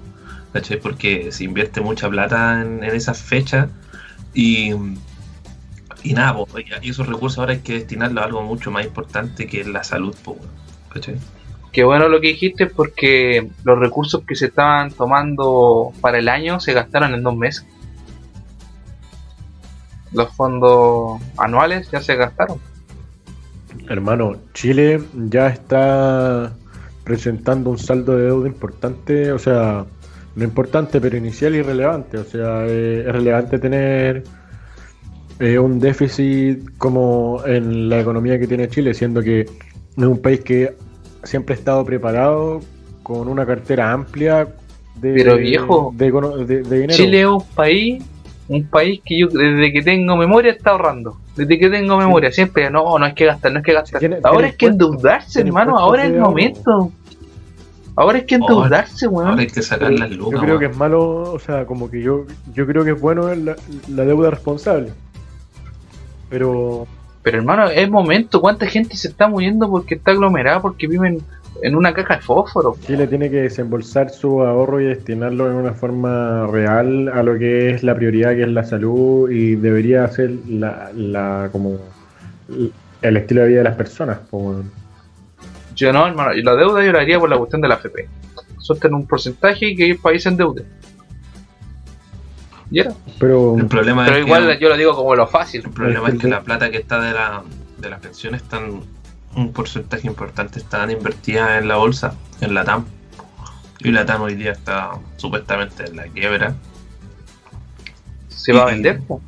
¿cachai? 0.52 0.78
Porque 0.80 1.32
se 1.32 1.44
invierte 1.44 1.80
mucha 1.80 2.08
plata 2.08 2.62
en, 2.62 2.84
en 2.84 2.94
esas 2.94 3.20
fechas 3.20 3.68
y, 4.34 4.72
y 6.02 6.12
nada, 6.14 6.36
po, 6.36 6.48
y 6.82 6.90
esos 6.90 7.06
recursos 7.06 7.38
ahora 7.38 7.52
hay 7.52 7.60
que 7.60 7.74
destinarlos 7.74 8.22
a 8.22 8.26
algo 8.26 8.42
mucho 8.42 8.70
más 8.70 8.84
importante 8.84 9.46
que 9.46 9.60
es 9.60 9.66
la 9.66 9.82
salud, 9.82 10.14
po, 10.24 10.32
weón, 10.32 10.50
¿cachai? 10.92 11.16
Qué 11.72 11.84
bueno 11.84 12.08
lo 12.08 12.20
que 12.20 12.28
dijiste 12.28 12.66
porque 12.66 13.50
los 13.64 13.78
recursos 13.78 14.22
que 14.26 14.34
se 14.34 14.46
estaban 14.46 14.90
tomando 14.92 15.92
para 16.00 16.18
el 16.18 16.28
año 16.28 16.58
se 16.58 16.72
gastaron 16.72 17.12
en 17.12 17.22
dos 17.22 17.36
meses. 17.36 17.66
Los 20.12 20.32
fondos 20.34 21.20
anuales 21.36 21.90
ya 21.90 22.00
se 22.00 22.16
gastaron. 22.16 22.58
Hermano, 23.90 24.36
Chile 24.54 25.02
ya 25.28 25.48
está 25.48 26.54
presentando 27.06 27.70
un 27.70 27.78
saldo 27.78 28.16
de 28.16 28.24
deuda 28.24 28.48
importante, 28.48 29.30
o 29.30 29.38
sea, 29.38 29.86
no 30.34 30.44
importante, 30.44 31.00
pero 31.00 31.16
inicial 31.16 31.54
y 31.54 31.62
relevante. 31.62 32.18
O 32.18 32.24
sea, 32.24 32.66
eh, 32.66 33.04
es 33.06 33.12
relevante 33.12 33.60
tener 33.60 34.24
eh, 35.38 35.56
un 35.58 35.78
déficit 35.78 36.76
como 36.78 37.42
en 37.46 37.88
la 37.88 38.00
economía 38.00 38.40
que 38.40 38.48
tiene 38.48 38.68
Chile, 38.68 38.92
siendo 38.92 39.22
que 39.22 39.42
es 39.42 40.04
un 40.04 40.20
país 40.20 40.40
que 40.40 40.74
siempre 41.22 41.54
ha 41.54 41.58
estado 41.58 41.84
preparado 41.84 42.60
con 43.04 43.28
una 43.28 43.46
cartera 43.46 43.92
amplia 43.92 44.48
de, 44.96 45.12
Pero, 45.14 45.36
viejo, 45.36 45.94
de, 45.96 46.12
econo- 46.12 46.36
de- 46.44 46.62
de 46.62 46.80
dinero. 46.80 46.96
Chile 46.96 47.20
es 47.20 47.26
un 47.28 47.44
país, 47.54 48.04
un 48.48 48.64
país 48.64 49.00
que 49.04 49.20
yo 49.20 49.28
desde 49.28 49.72
que 49.72 49.80
tengo 49.82 50.16
memoria 50.16 50.50
está 50.50 50.70
ahorrando. 50.72 51.16
Desde 51.36 51.58
que 51.58 51.68
tengo 51.68 51.98
memoria, 51.98 52.32
siempre, 52.32 52.70
no, 52.70 52.98
no 52.98 53.04
hay 53.04 53.14
que 53.14 53.26
gastar, 53.26 53.52
no 53.52 53.58
hay 53.58 53.62
que 53.62 53.72
gastar. 53.74 54.02
ahora 54.24 54.48
es 54.48 54.56
que 54.56 54.66
endeudarse, 54.66 55.40
hermano, 55.40 55.78
ahora 55.78 56.04
es 56.04 56.12
el 56.12 56.20
momento. 56.20 56.90
Ahora 57.94 58.18
es 58.18 58.24
que 58.24 58.34
endeudarse, 58.36 59.06
weón. 59.06 59.28
Ahora 59.30 59.40
hay 59.42 59.46
que 59.46 59.62
sacar 59.62 59.92
las 59.92 60.10
lucas, 60.10 60.32
yo 60.32 60.46
creo 60.46 60.58
que 60.58 60.66
es 60.66 60.76
malo, 60.76 61.32
o 61.32 61.38
sea, 61.38 61.64
como 61.66 61.90
que 61.90 62.02
yo, 62.02 62.26
yo 62.54 62.66
creo 62.66 62.84
que 62.84 62.90
es 62.92 63.00
bueno 63.00 63.34
la, 63.34 63.56
la 63.88 64.04
deuda 64.04 64.30
responsable. 64.30 64.92
Pero 66.28 66.86
Pero 67.22 67.38
hermano, 67.38 67.68
es 67.70 67.90
momento, 67.90 68.40
¿cuánta 68.40 68.66
gente 68.66 68.96
se 68.96 69.08
está 69.08 69.28
muriendo 69.28 69.68
porque 69.70 69.96
está 69.96 70.12
aglomerada, 70.12 70.60
porque 70.60 70.86
viven 70.86 71.22
en 71.62 71.74
una 71.76 71.92
caja 71.94 72.16
de 72.16 72.22
fósforo? 72.22 72.76
Chile 72.86 73.06
tiene 73.06 73.30
que 73.30 73.42
desembolsar 73.42 74.10
su 74.10 74.42
ahorro 74.42 74.80
y 74.80 74.84
destinarlo 74.84 75.48
en 75.50 75.56
una 75.56 75.72
forma 75.72 76.46
real 76.46 77.08
a 77.08 77.22
lo 77.22 77.38
que 77.38 77.70
es 77.70 77.82
la 77.82 77.94
prioridad, 77.94 78.30
que 78.34 78.42
es 78.42 78.48
la 78.48 78.64
salud, 78.64 79.30
y 79.30 79.56
debería 79.56 80.06
ser 80.08 80.30
la, 80.48 80.90
la 80.94 81.48
como 81.52 81.78
el 83.02 83.16
estilo 83.16 83.42
de 83.42 83.48
vida 83.48 83.58
de 83.58 83.64
las 83.64 83.76
personas. 83.76 84.18
Yo 85.74 85.92
no, 85.92 86.06
hermano, 86.06 86.32
y 86.34 86.42
la 86.42 86.54
deuda 86.54 86.84
yo 86.84 86.92
la 86.92 87.00
haría 87.00 87.18
por 87.18 87.28
la 87.28 87.36
cuestión 87.38 87.60
de 87.60 87.68
la 87.68 87.74
FP. 87.74 88.08
Suelten 88.58 88.94
un 88.94 89.06
porcentaje 89.06 89.66
y 89.70 89.76
que 89.76 89.90
el 89.90 89.98
país 89.98 90.22
se 90.22 90.30
endeude. 90.30 90.64
Y 92.70 92.80
era. 92.80 92.92
Pero, 93.20 93.56
El 93.58 93.66
problema 93.66 94.04
Pero 94.04 94.16
es 94.16 94.24
que- 94.24 94.28
igual 94.28 94.58
yo 94.58 94.68
lo 94.68 94.76
digo 94.76 94.94
como 94.96 95.14
lo 95.14 95.26
fácil. 95.26 95.62
El 95.64 95.70
problema 95.70 96.08
es 96.08 96.18
que 96.18 96.28
la 96.28 96.40
plata 96.42 96.70
que 96.70 96.78
está 96.78 97.00
de, 97.00 97.12
la, 97.12 97.42
de 97.78 97.90
las 97.90 98.00
pensiones 98.00 98.42
están 98.42 98.80
un 99.36 99.52
porcentaje 99.52 100.06
importante 100.06 100.58
están 100.58 100.90
invertidas 100.90 101.60
en 101.60 101.68
la 101.68 101.76
bolsa, 101.76 102.14
en 102.40 102.54
la 102.54 102.64
TAM. 102.64 102.86
Y 103.80 103.92
la 103.92 104.06
TAM 104.06 104.22
hoy 104.22 104.34
día 104.34 104.52
está 104.52 104.98
supuestamente 105.16 105.84
en 105.84 105.96
la 105.96 106.04
quiebra. 106.04 106.56
se 108.28 108.52
va 108.52 108.62
a 108.62 108.66
vender. 108.66 109.00
po. 109.02 109.20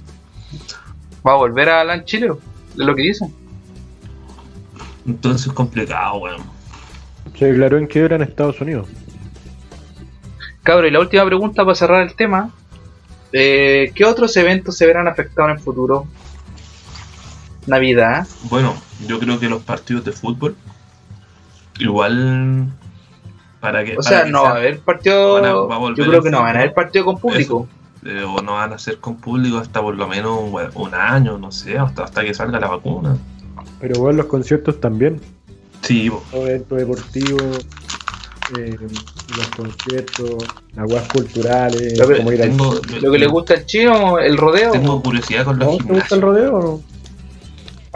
Va 1.27 1.33
a 1.33 1.37
volver 1.37 1.69
a 1.69 1.85
LAN 1.85 2.05
Chile, 2.05 2.33
es 2.71 2.77
lo 2.77 2.95
que 2.95 3.03
dicen. 3.03 3.35
Entonces 5.07 5.47
es 5.47 5.53
complicado, 5.53 6.19
weón. 6.19 6.43
Se 7.39 7.47
declaró 7.47 7.77
en 7.79 7.87
quiebra 7.87 8.17
en 8.17 8.23
Estados 8.23 8.61
Unidos. 8.61 8.89
Cabro, 10.63 10.87
y 10.87 10.91
la 10.91 11.01
última 11.01 11.25
pregunta 11.27 11.65
para 11.65 11.75
cerrar 11.75 12.03
el 12.03 12.15
tema. 12.15 12.51
Eh, 13.33 13.93
¿Qué 13.95 14.05
otros 14.07 14.35
eventos 14.39 14.77
se 14.77 14.87
verán 14.87 15.07
afectados 15.07 15.51
en 15.51 15.57
el 15.59 15.63
futuro? 15.63 16.07
Navidad. 17.67 18.27
Bueno, 18.45 18.75
yo 19.07 19.19
creo 19.19 19.39
que 19.39 19.49
los 19.49 19.63
partidos 19.63 20.05
de 20.05 20.13
fútbol, 20.13 20.57
igual 21.79 22.67
para 23.61 23.85
que. 23.85 23.93
O 23.93 23.97
para 23.97 24.09
sea, 24.09 24.25
que 24.25 24.31
no 24.31 24.41
sea- 24.41 24.49
va 24.51 24.55
a 24.55 24.59
haber 24.59 24.81
partido. 24.81 25.35
van 25.35 25.45
a- 25.45 25.53
va 25.55 25.75
a 25.77 25.79
volver 25.79 26.05
yo 26.05 26.11
creo 26.11 26.23
que 26.23 26.31
no 26.31 26.43
van 26.43 26.57
a 26.57 26.61
haber 26.61 26.75
partido 26.75 27.05
con 27.05 27.19
público. 27.19 27.69
eh, 28.05 28.23
o 28.23 28.41
no 28.43 28.53
van 28.53 28.73
a 28.73 28.79
ser 28.79 28.99
con 28.99 29.17
público 29.17 29.59
hasta 29.59 29.83
por 29.83 29.97
lo 29.97 30.07
menos 30.07 30.39
un, 30.41 30.55
un 30.75 30.95
año, 30.95 31.37
no 31.37 31.51
sé, 31.51 31.77
hasta, 31.79 32.05
hasta 32.05 32.25
que 32.25 32.33
salga 32.33 32.61
la 32.61 32.69
vacuna. 32.69 33.17
Pero 33.81 34.01
bueno, 34.01 34.19
los 34.19 34.27
conciertos 34.27 34.81
también. 34.81 35.21
Sí, 35.83 36.11
eventos 36.33 36.79
deportivos, 36.79 37.67
eh, 38.57 38.77
los 39.37 39.49
conciertos, 39.49 40.31
las 40.75 40.91
weas 40.91 41.09
culturales, 41.09 41.99
Lo 41.99 42.07
que- 42.09 42.17
como 42.19 42.33
ir 42.33 42.43
al- 42.43 42.51
tengo- 42.51 42.81
Lo 43.01 43.13
que 43.13 43.19
le 43.19 43.27
gusta 43.27 43.55
al 43.55 43.67
chino, 43.67 44.19
el 44.21 44.37
rodeo. 44.37 44.71
Tengo 44.73 45.03
curiosidad 45.03 45.45
con 45.45 45.59
los 45.59 45.69
¿No? 45.69 45.77
¿Te 45.79 45.93
gusta 45.95 46.15
el 46.15 46.23
rodeo 46.23 46.55
o 46.57 46.63
no? 46.63 46.81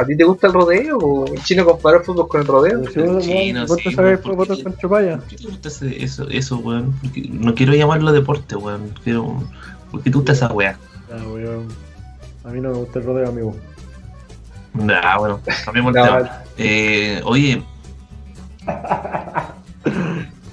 ¿A 0.03 0.07
ti 0.07 0.17
te 0.17 0.25
gusta 0.25 0.47
el 0.49 0.53
rodeo? 0.53 0.99
o 0.99 1.27
¿El 1.27 1.43
chino 1.43 1.65
compara 1.65 1.99
el 1.99 2.05
fútbol 2.05 2.29
con 2.29 2.41
el 2.41 2.47
rodeo? 2.47 2.85
Si 2.91 3.01
vos, 3.01 3.25
chino, 3.25 3.61
vos, 3.61 3.69
vos 3.71 3.79
sí, 3.79 3.89
te 3.91 3.95
sabes 3.95 4.23
votar 4.23 4.63
con. 4.63 4.73
¿Por 4.73 5.25
qué 5.29 5.37
te 5.37 5.45
gusta 5.47 5.69
ese- 5.69 6.03
eso, 6.05 6.29
eso, 6.29 6.59
weón? 6.59 6.93
Porque 7.03 7.29
No 7.31 7.55
quiero 7.55 7.75
llamarlo 7.75 8.13
deporte, 8.13 8.57
weón. 8.57 8.93
Quiero... 9.05 9.43
¿Por 9.91 10.03
qué 10.03 10.11
te 10.11 10.17
gusta 10.17 10.33
esa 10.33 10.53
weá? 10.53 10.79
Ah, 11.13 11.23
weón. 11.29 11.69
A 12.45 12.49
mí 12.49 12.61
no 12.61 12.71
me 12.71 12.77
gusta 12.79 12.99
el 12.99 13.05
rodeo, 13.05 13.29
amigo. 13.29 13.57
Nah, 14.75 15.19
bueno, 15.19 15.41
cambiemos 15.65 15.95
el 15.95 16.03
tema. 16.05 16.43
Eh, 16.59 17.21
oye, 17.25 17.63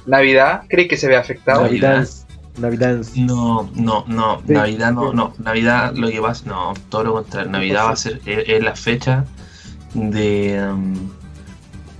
Navidad, 0.05 0.63
¿crees 0.67 0.87
que 0.89 0.97
se 0.97 1.07
ve 1.07 1.15
afectado? 1.15 1.61
Navidad. 1.63 2.07
Navidad. 2.57 2.99
No, 3.15 3.69
no, 3.75 4.03
no, 4.07 4.41
Sí. 4.45 4.53
Navidad 4.53 4.91
no, 4.91 5.13
no, 5.13 5.33
Navidad 5.37 5.93
lo 5.95 6.09
que 6.09 6.19
pasa, 6.21 6.43
no, 6.45 6.73
todo 6.89 7.03
lo 7.05 7.13
contrario, 7.13 7.49
Navidad 7.51 7.85
va 7.85 7.91
a 7.91 7.95
ser, 7.95 8.19
es, 8.25 8.49
es 8.49 8.61
la 8.63 8.75
fecha 8.75 9.23
de, 9.93 10.59
um, 10.71 10.95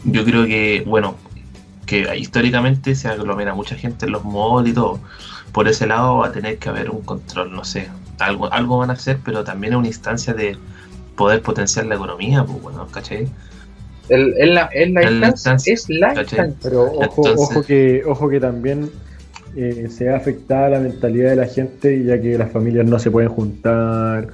yo 0.06 0.24
creo 0.24 0.46
que, 0.46 0.84
bueno, 0.86 1.16
que 1.86 2.06
históricamente 2.18 2.94
se 2.96 3.08
aglomera 3.08 3.54
mucha 3.54 3.76
gente 3.76 4.06
en 4.06 4.12
los 4.12 4.24
malls 4.26 4.70
y 4.70 4.74
todo, 4.74 5.00
por 5.52 5.68
ese 5.68 5.88
lado 5.88 6.18
va 6.20 6.28
a 6.28 6.32
tener 6.32 6.58
que 6.58 6.70
haber 6.70 6.90
un 6.92 7.02
control, 7.02 7.52
no 7.52 7.64
sé, 7.64 7.90
algo, 8.20 8.52
algo 8.54 8.78
van 8.78 8.92
a 8.92 8.94
hacer, 8.94 9.18
pero 9.26 9.44
también 9.44 9.74
es 9.74 9.80
una 9.80 9.88
instancia 9.88 10.34
de 10.34 10.58
poder 11.16 11.42
potenciar 11.42 11.86
la 11.88 11.96
economía, 11.96 12.44
pues 12.44 12.62
bueno, 12.62 12.88
¿cachai? 12.92 13.28
El- 14.10 14.34
Es 14.38 14.50
la, 14.50 14.70
instancia. 14.74 15.28
instancia, 15.28 15.74
Es 15.74 15.90
la 15.90 16.08
¿cachai? 16.14 16.22
instancia. 16.48 16.58
Pero 16.64 16.84
ojo, 16.84 17.04
Entonces- 17.28 17.36
ojo 17.58 17.64
que 17.64 18.04
ojo 18.06 18.30
que 18.30 18.40
también 18.40 18.90
eh, 19.56 19.88
se 19.90 20.10
ha 20.10 20.16
afectada 20.18 20.70
la 20.70 20.80
mentalidad 20.80 21.32
de 21.32 21.36
la 21.36 21.48
gente, 21.48 22.04
ya 22.04 22.22
que 22.22 22.38
las 22.38 22.52
familias 22.52 22.86
no 22.86 23.00
se 23.00 23.10
pueden 23.12 23.30
juntar, 23.30 24.28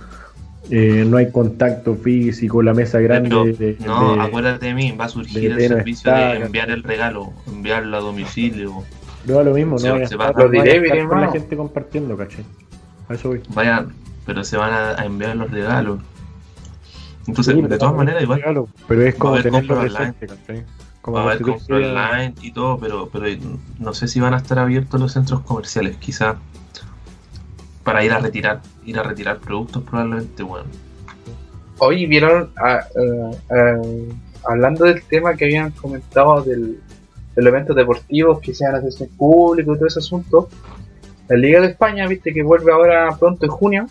eh, 0.69 1.05
no 1.07 1.17
hay 1.17 1.31
contacto 1.31 1.95
físico, 1.95 2.61
la 2.63 2.73
mesa 2.73 2.99
grande. 2.99 3.29
Pero, 3.29 3.45
de- 3.45 3.77
no, 3.85 4.15
de- 4.15 4.21
acuérdate 4.21 4.65
de 4.67 4.73
mí, 4.73 4.91
va 4.91 5.05
a 5.05 5.09
surgir 5.09 5.51
el 5.51 5.57
no 5.57 5.75
servicio 5.77 6.11
de 6.13 6.37
enviar 6.37 6.69
el 6.71 6.83
regalo, 6.83 7.33
enviarlo 7.47 7.97
a 7.97 7.99
domicilio. 7.99 8.83
no 9.27 9.43
lo 9.43 9.53
mismo, 9.53 9.77
Se- 9.79 9.87
no 9.87 9.93
vaya 9.93 10.05
a 10.05 10.07
se 10.07 10.15
va- 10.15 10.31
vaya 10.31 10.71
a 10.73 10.75
estar 10.75 11.07
con 11.07 11.21
la 11.21 11.31
gente 11.31 11.55
compartiendo, 11.57 12.17
¿cachai? 12.17 12.45
A 13.09 13.13
eso 13.13 13.29
voy. 13.29 13.41
Vayan, 13.53 13.93
pero 14.25 14.43
se 14.43 14.57
van 14.57 14.73
a, 14.73 15.01
a 15.01 15.05
enviar 15.05 15.35
los 15.35 15.49
regalos. 15.51 15.99
Entonces, 17.27 17.55
Sí, 17.55 17.61
de 17.61 17.77
todas 17.77 17.93
no, 17.93 17.97
maneras, 17.97 18.21
igual 18.21 18.39
regalo, 18.39 18.67
pero 18.87 19.01
es 19.01 19.15
como 19.15 19.41
tenerlo 19.41 19.75
compra 19.75 19.77
online. 19.79 20.13
presente, 20.13 20.27
¿cachai? 20.27 20.63
Como 21.01 21.17
va 21.17 21.23
a 21.23 21.25
haber 21.25 21.41
compra 21.41 21.77
online 21.77 22.33
y 22.41 22.51
todo, 22.51 22.77
pero, 22.79 23.09
pero 23.11 23.25
no 23.79 23.93
sé 23.93 24.07
si 24.07 24.19
van 24.19 24.33
a 24.33 24.37
estar 24.37 24.59
abiertos 24.59 24.99
los 24.99 25.13
centros 25.13 25.41
comerciales, 25.41 25.97
quizá 25.97 26.37
para 27.85 28.03
ir 28.03 28.11
a 28.11 28.19
retirar, 28.19 28.61
ir 28.83 28.99
a 28.99 29.03
retirar 29.03 29.37
productos 29.37 29.83
probablemente, 29.83 30.41
bueno. 30.41 30.65
Hoy 31.77 32.07
vieron, 32.07 32.49
ah, 32.57 32.79
eh, 32.95 33.31
eh, 33.51 34.13
hablando 34.43 34.85
del 34.85 35.03
tema 35.03 35.35
que 35.35 35.45
habían 35.45 35.71
comentado 35.71 36.41
del, 36.41 36.79
de 37.35 37.41
los 37.41 37.47
eventos 37.47 37.75
deportivos 37.75 38.39
que 38.41 38.55
sean 38.55 38.75
acceso 38.75 39.07
público 39.15 39.73
y 39.73 39.77
todo 39.77 39.87
ese 39.87 39.99
asunto, 39.99 40.49
la 41.27 41.37
Liga 41.37 41.61
de 41.61 41.67
España, 41.67 42.07
viste 42.07 42.33
que 42.33 42.41
vuelve 42.41 42.71
ahora 42.71 43.15
pronto 43.19 43.45
en 43.45 43.51
junio, 43.51 43.87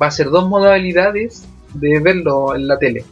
va 0.00 0.08
a 0.08 0.10
ser 0.10 0.28
dos 0.28 0.46
modalidades 0.46 1.46
de 1.72 2.00
verlo 2.00 2.54
en 2.54 2.68
la 2.68 2.78
tele. 2.78 3.02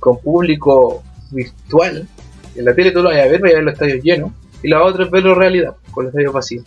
Con 0.00 0.18
público 0.18 1.04
virtual, 1.30 2.08
en 2.56 2.64
la 2.64 2.74
tele 2.74 2.90
tú 2.90 3.00
lo 3.00 3.10
vas 3.10 3.18
a 3.18 3.28
ver, 3.28 3.40
vas 3.40 3.52
a 3.52 3.54
ver 3.54 3.64
los 3.64 3.74
estadios 3.74 4.02
llenos, 4.02 4.32
y 4.60 4.68
la 4.68 4.82
otra 4.82 5.04
es 5.04 5.10
verlo 5.10 5.34
en 5.34 5.38
realidad, 5.38 5.76
con 5.92 6.04
los 6.04 6.10
estadios 6.10 6.32
vacíos. 6.32 6.64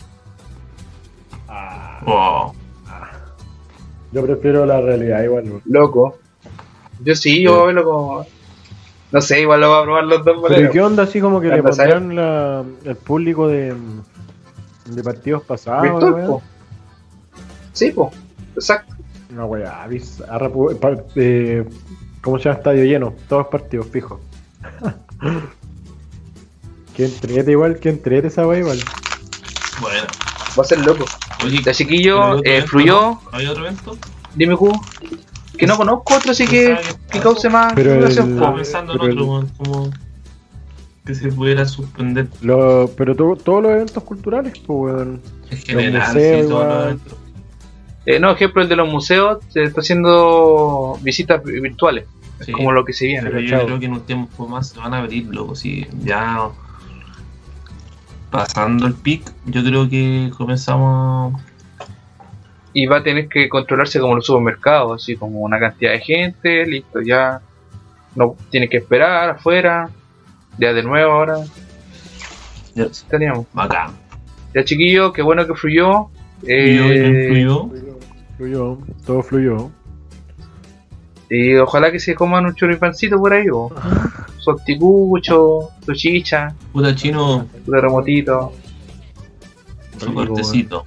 Yo 4.12 4.24
prefiero 4.24 4.64
la 4.64 4.80
realidad 4.80 5.22
igual. 5.22 5.48
¿no? 5.48 5.60
Loco. 5.66 6.18
Yo 7.04 7.14
sí, 7.14 7.42
yo 7.42 7.52
voy 7.52 7.62
a 7.62 7.66
verlo 7.66 7.84
como... 7.84 8.26
No 9.10 9.20
sé, 9.20 9.40
igual 9.40 9.60
lo 9.60 9.70
voy 9.70 9.80
a 9.80 9.82
probar 9.84 10.04
los 10.04 10.24
dos 10.24 10.26
Pero 10.26 10.40
modelos. 10.40 10.72
¿qué 10.72 10.82
onda 10.82 11.02
así 11.04 11.20
como 11.20 11.40
que 11.40 11.48
le 11.48 11.62
pondrán 11.62 12.14
la, 12.14 12.62
el 12.84 12.96
público 12.96 13.48
de, 13.48 13.74
de 14.86 15.02
partidos 15.02 15.42
pasados? 15.44 15.82
Virtual, 15.82 16.26
po. 16.26 16.42
Sí, 17.72 17.90
po. 17.90 18.10
Exacto. 18.54 18.94
Una 19.30 19.46
weá, 19.46 19.88
eh, 21.14 21.64
¿cómo 22.22 22.38
se 22.38 22.44
llama? 22.44 22.58
Estadio 22.58 22.84
lleno, 22.84 23.14
todos 23.28 23.46
partidos 23.46 23.86
fijos. 23.86 24.20
que 26.96 27.04
entrete 27.04 27.52
igual, 27.52 27.78
que 27.78 27.90
entrete 27.90 28.28
esa 28.28 28.46
weá 28.46 28.58
igual. 28.58 28.78
Bueno. 29.80 30.06
Va 30.58 30.62
a 30.62 30.66
ser 30.66 30.84
loco. 30.84 31.04
Oye, 31.44 31.62
Ya 31.62 31.72
chiquillo, 31.72 32.22
¿hay 32.22 32.30
otro 32.32 32.44
eh, 32.44 32.50
evento, 32.56 32.68
fluyó. 32.70 32.92
no? 33.00 33.22
¿Hay 33.32 33.46
otro 33.46 33.64
evento? 33.66 33.96
Dime, 34.34 34.56
Q. 34.56 34.72
Que 35.56 35.66
no 35.66 35.76
conozco 35.76 36.14
otro, 36.14 36.30
así 36.32 36.46
que, 36.46 36.76
que 37.10 37.18
cause 37.20 37.48
más 37.48 37.72
Pero 37.74 37.94
el-. 37.94 38.04
Estaba 38.04 38.54
pensando 38.54 38.92
en 38.94 39.00
otro, 39.00 39.12
el- 39.12 39.20
weón, 39.22 39.48
como 39.58 39.90
que 41.04 41.14
se 41.14 41.32
pudiera 41.32 41.64
suspender 41.64 42.28
Lo- 42.42 42.90
pero 42.96 43.14
to- 43.16 43.36
todos 43.42 43.62
los 43.62 43.72
eventos 43.72 44.02
culturales, 44.04 44.52
pues 44.66 44.94
weón. 44.94 45.22
en 45.50 45.58
general, 45.58 46.14
Los 46.14 46.22
sí, 46.22 46.48
todos 46.48 46.66
los 46.66 46.84
eventos. 46.84 47.14
Eh, 48.06 48.20
no, 48.20 48.30
ejemplo, 48.30 48.62
el 48.62 48.68
de 48.68 48.76
los 48.76 48.88
museos 48.88 49.38
se 49.48 49.64
está 49.64 49.80
haciendo 49.80 50.98
visitas 51.02 51.42
vi- 51.44 51.60
virtuales. 51.60 52.04
Sí. 52.40 52.52
Es 52.52 52.56
como 52.56 52.70
lo 52.72 52.84
que 52.84 52.92
se 52.92 53.06
viene. 53.06 53.28
Pero 53.28 53.40
yo 53.40 53.64
creo 53.66 53.78
que 53.80 53.86
en 53.86 53.92
un 53.94 54.00
tiempo 54.02 54.46
más 54.46 54.68
se 54.68 54.78
van 54.78 54.94
a 54.94 54.98
abrir, 54.98 55.26
loco. 55.26 55.54
Si 55.56 55.86
ya 56.04 56.48
pasando 58.30 58.86
el 58.86 58.94
pic, 58.94 59.22
yo 59.46 59.62
creo 59.64 59.88
que 59.88 60.30
comenzamos. 60.36 61.40
Y 62.72 62.86
va 62.86 62.98
a 62.98 63.02
tener 63.02 63.28
que 63.28 63.48
controlarse 63.48 63.98
como 63.98 64.14
los 64.14 64.26
supermercados, 64.26 65.02
así 65.02 65.16
como 65.16 65.40
una 65.40 65.58
cantidad 65.58 65.92
de 65.92 66.00
gente, 66.00 66.66
listo, 66.66 67.00
ya. 67.00 67.40
No 68.14 68.36
tiene 68.50 68.68
que 68.68 68.78
esperar 68.78 69.30
afuera. 69.30 69.90
Ya 70.58 70.72
de 70.72 70.82
nuevo 70.82 71.12
ahora. 71.12 71.38
Ya, 72.74 72.86
Teníamos. 73.08 73.46
bacán. 73.52 73.92
Ya 74.54 74.64
chiquillo, 74.64 75.12
qué 75.12 75.22
bueno 75.22 75.46
que 75.46 75.54
fluyó. 75.54 76.08
Fluyó, 76.40 76.84
Eh, 76.92 77.26
fluyó. 77.28 77.70
Fluyó, 78.36 78.78
todo 79.06 79.22
fluyó. 79.22 79.70
Y 81.30 81.56
ojalá 81.56 81.92
que 81.92 82.00
se 82.00 82.14
coman 82.14 82.46
un 82.46 82.54
choripancito 82.54 83.18
por 83.18 83.32
ahí, 83.32 83.48
o 83.52 83.70
Sorticucho, 84.38 85.70
su 85.84 85.92
chicha, 85.94 86.54
Puta 86.72 86.94
chino, 86.94 87.46
su 87.64 87.70
terremotito. 87.70 88.52
su 89.98 90.14
cortecito. 90.14 90.84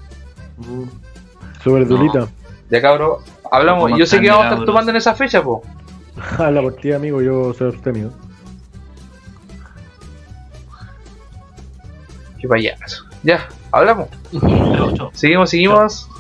Su 1.64 1.74
verdurita. 1.74 2.28
Ya 2.70 2.82
cabrón, 2.82 3.18
hablamos. 3.52 3.92
Yo 3.98 4.06
sé 4.06 4.20
que 4.20 4.30
vamos 4.30 4.46
a 4.46 4.50
estar 4.50 4.66
tomando 4.66 4.92
en 4.92 4.98
esa 4.98 5.14
fecha, 5.14 5.44
po. 5.44 5.62
A 6.38 6.50
la 6.52 6.62
partida, 6.62 6.96
amigo, 6.96 7.22
yo 7.22 7.54
soy 7.54 7.70
abstemido. 7.70 8.12
Qué 12.40 12.48
payaso. 12.48 13.06
Ya, 13.24 13.48
hablamos. 13.72 14.08
Seguimos, 15.14 15.52
seguimos. 15.52 16.11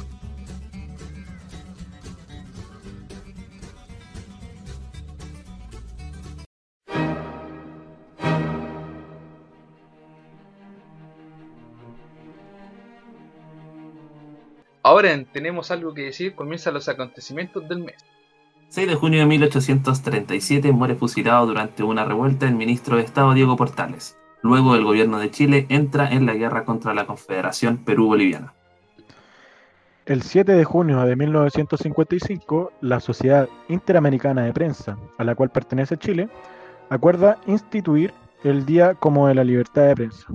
Ahora 14.91 15.13
en 15.13 15.23
tenemos 15.23 15.71
algo 15.71 15.93
que 15.93 16.01
decir, 16.01 16.35
comienzan 16.35 16.73
los 16.73 16.89
acontecimientos 16.89 17.65
del 17.69 17.79
mes. 17.79 17.95
6 18.67 18.89
de 18.89 18.95
junio 18.95 19.21
de 19.21 19.25
1837 19.25 20.69
muere 20.73 20.95
fusilado 20.95 21.47
durante 21.47 21.81
una 21.81 22.03
revuelta 22.03 22.45
el 22.45 22.55
ministro 22.55 22.97
de 22.97 23.03
Estado 23.03 23.33
Diego 23.33 23.55
Portales. 23.55 24.17
Luego 24.41 24.75
el 24.75 24.83
gobierno 24.83 25.17
de 25.19 25.31
Chile 25.31 25.65
entra 25.69 26.11
en 26.11 26.25
la 26.25 26.33
guerra 26.33 26.65
contra 26.65 26.93
la 26.93 27.05
Confederación 27.05 27.77
Perú-Boliviana. 27.77 28.53
El 30.05 30.23
7 30.23 30.51
de 30.51 30.65
junio 30.65 30.99
de 31.03 31.15
1955, 31.15 32.73
la 32.81 32.99
Sociedad 32.99 33.47
Interamericana 33.69 34.41
de 34.41 34.51
Prensa, 34.51 34.97
a 35.17 35.23
la 35.23 35.35
cual 35.35 35.51
pertenece 35.51 35.95
Chile, 35.95 36.27
acuerda 36.89 37.37
instituir 37.47 38.13
el 38.43 38.65
día 38.65 38.95
como 38.95 39.29
de 39.29 39.35
la 39.35 39.45
libertad 39.45 39.87
de 39.87 39.95
prensa. 39.95 40.27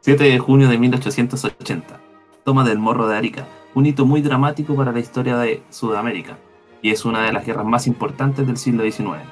7 0.00 0.24
de 0.24 0.38
junio 0.40 0.68
de 0.68 0.78
1880. 0.78 2.11
Toma 2.44 2.64
del 2.64 2.78
Morro 2.78 3.06
de 3.06 3.16
Arica, 3.16 3.46
un 3.72 3.86
hito 3.86 4.04
muy 4.04 4.20
dramático 4.20 4.74
para 4.74 4.90
la 4.90 4.98
historia 4.98 5.36
de 5.36 5.62
Sudamérica, 5.70 6.38
y 6.82 6.90
es 6.90 7.04
una 7.04 7.24
de 7.24 7.32
las 7.32 7.46
guerras 7.46 7.64
más 7.64 7.86
importantes 7.86 8.44
del 8.44 8.56
siglo 8.56 8.82
XIX. 8.82 9.22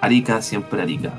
Arica, 0.00 0.42
siempre 0.42 0.82
Arica. 0.82 1.12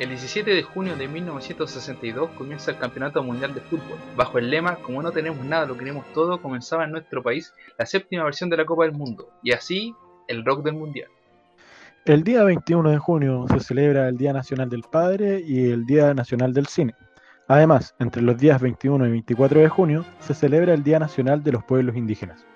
El 0.00 0.08
17 0.08 0.50
de 0.50 0.62
junio 0.64 0.96
de 0.96 1.06
1962 1.06 2.30
comienza 2.30 2.72
el 2.72 2.78
Campeonato 2.78 3.22
Mundial 3.22 3.54
de 3.54 3.60
Fútbol. 3.60 3.96
Bajo 4.16 4.38
el 4.38 4.50
lema 4.50 4.74
Como 4.76 5.00
no 5.00 5.12
tenemos 5.12 5.46
nada, 5.46 5.64
lo 5.66 5.78
queremos 5.78 6.04
todo, 6.12 6.42
comenzaba 6.42 6.82
en 6.82 6.90
nuestro 6.90 7.22
país 7.22 7.54
la 7.78 7.86
séptima 7.86 8.24
versión 8.24 8.50
de 8.50 8.56
la 8.56 8.66
Copa 8.66 8.82
del 8.82 8.94
Mundo, 8.94 9.28
y 9.44 9.52
así 9.52 9.94
el 10.26 10.44
rock 10.44 10.64
del 10.64 10.74
Mundial. 10.74 11.08
El 12.04 12.24
día 12.24 12.42
21 12.42 12.90
de 12.90 12.98
junio 12.98 13.46
se 13.48 13.60
celebra 13.60 14.08
el 14.08 14.16
Día 14.16 14.32
Nacional 14.32 14.68
del 14.68 14.82
Padre 14.82 15.40
y 15.46 15.70
el 15.70 15.86
Día 15.86 16.12
Nacional 16.14 16.52
del 16.52 16.66
Cine. 16.66 16.94
Además, 17.46 17.94
entre 17.98 18.22
los 18.22 18.38
días 18.38 18.60
21 18.60 19.06
y 19.06 19.10
24 19.10 19.60
de 19.60 19.68
junio 19.68 20.04
se 20.18 20.34
celebra 20.34 20.72
el 20.72 20.82
Día 20.82 20.98
Nacional 20.98 21.42
de 21.42 21.52
los 21.52 21.62
Pueblos 21.64 21.94
Indígenas. 21.94 22.46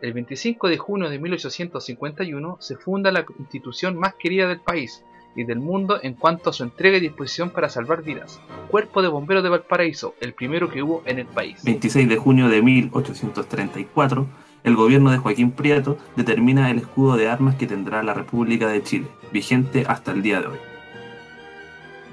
El 0.00 0.12
25 0.12 0.68
de 0.68 0.78
junio 0.78 1.10
de 1.10 1.18
1851 1.18 2.58
se 2.60 2.76
funda 2.76 3.10
la 3.10 3.24
institución 3.40 3.98
más 3.98 4.14
querida 4.14 4.46
del 4.46 4.60
país 4.60 5.02
y 5.34 5.44
del 5.44 5.58
mundo 5.58 5.98
en 6.02 6.14
cuanto 6.14 6.50
a 6.50 6.52
su 6.52 6.62
entrega 6.62 6.96
y 6.96 7.00
disposición 7.00 7.50
para 7.50 7.68
salvar 7.68 8.02
vidas. 8.02 8.40
Cuerpo 8.70 9.02
de 9.02 9.08
Bomberos 9.08 9.42
de 9.42 9.48
Valparaíso, 9.48 10.14
el 10.20 10.32
primero 10.32 10.70
que 10.70 10.82
hubo 10.82 11.02
en 11.04 11.18
el 11.18 11.26
país. 11.26 11.62
26 11.64 12.08
de 12.08 12.16
junio 12.16 12.48
de 12.48 12.62
1834, 12.62 14.26
el 14.62 14.76
gobierno 14.76 15.10
de 15.10 15.18
Joaquín 15.18 15.50
Prieto 15.50 15.98
determina 16.14 16.70
el 16.70 16.78
escudo 16.78 17.16
de 17.16 17.28
armas 17.28 17.56
que 17.56 17.66
tendrá 17.66 18.02
la 18.02 18.14
República 18.14 18.68
de 18.68 18.82
Chile, 18.82 19.08
vigente 19.32 19.84
hasta 19.88 20.12
el 20.12 20.22
día 20.22 20.40
de 20.40 20.46
hoy. 20.46 20.58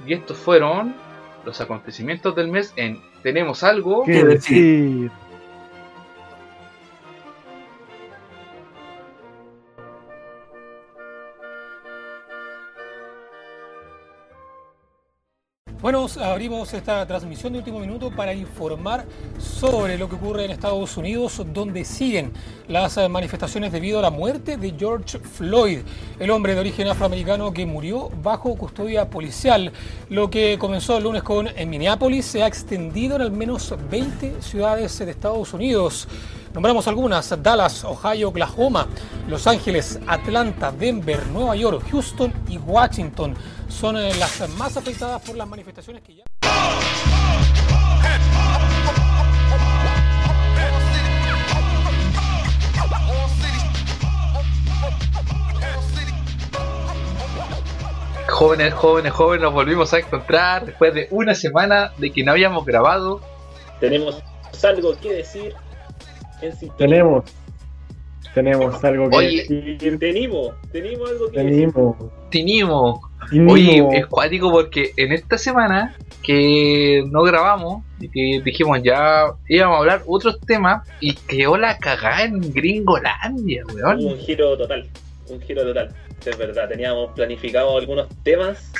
Y 0.06 0.14
estos 0.14 0.38
fueron 0.38 0.96
los 1.46 1.60
acontecimientos 1.62 2.36
del 2.36 2.50
mes 2.50 2.74
en 2.76 3.02
Tenemos 3.22 3.64
algo 3.64 4.04
¿Qué 4.04 4.24
decir? 4.24 5.12
Bueno, 15.84 16.08
abrimos 16.22 16.74
esta 16.74 17.06
transmisión 17.06 17.52
de 17.52 17.60
último 17.60 17.78
minuto 17.78 18.10
para 18.10 18.34
informar 18.34 19.06
sobre 19.38 19.98
lo 19.98 20.08
que 20.08 20.16
ocurre 20.16 20.46
en 20.46 20.52
Estados 20.52 20.96
Unidos, 20.96 21.42
donde 21.54 21.84
siguen 21.84 22.32
las 22.70 22.98
manifestaciones 23.10 23.74
debido 23.74 24.00
a 24.00 24.02
la 24.02 24.10
muerte 24.10 24.56
de 24.56 24.76
George 24.80 25.20
Floyd, 25.20 25.80
el 26.20 26.32
hombre 26.32 26.54
de 26.54 26.62
origen 26.62 26.88
afroamericano 26.88 27.52
que 27.52 27.66
murió 27.66 28.10
bajo 28.24 28.56
custodia 28.56 29.10
policial. 29.10 29.74
Lo 30.10 30.30
que 30.30 30.58
comenzó 30.58 30.96
el 30.96 31.04
lunes 31.04 31.22
con 31.22 31.50
en 31.50 31.70
Minneapolis 31.70 32.28
se 32.28 32.44
ha 32.44 32.48
extendido 32.48 33.18
en 33.18 33.24
al 33.24 33.32
menos 33.32 33.76
20 33.92 34.42
ciudades 34.42 34.98
de 35.00 35.12
Estados 35.12 35.54
Unidos. 35.54 36.08
Nombramos 36.54 36.88
algunas, 36.88 37.44
Dallas, 37.44 37.84
Ohio, 37.84 38.30
Oklahoma, 38.30 38.88
Los 39.28 39.48
Ángeles, 39.48 40.00
Atlanta, 40.08 40.72
Denver, 40.72 41.26
Nueva 41.28 41.56
York, 41.56 41.84
Houston 41.92 42.32
y 42.48 42.58
Washington 42.60 43.36
son 43.74 43.98
eh, 43.98 44.14
las 44.18 44.50
más 44.58 44.78
afectadas 44.78 45.22
por 45.22 45.36
las 45.36 45.48
manifestaciones 45.48 46.04
que 46.04 46.16
ya... 46.16 46.24
Jóvenes, 58.28 58.74
jóvenes, 58.74 59.14
jóvenes, 59.14 59.42
nos 59.44 59.54
volvimos 59.54 59.94
a 59.94 60.00
encontrar 60.00 60.66
después 60.66 60.94
de 60.94 61.08
una 61.12 61.36
semana 61.36 61.94
de 61.98 62.12
que 62.12 62.24
no 62.24 62.32
habíamos 62.32 62.66
grabado. 62.66 63.22
Tenemos 63.80 64.22
algo 64.64 64.98
que 64.98 65.14
decir 65.14 65.54
en. 66.42 66.70
Tenemos, 66.78 67.24
tenemos 68.34 68.84
algo 68.84 69.10
que 69.10 69.16
Oye, 69.16 69.46
decir. 69.48 70.00
Tenemos, 70.00 70.54
tenemos 70.72 71.10
algo 71.10 71.26
que 71.28 71.38
Tenemos. 71.38 71.96
Tenemos. 71.98 72.30
Tenemos. 72.30 73.13
Oye, 73.50 73.86
es 73.94 74.06
cuático 74.08 74.52
porque 74.52 74.92
en 74.98 75.12
esta 75.12 75.38
semana 75.38 75.96
que 76.22 77.04
no 77.10 77.22
grabamos 77.24 77.84
y 78.00 78.10
que 78.10 78.42
dijimos 78.44 78.80
ya 78.84 79.26
íbamos 79.48 79.76
a 79.76 79.80
hablar 79.80 80.04
otros 80.08 80.40
temas 80.42 80.88
y 81.00 81.14
quedó 81.16 81.58
la 81.58 81.78
cagada 81.78 82.24
en 82.24 82.40
Gringolandia, 82.54 83.64
weón. 83.74 84.06
un 84.06 84.18
giro 84.20 84.58
total, 84.58 84.88
un 85.30 85.42
giro 85.42 85.64
total. 85.64 85.94
Es 86.26 86.38
verdad, 86.38 86.70
teníamos 86.70 87.12
planificado 87.14 87.78
algunos 87.78 88.08
temas 88.24 88.72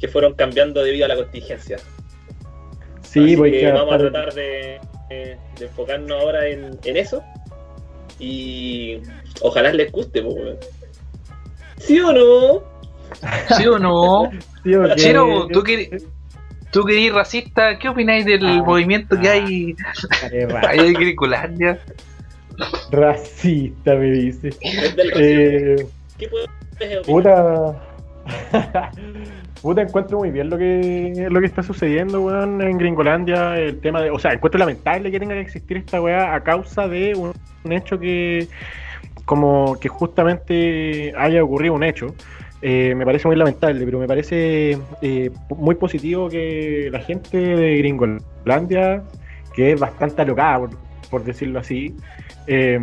que 0.00 0.08
fueron 0.08 0.34
cambiando 0.34 0.82
debido 0.82 1.04
a 1.04 1.08
la 1.08 1.16
contingencia. 1.16 1.76
Sí, 3.02 3.20
Así 3.22 3.36
voy 3.36 3.52
que 3.52 3.68
a 3.68 3.74
vamos 3.74 3.94
a 3.94 3.98
tratar 3.98 4.34
de, 4.34 4.80
de- 5.08 5.38
de 5.58 5.66
enfocarnos 5.66 6.20
ahora 6.20 6.48
en, 6.48 6.76
en 6.84 6.96
eso. 6.96 7.22
Y 8.18 8.98
ojalá 9.40 9.72
les 9.72 9.90
guste, 9.92 10.20
weón. 10.20 10.56
¿Sí 11.78 12.00
o 12.00 12.12
no? 12.12 12.73
¿Sí 13.56 13.66
o 13.66 13.78
no? 13.78 14.30
Sí, 14.64 14.74
ok. 14.74 14.94
Chino, 14.96 15.46
tú 15.48 15.62
que 15.62 15.98
tú 16.70 16.84
que 16.84 16.98
eres 16.98 17.14
racista, 17.14 17.78
¿qué 17.78 17.90
opináis 17.90 18.24
del 18.24 18.46
Ah, 18.46 18.62
movimiento 18.64 19.20
que 19.20 19.28
hay 19.28 19.76
en 20.32 20.92
Gringolandia? 20.94 21.78
Racista, 22.90 23.94
me 23.94 24.10
dice. 24.10 24.50
Eh, 25.16 25.86
¿Qué 26.18 26.28
puedes 26.28 26.48
puta. 27.06 27.76
Puta, 29.62 29.80
encuentro 29.80 30.18
muy 30.18 30.30
bien 30.30 30.50
lo 30.50 30.58
que 30.58 31.26
lo 31.30 31.40
que 31.40 31.46
está 31.46 31.62
sucediendo, 31.62 32.20
weón, 32.20 32.60
en 32.60 32.76
Gringolandia. 32.76 33.56
El 33.56 33.80
tema 33.80 34.02
de. 34.02 34.10
O 34.10 34.18
sea, 34.18 34.32
encuentro 34.32 34.58
lamentable 34.58 35.10
que 35.10 35.18
tenga 35.18 35.34
que 35.34 35.40
existir 35.40 35.78
esta 35.78 36.00
weá 36.02 36.34
a 36.34 36.42
causa 36.42 36.86
de 36.86 37.14
un, 37.14 37.32
un 37.64 37.72
hecho 37.72 37.98
que. 37.98 38.48
Como 39.24 39.78
que 39.80 39.88
justamente 39.88 41.14
haya 41.16 41.42
ocurrido 41.42 41.74
un 41.74 41.82
hecho. 41.82 42.14
Eh, 42.66 42.94
me 42.94 43.04
parece 43.04 43.28
muy 43.28 43.36
lamentable, 43.36 43.84
pero 43.84 43.98
me 43.98 44.08
parece 44.08 44.78
eh, 45.02 45.30
muy 45.50 45.74
positivo 45.74 46.30
que 46.30 46.88
la 46.90 47.00
gente 47.00 47.36
de 47.36 47.76
Gringolandia, 47.76 49.02
que 49.54 49.72
es 49.72 49.78
bastante 49.78 50.22
alocada, 50.22 50.70
por, 51.10 51.24
decirlo 51.24 51.58
así, 51.58 51.94
eh, 52.46 52.80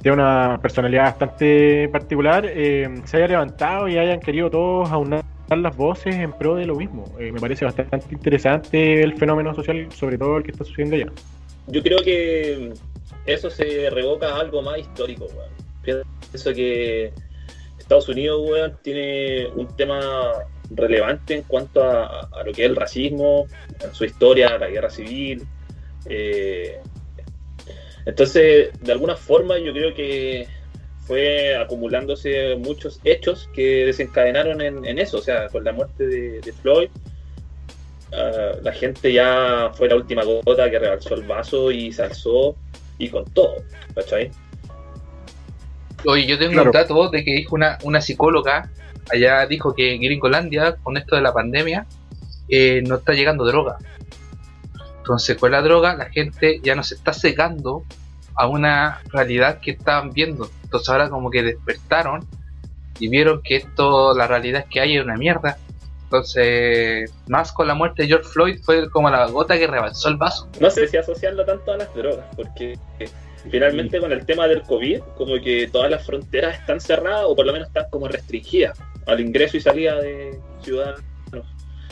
tiene 0.00 0.14
una 0.14 0.58
personalidad 0.62 1.04
bastante 1.04 1.90
particular, 1.90 2.46
eh, 2.48 2.88
se 3.04 3.18
haya 3.18 3.28
levantado 3.28 3.88
y 3.88 3.98
hayan 3.98 4.20
querido 4.20 4.48
todos 4.48 4.90
aunar 4.90 5.22
las 5.50 5.76
voces 5.76 6.14
en 6.14 6.32
pro 6.32 6.54
de 6.54 6.64
lo 6.64 6.76
mismo. 6.76 7.04
Me 7.18 7.38
parece 7.38 7.66
bastante 7.66 8.00
interesante 8.10 9.02
el 9.02 9.18
fenómeno 9.18 9.54
social, 9.54 9.86
sobre 9.92 10.16
todo 10.16 10.38
el 10.38 10.44
que 10.44 10.52
está 10.52 10.64
sucediendo 10.64 10.96
allá. 10.96 11.12
Yo 11.66 11.82
creo 11.82 11.98
que 11.98 12.72
eso 13.26 13.50
se 13.50 13.90
revoca 13.90 14.28
a 14.28 14.40
algo 14.40 14.62
más 14.62 14.78
histórico, 14.78 15.26
weón. 15.26 16.02
Pienso 16.30 16.54
que 16.54 17.12
Estados 17.88 18.08
Unidos, 18.10 18.42
weón, 18.46 18.78
tiene 18.82 19.46
un 19.46 19.66
tema 19.74 19.98
relevante 20.70 21.36
en 21.36 21.42
cuanto 21.44 21.82
a, 21.82 22.28
lo 22.44 22.52
que 22.52 22.64
es 22.64 22.70
el 22.70 22.76
racismo, 22.76 23.46
en 23.82 23.94
su 23.94 24.04
historia, 24.04 24.58
la 24.58 24.68
guerra 24.68 24.90
civil. 24.90 25.42
eh, 26.04 26.78
entonces, 28.04 28.70
de 28.80 28.92
alguna 28.92 29.16
forma, 29.16 29.58
yo 29.58 29.72
creo 29.72 29.94
que 29.94 30.46
fue 31.06 31.56
acumulándose 31.56 32.56
muchos 32.56 33.00
hechos 33.04 33.48
que 33.54 33.86
desencadenaron 33.86 34.60
en, 34.60 34.84
en 34.84 34.98
eso. 34.98 35.18
O 35.18 35.22
sea, 35.22 35.48
con 35.48 35.64
la 35.64 35.72
muerte 35.72 36.06
de, 36.06 36.40
de 36.40 36.52
Floyd, 36.52 36.90
ah, 38.12 38.52
la 38.62 38.72
gente 38.72 39.12
ya 39.12 39.70
fue 39.74 39.88
la 39.88 39.96
última 39.96 40.24
gota 40.24 40.70
que 40.70 40.78
rebalsó 40.78 41.14
el 41.14 41.22
vaso 41.22 41.70
y 41.70 41.90
se 41.92 42.02
alzó 42.02 42.54
y 42.98 43.08
con 43.08 43.24
todo, 43.32 43.56
¿cachai? 43.94 44.30
Oye, 46.06 46.26
yo 46.26 46.38
tengo 46.38 46.52
Claro. 46.52 46.70
un 46.70 46.72
dato 46.72 47.08
de 47.10 47.24
que 47.24 47.32
dijo 47.32 47.54
una, 47.54 47.78
una 47.82 48.00
psicóloga, 48.00 48.70
allá 49.12 49.46
dijo 49.46 49.74
que 49.74 49.94
en 49.94 50.00
Gringolandia, 50.02 50.76
con 50.82 50.96
esto 50.96 51.16
de 51.16 51.22
la 51.22 51.32
pandemia, 51.32 51.86
eh, 52.48 52.82
no 52.86 52.96
está 52.96 53.12
llegando 53.12 53.44
droga. 53.44 53.76
Entonces, 54.98 55.36
con 55.38 55.50
la 55.50 55.62
droga, 55.62 55.94
la 55.96 56.10
gente 56.10 56.60
ya 56.62 56.74
no 56.74 56.82
se 56.82 56.94
está 56.94 57.12
secando 57.12 57.84
a 58.34 58.46
una 58.46 59.00
realidad 59.12 59.58
que 59.60 59.72
estaban 59.72 60.12
viendo. 60.12 60.48
Entonces, 60.64 60.88
ahora 60.90 61.08
como 61.08 61.30
que 61.30 61.42
despertaron 61.42 62.26
y 63.00 63.08
vieron 63.08 63.40
que 63.42 63.56
esto, 63.56 64.14
la 64.16 64.26
realidad 64.26 64.66
que 64.70 64.80
hay 64.80 64.96
es 64.96 65.02
una 65.04 65.16
mierda. 65.16 65.56
Entonces, 66.04 67.12
más 67.26 67.52
con 67.52 67.66
la 67.66 67.74
muerte 67.74 68.02
de 68.02 68.08
George 68.08 68.28
Floyd 68.28 68.60
fue 68.62 68.88
como 68.90 69.10
la 69.10 69.26
gota 69.26 69.58
que 69.58 69.66
rebalsó 69.66 70.08
el 70.08 70.16
vaso. 70.16 70.48
No 70.60 70.70
sé 70.70 70.86
si 70.88 70.96
asociarlo 70.96 71.44
tanto 71.44 71.72
a 71.72 71.76
las 71.78 71.94
drogas, 71.94 72.24
porque 72.36 72.78
finalmente 73.50 74.00
con 74.00 74.12
el 74.12 74.24
tema 74.26 74.48
del 74.48 74.62
COVID, 74.62 75.00
como 75.16 75.40
que 75.40 75.68
todas 75.70 75.90
las 75.90 76.04
fronteras 76.04 76.58
están 76.58 76.80
cerradas 76.80 77.24
o 77.26 77.36
por 77.36 77.46
lo 77.46 77.52
menos 77.52 77.68
están 77.68 77.86
como 77.90 78.08
restringidas 78.08 78.78
al 79.06 79.20
ingreso 79.20 79.56
y 79.56 79.60
salida 79.60 80.00
de 80.00 80.38
ciudadanos. 80.62 81.04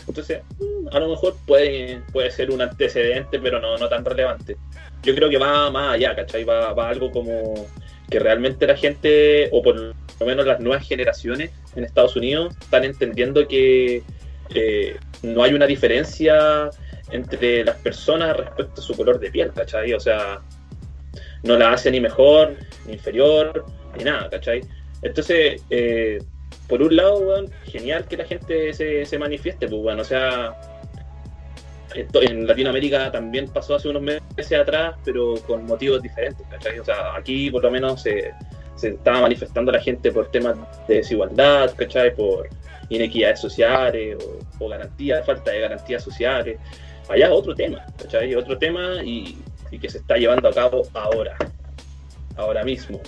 Entonces, 0.08 0.42
mm, 0.58 0.88
a 0.94 1.00
lo 1.00 1.08
mejor 1.08 1.36
puede, 1.46 2.00
puede 2.12 2.30
ser 2.30 2.50
un 2.50 2.62
antecedente, 2.62 3.40
pero 3.40 3.60
no, 3.60 3.76
no 3.76 3.88
tan 3.88 4.04
relevante. 4.04 4.56
Yo 5.02 5.14
creo 5.14 5.28
que 5.28 5.38
va 5.38 5.70
más 5.70 5.94
allá, 5.94 6.14
¿cachai? 6.14 6.44
Va, 6.44 6.72
va 6.72 6.88
algo 6.88 7.10
como 7.10 7.66
que 8.08 8.18
realmente 8.18 8.66
la 8.66 8.76
gente, 8.76 9.48
o 9.52 9.62
por 9.62 9.76
lo 9.76 10.26
menos 10.26 10.46
las 10.46 10.60
nuevas 10.60 10.86
generaciones 10.86 11.50
en 11.74 11.84
Estados 11.84 12.14
Unidos 12.16 12.54
están 12.60 12.84
entendiendo 12.84 13.46
que 13.48 14.02
eh, 14.54 14.96
no 15.22 15.42
hay 15.42 15.54
una 15.54 15.66
diferencia 15.66 16.70
entre 17.10 17.64
las 17.64 17.76
personas 17.76 18.36
respecto 18.36 18.80
a 18.80 18.84
su 18.84 18.94
color 18.94 19.18
de 19.18 19.30
piel, 19.30 19.52
¿cachai? 19.52 19.92
O 19.92 20.00
sea, 20.00 20.40
no 21.46 21.56
la 21.56 21.72
hace 21.72 21.90
ni 21.90 22.00
mejor, 22.00 22.56
ni 22.86 22.94
inferior, 22.94 23.64
ni 23.96 24.04
nada, 24.04 24.28
¿cachai? 24.28 24.62
Entonces, 25.02 25.62
eh, 25.70 26.18
por 26.68 26.82
un 26.82 26.96
lado, 26.96 27.44
genial 27.64 28.06
que 28.06 28.16
la 28.16 28.24
gente 28.24 28.72
se, 28.72 29.04
se 29.04 29.18
manifieste, 29.18 29.68
pues, 29.68 29.82
bueno, 29.82 30.02
o 30.02 30.04
sea, 30.04 30.56
esto 31.94 32.22
en 32.22 32.46
Latinoamérica 32.46 33.10
también 33.10 33.48
pasó 33.48 33.76
hace 33.76 33.88
unos 33.88 34.02
meses 34.02 34.58
atrás, 34.58 34.96
pero 35.04 35.34
con 35.46 35.64
motivos 35.64 36.02
diferentes, 36.02 36.46
¿cachai? 36.50 36.78
O 36.78 36.84
sea, 36.84 37.14
aquí 37.16 37.50
por 37.50 37.62
lo 37.62 37.70
menos 37.70 38.02
se, 38.02 38.32
se 38.74 38.88
estaba 38.90 39.22
manifestando 39.22 39.72
la 39.72 39.80
gente 39.80 40.10
por 40.12 40.30
temas 40.30 40.56
de 40.88 40.96
desigualdad, 40.96 41.74
¿cachai? 41.76 42.14
Por 42.14 42.48
inequidades 42.88 43.40
sociales 43.40 44.16
o, 44.22 44.64
o 44.64 44.68
garantías, 44.68 45.24
falta 45.24 45.50
de 45.50 45.60
garantías 45.60 46.02
sociales. 46.02 46.58
Allá 47.08 47.32
otro 47.32 47.54
tema, 47.54 47.84
¿cachai? 47.96 48.34
Otro 48.34 48.58
tema 48.58 49.02
y, 49.04 49.38
y 49.70 49.78
que 49.78 49.88
se 49.88 49.98
está 49.98 50.16
llevando 50.16 50.48
a 50.48 50.52
cabo 50.52 50.82
ahora, 50.94 51.36
ahora 52.36 52.64
mismo. 52.64 53.00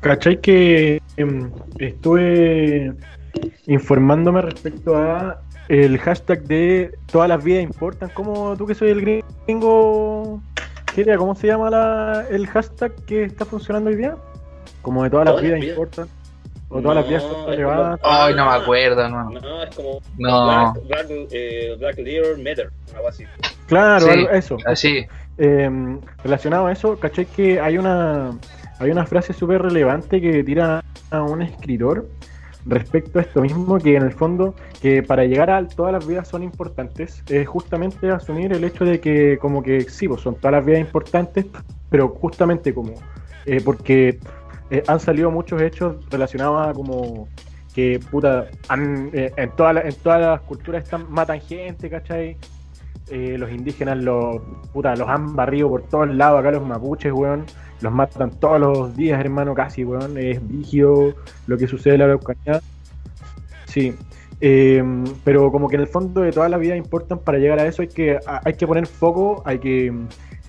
¿Cachai 0.00 0.40
que 0.40 1.00
em, 1.16 1.50
estuve 1.78 2.92
informándome 3.66 4.42
respecto 4.42 4.96
a 4.96 5.40
el 5.68 5.98
hashtag 5.98 6.42
de 6.44 6.92
todas 7.10 7.28
las 7.28 7.42
vidas 7.42 7.62
importan? 7.64 8.10
¿Cómo 8.14 8.56
tú 8.56 8.66
que 8.66 8.74
soy 8.74 8.90
el 8.90 9.00
gringo? 9.00 10.40
¿cómo 11.18 11.34
se 11.34 11.46
llama 11.48 11.68
la, 11.70 12.24
el 12.30 12.46
hashtag 12.46 12.94
que 13.04 13.24
está 13.24 13.44
funcionando 13.44 13.90
hoy 13.90 13.96
día? 13.96 14.16
Como 14.82 15.02
de 15.04 15.10
todas 15.10 15.26
las 15.26 15.34
Todas 15.34 15.42
vidas 15.42 15.58
las 15.58 15.60
vidas. 15.62 15.76
importan. 15.78 16.08
O 16.68 16.80
todas 16.80 16.96
las 16.96 17.08
vidas 17.08 17.22
son 17.22 17.52
elevadas. 17.52 18.00
como- 18.00 18.12
Ay, 18.14 18.34
no 18.34 18.44
me 18.46 18.50
acuerdo, 18.56 19.08
no. 19.08 19.30
No, 19.30 19.62
es 19.62 19.74
como 19.76 20.00
No. 20.18 20.72
Black, 20.74 20.86
Black, 20.86 21.06
eh, 21.32 21.76
Black 21.78 21.98
Matter, 22.38 22.70
algo 22.94 23.08
así. 23.08 23.24
Claro, 23.66 24.06
Sí, 24.12 24.26
eso. 24.32 24.56
Así. 24.66 25.06
Eh, 25.38 25.98
relacionado 26.24 26.66
a 26.66 26.72
eso, 26.72 26.98
¿cachai? 26.98 27.26
Que 27.26 27.60
hay 27.60 27.76
una, 27.78 28.38
hay 28.78 28.90
una 28.90 29.04
frase 29.06 29.32
súper 29.32 29.62
relevante 29.62 30.20
que 30.20 30.42
tira 30.44 30.82
a 31.10 31.22
un 31.22 31.42
escritor 31.42 32.06
respecto 32.64 33.18
a 33.18 33.22
esto 33.22 33.40
mismo, 33.42 33.78
que 33.78 33.94
en 33.96 34.02
el 34.02 34.12
fondo, 34.12 34.54
que 34.80 35.02
para 35.02 35.24
llegar 35.24 35.50
a 35.50 35.66
todas 35.68 35.92
las 35.92 36.06
vidas 36.06 36.26
son 36.26 36.42
importantes, 36.42 37.22
es 37.28 37.46
justamente 37.46 38.10
asumir 38.10 38.52
el 38.52 38.64
hecho 38.64 38.84
de 38.84 38.98
que 39.00 39.38
como 39.38 39.62
que 39.62 39.82
sí, 39.82 40.08
pues 40.08 40.20
son 40.22 40.34
todas 40.36 40.52
las 40.52 40.64
vidas 40.64 40.80
importantes, 40.80 41.46
pero 41.90 42.08
justamente 42.08 42.74
como, 42.74 42.94
eh, 43.44 43.60
porque 43.64 44.18
eh, 44.70 44.82
han 44.88 44.98
salido 44.98 45.30
muchos 45.30 45.62
hechos 45.62 45.96
relacionados 46.10 46.66
a 46.68 46.72
como 46.72 47.28
que 47.72 48.00
puta, 48.10 48.46
han, 48.68 49.10
eh, 49.12 49.30
en, 49.36 49.50
todas 49.50 49.74
las- 49.76 49.84
en 49.84 49.94
todas 50.02 50.20
las 50.20 50.40
culturas 50.40 50.82
están, 50.82 51.06
matan 51.10 51.40
gente, 51.40 51.88
¿cachai? 51.88 52.36
Eh, 53.08 53.36
los 53.38 53.50
indígenas 53.52 53.98
los, 53.98 54.40
puta, 54.72 54.96
los 54.96 55.08
han 55.08 55.36
barrido 55.36 55.68
por 55.68 55.82
todos 55.82 56.12
lados, 56.12 56.40
acá 56.40 56.50
los 56.50 56.66
mapuches, 56.66 57.12
weón, 57.12 57.44
los 57.80 57.92
matan 57.92 58.30
todos 58.40 58.58
los 58.58 58.96
días, 58.96 59.20
hermano, 59.20 59.54
casi, 59.54 59.84
weón, 59.84 60.18
es 60.18 60.40
vigio 60.48 61.14
lo 61.46 61.56
que 61.56 61.68
sucede 61.68 61.94
en 61.94 62.00
la 62.00 62.04
Araucanía. 62.06 62.60
Sí, 63.66 63.94
eh, 64.40 64.82
pero 65.24 65.52
como 65.52 65.68
que 65.68 65.76
en 65.76 65.82
el 65.82 65.86
fondo 65.88 66.20
de 66.22 66.32
toda 66.32 66.48
la 66.48 66.56
vida 66.58 66.76
importan 66.76 67.18
para 67.20 67.38
llegar 67.38 67.58
a 67.60 67.66
eso 67.66 67.82
hay 67.82 67.88
que, 67.88 68.18
hay 68.44 68.54
que 68.54 68.66
poner 68.66 68.86
foco, 68.86 69.42
hay 69.46 69.58
que 69.60 69.92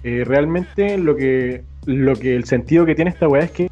eh, 0.04 0.24
realmente 0.26 0.98
lo 0.98 1.16
que, 1.16 1.64
lo 1.86 2.16
que 2.16 2.36
el 2.36 2.46
sentido 2.46 2.86
que 2.86 2.96
tiene 2.96 3.12
esta 3.12 3.28
weá 3.28 3.44
es 3.44 3.52
que 3.52 3.70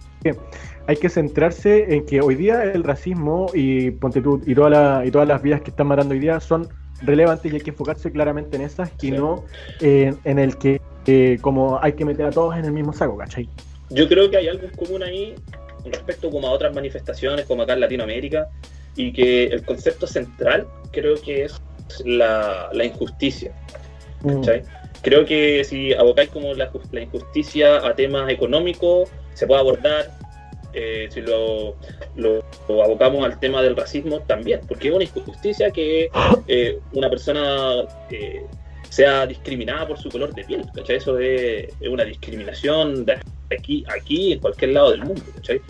hay 0.87 0.97
que 0.97 1.09
centrarse 1.09 1.95
en 1.95 2.05
que 2.05 2.21
hoy 2.21 2.35
día 2.35 2.63
el 2.63 2.83
racismo 2.83 3.47
y 3.53 3.89
ponte 3.91 4.21
tú, 4.21 4.41
y, 4.45 4.53
toda 4.53 4.69
la- 4.69 5.03
y 5.05 5.09
todas 5.11 5.27
las 5.27 5.41
vidas 5.41 5.61
que 5.61 5.71
están 5.71 5.87
matando 5.87 6.13
hoy 6.13 6.19
día 6.19 6.39
son 6.39 6.67
relevantes 7.01 7.51
y 7.51 7.55
hay 7.55 7.61
que 7.61 7.71
enfocarse 7.71 8.11
claramente 8.11 8.55
en 8.55 8.63
esas 8.63 8.91
y 9.01 9.11
no 9.11 9.43
en, 9.81 10.17
en 10.23 10.39
el 10.39 10.57
que 10.57 10.81
eh, 11.07 11.37
como 11.41 11.79
hay 11.81 11.93
que 11.93 12.05
meter 12.05 12.25
a 12.25 12.31
todos 12.31 12.55
en 12.57 12.65
el 12.65 12.71
mismo 12.71 12.93
saco, 12.93 13.17
¿cachai? 13.17 13.47
Yo 13.89 14.07
creo 14.07 14.29
que 14.29 14.37
hay 14.37 14.47
algo 14.47 14.63
en 14.65 14.71
común 14.71 15.03
ahí 15.03 15.35
respecto 15.85 16.31
como 16.31 16.47
a 16.47 16.51
otras 16.51 16.73
manifestaciones 16.73 17.45
como 17.45 17.63
acá 17.63 17.73
en 17.73 17.81
Latinoamérica 17.81 18.49
y 18.95 19.13
que 19.13 19.45
el 19.45 19.63
concepto 19.63 20.07
central 20.07 20.67
creo 20.91 21.15
que 21.21 21.43
es 21.43 21.61
la, 22.03 22.69
la 22.73 22.85
injusticia. 22.85 23.51
¿cachai? 24.23 24.63
Creo 25.01 25.25
que 25.25 25.63
si 25.63 25.93
abocáis 25.93 26.29
como 26.29 26.53
la 26.55 26.71
injusticia 26.99 27.85
a 27.85 27.93
temas 27.93 28.29
económicos, 28.31 29.09
se 29.35 29.45
puede 29.45 29.59
abordar. 29.59 30.11
Eh, 30.75 31.07
si 31.09 31.21
lo, 31.21 31.75
lo- 32.15 32.43
lo 32.69 32.83
abocamos 32.83 33.25
al 33.25 33.39
tema 33.39 33.61
del 33.61 33.75
racismo, 33.75 34.19
también, 34.21 34.59
porque 34.67 34.89
es 34.89 34.93
una 34.93 35.03
injusticia 35.05 35.71
que 35.71 36.09
eh, 36.47 36.77
una 36.93 37.09
persona 37.09 37.83
eh, 38.11 38.43
sea 38.89 39.25
discriminada 39.25 39.87
por 39.87 39.97
su 39.97 40.09
color 40.09 40.33
de 40.35 40.43
piel. 40.43 40.65
¿cachai? 40.75 40.97
Eso 40.97 41.17
es, 41.19 41.69
es 41.79 41.87
una 41.89 42.03
discriminación 42.03 43.05
de 43.05 43.17
aquí, 43.57 43.83
aquí, 43.87 44.33
en 44.33 44.39
cualquier 44.39 44.71
lado 44.71 44.91
del 44.91 45.01
mundo. 45.03 45.21
¿cachai? 45.35 45.61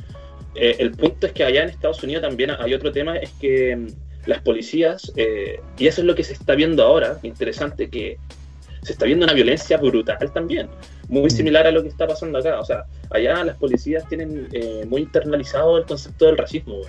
Eh, 0.56 0.76
el 0.80 0.92
punto 0.92 1.28
es 1.28 1.34
que 1.34 1.44
allá 1.44 1.64
en 1.64 1.70
Estados 1.70 2.02
Unidos 2.04 2.22
también 2.24 2.52
hay 2.58 2.74
otro 2.74 2.92
tema, 2.92 3.18
es 3.18 3.30
que 3.42 3.76
mm, 3.76 3.88
las 4.26 4.42
policías, 4.42 5.12
eh, 5.18 5.60
y 5.78 5.88
eso 5.88 6.02
es 6.02 6.08
lo 6.08 6.16
que 6.16 6.24
se 6.24 6.34
está 6.34 6.56
viendo 6.56 6.82
ahora, 6.84 7.20
interesante, 7.24 7.90
que 7.90 8.18
se 8.86 8.94
está 8.94 9.06
viendo 9.06 9.26
una 9.26 9.34
violencia 9.34 9.78
brutal 9.78 10.32
también, 10.34 10.70
muy 11.10 11.30
similar 11.30 11.66
a 11.68 11.72
lo 11.72 11.82
que 11.82 11.90
está 11.90 12.06
pasando 12.08 12.38
acá. 12.40 12.60
O 12.60 12.66
sea, 12.66 12.86
allá 13.10 13.44
las 13.44 13.58
policías 13.58 14.08
tienen 14.08 14.48
eh, 14.54 14.84
muy 14.88 15.02
internalizado 15.02 15.78
el 15.78 15.86
concepto 15.86 16.26
del 16.28 16.38
racismo 16.38 16.82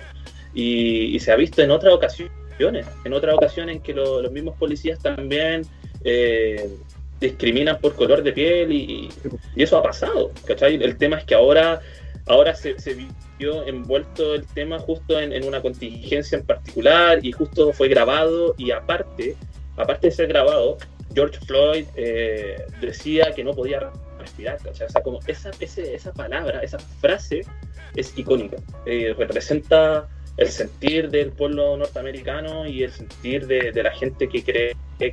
y, 0.53 1.15
y 1.15 1.19
se 1.19 1.31
ha 1.31 1.35
visto 1.35 1.61
en 1.61 1.71
otras 1.71 1.93
ocasiones, 1.93 2.85
en 3.05 3.13
otras 3.13 3.35
ocasiones 3.35 3.75
en 3.77 3.81
que 3.81 3.93
lo- 3.93 4.21
los 4.21 4.31
mismos 4.31 4.55
policías 4.57 4.99
también 4.99 5.63
eh, 6.03 6.69
discriminan 7.19 7.79
por 7.79 7.95
color 7.95 8.21
de 8.23 8.31
piel 8.31 8.71
y, 8.71 9.09
y 9.55 9.63
eso 9.63 9.77
ha 9.77 9.83
pasado, 9.83 10.31
¿cachai? 10.45 10.75
El 10.75 10.97
tema 10.97 11.17
es 11.17 11.25
que 11.25 11.33
ahora, 11.35 11.81
ahora 12.27 12.53
se, 12.55 12.79
se 12.79 12.95
vio 13.39 13.65
envuelto 13.65 14.35
el 14.35 14.45
tema 14.47 14.77
justo 14.79 15.19
en, 15.19 15.33
en 15.33 15.43
una 15.45 15.61
contingencia 15.61 16.37
en 16.37 16.45
particular 16.45 17.19
y 17.25 17.31
justo 17.31 17.73
fue 17.73 17.87
grabado 17.87 18.53
y 18.57 18.69
aparte, 18.71 19.35
aparte 19.77 20.07
de 20.07 20.11
ser 20.11 20.27
grabado, 20.27 20.77
George 21.13 21.39
Floyd 21.45 21.85
eh, 21.95 22.55
decía 22.81 23.31
que 23.35 23.43
no 23.43 23.53
podía 23.53 23.91
respirar. 24.19 24.57
O 24.69 24.73
sea, 24.73 24.87
como 25.03 25.19
esa, 25.27 25.51
ese- 25.59 25.95
esa 25.95 26.13
palabra, 26.13 26.61
esa 26.61 26.79
frase 26.79 27.41
es 27.95 28.17
icónica, 28.17 28.57
eh, 28.85 29.13
representa 29.17 30.07
el 30.37 30.49
sentir 30.49 31.09
del 31.09 31.31
pueblo 31.31 31.75
norteamericano 31.77 32.67
y 32.67 32.83
el 32.83 32.91
sentir 32.91 33.47
de, 33.47 33.71
de 33.71 33.83
la 33.83 33.91
gente 33.91 34.29
que 34.29 34.43
cree 34.43 34.75
que, 34.99 35.11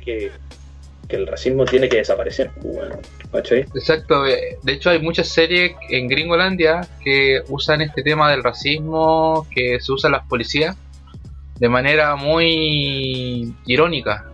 que 1.07 1.15
el 1.15 1.25
racismo 1.25 1.65
tiene 1.65 1.89
que 1.89 1.97
desaparecer. 1.97 2.51
Bueno, 2.61 2.99
¿cachai? 3.31 3.61
Exacto, 3.73 4.27
eh, 4.27 4.57
de 4.61 4.73
hecho 4.73 4.91
hay 4.91 4.99
muchas 4.99 5.29
series 5.29 5.71
en 5.89 6.07
Gringolandia 6.07 6.87
que 7.03 7.41
usan 7.49 7.81
este 7.81 8.03
tema 8.03 8.29
del 8.29 8.43
racismo, 8.43 9.47
que 9.49 9.79
se 9.79 9.91
usan 9.91 10.11
las 10.11 10.27
policías 10.27 10.75
de 11.59 11.69
manera 11.69 12.15
muy 12.15 13.51
irónica. 13.65 14.29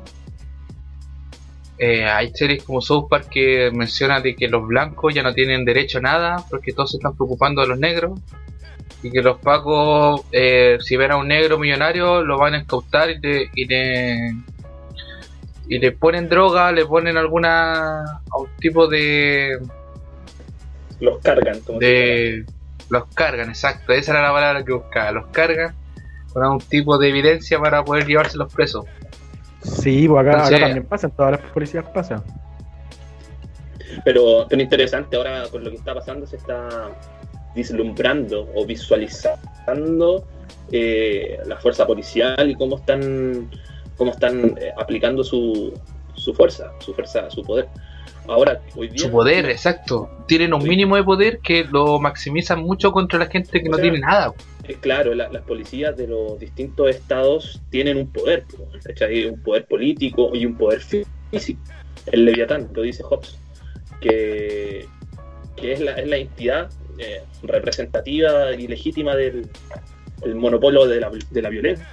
Eh, 1.84 2.06
hay 2.06 2.32
series 2.36 2.64
como 2.64 2.80
South 2.80 3.08
Park 3.10 3.30
que 3.32 3.72
menciona 3.74 4.22
de 4.22 4.36
que 4.36 4.48
los 4.48 4.68
blancos 4.68 5.16
ya 5.16 5.24
no 5.24 5.34
tienen 5.34 5.66
derecho 5.66 5.98
a 5.98 6.02
nada 6.02 6.46
porque 6.48 6.74
todos 6.74 6.92
se 6.92 6.98
están 6.98 7.16
preocupando 7.16 7.64
de 7.64 7.70
los 7.70 7.80
negros 7.80 8.20
y 9.02 9.10
que 9.10 9.24
los 9.24 9.40
pacos 9.40 10.22
eh, 10.32 10.78
si 10.80 10.96
ven 10.96 11.10
a 11.10 11.18
un 11.18 11.28
negro 11.28 11.58
millonario 11.58 12.22
lo 12.22 12.38
van 12.38 12.54
a 12.54 12.60
incautar 12.60 13.10
y 13.10 13.18
le, 13.18 13.50
y 13.56 13.66
le 13.66 14.36
y 15.70 15.80
le 15.80 15.92
ponen 15.92 16.30
droga, 16.30 16.72
le 16.72 16.86
ponen 16.86 17.18
alguna 17.18 18.02
a 18.04 18.38
un 18.38 18.50
tipo 18.60 18.86
de 18.88 19.58
Los 21.00 21.20
cargan, 21.24 21.62
como 21.62 21.80
de 21.80 22.46
los 22.92 23.06
cargan, 23.16 23.50
exacto, 23.50 23.92
esa 23.94 24.12
era 24.12 24.22
la 24.22 24.32
palabra 24.32 24.64
que 24.64 24.74
buscaba, 24.74 25.12
los 25.14 25.30
cargan 25.30 25.74
con 26.32 26.44
algún 26.44 26.60
tipo 26.60 27.00
de 27.00 27.10
evidencia 27.10 27.58
para 27.60 27.84
poder 27.84 28.06
llevárselos 28.06 28.54
presos. 28.54 28.86
Sí, 29.62 30.08
pues 30.08 30.28
acá, 30.28 30.50
también 30.50 30.86
pasa, 30.86 31.08
en 31.08 31.14
todas 31.14 31.32
las 31.34 31.52
policías 31.52 31.86
pasa. 31.94 32.24
Pero 34.04 34.50
es 34.50 34.60
interesante 34.60 35.16
ahora 35.16 35.44
con 35.52 35.64
lo 35.64 35.70
que 35.70 35.76
está 35.76 35.94
pasando, 35.94 36.26
se 36.26 36.38
está 36.38 36.90
vislumbrando 37.54 38.50
o 38.56 38.66
visualizando 38.66 40.26
eh, 40.72 41.38
la 41.46 41.58
fuerza 41.58 41.86
policial 41.86 42.50
y 42.50 42.56
cómo 42.56 42.78
están, 42.78 43.50
cómo 43.98 44.12
están 44.12 44.58
eh, 44.58 44.72
aplicando 44.78 45.24
su, 45.24 45.74
su 46.16 46.34
fuerza, 46.34 46.72
su 46.80 46.94
fuerza, 46.94 47.30
su 47.30 47.44
poder. 47.44 47.68
Ahora, 48.28 48.62
hoy 48.76 48.88
día. 48.88 49.00
Su 49.00 49.12
poder, 49.12 49.46
exacto. 49.50 50.10
Tienen 50.28 50.54
un 50.54 50.64
mínimo 50.64 50.96
de 50.96 51.04
poder 51.04 51.40
que 51.40 51.66
lo 51.66 52.00
maximizan 52.00 52.62
mucho 52.62 52.92
contra 52.92 53.20
la 53.20 53.26
gente 53.26 53.62
que 53.62 53.68
no 53.68 53.78
sea, 53.78 53.82
tiene 53.82 54.00
nada. 54.00 54.34
Eh, 54.72 54.78
claro, 54.80 55.14
la- 55.14 55.30
las 55.30 55.44
policías 55.44 55.96
de 55.98 56.08
los 56.08 56.40
distintos 56.40 56.90
estados 56.90 57.62
tienen 57.70 57.98
un 57.98 58.08
poder, 58.12 58.46
un 59.30 59.42
poder 59.42 59.66
político 59.66 60.32
y 60.34 60.46
un 60.46 60.56
poder 60.58 60.80
fí- 60.80 61.06
físico. 61.30 61.62
El 62.12 62.26
Leviatán, 62.26 62.70
lo 62.74 62.82
dice 62.82 63.04
Hobbes, 63.04 63.38
que, 64.00 64.88
que 65.56 65.74
es, 65.74 65.80
la, 65.82 65.92
es 65.94 66.08
la 66.08 66.18
entidad 66.18 66.70
eh, 66.98 67.22
representativa 67.44 68.54
y 68.54 68.68
legítima 68.68 69.16
del 69.16 69.48
el 70.24 70.36
monopolio 70.36 70.86
de 70.86 71.00
la, 71.00 71.12
de 71.32 71.42
la 71.42 71.50
violencia, 71.50 71.88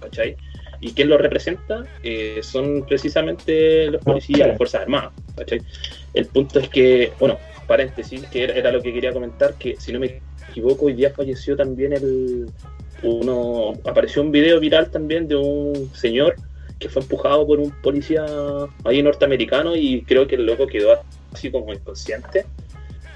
¿cachai? 0.00 0.36
¿Y 0.80 0.92
quién 0.92 1.08
lo 1.08 1.18
representa? 1.18 1.84
Eh, 2.04 2.38
son 2.42 2.86
precisamente 2.86 3.90
los 3.90 4.00
policías, 4.02 4.46
las 4.46 4.56
Fuerzas 4.56 4.82
Armadas, 4.82 5.12
¿cachai? 5.36 5.60
El 6.12 6.26
punto 6.26 6.60
es 6.60 6.68
que, 6.68 7.12
bueno, 7.18 7.36
paréntesis, 7.66 8.22
que 8.28 8.44
era, 8.44 8.54
era 8.54 8.70
lo 8.70 8.80
que 8.80 8.92
quería 8.92 9.12
comentar, 9.12 9.54
que 9.54 9.74
si 9.76 9.92
no 9.92 9.98
me 9.98 10.22
equivoco, 10.54 10.86
hoy 10.86 10.94
día 10.94 11.10
falleció 11.10 11.56
también 11.56 11.92
el... 11.92 12.46
Uno, 13.02 13.72
apareció 13.84 14.22
un 14.22 14.30
video 14.30 14.60
viral 14.60 14.90
también 14.90 15.28
de 15.28 15.36
un 15.36 15.90
señor 15.94 16.36
que 16.78 16.88
fue 16.88 17.02
empujado 17.02 17.46
por 17.46 17.58
un 17.58 17.70
policía 17.82 18.24
ahí 18.84 19.02
norteamericano 19.02 19.76
y 19.76 20.02
creo 20.02 20.26
que 20.26 20.36
el 20.36 20.46
loco 20.46 20.66
quedó 20.66 20.98
así 21.32 21.50
como 21.50 21.72
inconsciente 21.72 22.46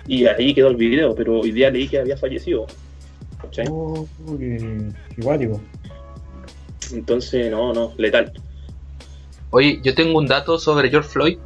y 0.07 0.27
ahí 0.27 0.53
quedó 0.53 0.69
el 0.69 0.77
video, 0.77 1.15
pero 1.15 1.41
hoy 1.41 1.53
día 1.53 1.71
leí 1.71 1.89
que 1.89 1.99
había 1.99 2.17
fallecido. 2.17 2.67
¿cachai? 3.41 3.67
Oh, 3.71 4.07
qué, 4.39 4.93
qué. 5.17 5.51
Entonces, 6.93 7.51
no, 7.51 7.73
no, 7.73 7.93
letal. 7.97 8.33
Oye, 9.51 9.81
yo 9.83 9.95
tengo 9.95 10.19
un 10.19 10.27
dato 10.27 10.59
sobre 10.59 10.91
George 10.91 11.09
Floyd. 11.09 11.39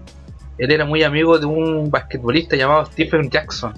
Él 0.58 0.70
era 0.70 0.84
muy 0.84 1.02
amigo 1.02 1.38
de 1.38 1.46
un 1.46 1.90
basquetbolista 1.90 2.56
llamado 2.56 2.86
Stephen 2.86 3.30
Jackson. 3.30 3.74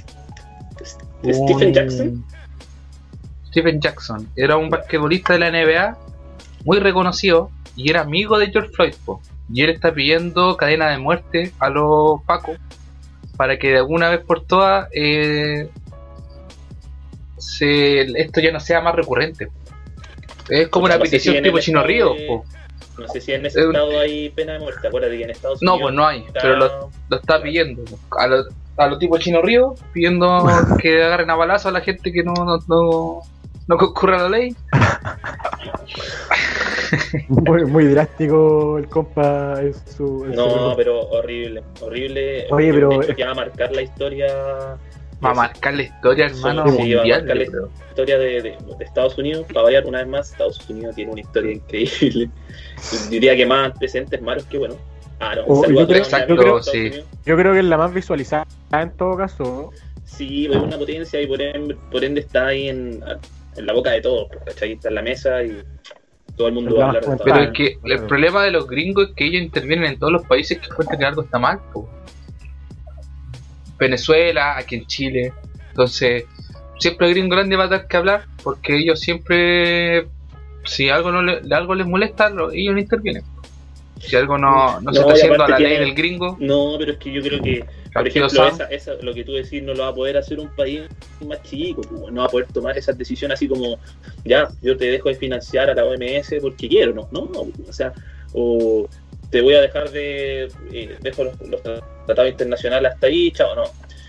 ¿Stephen 1.32 1.72
Jackson? 1.72 2.24
Stephen 3.48 3.80
Jackson. 3.80 4.28
Era 4.36 4.56
un 4.56 4.68
basquetbolista 4.70 5.32
de 5.34 5.38
la 5.38 5.50
NBA 5.50 5.96
muy 6.64 6.78
reconocido 6.80 7.50
y 7.76 7.90
era 7.90 8.00
amigo 8.02 8.38
de 8.38 8.48
George 8.50 8.70
Floyd. 8.72 8.94
po. 9.04 9.20
Y 9.52 9.62
él 9.62 9.70
está 9.70 9.92
pidiendo 9.92 10.56
cadena 10.56 10.88
de 10.90 10.98
muerte 10.98 11.52
a 11.58 11.68
los 11.70 12.22
pacos 12.24 12.58
para 13.36 13.58
que 13.58 13.70
de 13.70 13.78
alguna 13.78 14.10
vez 14.10 14.20
por 14.20 14.44
todas 14.44 14.88
eh, 14.92 15.68
se, 17.38 18.00
esto 18.20 18.40
ya 18.40 18.52
no 18.52 18.60
sea 18.60 18.80
más 18.80 18.94
recurrente. 18.94 19.48
Es 20.48 20.68
como 20.68 20.86
una 20.86 20.96
no 20.98 21.04
si 21.04 21.10
petición 21.10 21.36
en 21.36 21.44
tipo 21.44 21.58
Chino 21.58 21.82
de- 21.84 22.24
po. 22.28 22.44
No 22.98 23.08
sé 23.08 23.20
si 23.20 23.32
en 23.32 23.44
ese 23.44 23.60
estado 23.60 23.98
hay 23.98 24.30
pena 24.30 24.52
de 24.52 24.60
muerte. 24.60 24.86
Acuérdate 24.86 25.16
que 25.18 25.24
en 25.24 25.30
Estados 25.30 25.58
No, 25.62 25.74
Unidos. 25.74 25.82
pues 25.90 25.94
no 25.96 26.06
hay, 26.06 26.20
está- 26.20 26.40
pero 26.42 26.56
lo, 26.56 26.90
lo 27.08 27.16
está 27.16 27.42
pidiendo. 27.42 27.82
A 28.18 28.26
los 28.28 28.46
a 28.76 28.86
los 28.88 28.98
tipos 28.98 29.20
Chino 29.20 29.40
Río, 29.42 29.74
pidiendo 29.92 30.44
que 30.80 31.02
agarren 31.04 31.30
a 31.30 31.36
balazo 31.36 31.68
a 31.68 31.72
la 31.72 31.80
gente 31.80 32.12
que 32.12 32.22
no, 32.22 32.32
no, 32.34 32.58
no, 32.68 33.20
no 33.68 33.76
concurra 33.76 34.16
a 34.18 34.22
la 34.24 34.28
ley. 34.28 34.54
Muy, 37.28 37.64
muy 37.64 37.84
drástico 37.86 38.78
el 38.78 38.88
compa 38.88 39.60
en 39.60 39.74
su. 39.74 40.24
en 40.26 40.34
su 40.34 40.36
No, 40.36 40.46
reporte. 40.46 40.74
pero 40.76 41.00
horrible, 41.08 41.62
horrible. 41.80 42.46
Oye, 42.50 42.72
pero- 42.72 43.00
que 43.00 43.24
va 43.24 43.32
a 43.32 43.34
marcar 43.34 43.72
la 43.72 43.82
historia. 43.82 44.26
Va 45.24 45.30
a 45.30 45.34
marcar 45.34 45.74
la 45.74 45.82
historia, 45.82 46.26
hermano, 46.26 46.64
Sí, 46.68 46.70
va 46.70 46.74
a 46.74 46.78
mundial. 47.02 47.20
marcar 47.24 47.36
la 47.36 47.44
historia 47.88 48.18
de, 48.18 48.26
de- 48.42 48.58
de 48.78 48.84
Estados 48.84 49.18
Unidos. 49.18 49.46
Para 49.48 49.62
variar 49.62 49.86
una 49.86 49.98
vez 49.98 50.08
más, 50.08 50.30
Estados 50.32 50.68
Unidos 50.68 50.94
tiene 50.94 51.12
una 51.12 51.20
historia 51.20 51.52
increíble. 51.52 52.30
Diría 53.10 53.36
que 53.36 53.46
más 53.46 53.72
antecedentes 53.72 54.20
malos 54.22 54.44
que 54.44 54.58
bueno. 54.58 54.74
Ah, 55.26 55.34
no, 55.36 55.46
yo 55.68 55.86
creo- 55.86 55.98
exacto, 55.98 56.62
sí. 56.62 56.90
Yo 57.24 57.36
que 57.36 57.58
es 57.60 57.64
la 57.64 57.76
más 57.78 57.92
visualizada 57.94 58.46
en 58.72 58.90
todo 58.96 59.16
caso. 59.16 59.70
Sí, 60.04 60.46
es 60.46 60.56
una 60.56 60.76
potencia 60.78 61.20
y 61.20 61.26
por 61.26 61.40
ende, 61.40 61.76
por 61.90 62.04
ende 62.04 62.20
está 62.20 62.48
ahí 62.48 62.68
en, 62.68 63.02
en 63.56 63.66
la 63.66 63.72
boca 63.72 63.90
de 63.92 64.00
todos. 64.02 64.28
pues, 64.28 64.44
¿cachai? 64.44 64.72
Está 64.72 64.88
en 64.90 64.94
la 64.96 65.02
mesa 65.02 65.42
y 65.42 65.62
todo 66.36 66.48
el 66.48 66.54
mundo 66.54 66.76
va 66.76 66.90
a 66.90 66.92
la 66.92 66.98
hablar 66.98 67.16
de. 67.18 67.24
Pero 67.24 67.40
es 67.42 67.50
que 67.50 67.78
el 67.84 68.06
problema 68.06 68.42
de 68.44 68.50
los 68.50 68.66
gringos 68.66 69.08
es 69.08 69.14
que 69.14 69.24
ellos 69.26 69.42
intervienen 69.42 69.92
en 69.92 69.98
todos 69.98 70.12
los 70.12 70.26
países 70.26 70.58
que 70.58 70.66
encuentran 70.66 70.98
que 70.98 71.04
algo 71.06 71.22
está 71.22 71.38
mal. 71.38 71.58
po. 71.72 71.88
Venezuela, 73.78 74.56
aquí 74.56 74.76
en 74.76 74.86
Chile. 74.86 75.32
Entonces, 75.70 76.24
siempre 76.78 77.08
el 77.08 77.14
gringo 77.14 77.34
grande 77.34 77.56
va 77.56 77.64
a 77.64 77.68
tener 77.68 77.86
que 77.86 77.96
hablar 77.96 78.24
porque 78.42 78.76
ellos 78.76 79.00
siempre, 79.00 80.06
si 80.64 80.88
algo 80.90 81.10
no 81.10 81.22
le, 81.22 81.40
algo 81.54 81.74
les 81.74 81.86
molesta, 81.86 82.28
lo- 82.30 82.52
ellos 82.52 82.74
no 82.74 82.80
intervienen. 82.80 83.22
Si 84.00 84.16
algo 84.16 84.36
no, 84.38 84.80
no 84.80 84.92
se 84.92 85.00
está 85.00 85.12
haciendo 85.14 85.44
a 85.44 85.48
la 85.48 85.58
ley 85.58 85.78
del 85.78 85.94
gringo, 85.94 86.36
No, 86.40 86.76
pero 86.78 86.92
es 86.92 86.98
que 86.98 87.12
yo 87.12 87.22
creo 87.22 87.40
que, 87.40 87.64
por 87.92 88.06
ejemplo, 88.08 88.28
esa, 88.54 88.64
esa- 88.66 88.94
lo 89.02 89.14
que 89.14 89.24
tú 89.24 89.32
decís 89.32 89.62
no 89.62 89.72
lo 89.72 89.84
va 89.84 89.88
a 89.88 89.94
poder 89.94 90.16
hacer 90.16 90.38
un 90.40 90.48
país 90.54 90.82
más 91.26 91.42
chico, 91.42 91.80
pues, 91.82 92.12
no 92.12 92.20
va 92.22 92.26
a 92.26 92.30
poder 92.30 92.48
tomar 92.52 92.76
esas 92.76 92.98
decisiones 92.98 93.36
así 93.36 93.48
como, 93.48 93.78
ya, 94.24 94.48
yo 94.62 94.76
te 94.76 94.86
dejo 94.86 95.08
de 95.08 95.14
financiar 95.14 95.70
a 95.70 95.74
la 95.74 95.84
OMS 95.84 96.40
porque 96.40 96.68
quiero, 96.68 96.92
no, 96.92 97.08
no, 97.12 97.30
no, 97.32 97.40
o 97.68 97.72
sea, 97.72 97.92
o 98.32 98.88
te 99.30 99.40
voy 99.40 99.54
a 99.54 99.60
dejar 99.60 99.90
de, 99.90 100.48
eh, 100.72 100.96
dejo 101.00 101.24
los, 101.24 101.40
los 101.48 101.62
tratados 101.62 102.30
internacionales 102.30 102.92
hasta 102.94 103.06
ahí, 103.06 103.30
chao, 103.30 103.54
no. 103.54 103.64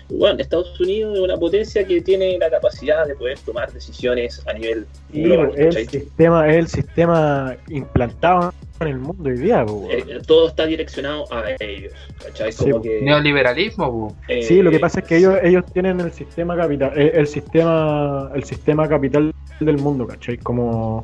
Bueno, 0.08 0.38
Estados 0.40 0.78
Unidos 0.80 1.14
es 1.16 1.20
una 1.20 1.36
potencia 1.36 1.86
que 1.86 2.00
tiene 2.00 2.38
la 2.38 2.48
capacidad 2.50 3.06
de 3.06 3.14
poder 3.14 3.38
tomar 3.40 3.72
decisiones 3.72 4.42
a 4.46 4.52
nivel 4.52 4.86
Sí, 5.12 5.22
global, 5.22 5.52
es 5.56 5.76
el 5.76 5.88
sistema, 5.88 6.48
es 6.48 6.56
el 6.56 6.68
sistema 6.68 7.56
implantado 7.68 8.54
en 8.80 8.88
el 8.88 8.98
mundo 8.98 9.28
hoy 9.28 9.38
día, 9.38 9.64
weón. 9.64 9.90
Eh, 9.90 10.20
todo 10.26 10.48
está 10.48 10.66
direccionado 10.66 11.24
a 11.32 11.44
ellos, 11.58 11.92
¿cachai? 12.22 12.52
Sí, 12.52 12.70
Como 12.70 12.82
que, 12.82 13.00
neoliberalismo, 13.02 14.16
eh, 14.28 14.42
Sí, 14.42 14.62
lo 14.62 14.70
que 14.70 14.78
pasa 14.78 15.00
es 15.00 15.06
que 15.06 15.16
ellos, 15.16 15.34
ellos 15.42 15.64
tienen 15.72 16.00
el 16.00 16.12
sistema 16.12 16.56
capital, 16.56 16.92
eh, 16.96 17.12
el 17.14 17.26
sistema, 17.26 18.30
el 18.34 18.44
sistema 18.44 18.88
capital 18.88 19.34
del 19.60 19.78
mundo, 19.78 20.06
¿cachai? 20.06 20.38
Como 20.38 21.02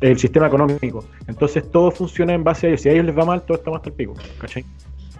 el 0.00 0.18
sistema 0.18 0.48
económico. 0.48 1.04
Entonces 1.28 1.70
todo 1.70 1.90
funciona 1.90 2.34
en 2.34 2.44
base 2.44 2.66
a 2.66 2.68
ellos. 2.70 2.82
Si 2.82 2.88
a 2.88 2.92
ellos 2.92 3.06
les 3.06 3.16
va 3.16 3.24
mal, 3.24 3.42
todo 3.42 3.56
está 3.56 3.70
más 3.70 3.78
hasta 3.78 3.90
el 3.90 3.96
pico, 3.96 4.14
¿cachai? 4.38 4.64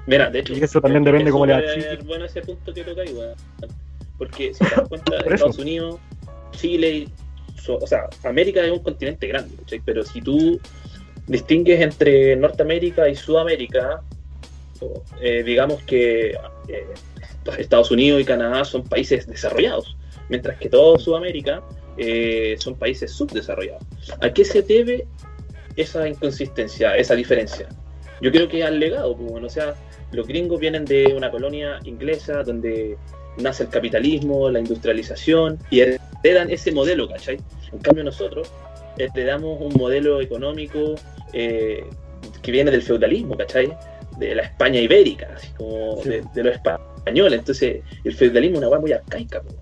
Mira, 0.07 0.31
de 0.31 0.41
hecho, 0.41 0.53
Y 0.53 0.63
eso 0.63 0.81
también 0.81 1.03
depende 1.05 1.31
cómo 1.31 1.47
le 1.47 1.55
súper 1.55 1.75
Chile. 1.75 1.99
bueno 2.05 2.25
ese 2.27 2.43
punto 2.43 2.73
que 2.75 2.85
toca 2.85 3.03
ahí, 3.03 3.13
weón. 3.15 3.35
Porque 4.19 4.53
si 4.55 4.65
te 4.65 4.75
das 4.77 4.89
cuenta. 4.89 5.17
Estados 5.27 5.59
Unidos, 5.59 5.99
Chile, 6.53 7.09
so- 7.61 7.79
o 7.79 7.87
sea, 7.87 8.09
América 8.25 8.63
es 8.65 8.71
un 8.71 8.81
continente 8.81 9.27
grande. 9.27 9.55
Pero 9.85 10.05
si 10.05 10.21
tú 10.21 10.61
distingues 11.27 11.81
entre 11.81 12.37
Norteamérica 12.37 13.09
y 13.09 13.17
Sudamérica, 13.17 14.03
eh, 15.21 15.43
digamos 15.43 15.83
que 15.85 16.33
eh, 16.69 16.87
Estados 17.59 17.91
Unidos 17.91 18.21
y 18.21 18.25
Canadá 18.25 18.65
son 18.65 18.85
países 18.85 19.27
desarrollados, 19.27 19.97
mientras 20.29 20.59
que 20.59 20.69
todo 20.69 20.99
Sudamérica 20.99 21.63
eh, 21.97 22.57
son 22.59 22.75
países 22.75 23.11
subdesarrollados. 23.13 23.83
¿A 24.21 24.31
qué 24.33 24.45
se 24.45 24.61
debe 24.63 25.07
esa 25.77 26.07
inconsistencia, 26.07 26.95
esa 26.97 27.15
diferencia? 27.15 27.69
Yo 28.25 28.33
creo 28.33 28.49
que 28.49 28.65
al 28.65 28.81
legado, 28.81 29.15
pues, 29.15 29.31
bueno, 29.31 29.47
o 29.49 29.51
sea, 29.51 29.75
los 30.13 30.27
gringos 30.27 30.59
vienen 30.59 30.87
de 30.87 31.13
una 31.15 31.31
colonia 31.31 31.79
inglesa 31.85 32.43
donde 32.43 32.97
nace 33.37 33.65
el 33.65 33.69
capitalismo, 33.69 34.49
la 34.49 34.61
industrialización 34.61 35.59
y 35.71 35.81
heredan 35.81 36.51
ese 36.51 36.73
modelo, 36.73 37.07
¿cachai? 37.07 37.37
En 37.71 37.79
cambio 37.81 38.03
nosotros 38.03 38.51
heredamos 38.97 39.61
un 39.61 39.75
modelo 39.75 40.23
económico 40.23 40.95
eh, 41.35 41.85
que 42.41 42.51
viene 42.51 42.71
del 42.71 42.81
feudalismo, 42.81 43.37
¿cachai? 43.37 43.77
De 44.19 44.35
la 44.35 44.43
España 44.45 44.81
ibérica, 44.81 45.29
así 45.37 45.49
como 45.59 46.01
Sí. 46.03 46.09
de, 46.09 46.25
de 46.35 46.43
los 46.45 46.55
españoles. 46.55 47.39
Entonces, 47.41 47.83
el 48.05 48.15
feudalismo 48.15 48.55
es 48.57 48.59
una 48.61 48.69
hueá 48.71 48.81
muy 48.81 48.93
arcaica, 48.93 49.43
po. 49.43 49.53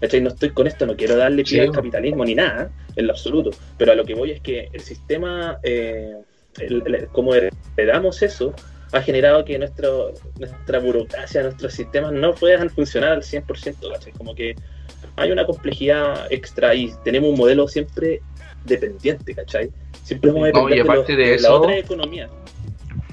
¿cachai? 0.00 0.20
No 0.22 0.28
estoy 0.28 0.50
con 0.50 0.66
esto, 0.66 0.86
no 0.86 0.96
quiero 0.96 1.16
darle 1.16 1.42
pie 1.42 1.60
Sí, 1.60 1.60
al 1.60 1.72
capitalismo 1.72 2.24
ni 2.24 2.34
nada, 2.34 2.70
en 2.94 3.06
lo 3.06 3.12
absoluto. 3.12 3.50
Pero 3.76 3.92
a 3.92 3.94
lo 3.94 4.04
que 4.04 4.14
voy 4.14 4.30
es 4.30 4.40
que 4.40 4.68
el 4.72 4.80
sistema, 4.80 5.58
eh, 5.62 6.14
el- 6.60 6.82
el- 6.86 7.08
como 7.08 7.32
heredamos 7.34 8.22
eso, 8.22 8.54
ha 8.92 9.00
generado 9.02 9.44
que 9.44 9.58
nuestro, 9.58 10.12
nuestra 10.38 10.78
burocracia, 10.78 11.42
nuestros 11.42 11.72
sistemas 11.74 12.12
no 12.12 12.34
puedan 12.34 12.70
funcionar 12.70 13.12
al 13.12 13.22
100%, 13.22 13.90
¿cachai? 13.92 14.12
Como 14.12 14.34
que 14.34 14.54
hay 15.16 15.32
una 15.32 15.44
complejidad 15.44 16.26
extra 16.30 16.74
y 16.74 16.92
tenemos 17.04 17.30
un 17.30 17.36
modelo 17.38 17.66
siempre 17.68 18.22
dependiente, 18.64 19.34
¿cachai? 19.34 19.70
Siempre 20.02 20.30
vamos 20.30 20.48
a 20.48 20.52
No, 20.52 20.68
y 20.68 20.72
depender 20.76 20.80
aparte 20.82 21.12
los- 21.12 21.42
de 21.42 21.48
la 21.48 21.54
otra 21.54 21.78
economía. 21.78 22.28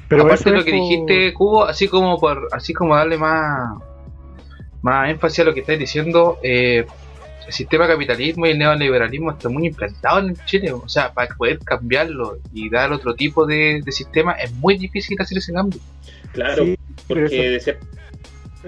Pero 0.08 0.24
Aparte 0.24 0.52
de 0.52 0.58
lo 0.58 0.64
que 0.64 0.72
dijiste, 0.74 1.34
Cubo, 1.34 1.64
así 1.66 1.88
como 1.88 2.20
por, 2.20 2.48
así 2.52 2.72
como 2.74 2.96
darle 2.96 3.18
más, 3.18 3.80
más 4.84 5.10
énfasis 5.10 5.40
a 5.40 5.44
lo 5.46 5.54
que 5.54 5.62
estáis 5.62 5.80
diciendo, 5.80 6.38
eh, 6.44 6.86
el 7.48 7.54
sistema 7.54 7.88
capitalismo 7.88 8.46
y 8.46 8.52
el 8.52 8.60
neoliberalismo 8.60 9.32
está 9.32 9.50
muy 9.50 9.68
implantado 9.68 10.20
en 10.20 10.36
Chile. 10.46 10.72
O 10.72 10.88
sea, 10.88 11.14
para 11.14 11.34
poder 11.36 11.60
cambiarlo 11.60 12.38
y 12.54 12.70
dar 12.70 12.92
otro 12.94 13.16
tipo 13.16 13.46
de, 13.46 13.82
de 13.84 13.92
sistema 13.92 14.34
es 14.34 14.52
muy 14.54 14.78
difícil 14.78 15.18
hacer 15.20 15.38
ese 15.38 15.54
cambio. 15.54 15.80
Claro, 16.32 16.64
Sí, 16.66 16.78
porque 17.08 17.56
eso- 17.56 17.72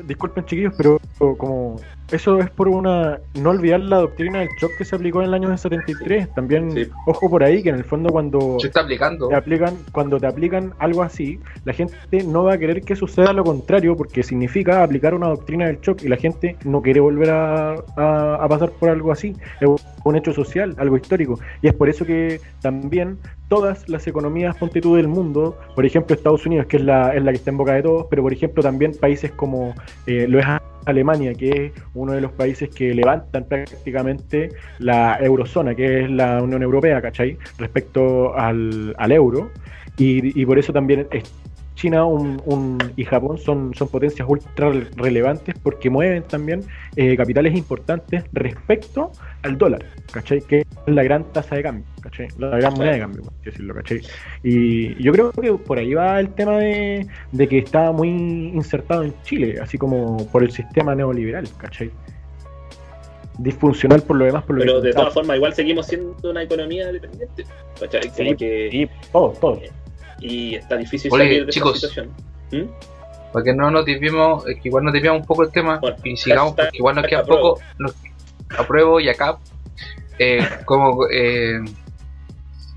Disculpen 0.04 0.44
chiquillos, 0.46 0.74
pero 0.78 1.00
como 1.38 1.80
eso 2.12 2.40
es 2.40 2.50
por 2.52 2.68
una 2.68 3.20
no 3.40 3.50
olvidar 3.50 3.80
la 3.80 3.98
doctrina 3.98 4.40
del 4.40 4.50
shock 4.60 4.72
que 4.78 4.86
se 4.86 4.96
aplicó 4.96 5.22
en 5.22 5.28
el 5.30 5.34
año 5.34 5.56
73. 5.58 6.34
También 6.34 6.72
Sí. 6.72 6.88
ojo 7.08 7.30
por 7.30 7.44
ahí 7.44 7.64
que 7.64 7.70
en 7.70 7.76
el 7.76 7.84
fondo 7.84 8.10
cuando 8.10 8.58
Se 8.60 8.68
está 8.68 8.82
aplicando. 8.82 9.28
te 9.28 9.36
aplican 9.36 9.76
cuando 9.92 10.20
te 10.20 10.28
aplican 10.28 10.74
algo 10.80 11.02
así, 11.04 11.40
la 11.64 11.74
gente 11.74 12.24
no 12.24 12.44
va 12.44 12.54
a 12.54 12.58
querer 12.58 12.82
que 12.82 12.96
suceda 12.96 13.34
lo 13.34 13.44
contrario 13.44 13.96
porque 13.96 14.24
significa 14.24 14.84
aplicar 14.84 15.14
una 15.14 15.28
doctrina 15.28 15.66
del 15.68 15.80
shock 15.82 16.04
y 16.04 16.08
la 16.10 16.18
gente 16.18 16.56
no 16.64 16.82
quiere 16.82 17.00
volver 17.00 17.30
a, 17.32 17.72
a- 17.98 18.36
a 18.42 18.48
pasar 18.48 18.70
por 18.72 18.90
algo 18.90 19.12
así. 19.12 19.36
Es 19.60 19.70
un 20.04 20.16
hecho 20.16 20.32
social, 20.34 20.76
algo 20.78 20.98
histórico. 20.98 21.40
Y 21.62 21.68
es 21.68 21.74
por 21.74 21.90
eso 21.90 22.06
que 22.06 22.40
también 22.62 23.18
todas 23.48 23.88
las 23.90 24.06
economías 24.08 24.56
ponte 24.58 24.82
tú 24.82 24.96
del 24.96 25.08
mundo, 25.08 25.58
por 25.76 25.86
ejemplo 25.86 26.16
Estados 26.16 26.46
Unidos, 26.46 26.66
que 26.68 26.78
es 26.78 26.84
la, 26.84 27.16
es 27.16 27.24
la 27.24 27.32
que 27.32 27.38
está 27.38 27.52
en 27.52 27.58
boca 27.58 27.74
de 27.74 27.84
todos, 27.84 28.08
pero 28.10 28.22
por 28.24 28.34
ejemplo 28.34 28.62
también 28.64 28.92
países 29.00 29.32
como 29.32 29.74
eh, 30.08 30.28
lo 30.28 30.40
es 30.40 30.46
Alemania, 30.86 31.34
que 31.34 31.50
es 31.50 31.72
uno 31.94 32.14
de 32.14 32.22
los 32.22 32.32
países 32.32 32.70
que 32.70 32.94
levantan 32.94 33.46
prácticamente 33.46 34.50
la 34.80 35.18
eurozona, 35.20 35.76
que 35.76 36.04
es 36.04 36.12
la 36.12 36.42
Unión 36.42 36.64
Europea, 36.64 37.02
¿cachai? 37.02 37.38
Respecto 37.58 38.36
al, 38.38 38.96
al 38.98 39.12
euro. 39.12 39.52
Y, 39.98 40.40
y 40.42 40.46
por 40.46 40.60
eso 40.60 40.74
también 40.74 41.08
China 41.76 42.06
un- 42.06 42.42
un- 42.46 42.94
y 42.96 43.04
Japón 43.06 43.38
son, 43.38 43.74
son 43.74 43.88
potencias 43.90 44.28
ultra 44.28 44.72
relevantes 44.96 45.54
porque 45.62 45.90
mueven 45.90 46.24
también 46.24 46.64
eh, 46.96 47.16
capitales 47.18 47.54
importantes 47.56 48.24
respecto 48.34 49.12
al 49.44 49.58
dólar, 49.58 49.86
¿cachai? 50.12 50.42
Que 50.42 50.62
es 50.62 50.66
la 50.88 51.04
gran 51.04 51.26
tasa 51.34 51.56
de 51.56 51.64
cambio, 51.64 51.86
¿cachai? 52.02 52.28
La 52.38 52.58
gran 52.58 52.74
moneda 52.74 52.94
de 52.94 53.00
cambio, 53.00 53.22
por 53.24 53.34
decirlo, 53.44 53.74
¿cachai? 53.76 54.02
Y 54.42 55.04
yo 55.04 55.12
creo 55.12 55.32
que 55.34 55.54
por 55.54 55.78
ahí 55.78 55.94
va 55.94 56.20
el 56.20 56.30
tema 56.34 56.58
de, 56.60 57.06
de 57.32 57.48
que 57.48 57.58
está 57.60 57.92
muy 57.92 58.10
insertado 58.10 59.04
en 59.04 59.14
Chile, 59.24 59.60
así 59.62 59.78
como 59.78 60.26
por 60.32 60.44
el 60.44 60.52
sistema 60.52 60.96
neoliberal, 60.96 61.48
¿cachai? 61.58 61.92
Disfuncional 63.38 64.02
por 64.02 64.16
lo 64.16 64.26
demás, 64.26 64.44
por 64.46 64.56
lo 64.56 64.62
Pero 64.62 64.80
de 64.80 64.94
todas 64.94 65.14
formas, 65.14 65.36
igual 65.36 65.54
seguimos 65.54 65.88
siendo 65.88 66.16
una 66.32 66.44
economía 66.44 66.90
dependiente. 66.90 67.46
¿cachai? 67.80 68.10
Sí, 68.16 68.36
que, 68.38 68.70
sí, 68.72 68.88
todo, 69.12 69.30
todo. 69.42 69.60
Y 70.20 70.56
está 70.56 70.78
difícil 70.78 71.12
Oye, 71.14 71.24
salir 71.24 71.46
de 71.46 71.52
chicos. 71.52 71.78
esa 71.78 71.88
situación. 71.88 72.14
¿Mm? 72.52 72.70
Para 73.34 73.44
que 73.44 73.54
no 73.54 73.70
nos 73.72 73.86
desviemos, 73.86 74.48
es 74.48 74.56
que 74.62 74.70
igual 74.70 74.84
nos 74.86 74.94
desviamos 74.94 75.22
un 75.22 75.28
poco 75.28 75.44
el 75.44 75.52
tema 75.52 75.80
y 76.04 76.16
sigamos 76.16 76.54
hashtag- 76.54 76.56
porque 76.66 76.78
igual 76.78 76.96
nos 76.96 77.06
queda 77.08 77.20
apruebo. 77.20 77.54
poco. 77.56 77.62
Nos, 77.80 77.96
apruebo 78.58 79.00
y 79.02 79.10
acá, 79.10 79.38
eh, 80.20 80.40
como 80.66 81.06
eh, 81.12 81.60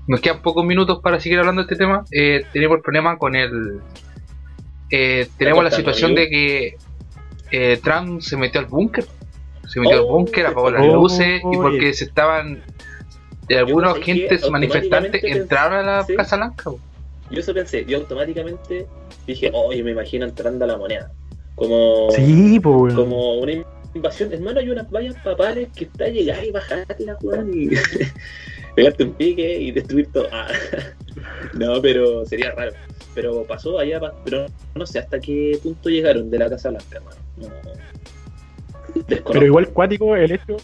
nos 0.07 0.19
quedan 0.19 0.41
pocos 0.41 0.65
minutos 0.65 0.99
para 1.01 1.19
seguir 1.19 1.39
hablando 1.39 1.61
de 1.61 1.71
este 1.71 1.75
tema, 1.77 2.03
eh, 2.11 2.45
tenemos 2.51 2.77
el 2.77 2.81
problema 2.81 3.17
con 3.17 3.35
el. 3.35 3.79
eh, 4.91 5.27
tenemos 5.37 5.63
la 5.63 5.71
situación 5.71 6.11
¿no? 6.13 6.19
de 6.19 6.29
que 6.29 6.77
eh, 7.51 7.79
Trump 7.83 8.21
se 8.21 8.35
metió 8.35 8.59
al 8.59 8.67
búnker. 8.67 9.05
Se 9.67 9.79
metió 9.79 9.97
al 9.99 10.03
Oh, 10.05 10.11
búnker, 10.11 10.47
apagó 10.47 10.71
las 10.71 10.81
oh, 10.83 10.95
luces 10.95 11.41
y 11.43 11.45
oye. 11.45 11.57
porque 11.61 11.93
se 11.93 12.05
estaban. 12.05 12.63
eh, 13.47 13.57
algunos 13.57 13.93
sé 13.93 13.99
que 14.01 14.11
agentes 14.11 14.49
manifestantes 14.49 15.23
entraron 15.23 15.87
a 15.87 15.97
la 15.99 16.05
Casa 16.17 16.35
Blanca. 16.37 16.71
Yo 17.31 17.39
eso 17.39 17.53
pensé, 17.53 17.85
yo 17.85 17.97
automáticamente 17.99 18.87
dije, 19.27 19.51
oye, 19.53 19.83
me 19.83 19.91
imagino 19.91 20.25
entrando 20.25 20.65
a 20.65 20.67
la 20.67 20.77
moneda. 20.77 21.11
Como, 21.55 22.09
Sí, 22.11 22.59
pues, 22.59 22.93
como 22.93 23.35
una 23.39 23.53
invasión. 23.93 24.31
Hermano, 24.33 24.59
hay 24.59 24.69
unas 24.69 24.89
vallas 24.89 25.15
papales 25.23 25.69
que 25.75 25.85
está 25.85 26.05
a 26.05 26.09
llegar 26.09 26.43
y 26.43 26.51
bajarla, 26.51 27.17
weón, 27.21 27.51
y 27.53 27.69
pegarte 28.75 29.03
un 29.03 29.13
pique 29.13 29.59
y 29.59 29.71
destruir 29.71 30.07
todo. 30.11 30.27
Ah, 30.31 30.47
no, 31.53 31.81
pero 31.81 32.25
sería 32.25 32.51
raro. 32.51 32.71
Pero 33.13 33.43
pasó 33.43 33.77
allá, 33.79 33.99
pero 34.23 34.45
no 34.75 34.85
sé 34.85 34.99
hasta 34.99 35.19
qué 35.19 35.59
punto 35.61 35.89
llegaron 35.89 36.29
de 36.29 36.37
la 36.39 36.49
Casa 36.49 36.69
Blanca, 36.69 36.97
hermano. 36.97 37.17
No. 37.37 37.49
Pero 39.31 39.45
igual 39.45 39.67
cuático 39.69 40.15
el 40.15 40.31
hecho. 40.31 40.57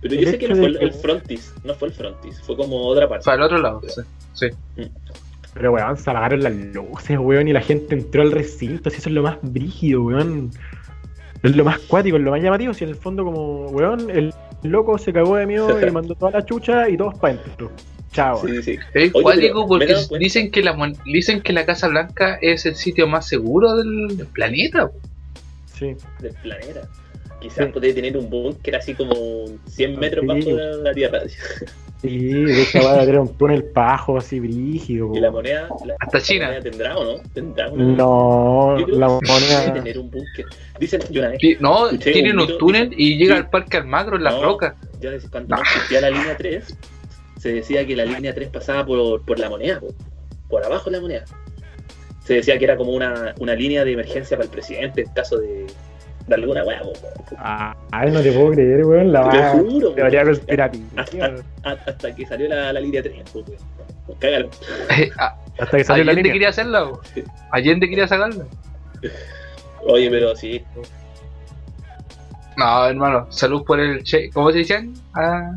Pero 0.00 0.14
yo 0.14 0.30
sé 0.30 0.38
que 0.38 0.48
no 0.48 0.56
fue 0.56 0.66
el, 0.66 0.78
que- 0.78 0.84
el 0.84 0.92
frontis, 0.92 1.52
no 1.64 1.74
fue 1.74 1.88
el 1.88 1.94
frontis, 1.94 2.40
fue 2.42 2.56
como 2.56 2.86
otra 2.86 3.08
parte. 3.08 3.24
Para 3.24 3.36
el 3.36 3.42
otro 3.42 3.58
lado, 3.58 3.80
sí. 3.86 4.00
sí. 4.34 4.48
Pero 5.54 5.72
weón, 5.72 5.96
se 5.96 6.10
apagaron 6.10 6.42
las 6.42 6.52
luces, 6.54 7.18
weón, 7.18 7.48
y 7.48 7.52
la 7.52 7.60
gente 7.60 7.94
entró 7.94 8.22
al 8.22 8.32
recinto, 8.32 8.90
si 8.90 8.96
eso 8.98 9.08
es 9.08 9.14
lo 9.14 9.22
más 9.22 9.38
brígido, 9.42 10.02
weón. 10.02 10.50
Es 11.42 11.54
lo 11.54 11.64
más 11.64 11.78
cuático, 11.80 12.16
es 12.16 12.22
lo 12.22 12.30
más 12.30 12.42
llamativo, 12.42 12.72
si 12.74 12.84
en 12.84 12.90
el 12.90 12.96
fondo 12.96 13.24
como, 13.24 13.66
weón, 13.68 14.10
el 14.10 14.32
loco 14.62 14.96
se 14.98 15.12
cagó 15.12 15.36
de 15.36 15.46
miedo 15.46 15.78
y 15.86 15.90
mandó 15.92 16.14
toda 16.14 16.32
la 16.32 16.44
chucha 16.44 16.88
y 16.88 16.96
todos 16.96 17.14
para 17.18 17.34
adentro. 17.34 17.70
Chao. 18.12 18.46
Sí, 18.46 18.62
sí. 18.62 18.78
Es 18.94 19.12
cuático 19.12 19.66
porque 19.66 19.94
dicen 20.18 20.50
que 20.50 20.62
la 20.62 20.76
dicen 21.04 21.40
que 21.40 21.52
la 21.52 21.66
Casa 21.66 21.88
Blanca 21.88 22.38
es 22.40 22.64
el 22.64 22.76
sitio 22.76 23.08
más 23.08 23.26
seguro 23.28 23.76
del, 23.76 24.16
del 24.16 24.26
planeta. 24.28 24.86
po. 24.86 24.94
Sí. 25.76 25.96
del 26.20 26.32
planeta. 26.34 26.88
Quizás 27.40 27.72
puede 27.72 27.92
tener 27.92 28.16
un 28.16 28.30
búnker 28.30 28.76
así 28.76 28.94
como 28.94 29.12
100 29.66 29.98
metros 29.98 30.22
Sí. 30.22 30.26
bajo 30.28 30.50
la, 30.56 30.76
la 30.76 30.92
tierra. 30.94 31.20
Sí, 32.08 32.18
de 32.44 32.62
esa 32.62 32.82
va 32.82 32.92
a 32.94 33.00
tener 33.00 33.18
un 33.18 33.34
túnel 33.36 33.64
pajo 33.64 34.18
así 34.18 34.38
brígido. 34.40 35.10
Y 35.14 35.20
la 35.20 35.30
moneda, 35.30 35.68
la, 35.86 35.94
Hasta 36.00 36.18
la 36.18 36.22
China. 36.24 36.46
moneda 36.46 36.62
tendrá 36.62 36.96
o 36.98 37.04
no? 37.04 37.22
Tendrá 37.32 37.70
una- 37.70 37.84
No, 37.96 38.78
Yo 38.78 38.84
creo 38.86 38.98
la 38.98 39.06
que 39.06 39.26
debe 39.26 39.32
moneda. 39.40 39.72
tener 39.72 39.98
un 39.98 40.10
búnker. 40.10 40.44
Dicen, 40.78 41.00
yo 41.10 41.20
una 41.22 41.30
vez 41.30 41.40
No, 41.60 41.88
tienen 41.98 42.38
un 42.38 42.58
túnel 42.58 42.92
y 42.96 43.16
llega 43.16 43.34
sí, 43.36 43.40
al 43.40 43.50
Parque 43.50 43.76
Almagro 43.78 44.16
en 44.16 44.24
las 44.24 44.34
No. 44.34 44.42
rocas. 44.42 44.74
Ya 45.00 45.10
des- 45.10 45.28
cuando 45.30 45.56
no 45.56 45.62
existía 45.62 46.00
la 46.02 46.10
línea 46.10 46.36
3, 46.36 46.76
se 47.38 47.52
decía 47.52 47.86
que 47.86 47.96
la 47.96 48.04
línea 48.04 48.34
3 48.34 48.48
pasaba 48.50 48.84
por, 48.84 49.24
por 49.24 49.38
la 49.38 49.48
moneda, 49.48 49.80
por, 49.80 49.94
por 50.48 50.64
abajo 50.64 50.90
de 50.90 50.96
la 50.96 51.00
moneda. 51.02 51.24
Se 52.24 52.34
decía 52.34 52.58
que 52.58 52.64
era 52.64 52.76
como 52.76 52.92
una, 52.92 53.34
una 53.38 53.54
línea 53.54 53.84
de 53.84 53.92
emergencia 53.92 54.36
para 54.36 54.44
el 54.46 54.50
presidente 54.50 55.02
en 55.02 55.08
caso 55.12 55.38
de, 55.38 55.66
de 56.26 56.34
alguna 56.34 56.64
hueá. 56.64 56.80
po. 56.82 56.92
Ah, 57.38 57.76
Ay, 57.92 58.10
no 58.10 58.20
te 58.22 58.32
puedo 58.32 58.52
creer, 58.52 58.84
weón. 58.84 59.12
La 59.12 59.28
Te 59.30 59.42
juro, 59.58 59.92
teoría 59.92 60.22
weón. 60.22 60.34
conspirativa. 60.36 60.84
Hasta, 60.96 61.26
hasta- 61.62 61.90
hasta 61.90 62.14
que 62.14 62.26
salió 62.26 62.48
la, 62.48 62.72
la 62.72 62.80
línea 62.80 63.02
3. 63.02 63.30
po, 63.30 63.40
weón. 63.40 64.18
Cágalo. 64.18 64.50
Hasta 65.58 65.76
que 65.78 65.84
salió 65.84 66.04
la 66.04 66.12
Allende 66.12 66.14
línea. 66.14 66.32
quería 66.32 66.48
hacerla. 66.50 66.84
po. 66.90 67.00
Allende 67.50 67.88
quería 67.88 68.06
sacarla. 68.08 68.44
Oye, 69.86 70.08
pero 70.10 70.34
sí. 70.36 70.62
No, 72.56 72.86
hermano, 72.86 73.26
salud 73.32 73.64
por 73.64 73.80
el 73.80 74.02
che. 74.04 74.30
¿Cómo 74.30 74.50
se 74.52 74.58
dicen? 74.58 74.94
A, 75.14 75.50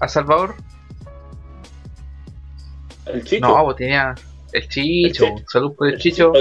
a 0.00 0.08
Salvador. 0.08 0.54
El 3.06 3.22
chicho. 3.24 3.46
No, 3.46 3.64
pues 3.64 3.76
tenía 3.76 4.14
el 4.52 4.68
Chicho. 4.68 5.26
El 5.26 5.44
Salud 5.46 5.74
por 5.76 5.88
el 5.88 5.98
Chicho. 5.98 6.32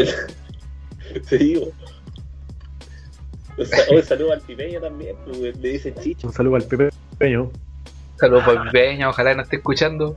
Te 1.30 1.38
digo. 1.38 1.68
Oye, 3.57 4.02
saludo 4.03 4.34
al 4.34 4.41
pipeño 4.41 4.82
también, 4.82 5.15
pues, 5.26 5.57
le 5.57 5.69
dicen 5.69 5.95
chicho. 6.02 6.27
Un 6.27 6.34
saludo 6.34 6.56
al 6.57 6.64
Pepe 6.64 6.90
Peño. 7.18 7.52
Salud 8.19 8.41
por 8.44 8.65
el 8.65 8.72
Peña, 8.72 9.10
ojalá 9.10 9.34
no 9.34 9.44
esté 9.44 9.57
escuchando. 9.57 10.15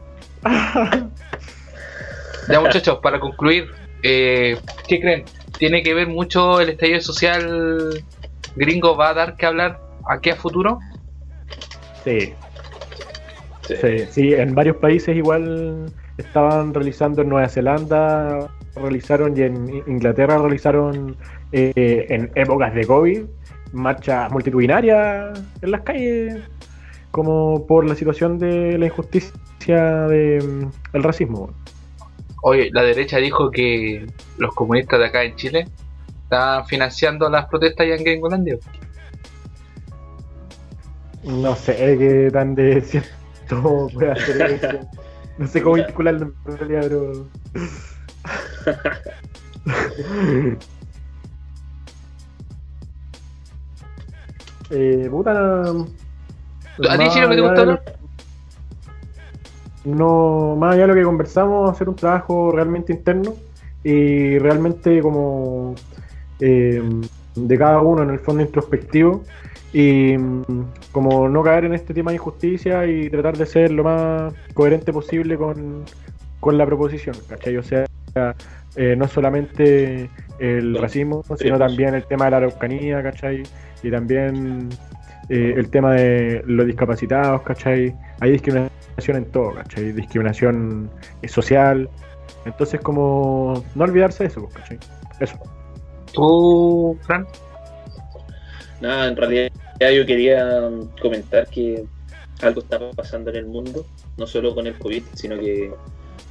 Ya 2.49 2.61
muchachos, 2.61 2.99
para 3.03 3.21
concluir, 3.21 3.69
eh, 4.03 4.57
¿qué 4.87 5.01
creen? 5.01 5.25
¿Tiene 5.59 5.83
que 5.83 5.95
ver 5.95 6.07
mucho 6.07 6.61
el 6.61 6.71
estallido 6.71 7.01
social 7.01 8.05
gringo? 8.57 8.97
¿Va 8.97 9.11
a 9.11 9.15
dar 9.15 9.37
que 9.37 9.47
hablar 9.47 9.81
aquí 10.09 10.31
a 10.31 10.37
futuro? 10.37 10.79
Sí. 12.05 12.35
Sí, 13.67 14.07
sí, 14.11 14.33
en 14.33 14.55
varios 14.55 14.77
países 14.77 15.15
igual 15.15 15.93
estaban 16.17 16.73
realizando 16.73 17.21
en 17.21 17.29
Nueva 17.29 17.49
Zelanda, 17.49 18.49
realizaron 18.79 19.37
y 19.37 19.43
en 19.43 19.83
Inglaterra 19.87 20.39
realizaron 20.39 21.17
eh, 21.53 22.07
en 22.09 22.31
épocas 22.35 22.75
de 22.75 22.87
COVID 22.87 23.25
marchas 23.73 24.31
multitudinarias 24.31 25.39
en 25.61 25.71
las 25.71 25.83
calles 25.83 26.43
como 27.11 27.67
por 27.67 27.87
la 27.87 27.95
situación 27.95 28.39
de 28.39 28.79
la 28.79 28.87
injusticia 28.87 30.07
del 30.07 30.71
racismo. 30.93 31.51
Oye, 32.43 32.71
la 32.73 32.83
derecha 32.83 33.19
dijo 33.19 33.51
que 33.51 34.07
los 34.39 34.55
comunistas 34.55 34.99
de 35.01 35.07
acá 35.07 35.25
en 35.25 35.37
Chile 35.37 35.69
estaban 36.23 36.67
financiando 36.67 37.29
las 37.29 37.47
protestas 37.47 37.87
allá 37.87 37.97
en 37.97 38.05
Gringolandia. 38.05 38.59
No 41.25 41.55
sé 41.57 41.97
qué 41.99 42.31
tan 42.33 42.55
de 42.55 42.81
cierto 42.81 43.89
puede 43.93 44.13
hacer 44.13 44.43
eso. 44.43 44.79
No 45.39 45.47
sé 45.47 45.63
cómo 45.63 45.77
vincularlo 45.77 46.33
en 46.49 46.59
realidad, 46.59 46.83
pero. 46.83 47.29
eh, 54.71 55.09
puta. 55.11 55.61
¿A 56.89 56.99
ti, 56.99 57.09
Chino, 57.11 57.29
que 57.29 57.35
te 57.35 57.41
gustó 57.41 57.65
lo-? 57.65 57.81
No, 59.85 60.57
más 60.57 60.75
allá 60.75 60.83
de 60.83 60.89
lo 60.89 60.95
que 60.95 61.03
conversamos, 61.05 61.71
hacer 61.71 61.89
un 61.89 61.97
trabajo 61.97 62.53
realmente 62.53 62.93
interno 62.93 63.35
y 63.83 64.39
realmente 64.39 65.01
como 65.01 65.75
eh, 66.41 66.83
de 67.35 67.59
cada 67.59 67.81
uno 67.81 68.03
en 68.03 68.11
el 68.11 68.19
fondo 68.19 68.43
introspectivo 68.43 69.23
y 69.73 70.17
mm, 70.17 70.43
como 70.93 71.29
no 71.29 71.43
caer 71.43 71.65
en 71.67 71.75
este 71.75 71.95
tema 71.95 72.11
de 72.11 72.17
injusticia 72.17 72.87
y 72.87 73.09
tratar 73.09 73.37
de 73.37 73.47
ser 73.47 73.71
lo 73.71 73.85
más 73.85 74.35
coherente 74.55 74.93
posible 74.93 75.37
con, 75.37 75.85
con 76.41 76.59
la 76.59 76.67
proposición, 76.67 77.17
¿cachai? 77.29 77.57
O 77.57 77.63
sea, 77.63 77.87
eh, 78.77 78.95
no 78.97 79.09
solamente 79.09 80.11
el 80.39 80.77
racismo, 80.79 81.25
sino 81.37 81.59
también 81.59 81.95
el 81.95 82.05
tema 82.05 82.27
de 82.27 82.31
la 82.33 82.37
araucanía, 82.39 83.03
¿cachai? 83.03 83.43
Y 83.83 83.91
también 83.91 84.69
eh, 85.29 85.55
el 85.57 85.71
tema 85.71 85.95
de 85.95 86.43
los 86.47 86.67
discapacitados, 86.67 87.43
¿cachai? 87.43 87.95
Hay 88.21 88.33
discriminación 88.33 89.17
en 89.17 89.25
todo, 89.27 89.55
¿cachai? 89.55 89.93
Discriminación 89.93 90.91
eh, 91.23 91.29
social. 91.29 91.89
Entonces, 92.45 92.81
como 92.81 93.65
no 93.75 93.85
olvidarse 93.85 94.25
de 94.25 94.29
eso, 94.29 94.43
pues, 94.43 94.55
¿cachai? 94.55 94.79
Eso. 95.21 95.39
¿Tú, 96.13 96.97
Fran? 97.03 97.27
Nada, 98.81 99.09
en 99.09 99.17
realidad 99.17 99.51
yo 99.81 100.07
quería 100.07 100.71
comentar 101.03 101.47
que 101.49 101.85
algo 102.43 102.61
está 102.61 102.79
pasando 102.93 103.31
en 103.31 103.37
el 103.37 103.47
mundo, 103.47 103.85
no 104.17 104.27
solo 104.27 104.55
con 104.55 104.67
el 104.67 104.79
COVID, 104.79 105.03
sino 105.15 105.39
que 105.39 105.73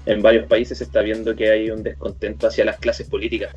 en 0.08 0.22
varios 0.22 0.48
países 0.48 0.78
se 0.78 0.86
está 0.86 1.02
viendo 1.02 1.36
que 1.36 1.52
hay 1.52 1.70
un 1.70 1.84
descontento 1.84 2.48
hacia 2.48 2.64
las 2.64 2.78
clases 2.78 3.10
políticas. 3.10 3.54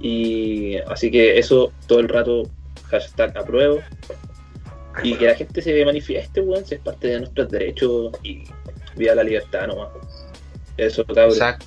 Y 0.00 0.76
así 0.88 1.10
que 1.10 1.38
eso 1.38 1.72
todo 1.86 2.00
el 2.00 2.08
rato, 2.08 2.42
hashtag 2.90 3.38
apruebo. 3.38 3.78
Y 5.04 5.14
que 5.14 5.26
la 5.26 5.36
gente 5.36 5.62
se 5.62 5.84
manifieste, 5.84 6.40
weón, 6.40 6.66
si 6.66 6.74
es 6.74 6.80
parte 6.80 7.06
de 7.06 7.20
nuestros 7.20 7.48
derechos 7.50 8.12
y 8.24 8.42
viva 8.96 9.14
la 9.14 9.22
libertad 9.22 9.68
nomás. 9.68 9.90
Eso, 10.76 11.04
cabrón. 11.04 11.28
Exacto. 11.28 11.66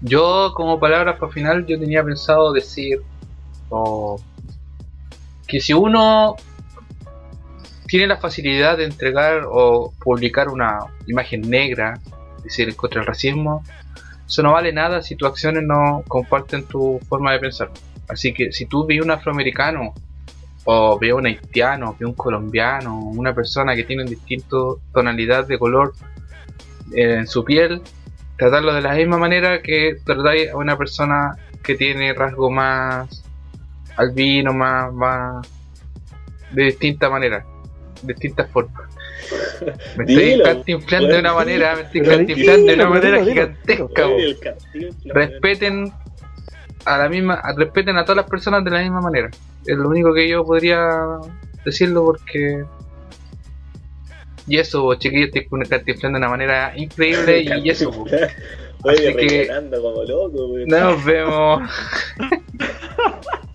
Yo, 0.00 0.52
como 0.56 0.80
palabras 0.80 1.16
para 1.18 1.30
final, 1.30 1.64
yo 1.64 1.78
tenía 1.78 2.02
pensado 2.02 2.52
decir 2.52 3.02
o, 3.68 4.20
que 5.46 5.60
si 5.60 5.72
uno 5.72 6.34
tiene 7.86 8.08
la 8.08 8.16
facilidad 8.16 8.78
de 8.78 8.84
entregar 8.84 9.44
o 9.48 9.92
publicar 10.02 10.48
una 10.48 10.80
imagen 11.06 11.42
negra, 11.42 12.00
decir, 12.42 12.74
contra 12.76 13.00
el 13.00 13.06
racismo, 13.06 13.62
eso 14.26 14.42
no 14.42 14.52
vale 14.52 14.72
nada 14.72 15.02
si 15.02 15.16
tus 15.16 15.28
acciones 15.28 15.62
no 15.64 16.04
comparten 16.06 16.64
tu 16.64 17.00
forma 17.08 17.32
de 17.32 17.38
pensar. 17.38 17.70
Así 18.08 18.32
que 18.32 18.52
si 18.52 18.66
tú 18.66 18.86
ves 18.86 19.00
un 19.00 19.10
afroamericano, 19.10 19.94
o 20.64 20.98
ves 20.98 21.14
un 21.14 21.26
haitiano, 21.26 21.96
ves 21.98 22.06
un 22.08 22.14
colombiano, 22.14 22.98
una 22.98 23.34
persona 23.34 23.74
que 23.74 23.84
tiene 23.84 24.04
distintas 24.04 24.76
tonalidades 24.92 25.48
de 25.48 25.58
color 25.58 25.94
en 26.92 27.26
su 27.26 27.42
piel, 27.44 27.80
tratarlo 28.36 28.74
de 28.74 28.82
la 28.82 28.94
misma 28.94 29.16
manera 29.16 29.62
que 29.62 29.96
tratáis 30.04 30.50
a 30.50 30.56
una 30.56 30.76
persona 30.76 31.36
que 31.62 31.74
tiene 31.74 32.12
rasgo 32.12 32.50
más 32.50 33.24
albino, 33.96 34.52
más, 34.52 34.92
más 34.92 35.48
de 36.52 36.64
distinta 36.64 37.08
manera, 37.10 37.44
de 38.02 38.12
distintas 38.12 38.50
formas. 38.50 38.97
Me 39.96 40.04
estoy 40.04 40.42
cantinflando 40.42 41.08
de 41.08 41.18
una 41.20 41.34
manera, 41.34 41.74
me 41.76 41.82
estoy 41.82 42.02
cantinflando 42.02 42.66
de 42.66 42.74
una 42.74 42.88
manera 42.88 43.24
gigantesca. 43.24 44.06
Respeten 45.06 45.92
a 46.84 46.98
la 46.98 47.08
misma, 47.08 47.34
a- 47.34 47.52
respeten 47.54 47.96
a 47.96 48.04
todas 48.04 48.16
las 48.18 48.26
personas 48.30 48.64
de 48.64 48.70
la 48.70 48.80
misma 48.80 49.00
manera. 49.00 49.30
Es 49.66 49.76
lo 49.76 49.88
único 49.88 50.14
que 50.14 50.28
yo 50.28 50.44
podría 50.44 50.88
decirlo 51.64 52.04
porque 52.04 52.64
y 54.46 54.56
eso, 54.56 54.94
chiquillos, 54.94 55.28
estoy 55.34 55.46
cantinflando 55.68 56.18
de 56.18 56.24
una 56.24 56.28
manera 56.30 56.72
increíble 56.76 57.42
y 57.42 57.68
eso. 57.70 57.90
Oye, 58.84 59.08
Así 59.08 59.14
que- 59.16 59.48
como 59.48 60.04
loco. 60.04 60.54
Nos 60.66 61.04
vemos. 61.04 61.62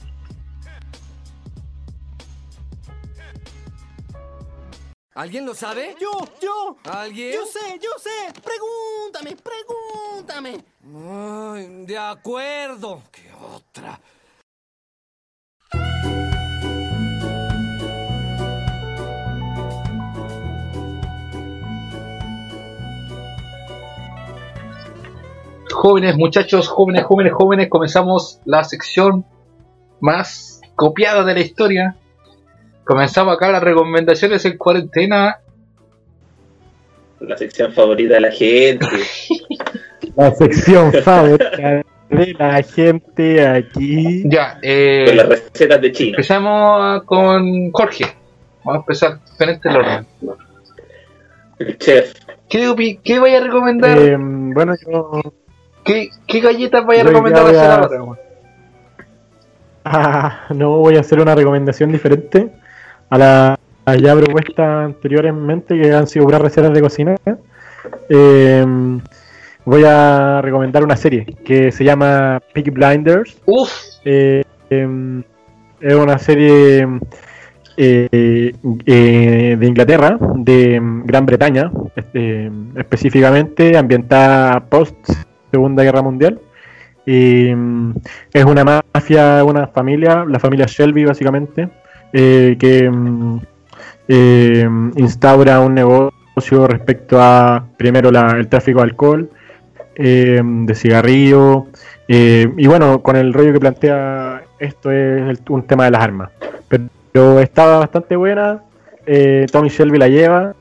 ¿Alguien 5.15 5.45
lo 5.45 5.53
sabe? 5.53 5.95
Yo, 5.99 6.09
yo. 6.41 6.75
¿Alguien? 6.91 7.33
Yo 7.33 7.45
sé, 7.45 7.79
yo 7.79 7.91
sé. 7.99 8.33
Pregúntame, 8.41 9.37
pregúntame. 9.43 10.63
Ay, 10.83 11.85
de 11.85 11.97
acuerdo. 11.99 13.03
¿Qué 13.11 13.31
otra? 13.31 13.99
Jóvenes, 25.71 26.15
muchachos, 26.17 26.67
jóvenes, 26.67 27.03
jóvenes, 27.03 27.33
jóvenes, 27.33 27.69
comenzamos 27.69 28.39
la 28.45 28.63
sección 28.63 29.25
más 29.99 30.61
copiada 30.75 31.23
de 31.23 31.33
la 31.35 31.41
historia. 31.41 31.97
Comenzamos 32.83 33.35
acá 33.35 33.51
las 33.51 33.63
recomendaciones 33.63 34.43
en 34.45 34.57
cuarentena. 34.57 35.37
La 37.19 37.37
sección 37.37 37.71
favorita 37.71 38.15
de 38.15 38.19
la 38.21 38.31
gente. 38.31 38.85
La 40.15 40.31
sección 40.35 40.91
favorita 40.93 41.83
de 42.09 42.35
la 42.37 42.61
gente 42.61 43.47
aquí. 43.47 44.23
Ya, 44.29 44.59
eh, 44.61 45.05
Con 45.07 45.17
las 45.17 45.29
recetas 45.29 45.81
de 45.81 45.91
China. 45.91 46.09
empezamos 46.11 47.03
con 47.03 47.71
Jorge. 47.71 48.05
Vamos 48.63 48.75
a 48.75 48.79
empezar 48.81 49.19
con 49.37 49.49
este 49.49 49.69
orden. 49.69 50.05
El 51.57 51.77
chef. 51.79 52.13
¿Qué, 52.47 52.99
qué 53.03 53.19
vaya 53.19 53.37
a 53.39 53.41
recomendar? 53.41 53.97
Eh, 53.97 54.17
bueno, 54.19 54.75
yo. 54.85 55.21
¿Qué, 55.83 56.09
qué 56.27 56.39
galletas 56.41 56.85
vaya 56.85 57.01
a 57.01 57.05
recomendar 57.05 57.55
a-? 57.55 57.89
Ah, 59.85 60.45
no 60.53 60.77
voy 60.77 60.97
a 60.97 60.99
hacer 60.99 61.19
una 61.19 61.33
recomendación 61.33 61.91
diferente 61.91 62.51
a 63.13 63.17
la 63.17 63.59
a 63.85 63.95
ya 63.95 64.15
propuesta 64.15 64.85
anteriormente 64.85 65.79
que 65.79 65.93
han 65.93 66.07
sido 66.07 66.25
puras 66.25 66.41
recetas 66.41 66.73
de 66.73 66.81
cocina. 66.81 67.15
Eh, 68.09 68.65
voy 69.65 69.83
a 69.85 70.41
recomendar 70.41 70.83
una 70.83 70.95
serie 70.95 71.25
que 71.45 71.71
se 71.71 71.83
llama 71.83 72.41
Peaky 72.53 72.69
Blinders. 72.71 73.41
Eh, 74.05 74.43
em, 74.69 75.23
es 75.81 75.93
una 75.93 76.17
serie 76.17 76.87
eh, 77.75 78.53
de 78.63 79.67
Inglaterra, 79.67 80.17
de 80.35 80.75
em, 80.75 81.05
Gran 81.05 81.25
Bretaña, 81.25 81.71
este, 81.95 82.49
específicamente 82.77 83.77
ambientada 83.77 84.61
post 84.69 84.95
Segunda 85.51 85.83
Guerra 85.83 86.01
Mundial. 86.01 86.39
Y 87.05 87.49
es 88.33 88.45
una 88.45 88.63
mafia, 88.63 89.43
una 89.43 89.67
familia, 89.67 90.23
la 90.25 90.39
familia 90.39 90.67
Shelby 90.67 91.03
básicamente, 91.03 91.67
eh, 92.13 92.55
que 92.59 92.89
mm, 92.89 93.39
eh, 94.07 94.69
instaura 94.95 95.59
un 95.59 95.73
negocio 95.73 96.67
respecto 96.67 97.17
a 97.21 97.65
primero 97.77 98.09
el 98.09 98.47
tráfico 98.47 98.79
de 98.79 98.83
alcohol, 98.83 99.29
eh, 99.95 100.41
de 100.43 100.75
cigarrillo, 100.75 101.67
eh, 102.07 102.51
y 102.57 102.67
bueno, 102.67 103.01
con 103.01 103.15
el 103.15 103.33
rollo 103.33 103.53
que 103.53 103.59
plantea 103.59 104.43
esto 104.59 104.91
es 104.91 105.21
el- 105.29 105.39
un 105.49 105.63
tema 105.63 105.85
de 105.85 105.91
las 105.91 106.01
armas. 106.01 106.29
Pero 107.11 107.39
estaba 107.39 107.77
bastante 107.79 108.15
buena, 108.15 108.61
Tommy 109.51 109.69
Shelby 109.69 109.97
la 109.99 110.07
lleva, 110.07 110.55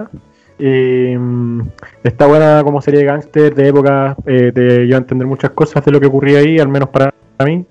está 0.59 2.27
buena 2.27 2.61
como 2.63 2.83
serie 2.83 3.01
de 3.01 3.07
gángster 3.07 3.55
de 3.55 3.69
época, 3.69 4.17
te 4.25 4.53
lleva 4.85 4.97
a 4.97 4.99
entender 4.99 5.27
muchas 5.27 5.51
cosas 5.53 5.85
de 5.85 5.93
lo 5.93 6.01
que 6.01 6.07
ocurría 6.07 6.41
ahí, 6.41 6.59
al 6.59 6.69
menos 6.69 6.91
para 6.91 7.13
mí. 7.45 7.65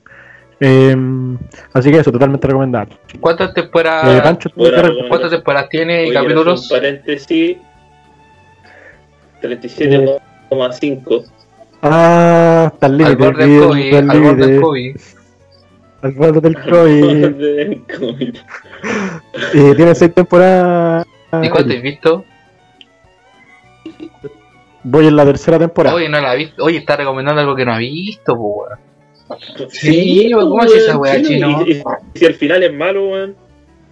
Eh, 0.64 0.96
así 1.74 1.92
que 1.92 1.98
eso, 1.98 2.12
totalmente 2.12 2.46
recomendable. 2.48 2.96
¿Cuántas 3.20 3.52
temporadas, 3.54 4.16
Eh, 4.20 4.22
Pancho, 4.22 4.50
¿tú 4.50 4.56
Buena 4.58 4.76
qué 4.76 4.82
recomendación. 4.84 5.10
¿cuántas 5.10 5.32
temporadas 5.32 5.70
tiene 5.70 6.06
y 6.06 6.14
capítulos? 6.14 6.64
un 6.64 6.70
paréntesis. 6.78 7.58
37,5. 9.42 11.26
Ah, 11.82 12.70
está 12.74 12.86
al 12.86 12.92
Al 12.92 12.98
límite. 13.00 13.16
borde 13.26 13.48
del 13.48 13.62
COVID, 13.68 13.96
al 13.96 14.10
al 14.12 14.22
borde 14.22 14.48
del 14.48 14.62
COVID. 14.62 14.96
Al 16.04 16.12
borde 16.14 16.42
del 16.42 17.84
COVID. 18.00 18.36
Eh, 19.54 19.74
tiene 19.76 19.96
seis 19.96 20.14
temporadas. 20.14 21.06
¿Y 21.42 21.50
cuánto 21.50 21.74
has 21.74 21.82
visto? 21.82 22.26
Voy 24.84 25.08
en 25.08 25.16
la 25.16 25.24
tercera 25.26 25.58
temporada. 25.60 25.96
Oye, 25.96 26.10
no 26.10 26.20
la 26.20 26.32
ha 26.32 26.36
visto. 26.36 26.64
Oye, 26.64 26.80
está 26.80 26.98
recomendando 26.98 27.40
algo 27.42 27.56
que 27.56 27.64
no 27.66 27.74
ha 27.74 27.78
visto, 27.78 28.36
po, 28.36 28.66
weón. 29.32 29.70
Sí, 29.72 30.32
¿cómo 30.34 30.64
es 30.64 30.74
esa 30.74 30.98
weá, 30.98 31.22
chino? 31.22 31.64
Y, 31.66 31.72
y- 31.74 31.84
y 32.14 32.20
si 32.20 32.26
el 32.26 32.36
final 32.36 32.64
es 32.64 32.74
malo, 32.74 33.10
weón. 33.10 33.36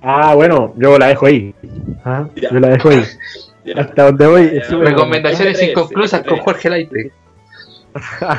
Ah, 0.01 0.33
bueno, 0.35 0.73
yo 0.77 0.97
la 0.97 1.07
dejo 1.07 1.25
ahí. 1.25 1.53
Ah. 2.05 2.27
Yo 2.35 2.59
la 2.59 2.69
dejo 2.69 2.89
ahí. 2.89 3.03
Hasta 3.75 4.03
donde 4.05 4.27
voy. 4.27 4.47
bueno. 4.71 4.85
Recomendaciones 4.85 5.61
inconclusas 5.61 6.23
con 6.23 6.37
Jorge 6.39 6.69
Laite. 6.69 7.11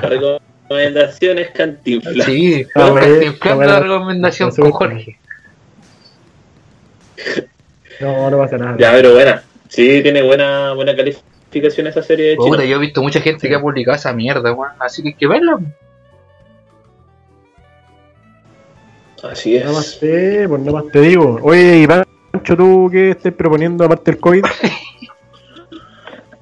Recomendaciones 0.03 1.51
cantinflas. 1.51 2.27
Sí, 2.27 2.67
Ah, 2.75 2.91
bueno. 2.91 3.67
la 3.67 3.81
recomendación 3.81 4.51
con 4.51 4.71
Jorge. 4.71 5.19
No, 8.01 8.31
no 8.31 8.39
pasa 8.39 8.57
nada. 8.57 8.77
Ya, 8.79 8.93
pero 8.93 9.13
buena. 9.13 9.43
Sí, 9.69 10.01
tiene 10.03 10.23
buena, 10.23 10.73
buena 10.73 10.97
calificación 10.97 11.87
esa 11.87 12.03
serie 12.03 12.31
de 12.31 12.37
Puta, 12.37 12.65
yo 12.65 12.77
he 12.77 12.81
visto 12.81 13.03
mucha 13.03 13.21
gente 13.21 13.49
que 13.49 13.55
ha 13.55 13.61
publicado 13.61 13.97
esa 13.97 14.13
mierda, 14.13 14.53
weón. 14.53 14.73
Así 14.79 15.03
que 15.03 15.09
hay 15.09 15.15
que 15.15 15.27
verla. 15.29 15.59
Así 19.23 19.59
Nada 19.59 19.73
más 19.73 19.99
te, 19.99 20.49
pues 20.49 20.61
nada 20.63 20.83
más 20.83 20.93
te 20.93 21.01
digo. 21.01 21.39
Oye, 21.43 21.83
y 21.83 21.87
Pancho, 21.87 22.57
¿tú 22.57 22.89
qué 22.91 23.11
estés 23.11 23.33
proponiendo 23.33 23.85
aparte 23.85 24.13
del 24.13 24.21
COVID? 24.21 24.45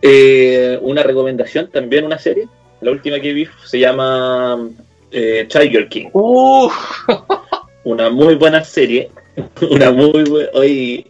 Eh, 0.00 0.78
una 0.82 1.02
recomendación, 1.02 1.70
también 1.72 2.04
una 2.04 2.20
serie. 2.20 2.46
La 2.80 2.92
última 2.92 3.18
que 3.18 3.32
vi 3.32 3.48
se 3.64 3.80
llama 3.80 4.70
eh, 5.10 5.46
Tiger 5.50 5.88
King. 5.88 6.10
Una 7.84 8.08
muy 8.08 8.36
buena 8.36 8.62
serie. 8.62 9.10
Una 9.70 9.90
muy 9.90 10.22
buena. 10.22 10.50
Oye, 10.54 11.04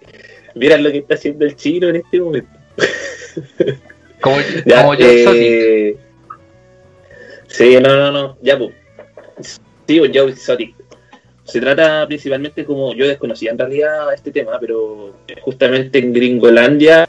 mira 0.54 0.78
lo 0.78 0.90
que 0.90 0.98
está 0.98 1.14
haciendo 1.14 1.44
el 1.44 1.54
chino 1.54 1.88
en 1.88 1.96
este 1.96 2.18
momento. 2.18 2.50
Como, 4.22 4.36
Ya, 4.64 4.82
como 4.82 4.94
eh, 4.98 5.96
Sí, 7.48 7.78
no, 7.80 7.94
no, 7.94 8.10
no. 8.10 8.38
Ya, 8.40 8.56
pues. 8.56 8.72
Sí, 9.86 9.98
Joe 9.98 10.30
Exotic. 10.30 10.77
Se 11.48 11.60
trata 11.60 12.06
principalmente 12.06 12.64
como 12.64 12.94
yo 12.94 13.06
desconocía 13.06 13.50
en 13.50 13.58
realidad 13.58 14.12
este 14.12 14.30
tema, 14.30 14.58
pero 14.60 15.14
justamente 15.40 15.98
en 15.98 16.12
Gringolandia 16.12 17.08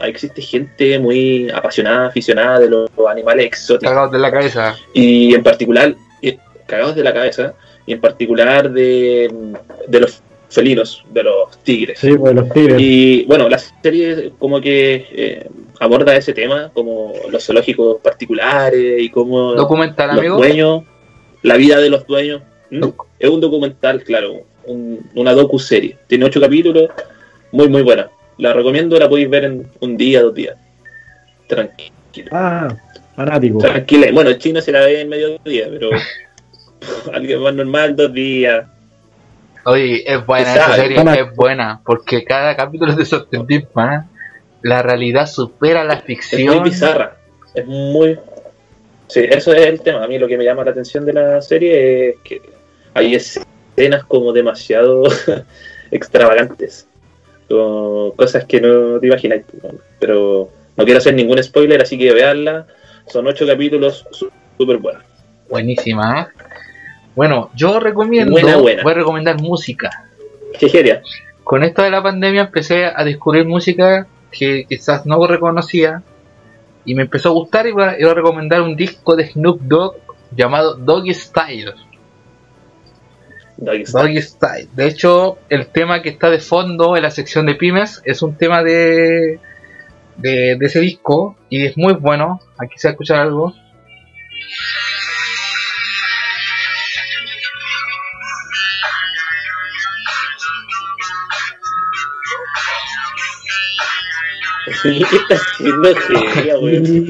existe 0.00 0.40
gente 0.40 0.98
muy 0.98 1.50
apasionada, 1.50 2.06
aficionada 2.06 2.60
de 2.60 2.70
los 2.70 2.90
animales 3.08 3.46
exóticos. 3.46 3.90
Cagados 3.90 4.12
de 4.12 4.18
la 4.18 4.30
cabeza. 4.30 4.76
Y 4.94 5.34
en 5.34 5.42
particular, 5.42 5.94
eh, 6.22 6.38
cagados 6.66 6.96
de 6.96 7.02
la 7.04 7.12
cabeza, 7.12 7.54
y 7.84 7.92
en 7.92 8.00
particular 8.00 8.70
de, 8.70 9.30
de 9.88 10.00
los 10.00 10.22
felinos, 10.48 11.04
de 11.10 11.22
los 11.24 11.58
tigres. 11.62 11.98
Sí, 11.98 12.16
pues 12.16 12.34
los 12.34 12.48
tigres. 12.50 12.80
Y 12.80 13.24
bueno, 13.26 13.48
la 13.48 13.58
serie 13.58 14.32
como 14.38 14.60
que 14.60 15.06
eh, 15.10 15.48
aborda 15.80 16.16
ese 16.16 16.32
tema, 16.32 16.70
como 16.72 17.12
los 17.30 17.44
zoológicos 17.44 18.00
particulares 18.00 19.02
y 19.02 19.10
como 19.10 19.54
Documental, 19.54 20.10
los 20.10 20.18
amigo. 20.18 20.36
dueños, 20.36 20.84
la 21.42 21.56
vida 21.56 21.78
de 21.78 21.90
los 21.90 22.06
dueños. 22.06 22.42
¿Mm? 22.70 22.84
Es 23.18 23.30
un 23.30 23.40
documental, 23.40 24.02
claro, 24.02 24.42
un- 24.66 25.00
una 25.14 25.32
docu-serie. 25.32 25.96
Tiene 26.06 26.24
ocho 26.24 26.40
capítulos, 26.40 26.88
muy, 27.52 27.68
muy 27.68 27.82
buena. 27.82 28.08
La 28.38 28.52
recomiendo, 28.52 28.98
la 28.98 29.08
podéis 29.08 29.30
ver 29.30 29.44
en 29.44 29.66
un 29.80 29.96
día, 29.96 30.22
dos 30.22 30.34
días. 30.34 30.56
Tranquilo. 31.46 32.28
Ah, 32.32 32.68
fanático. 33.14 33.58
Tranquila. 33.58 34.08
Bueno, 34.12 34.30
el 34.30 34.38
chino 34.38 34.60
se 34.60 34.72
la 34.72 34.80
ve 34.80 35.00
en 35.00 35.08
mediodía, 35.08 35.66
pero 35.70 35.90
alguien 37.12 37.40
más 37.40 37.54
normal, 37.54 37.94
dos 37.96 38.12
días. 38.12 38.66
Oye, 39.64 40.04
es 40.10 40.24
buena 40.26 40.54
esa 40.54 40.74
serie, 40.76 40.96
es 40.98 41.34
buena, 41.36 41.80
porque 41.84 42.24
cada 42.24 42.54
capítulo 42.56 42.94
de 42.94 43.04
sorprendente 43.04 43.68
más. 43.74 44.06
La 44.62 44.82
realidad 44.82 45.26
supera 45.26 45.84
la 45.84 45.94
Es 45.94 46.02
ficción. 46.04 46.56
muy 46.60 46.70
bizarra. 46.70 47.16
Es 47.54 47.66
muy. 47.66 48.18
Sí, 49.06 49.20
eso 49.28 49.52
es 49.52 49.66
el 49.66 49.80
tema. 49.80 50.02
A 50.02 50.08
mí 50.08 50.18
lo 50.18 50.26
que 50.26 50.36
me 50.36 50.44
llama 50.44 50.64
la 50.64 50.72
atención 50.72 51.04
de 51.04 51.12
la 51.12 51.40
serie 51.42 52.08
es 52.10 52.16
que 52.24 52.42
hay 52.96 53.14
escenas 53.14 54.04
como 54.04 54.32
demasiado 54.32 55.04
extravagantes. 55.90 56.88
Como 57.48 58.12
cosas 58.16 58.44
que 58.44 58.60
no 58.60 58.98
te 58.98 59.06
imagináis. 59.06 59.44
Pero 59.98 60.50
no 60.76 60.84
quiero 60.84 60.98
hacer 60.98 61.14
ningún 61.14 61.42
spoiler, 61.42 61.82
así 61.82 61.98
que 61.98 62.12
veanla. 62.12 62.66
Son 63.06 63.26
ocho 63.26 63.46
capítulos 63.46 64.04
súper 64.10 64.78
buenos. 64.78 65.02
Buenísima. 65.48 66.22
¿eh? 66.22 66.26
Bueno, 67.14 67.50
yo 67.54 67.80
recomiendo, 67.80 68.32
Buena, 68.32 68.56
buena. 68.56 68.82
voy 68.82 68.92
a 68.92 68.96
recomendar 68.96 69.40
música. 69.40 69.90
¿Qué 70.58 70.68
quería? 70.68 71.02
Con 71.44 71.62
esto 71.62 71.82
de 71.82 71.90
la 71.90 72.02
pandemia 72.02 72.42
empecé 72.42 72.86
a 72.86 73.04
descubrir 73.04 73.46
música 73.46 74.06
que 74.30 74.66
quizás 74.68 75.06
no 75.06 75.24
reconocía 75.26 76.02
y 76.84 76.94
me 76.94 77.02
empezó 77.02 77.30
a 77.30 77.32
gustar 77.32 77.66
y 77.66 77.72
voy 77.72 77.84
a 77.84 78.14
recomendar 78.14 78.60
un 78.62 78.76
disco 78.76 79.16
de 79.16 79.28
Snoop 79.30 79.60
Dogg 79.62 79.96
llamado 80.36 80.74
Doggy 80.74 81.14
Style. 81.14 81.74
Doggy 83.56 84.20
Style. 84.20 84.68
De 84.74 84.86
hecho, 84.86 85.38
el 85.48 85.66
tema 85.68 86.02
que 86.02 86.10
está 86.10 86.30
de 86.30 86.40
fondo 86.40 86.96
en 86.96 87.02
la 87.02 87.10
sección 87.10 87.46
de 87.46 87.54
pymes 87.54 88.02
es 88.04 88.22
un 88.22 88.36
tema 88.36 88.62
de, 88.62 89.40
de, 90.16 90.56
de 90.56 90.66
ese 90.66 90.80
disco 90.80 91.36
y 91.48 91.64
es 91.66 91.76
muy 91.76 91.94
bueno. 91.94 92.40
Aquí 92.58 92.74
se 92.76 92.88
va 92.88 92.90
a 92.90 92.92
escuchar 92.92 93.20
algo. 93.20 93.54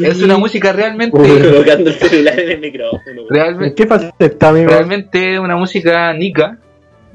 Es 0.05 0.23
una 0.23 0.37
música 0.39 0.73
realmente 0.73 1.17
Colocando 1.17 1.91
el 1.91 1.97
celular 1.97 2.39
en 2.39 2.51
el 2.51 2.61
micrófono. 2.61 3.23
Realmente, 3.31 3.75
¿Qué 3.75 3.87
pasa 3.87 4.15
está, 4.19 4.49
amigo? 4.51 4.71
realmente 4.71 5.39
una 5.39 5.57
música 5.57 6.13
nica, 6.13 6.59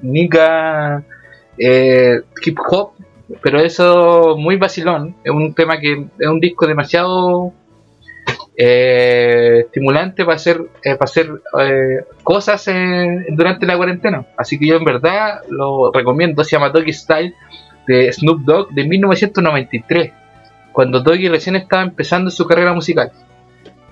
nica 0.01 1.03
eh, 1.57 2.21
hip 2.43 2.57
hop, 2.69 2.93
pero 3.41 3.59
eso 3.59 4.35
muy 4.37 4.57
vacilón. 4.57 5.15
Es 5.23 5.31
un 5.31 5.53
tema 5.53 5.79
que 5.79 6.05
es 6.17 6.27
un 6.27 6.39
disco 6.39 6.65
demasiado 6.67 7.53
eh, 8.57 9.61
estimulante 9.65 10.25
para 10.25 10.35
hacer 10.35 10.61
eh, 10.83 10.95
para 10.95 11.05
hacer 11.05 11.29
eh, 11.59 12.03
cosas 12.23 12.67
eh, 12.67 13.25
durante 13.29 13.65
la 13.65 13.77
cuarentena. 13.77 14.25
Así 14.37 14.59
que 14.59 14.67
yo 14.67 14.75
en 14.75 14.83
verdad 14.83 15.41
lo 15.49 15.91
recomiendo. 15.91 16.43
Se 16.43 16.51
llama 16.55 16.69
Doggy 16.69 16.93
Style 16.93 17.33
de 17.87 18.11
Snoop 18.11 18.41
Dogg 18.41 18.69
de 18.71 18.85
1993, 18.85 20.11
cuando 20.71 21.01
Doggy 21.01 21.27
recién 21.29 21.55
estaba 21.55 21.83
empezando 21.83 22.31
su 22.31 22.45
carrera 22.45 22.73
musical. 22.73 23.11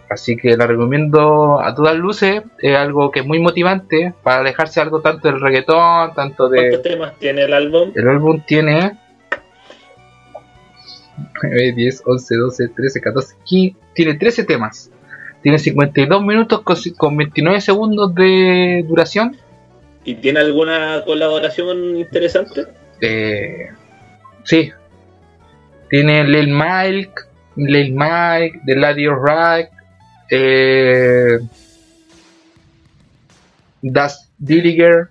Así 0.10 0.36
que 0.36 0.58
la 0.58 0.66
recomiendo 0.66 1.62
a 1.62 1.76
todas 1.76 1.96
luces. 1.96 2.42
Es 2.58 2.76
algo 2.76 3.12
que 3.12 3.20
es 3.20 3.26
muy 3.26 3.40
motivante 3.40 4.14
para 4.24 4.40
alejarse 4.40 4.82
algo 4.82 5.02
tanto 5.02 5.28
del 5.28 5.40
reggaetón, 5.40 6.14
tanto 6.16 6.50
de. 6.50 6.58
¿Cuántos 6.58 6.82
temas 6.82 7.20
tiene 7.20 7.44
el 7.44 7.54
álbum? 7.54 7.92
El 7.94 8.08
álbum 8.08 8.42
tiene 8.46 8.98
9, 11.44 11.74
10, 11.74 12.04
11, 12.06 12.36
12, 12.36 12.68
13, 12.70 13.02
14, 13.02 13.36
15. 13.44 13.78
Tiene 13.94 14.14
13 14.16 14.44
temas. 14.46 14.92
Tiene 15.44 15.60
52 15.60 16.24
minutos 16.24 16.62
con, 16.62 16.78
con 16.98 17.16
29 17.16 17.62
segundos 17.62 18.14
de 18.16 18.84
duración. 18.88 19.38
¿Y 20.04 20.16
tiene 20.16 20.40
alguna 20.40 21.04
colaboración 21.06 21.98
interesante? 21.98 22.66
Eh, 23.00 23.70
sí. 24.44 24.72
Tiene 25.90 26.24
Lil 26.24 26.54
Mike, 26.54 27.14
Lil 27.56 27.94
Mike, 27.94 28.62
The 28.66 28.76
Lady 28.76 29.08
Right, 29.08 29.70
eh, 30.30 31.40
Das 33.82 34.30
Dilliger. 34.38 35.10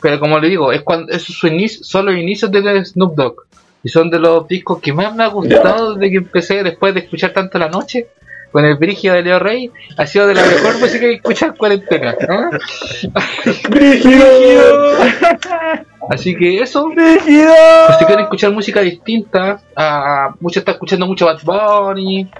Pero 0.00 0.20
como 0.20 0.38
le 0.38 0.48
digo, 0.48 0.72
es 0.72 0.82
cuando 0.82 1.18
su 1.18 1.46
inicio, 1.46 1.82
son 1.82 2.06
los 2.06 2.16
inicios 2.16 2.50
de 2.50 2.84
Snoop 2.84 3.14
Dogg. 3.14 3.36
Y 3.82 3.88
son 3.88 4.10
de 4.10 4.18
los 4.18 4.48
discos 4.48 4.80
que 4.80 4.92
más 4.92 5.14
me 5.14 5.24
ha 5.24 5.28
gustado 5.28 5.94
desde 5.94 6.10
que 6.10 6.16
empecé, 6.18 6.62
después 6.62 6.94
de 6.94 7.00
escuchar 7.00 7.32
tanto 7.32 7.58
la 7.58 7.68
noche. 7.68 8.08
Con 8.54 8.64
el 8.64 8.76
Brigio 8.76 9.12
de 9.14 9.22
Leo 9.22 9.40
Rey, 9.40 9.68
ha 9.96 10.06
sido 10.06 10.28
de 10.28 10.34
la 10.34 10.42
mejor 10.42 10.78
música 10.78 11.00
que 11.00 11.10
he 11.10 11.14
escuchado 11.14 11.50
en 11.50 11.58
cuarentena. 11.58 12.14
¿no? 12.28 12.50
Así 16.08 16.36
que 16.36 16.60
eso. 16.60 16.88
Pues 16.94 17.24
si 17.24 18.04
quieren 18.04 18.20
escuchar 18.20 18.52
música 18.52 18.80
distinta, 18.80 19.60
a, 19.74 20.36
muchos 20.38 20.58
están 20.58 20.74
escuchando 20.74 21.04
mucho 21.04 21.26
Bad 21.26 21.40
Bunny, 21.42 22.30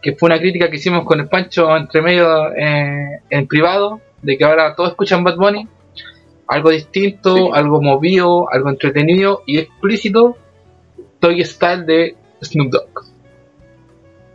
que 0.00 0.14
fue 0.14 0.28
una 0.28 0.38
crítica 0.38 0.70
que 0.70 0.76
hicimos 0.76 1.04
con 1.04 1.20
el 1.20 1.28
Pancho 1.28 1.76
entre 1.76 2.00
medio 2.00 2.50
eh, 2.56 3.20
en 3.28 3.46
privado, 3.46 4.00
de 4.22 4.38
que 4.38 4.44
ahora 4.44 4.74
todos 4.74 4.92
escuchan 4.92 5.22
Bad 5.22 5.36
Bunny. 5.36 5.68
Algo 6.46 6.70
distinto, 6.70 7.52
algo 7.52 7.82
movido, 7.82 8.50
algo 8.50 8.70
entretenido 8.70 9.42
y 9.44 9.58
explícito. 9.58 10.38
Toy 11.20 11.44
Style 11.44 11.84
de 11.84 12.16
Snoop 12.40 12.70
Dogg. 12.70 13.07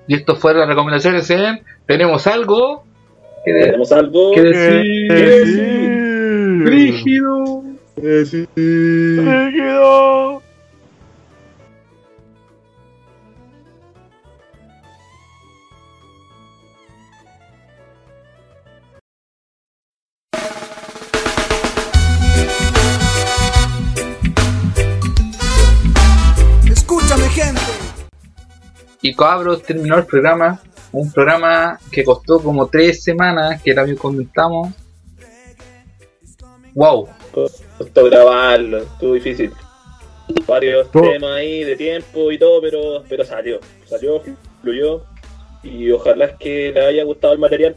Y 0.07 0.15
esto 0.15 0.35
fue 0.35 0.53
las 0.53 0.67
recomendaciones 0.67 1.29
en 1.29 1.61
Tenemos 1.87 2.27
algo 2.27 2.83
que, 3.45 3.53
de- 3.53 3.65
¿Tenemos 3.65 3.91
algo 3.91 4.31
que 4.33 4.41
decir. 4.41 5.07
que 5.07 5.13
decir? 5.13 6.63
Brígido. 6.63 7.63
Brígido. 9.23 10.42
Y 29.03 29.13
cabros, 29.13 29.61
terminó 29.61 29.97
el 29.97 30.05
programa. 30.05 30.59
Un 30.93 31.11
programa 31.11 31.77
que 31.91 32.03
costó 32.03 32.39
como 32.39 32.67
tres 32.67 33.03
semanas, 33.03 33.61
que 33.61 33.73
también 33.73 33.97
comentamos. 33.97 34.73
Wow. 36.73 37.09
Costó 37.31 38.05
grabarlo, 38.05 38.77
estuvo 38.79 39.13
difícil. 39.13 39.51
Varios 40.47 40.87
Oh. 40.93 41.01
temas 41.01 41.31
ahí 41.31 41.63
de 41.65 41.75
tiempo 41.75 42.31
y 42.31 42.37
todo, 42.37 42.61
pero, 42.61 43.03
pero 43.09 43.25
salió. 43.25 43.59
Salió, 43.85 44.23
fluyó. 44.61 45.03
Y 45.63 45.91
ojalá 45.91 46.25
es 46.25 46.35
que 46.39 46.71
le 46.73 46.85
haya 46.85 47.03
gustado 47.03 47.33
el 47.33 47.39
material. 47.39 47.75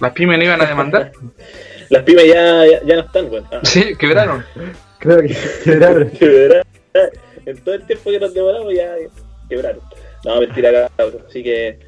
Las 0.00 0.12
pymes 0.12 0.38
no 0.38 0.44
iban 0.44 0.60
a 0.60 0.66
demandar. 0.66 1.12
Las 1.88 2.02
pymes 2.02 2.26
ya, 2.26 2.66
ya, 2.66 2.82
ya 2.84 2.96
no 2.96 3.02
están, 3.02 3.30
weón. 3.30 3.46
Ah. 3.50 3.60
sí, 3.62 3.94
quebraron. 3.96 4.44
Creo 4.98 5.18
que 5.22 5.36
quebraron. 5.64 6.10
Quebraron. 6.18 6.66
En 7.46 7.56
todo 7.64 7.74
el 7.74 7.86
tiempo 7.86 8.10
que 8.10 8.20
nos 8.20 8.34
demoramos 8.34 8.74
ya 8.74 8.94
quebraron. 9.48 9.80
No, 10.24 10.40
mentira, 10.40 10.90
cabrón. 10.96 11.22
Así 11.28 11.42
que 11.42 11.78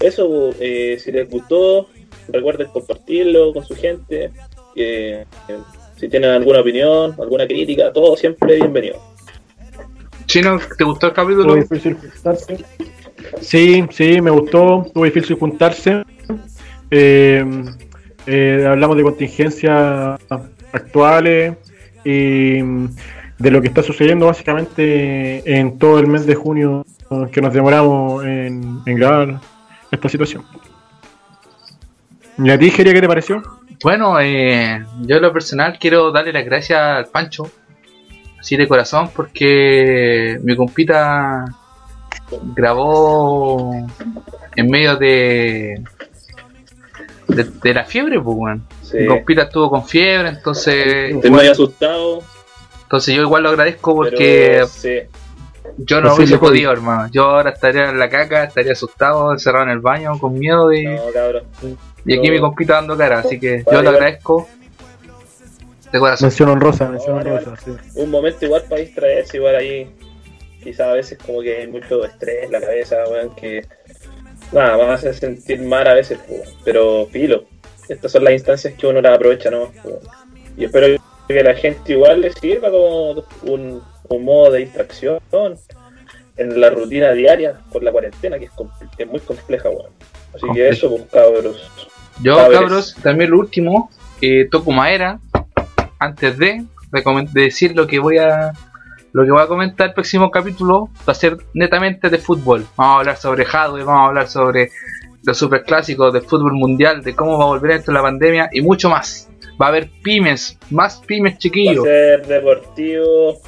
eso, 0.00 0.50
eh, 0.60 0.98
si 0.98 1.12
les 1.12 1.28
gustó, 1.30 1.88
recuerden 2.28 2.68
compartirlo 2.68 3.52
con 3.52 3.64
su 3.64 3.74
gente. 3.74 4.32
Eh, 4.76 5.24
eh, 5.48 5.58
si 5.96 6.08
tienen 6.08 6.30
alguna 6.30 6.60
opinión, 6.60 7.14
alguna 7.18 7.46
crítica, 7.46 7.92
todo 7.92 8.16
siempre 8.16 8.56
bienvenido. 8.56 9.00
Chino, 10.26 10.58
¿te 10.76 10.84
gustó 10.84 11.08
el 11.08 11.12
capítulo? 11.12 11.56
Estuvo 11.56 11.76
difícil 11.76 11.94
juntarse. 11.94 12.64
Sí, 13.40 13.84
sí, 13.90 14.20
me 14.20 14.30
gustó. 14.30 14.84
Estuvo 14.86 15.04
difícil 15.04 15.36
juntarse. 15.36 16.02
Eh, 16.90 17.44
eh, 18.26 18.66
hablamos 18.66 18.96
de 18.96 19.02
contingencias 19.02 20.20
actuales 20.72 21.56
y 22.04 22.60
de 23.38 23.50
lo 23.50 23.60
que 23.60 23.68
está 23.68 23.82
sucediendo 23.82 24.26
básicamente 24.26 25.58
en 25.58 25.78
todo 25.78 25.98
el 25.98 26.06
mes 26.06 26.26
de 26.26 26.34
junio 26.34 26.84
que 27.30 27.40
nos 27.40 27.52
demoramos 27.52 28.24
en, 28.24 28.80
en 28.86 28.96
grabar 28.96 29.40
esta 29.90 30.08
situación. 30.08 30.44
¿Y 32.38 32.50
a 32.50 32.58
ti, 32.58 32.70
Geria, 32.70 32.92
qué 32.92 33.00
te 33.00 33.08
pareció? 33.08 33.42
Bueno, 33.82 34.18
eh, 34.20 34.84
yo 35.02 35.16
en 35.16 35.22
lo 35.22 35.32
personal 35.32 35.78
quiero 35.78 36.10
darle 36.10 36.32
las 36.32 36.44
gracias 36.44 36.80
al 36.80 37.06
Pancho, 37.06 37.50
así 38.38 38.56
de 38.56 38.66
corazón, 38.66 39.10
porque 39.14 40.38
mi 40.42 40.56
compita 40.56 41.44
grabó 42.54 43.72
en 44.56 44.70
medio 44.70 44.96
de 44.96 45.82
de, 47.28 47.44
de 47.44 47.74
la 47.74 47.84
fiebre, 47.84 48.20
pues, 48.20 48.36
weón. 48.36 48.64
Sí. 48.82 48.98
Mi 48.98 49.06
compita 49.06 49.42
estuvo 49.42 49.70
con 49.70 49.84
fiebre, 49.84 50.28
entonces. 50.28 51.14
Estoy 51.14 51.30
muy 51.30 51.46
asustado. 51.46 52.22
Entonces 52.82 53.14
yo 53.14 53.22
igual 53.22 53.42
lo 53.42 53.48
agradezco 53.50 53.94
porque 53.94 54.52
Pero, 54.52 54.66
sí. 54.66 54.98
Yo 55.78 56.00
no 56.00 56.08
Así 56.08 56.18
hubiese 56.18 56.34
le 56.34 56.38
podido, 56.38 56.72
hermano. 56.72 57.08
Yo 57.12 57.24
ahora 57.24 57.50
estaría 57.50 57.90
en 57.90 57.98
la 57.98 58.08
caca, 58.08 58.44
estaría 58.44 58.72
asustado, 58.72 59.32
encerrado 59.32 59.64
en 59.64 59.70
el 59.70 59.80
baño, 59.80 60.18
con 60.18 60.34
miedo 60.38 60.68
de. 60.68 60.84
No, 60.84 61.12
cabrón. 61.12 61.44
y 62.04 62.18
aquí 62.18 62.28
no. 62.28 62.32
mi 62.34 62.40
compita 62.40 62.74
dando 62.74 62.96
cara, 62.96 63.18
así 63.20 63.38
que 63.40 63.58
yo 63.58 63.64
Vale, 63.66 63.76
vale. 63.78 63.88
agradezco 63.90 64.48
de 65.92 65.98
corazón. 65.98 66.26
Mención 66.26 66.48
honrosa, 66.48 66.88
mención 66.88 67.16
honrosa, 67.16 67.56
sí. 67.64 67.72
Un 67.94 68.10
momento 68.10 68.44
igual 68.44 68.64
para 68.68 68.80
distraerse, 68.80 69.36
igual 69.36 69.56
ahí. 69.56 69.94
Quizás 70.62 70.88
a 70.88 70.92
veces 70.94 71.18
como 71.24 71.42
que 71.42 71.58
hay 71.58 71.66
mucho 71.66 72.04
estrés 72.04 72.44
en 72.44 72.52
la 72.52 72.60
cabeza, 72.60 72.96
weón, 73.10 73.34
que 73.34 73.66
nada, 74.52 74.78
más 74.78 75.04
hace 75.04 75.12
sentir 75.12 75.60
mal 75.60 75.86
a 75.86 75.94
veces, 75.94 76.18
pues, 76.26 76.56
pero 76.64 77.06
filo. 77.12 77.44
Estas 77.88 78.12
son 78.12 78.24
las 78.24 78.32
instancias 78.32 78.74
que 78.74 78.86
uno 78.86 79.00
las 79.02 79.14
aprovecha, 79.14 79.50
¿no? 79.50 79.70
Pues, 79.82 79.96
Y 80.56 80.64
espero 80.64 81.00
que 81.28 81.42
la 81.42 81.54
gente 81.54 81.92
igual 81.92 82.22
le 82.22 82.32
sirva 82.32 82.70
como 82.70 83.24
un, 83.42 83.82
un 84.08 84.24
modo 84.24 84.52
de 84.52 84.60
distracción 84.60 85.20
en 86.36 86.60
la 86.60 86.70
rutina 86.70 87.12
diaria 87.12 87.60
con 87.72 87.84
la 87.84 87.92
cuarentena, 87.92 88.38
que 88.38 88.46
es, 88.46 88.52
es 88.98 89.06
muy 89.06 89.20
compleja, 89.20 89.68
weón. 89.68 89.92
Así 90.34 90.46
que 90.52 90.68
eso, 90.68 90.90
pues, 90.90 91.04
cabros. 91.10 91.70
Yo, 92.22 92.36
cabros, 92.36 92.94
también 93.02 93.30
lo 93.30 93.38
último, 93.38 93.90
eh, 94.20 94.48
toco 94.50 94.72
madera, 94.72 95.20
antes 95.98 96.38
de, 96.38 96.64
decir 97.32 97.74
lo 97.74 97.86
que 97.86 97.98
voy 97.98 98.18
a 98.18 98.52
lo 99.12 99.24
que 99.24 99.30
voy 99.30 99.42
a 99.42 99.46
comentar 99.46 99.88
el 99.88 99.94
próximo 99.94 100.28
capítulo 100.30 100.90
va 101.08 101.12
a 101.12 101.14
ser 101.14 101.36
netamente 101.54 102.10
de 102.10 102.18
fútbol. 102.18 102.66
Vamos 102.76 102.96
a 102.96 102.98
hablar 102.98 103.16
sobre 103.16 103.44
Hadwe, 103.44 103.84
vamos 103.84 104.02
a 104.02 104.06
hablar 104.06 104.28
sobre 104.28 104.70
los 105.24 105.38
superclásicos 105.38 106.12
del 106.12 106.22
fútbol 106.22 106.52
mundial, 106.54 107.02
de 107.02 107.14
cómo 107.14 107.38
va 107.38 107.44
a 107.44 107.48
volver 107.48 107.72
esto 107.72 107.92
la 107.92 108.02
pandemia 108.02 108.48
y 108.52 108.60
mucho 108.60 108.90
más. 108.90 109.28
Va 109.60 109.66
a 109.66 109.68
haber 109.68 109.88
pymes, 110.02 110.58
más 110.70 111.00
pymes 111.06 111.34
Va 111.34 111.36
a 111.36 111.38
chiquillos. 111.38 111.84
ser 111.84 112.26
deportivo, 112.26 113.38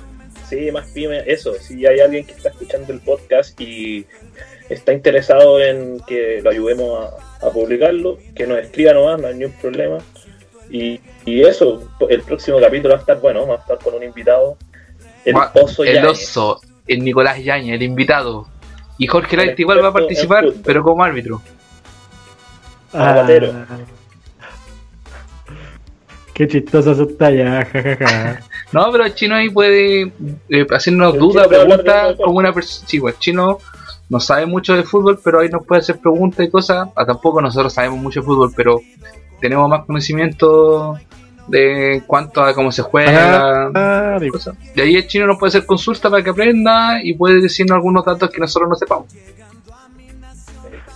sí, 0.48 0.70
más 0.70 0.89
pyme, 0.90 1.23
eso. 1.27 1.55
Si 1.55 1.86
hay 1.86 2.01
alguien 2.01 2.24
que 2.27 2.32
está 2.32 2.51
escuchando 2.51 2.93
el 2.93 3.01
podcast 3.01 3.60
y 3.60 4.06
está 4.68 4.93
interesado 4.93 5.60
en 5.60 6.01
que 6.06 6.40
lo 6.43 6.51
ayudemos 6.51 7.12
a, 7.40 7.47
a 7.47 7.51
publicarlo, 7.51 8.18
que 8.35 8.47
nos 8.47 8.59
escriba 8.59 8.93
nomás, 8.93 9.20
no 9.20 9.28
hay 9.28 9.35
ningún 9.35 9.56
problema. 9.60 9.98
Y, 10.70 11.01
y 11.24 11.43
eso, 11.43 11.89
el 12.09 12.23
próximo 12.23 12.59
capítulo 12.60 12.94
va 12.94 12.98
a 12.98 13.01
estar 13.01 13.20
bueno, 13.20 13.47
va 13.47 13.56
a 13.56 13.59
estar 13.59 13.78
con 13.78 13.94
un 13.94 14.02
invitado, 14.02 14.56
el 15.24 15.35
oso 15.55 15.85
el 15.85 15.94
Yáñez. 15.94 16.10
oso, 16.10 16.60
el 16.86 17.05
Nicolás 17.05 17.43
Yañez, 17.43 17.74
el 17.74 17.82
invitado. 17.82 18.48
Y 18.98 19.06
Jorge 19.06 19.36
Light 19.36 19.59
igual 19.60 19.82
va 19.85 19.89
a 19.89 19.93
participar, 19.93 20.47
pero 20.64 20.82
como 20.82 21.02
árbitro. 21.05 21.43
Ah, 22.93 23.10
Aguatero. 23.10 23.52
qué 26.32 26.48
chistosa 26.48 26.94
su 26.94 27.06
talla, 27.16 27.64
jajaja. 27.64 28.40
No, 28.72 28.90
pero 28.90 29.05
el 29.05 29.14
chino 29.14 29.36
ahí 29.36 29.48
puede 29.51 30.12
eh, 30.48 30.66
hacernos 30.74 31.16
dudas, 31.16 31.48
de 31.48 31.56
preguntas, 31.56 32.16
como 32.16 32.38
una 32.38 32.52
persona. 32.52 32.88
Sí, 32.88 33.01
pues 33.01 33.14
el 33.14 33.20
chino 33.20 33.59
no 34.09 34.20
sabe 34.20 34.47
mucho 34.47 34.74
de 34.74 34.82
fútbol, 34.82 35.20
pero 35.22 35.40
ahí 35.40 35.48
nos 35.48 35.64
puede 35.64 35.80
hacer 35.80 35.98
preguntas 35.98 36.47
y 36.47 36.51
cosas. 36.51 36.88
Ah, 36.94 37.06
tampoco 37.06 37.40
nosotros 37.40 37.72
sabemos 37.72 37.98
mucho 37.98 38.20
de 38.20 38.26
fútbol, 38.26 38.52
pero 38.56 38.80
tenemos 39.40 39.68
más 39.68 39.84
conocimiento 39.84 40.98
de 41.48 42.02
cuanto 42.06 42.43
a 42.43 42.55
cómo 42.55 42.72
se 42.72 42.82
juega. 42.82 43.70
Ah, 43.74 44.18
cosas. 44.30 44.56
Y 44.74 44.80
ahí 44.80 44.97
el 44.97 45.06
chino 45.06 45.26
nos 45.26 45.38
puede 45.38 45.51
hacer 45.51 45.66
consulta 45.66 46.10
para 46.10 46.22
que 46.22 46.30
aprenda 46.30 47.01
y 47.02 47.14
puede 47.14 47.40
decirnos 47.40 47.76
algunos 47.76 48.05
datos 48.05 48.30
que 48.30 48.40
nosotros 48.40 48.68
no 48.68 48.74
sepamos. 48.74 49.06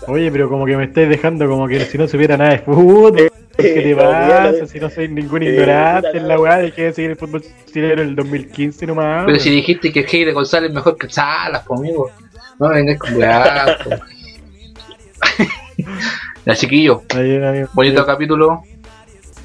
Oye, 0.06 0.30
pero 0.32 0.48
como 0.48 0.66
que 0.66 0.76
me 0.76 0.84
estáis 0.84 1.08
dejando 1.08 1.48
como 1.48 1.68
que 1.68 1.80
si 1.84 1.98
no 1.98 2.08
supiera 2.08 2.36
nada 2.36 2.50
de 2.50 2.58
fútbol. 2.60 3.30
¿Qué 3.62 3.80
te 3.82 3.96
pasa? 3.96 4.66
Si 4.66 4.80
no 4.80 4.90
soy 4.90 5.08
ningún 5.08 5.42
ignorante 5.42 6.16
en 6.16 6.28
la 6.28 6.38
weá, 6.38 6.58
dejé 6.58 6.84
de 6.84 6.92
seguir 6.92 7.10
el 7.12 7.16
fútbol 7.16 7.42
chileno 7.72 8.02
en 8.02 8.08
el 8.10 8.16
2015 8.16 8.86
nomás. 8.86 9.24
Pero 9.26 9.38
si 9.38 9.50
dijiste 9.50 9.92
que 9.92 10.00
Heide 10.00 10.32
González 10.32 10.70
es 10.70 10.74
mejor 10.74 10.96
que 10.96 11.08
Salas, 11.08 11.64
amigo. 11.70 12.10
No 12.58 12.68
vengas 12.68 12.98
con 12.98 13.16
weá. 13.16 13.76
ya, 16.46 16.54
chiquillo. 16.54 17.02
Bonito 17.72 18.04
capítulo. 18.06 18.62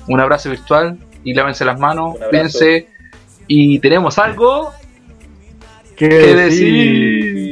Un 0.07 0.19
abrazo 0.19 0.49
virtual. 0.49 0.97
Y 1.23 1.33
lávense 1.33 1.65
las 1.65 1.79
manos. 1.79 2.15
Cuídense. 2.29 2.87
Y 3.47 3.79
tenemos 3.79 4.17
algo 4.17 4.73
¿Qué 5.95 6.09
que 6.09 6.35
decir? 6.35 7.44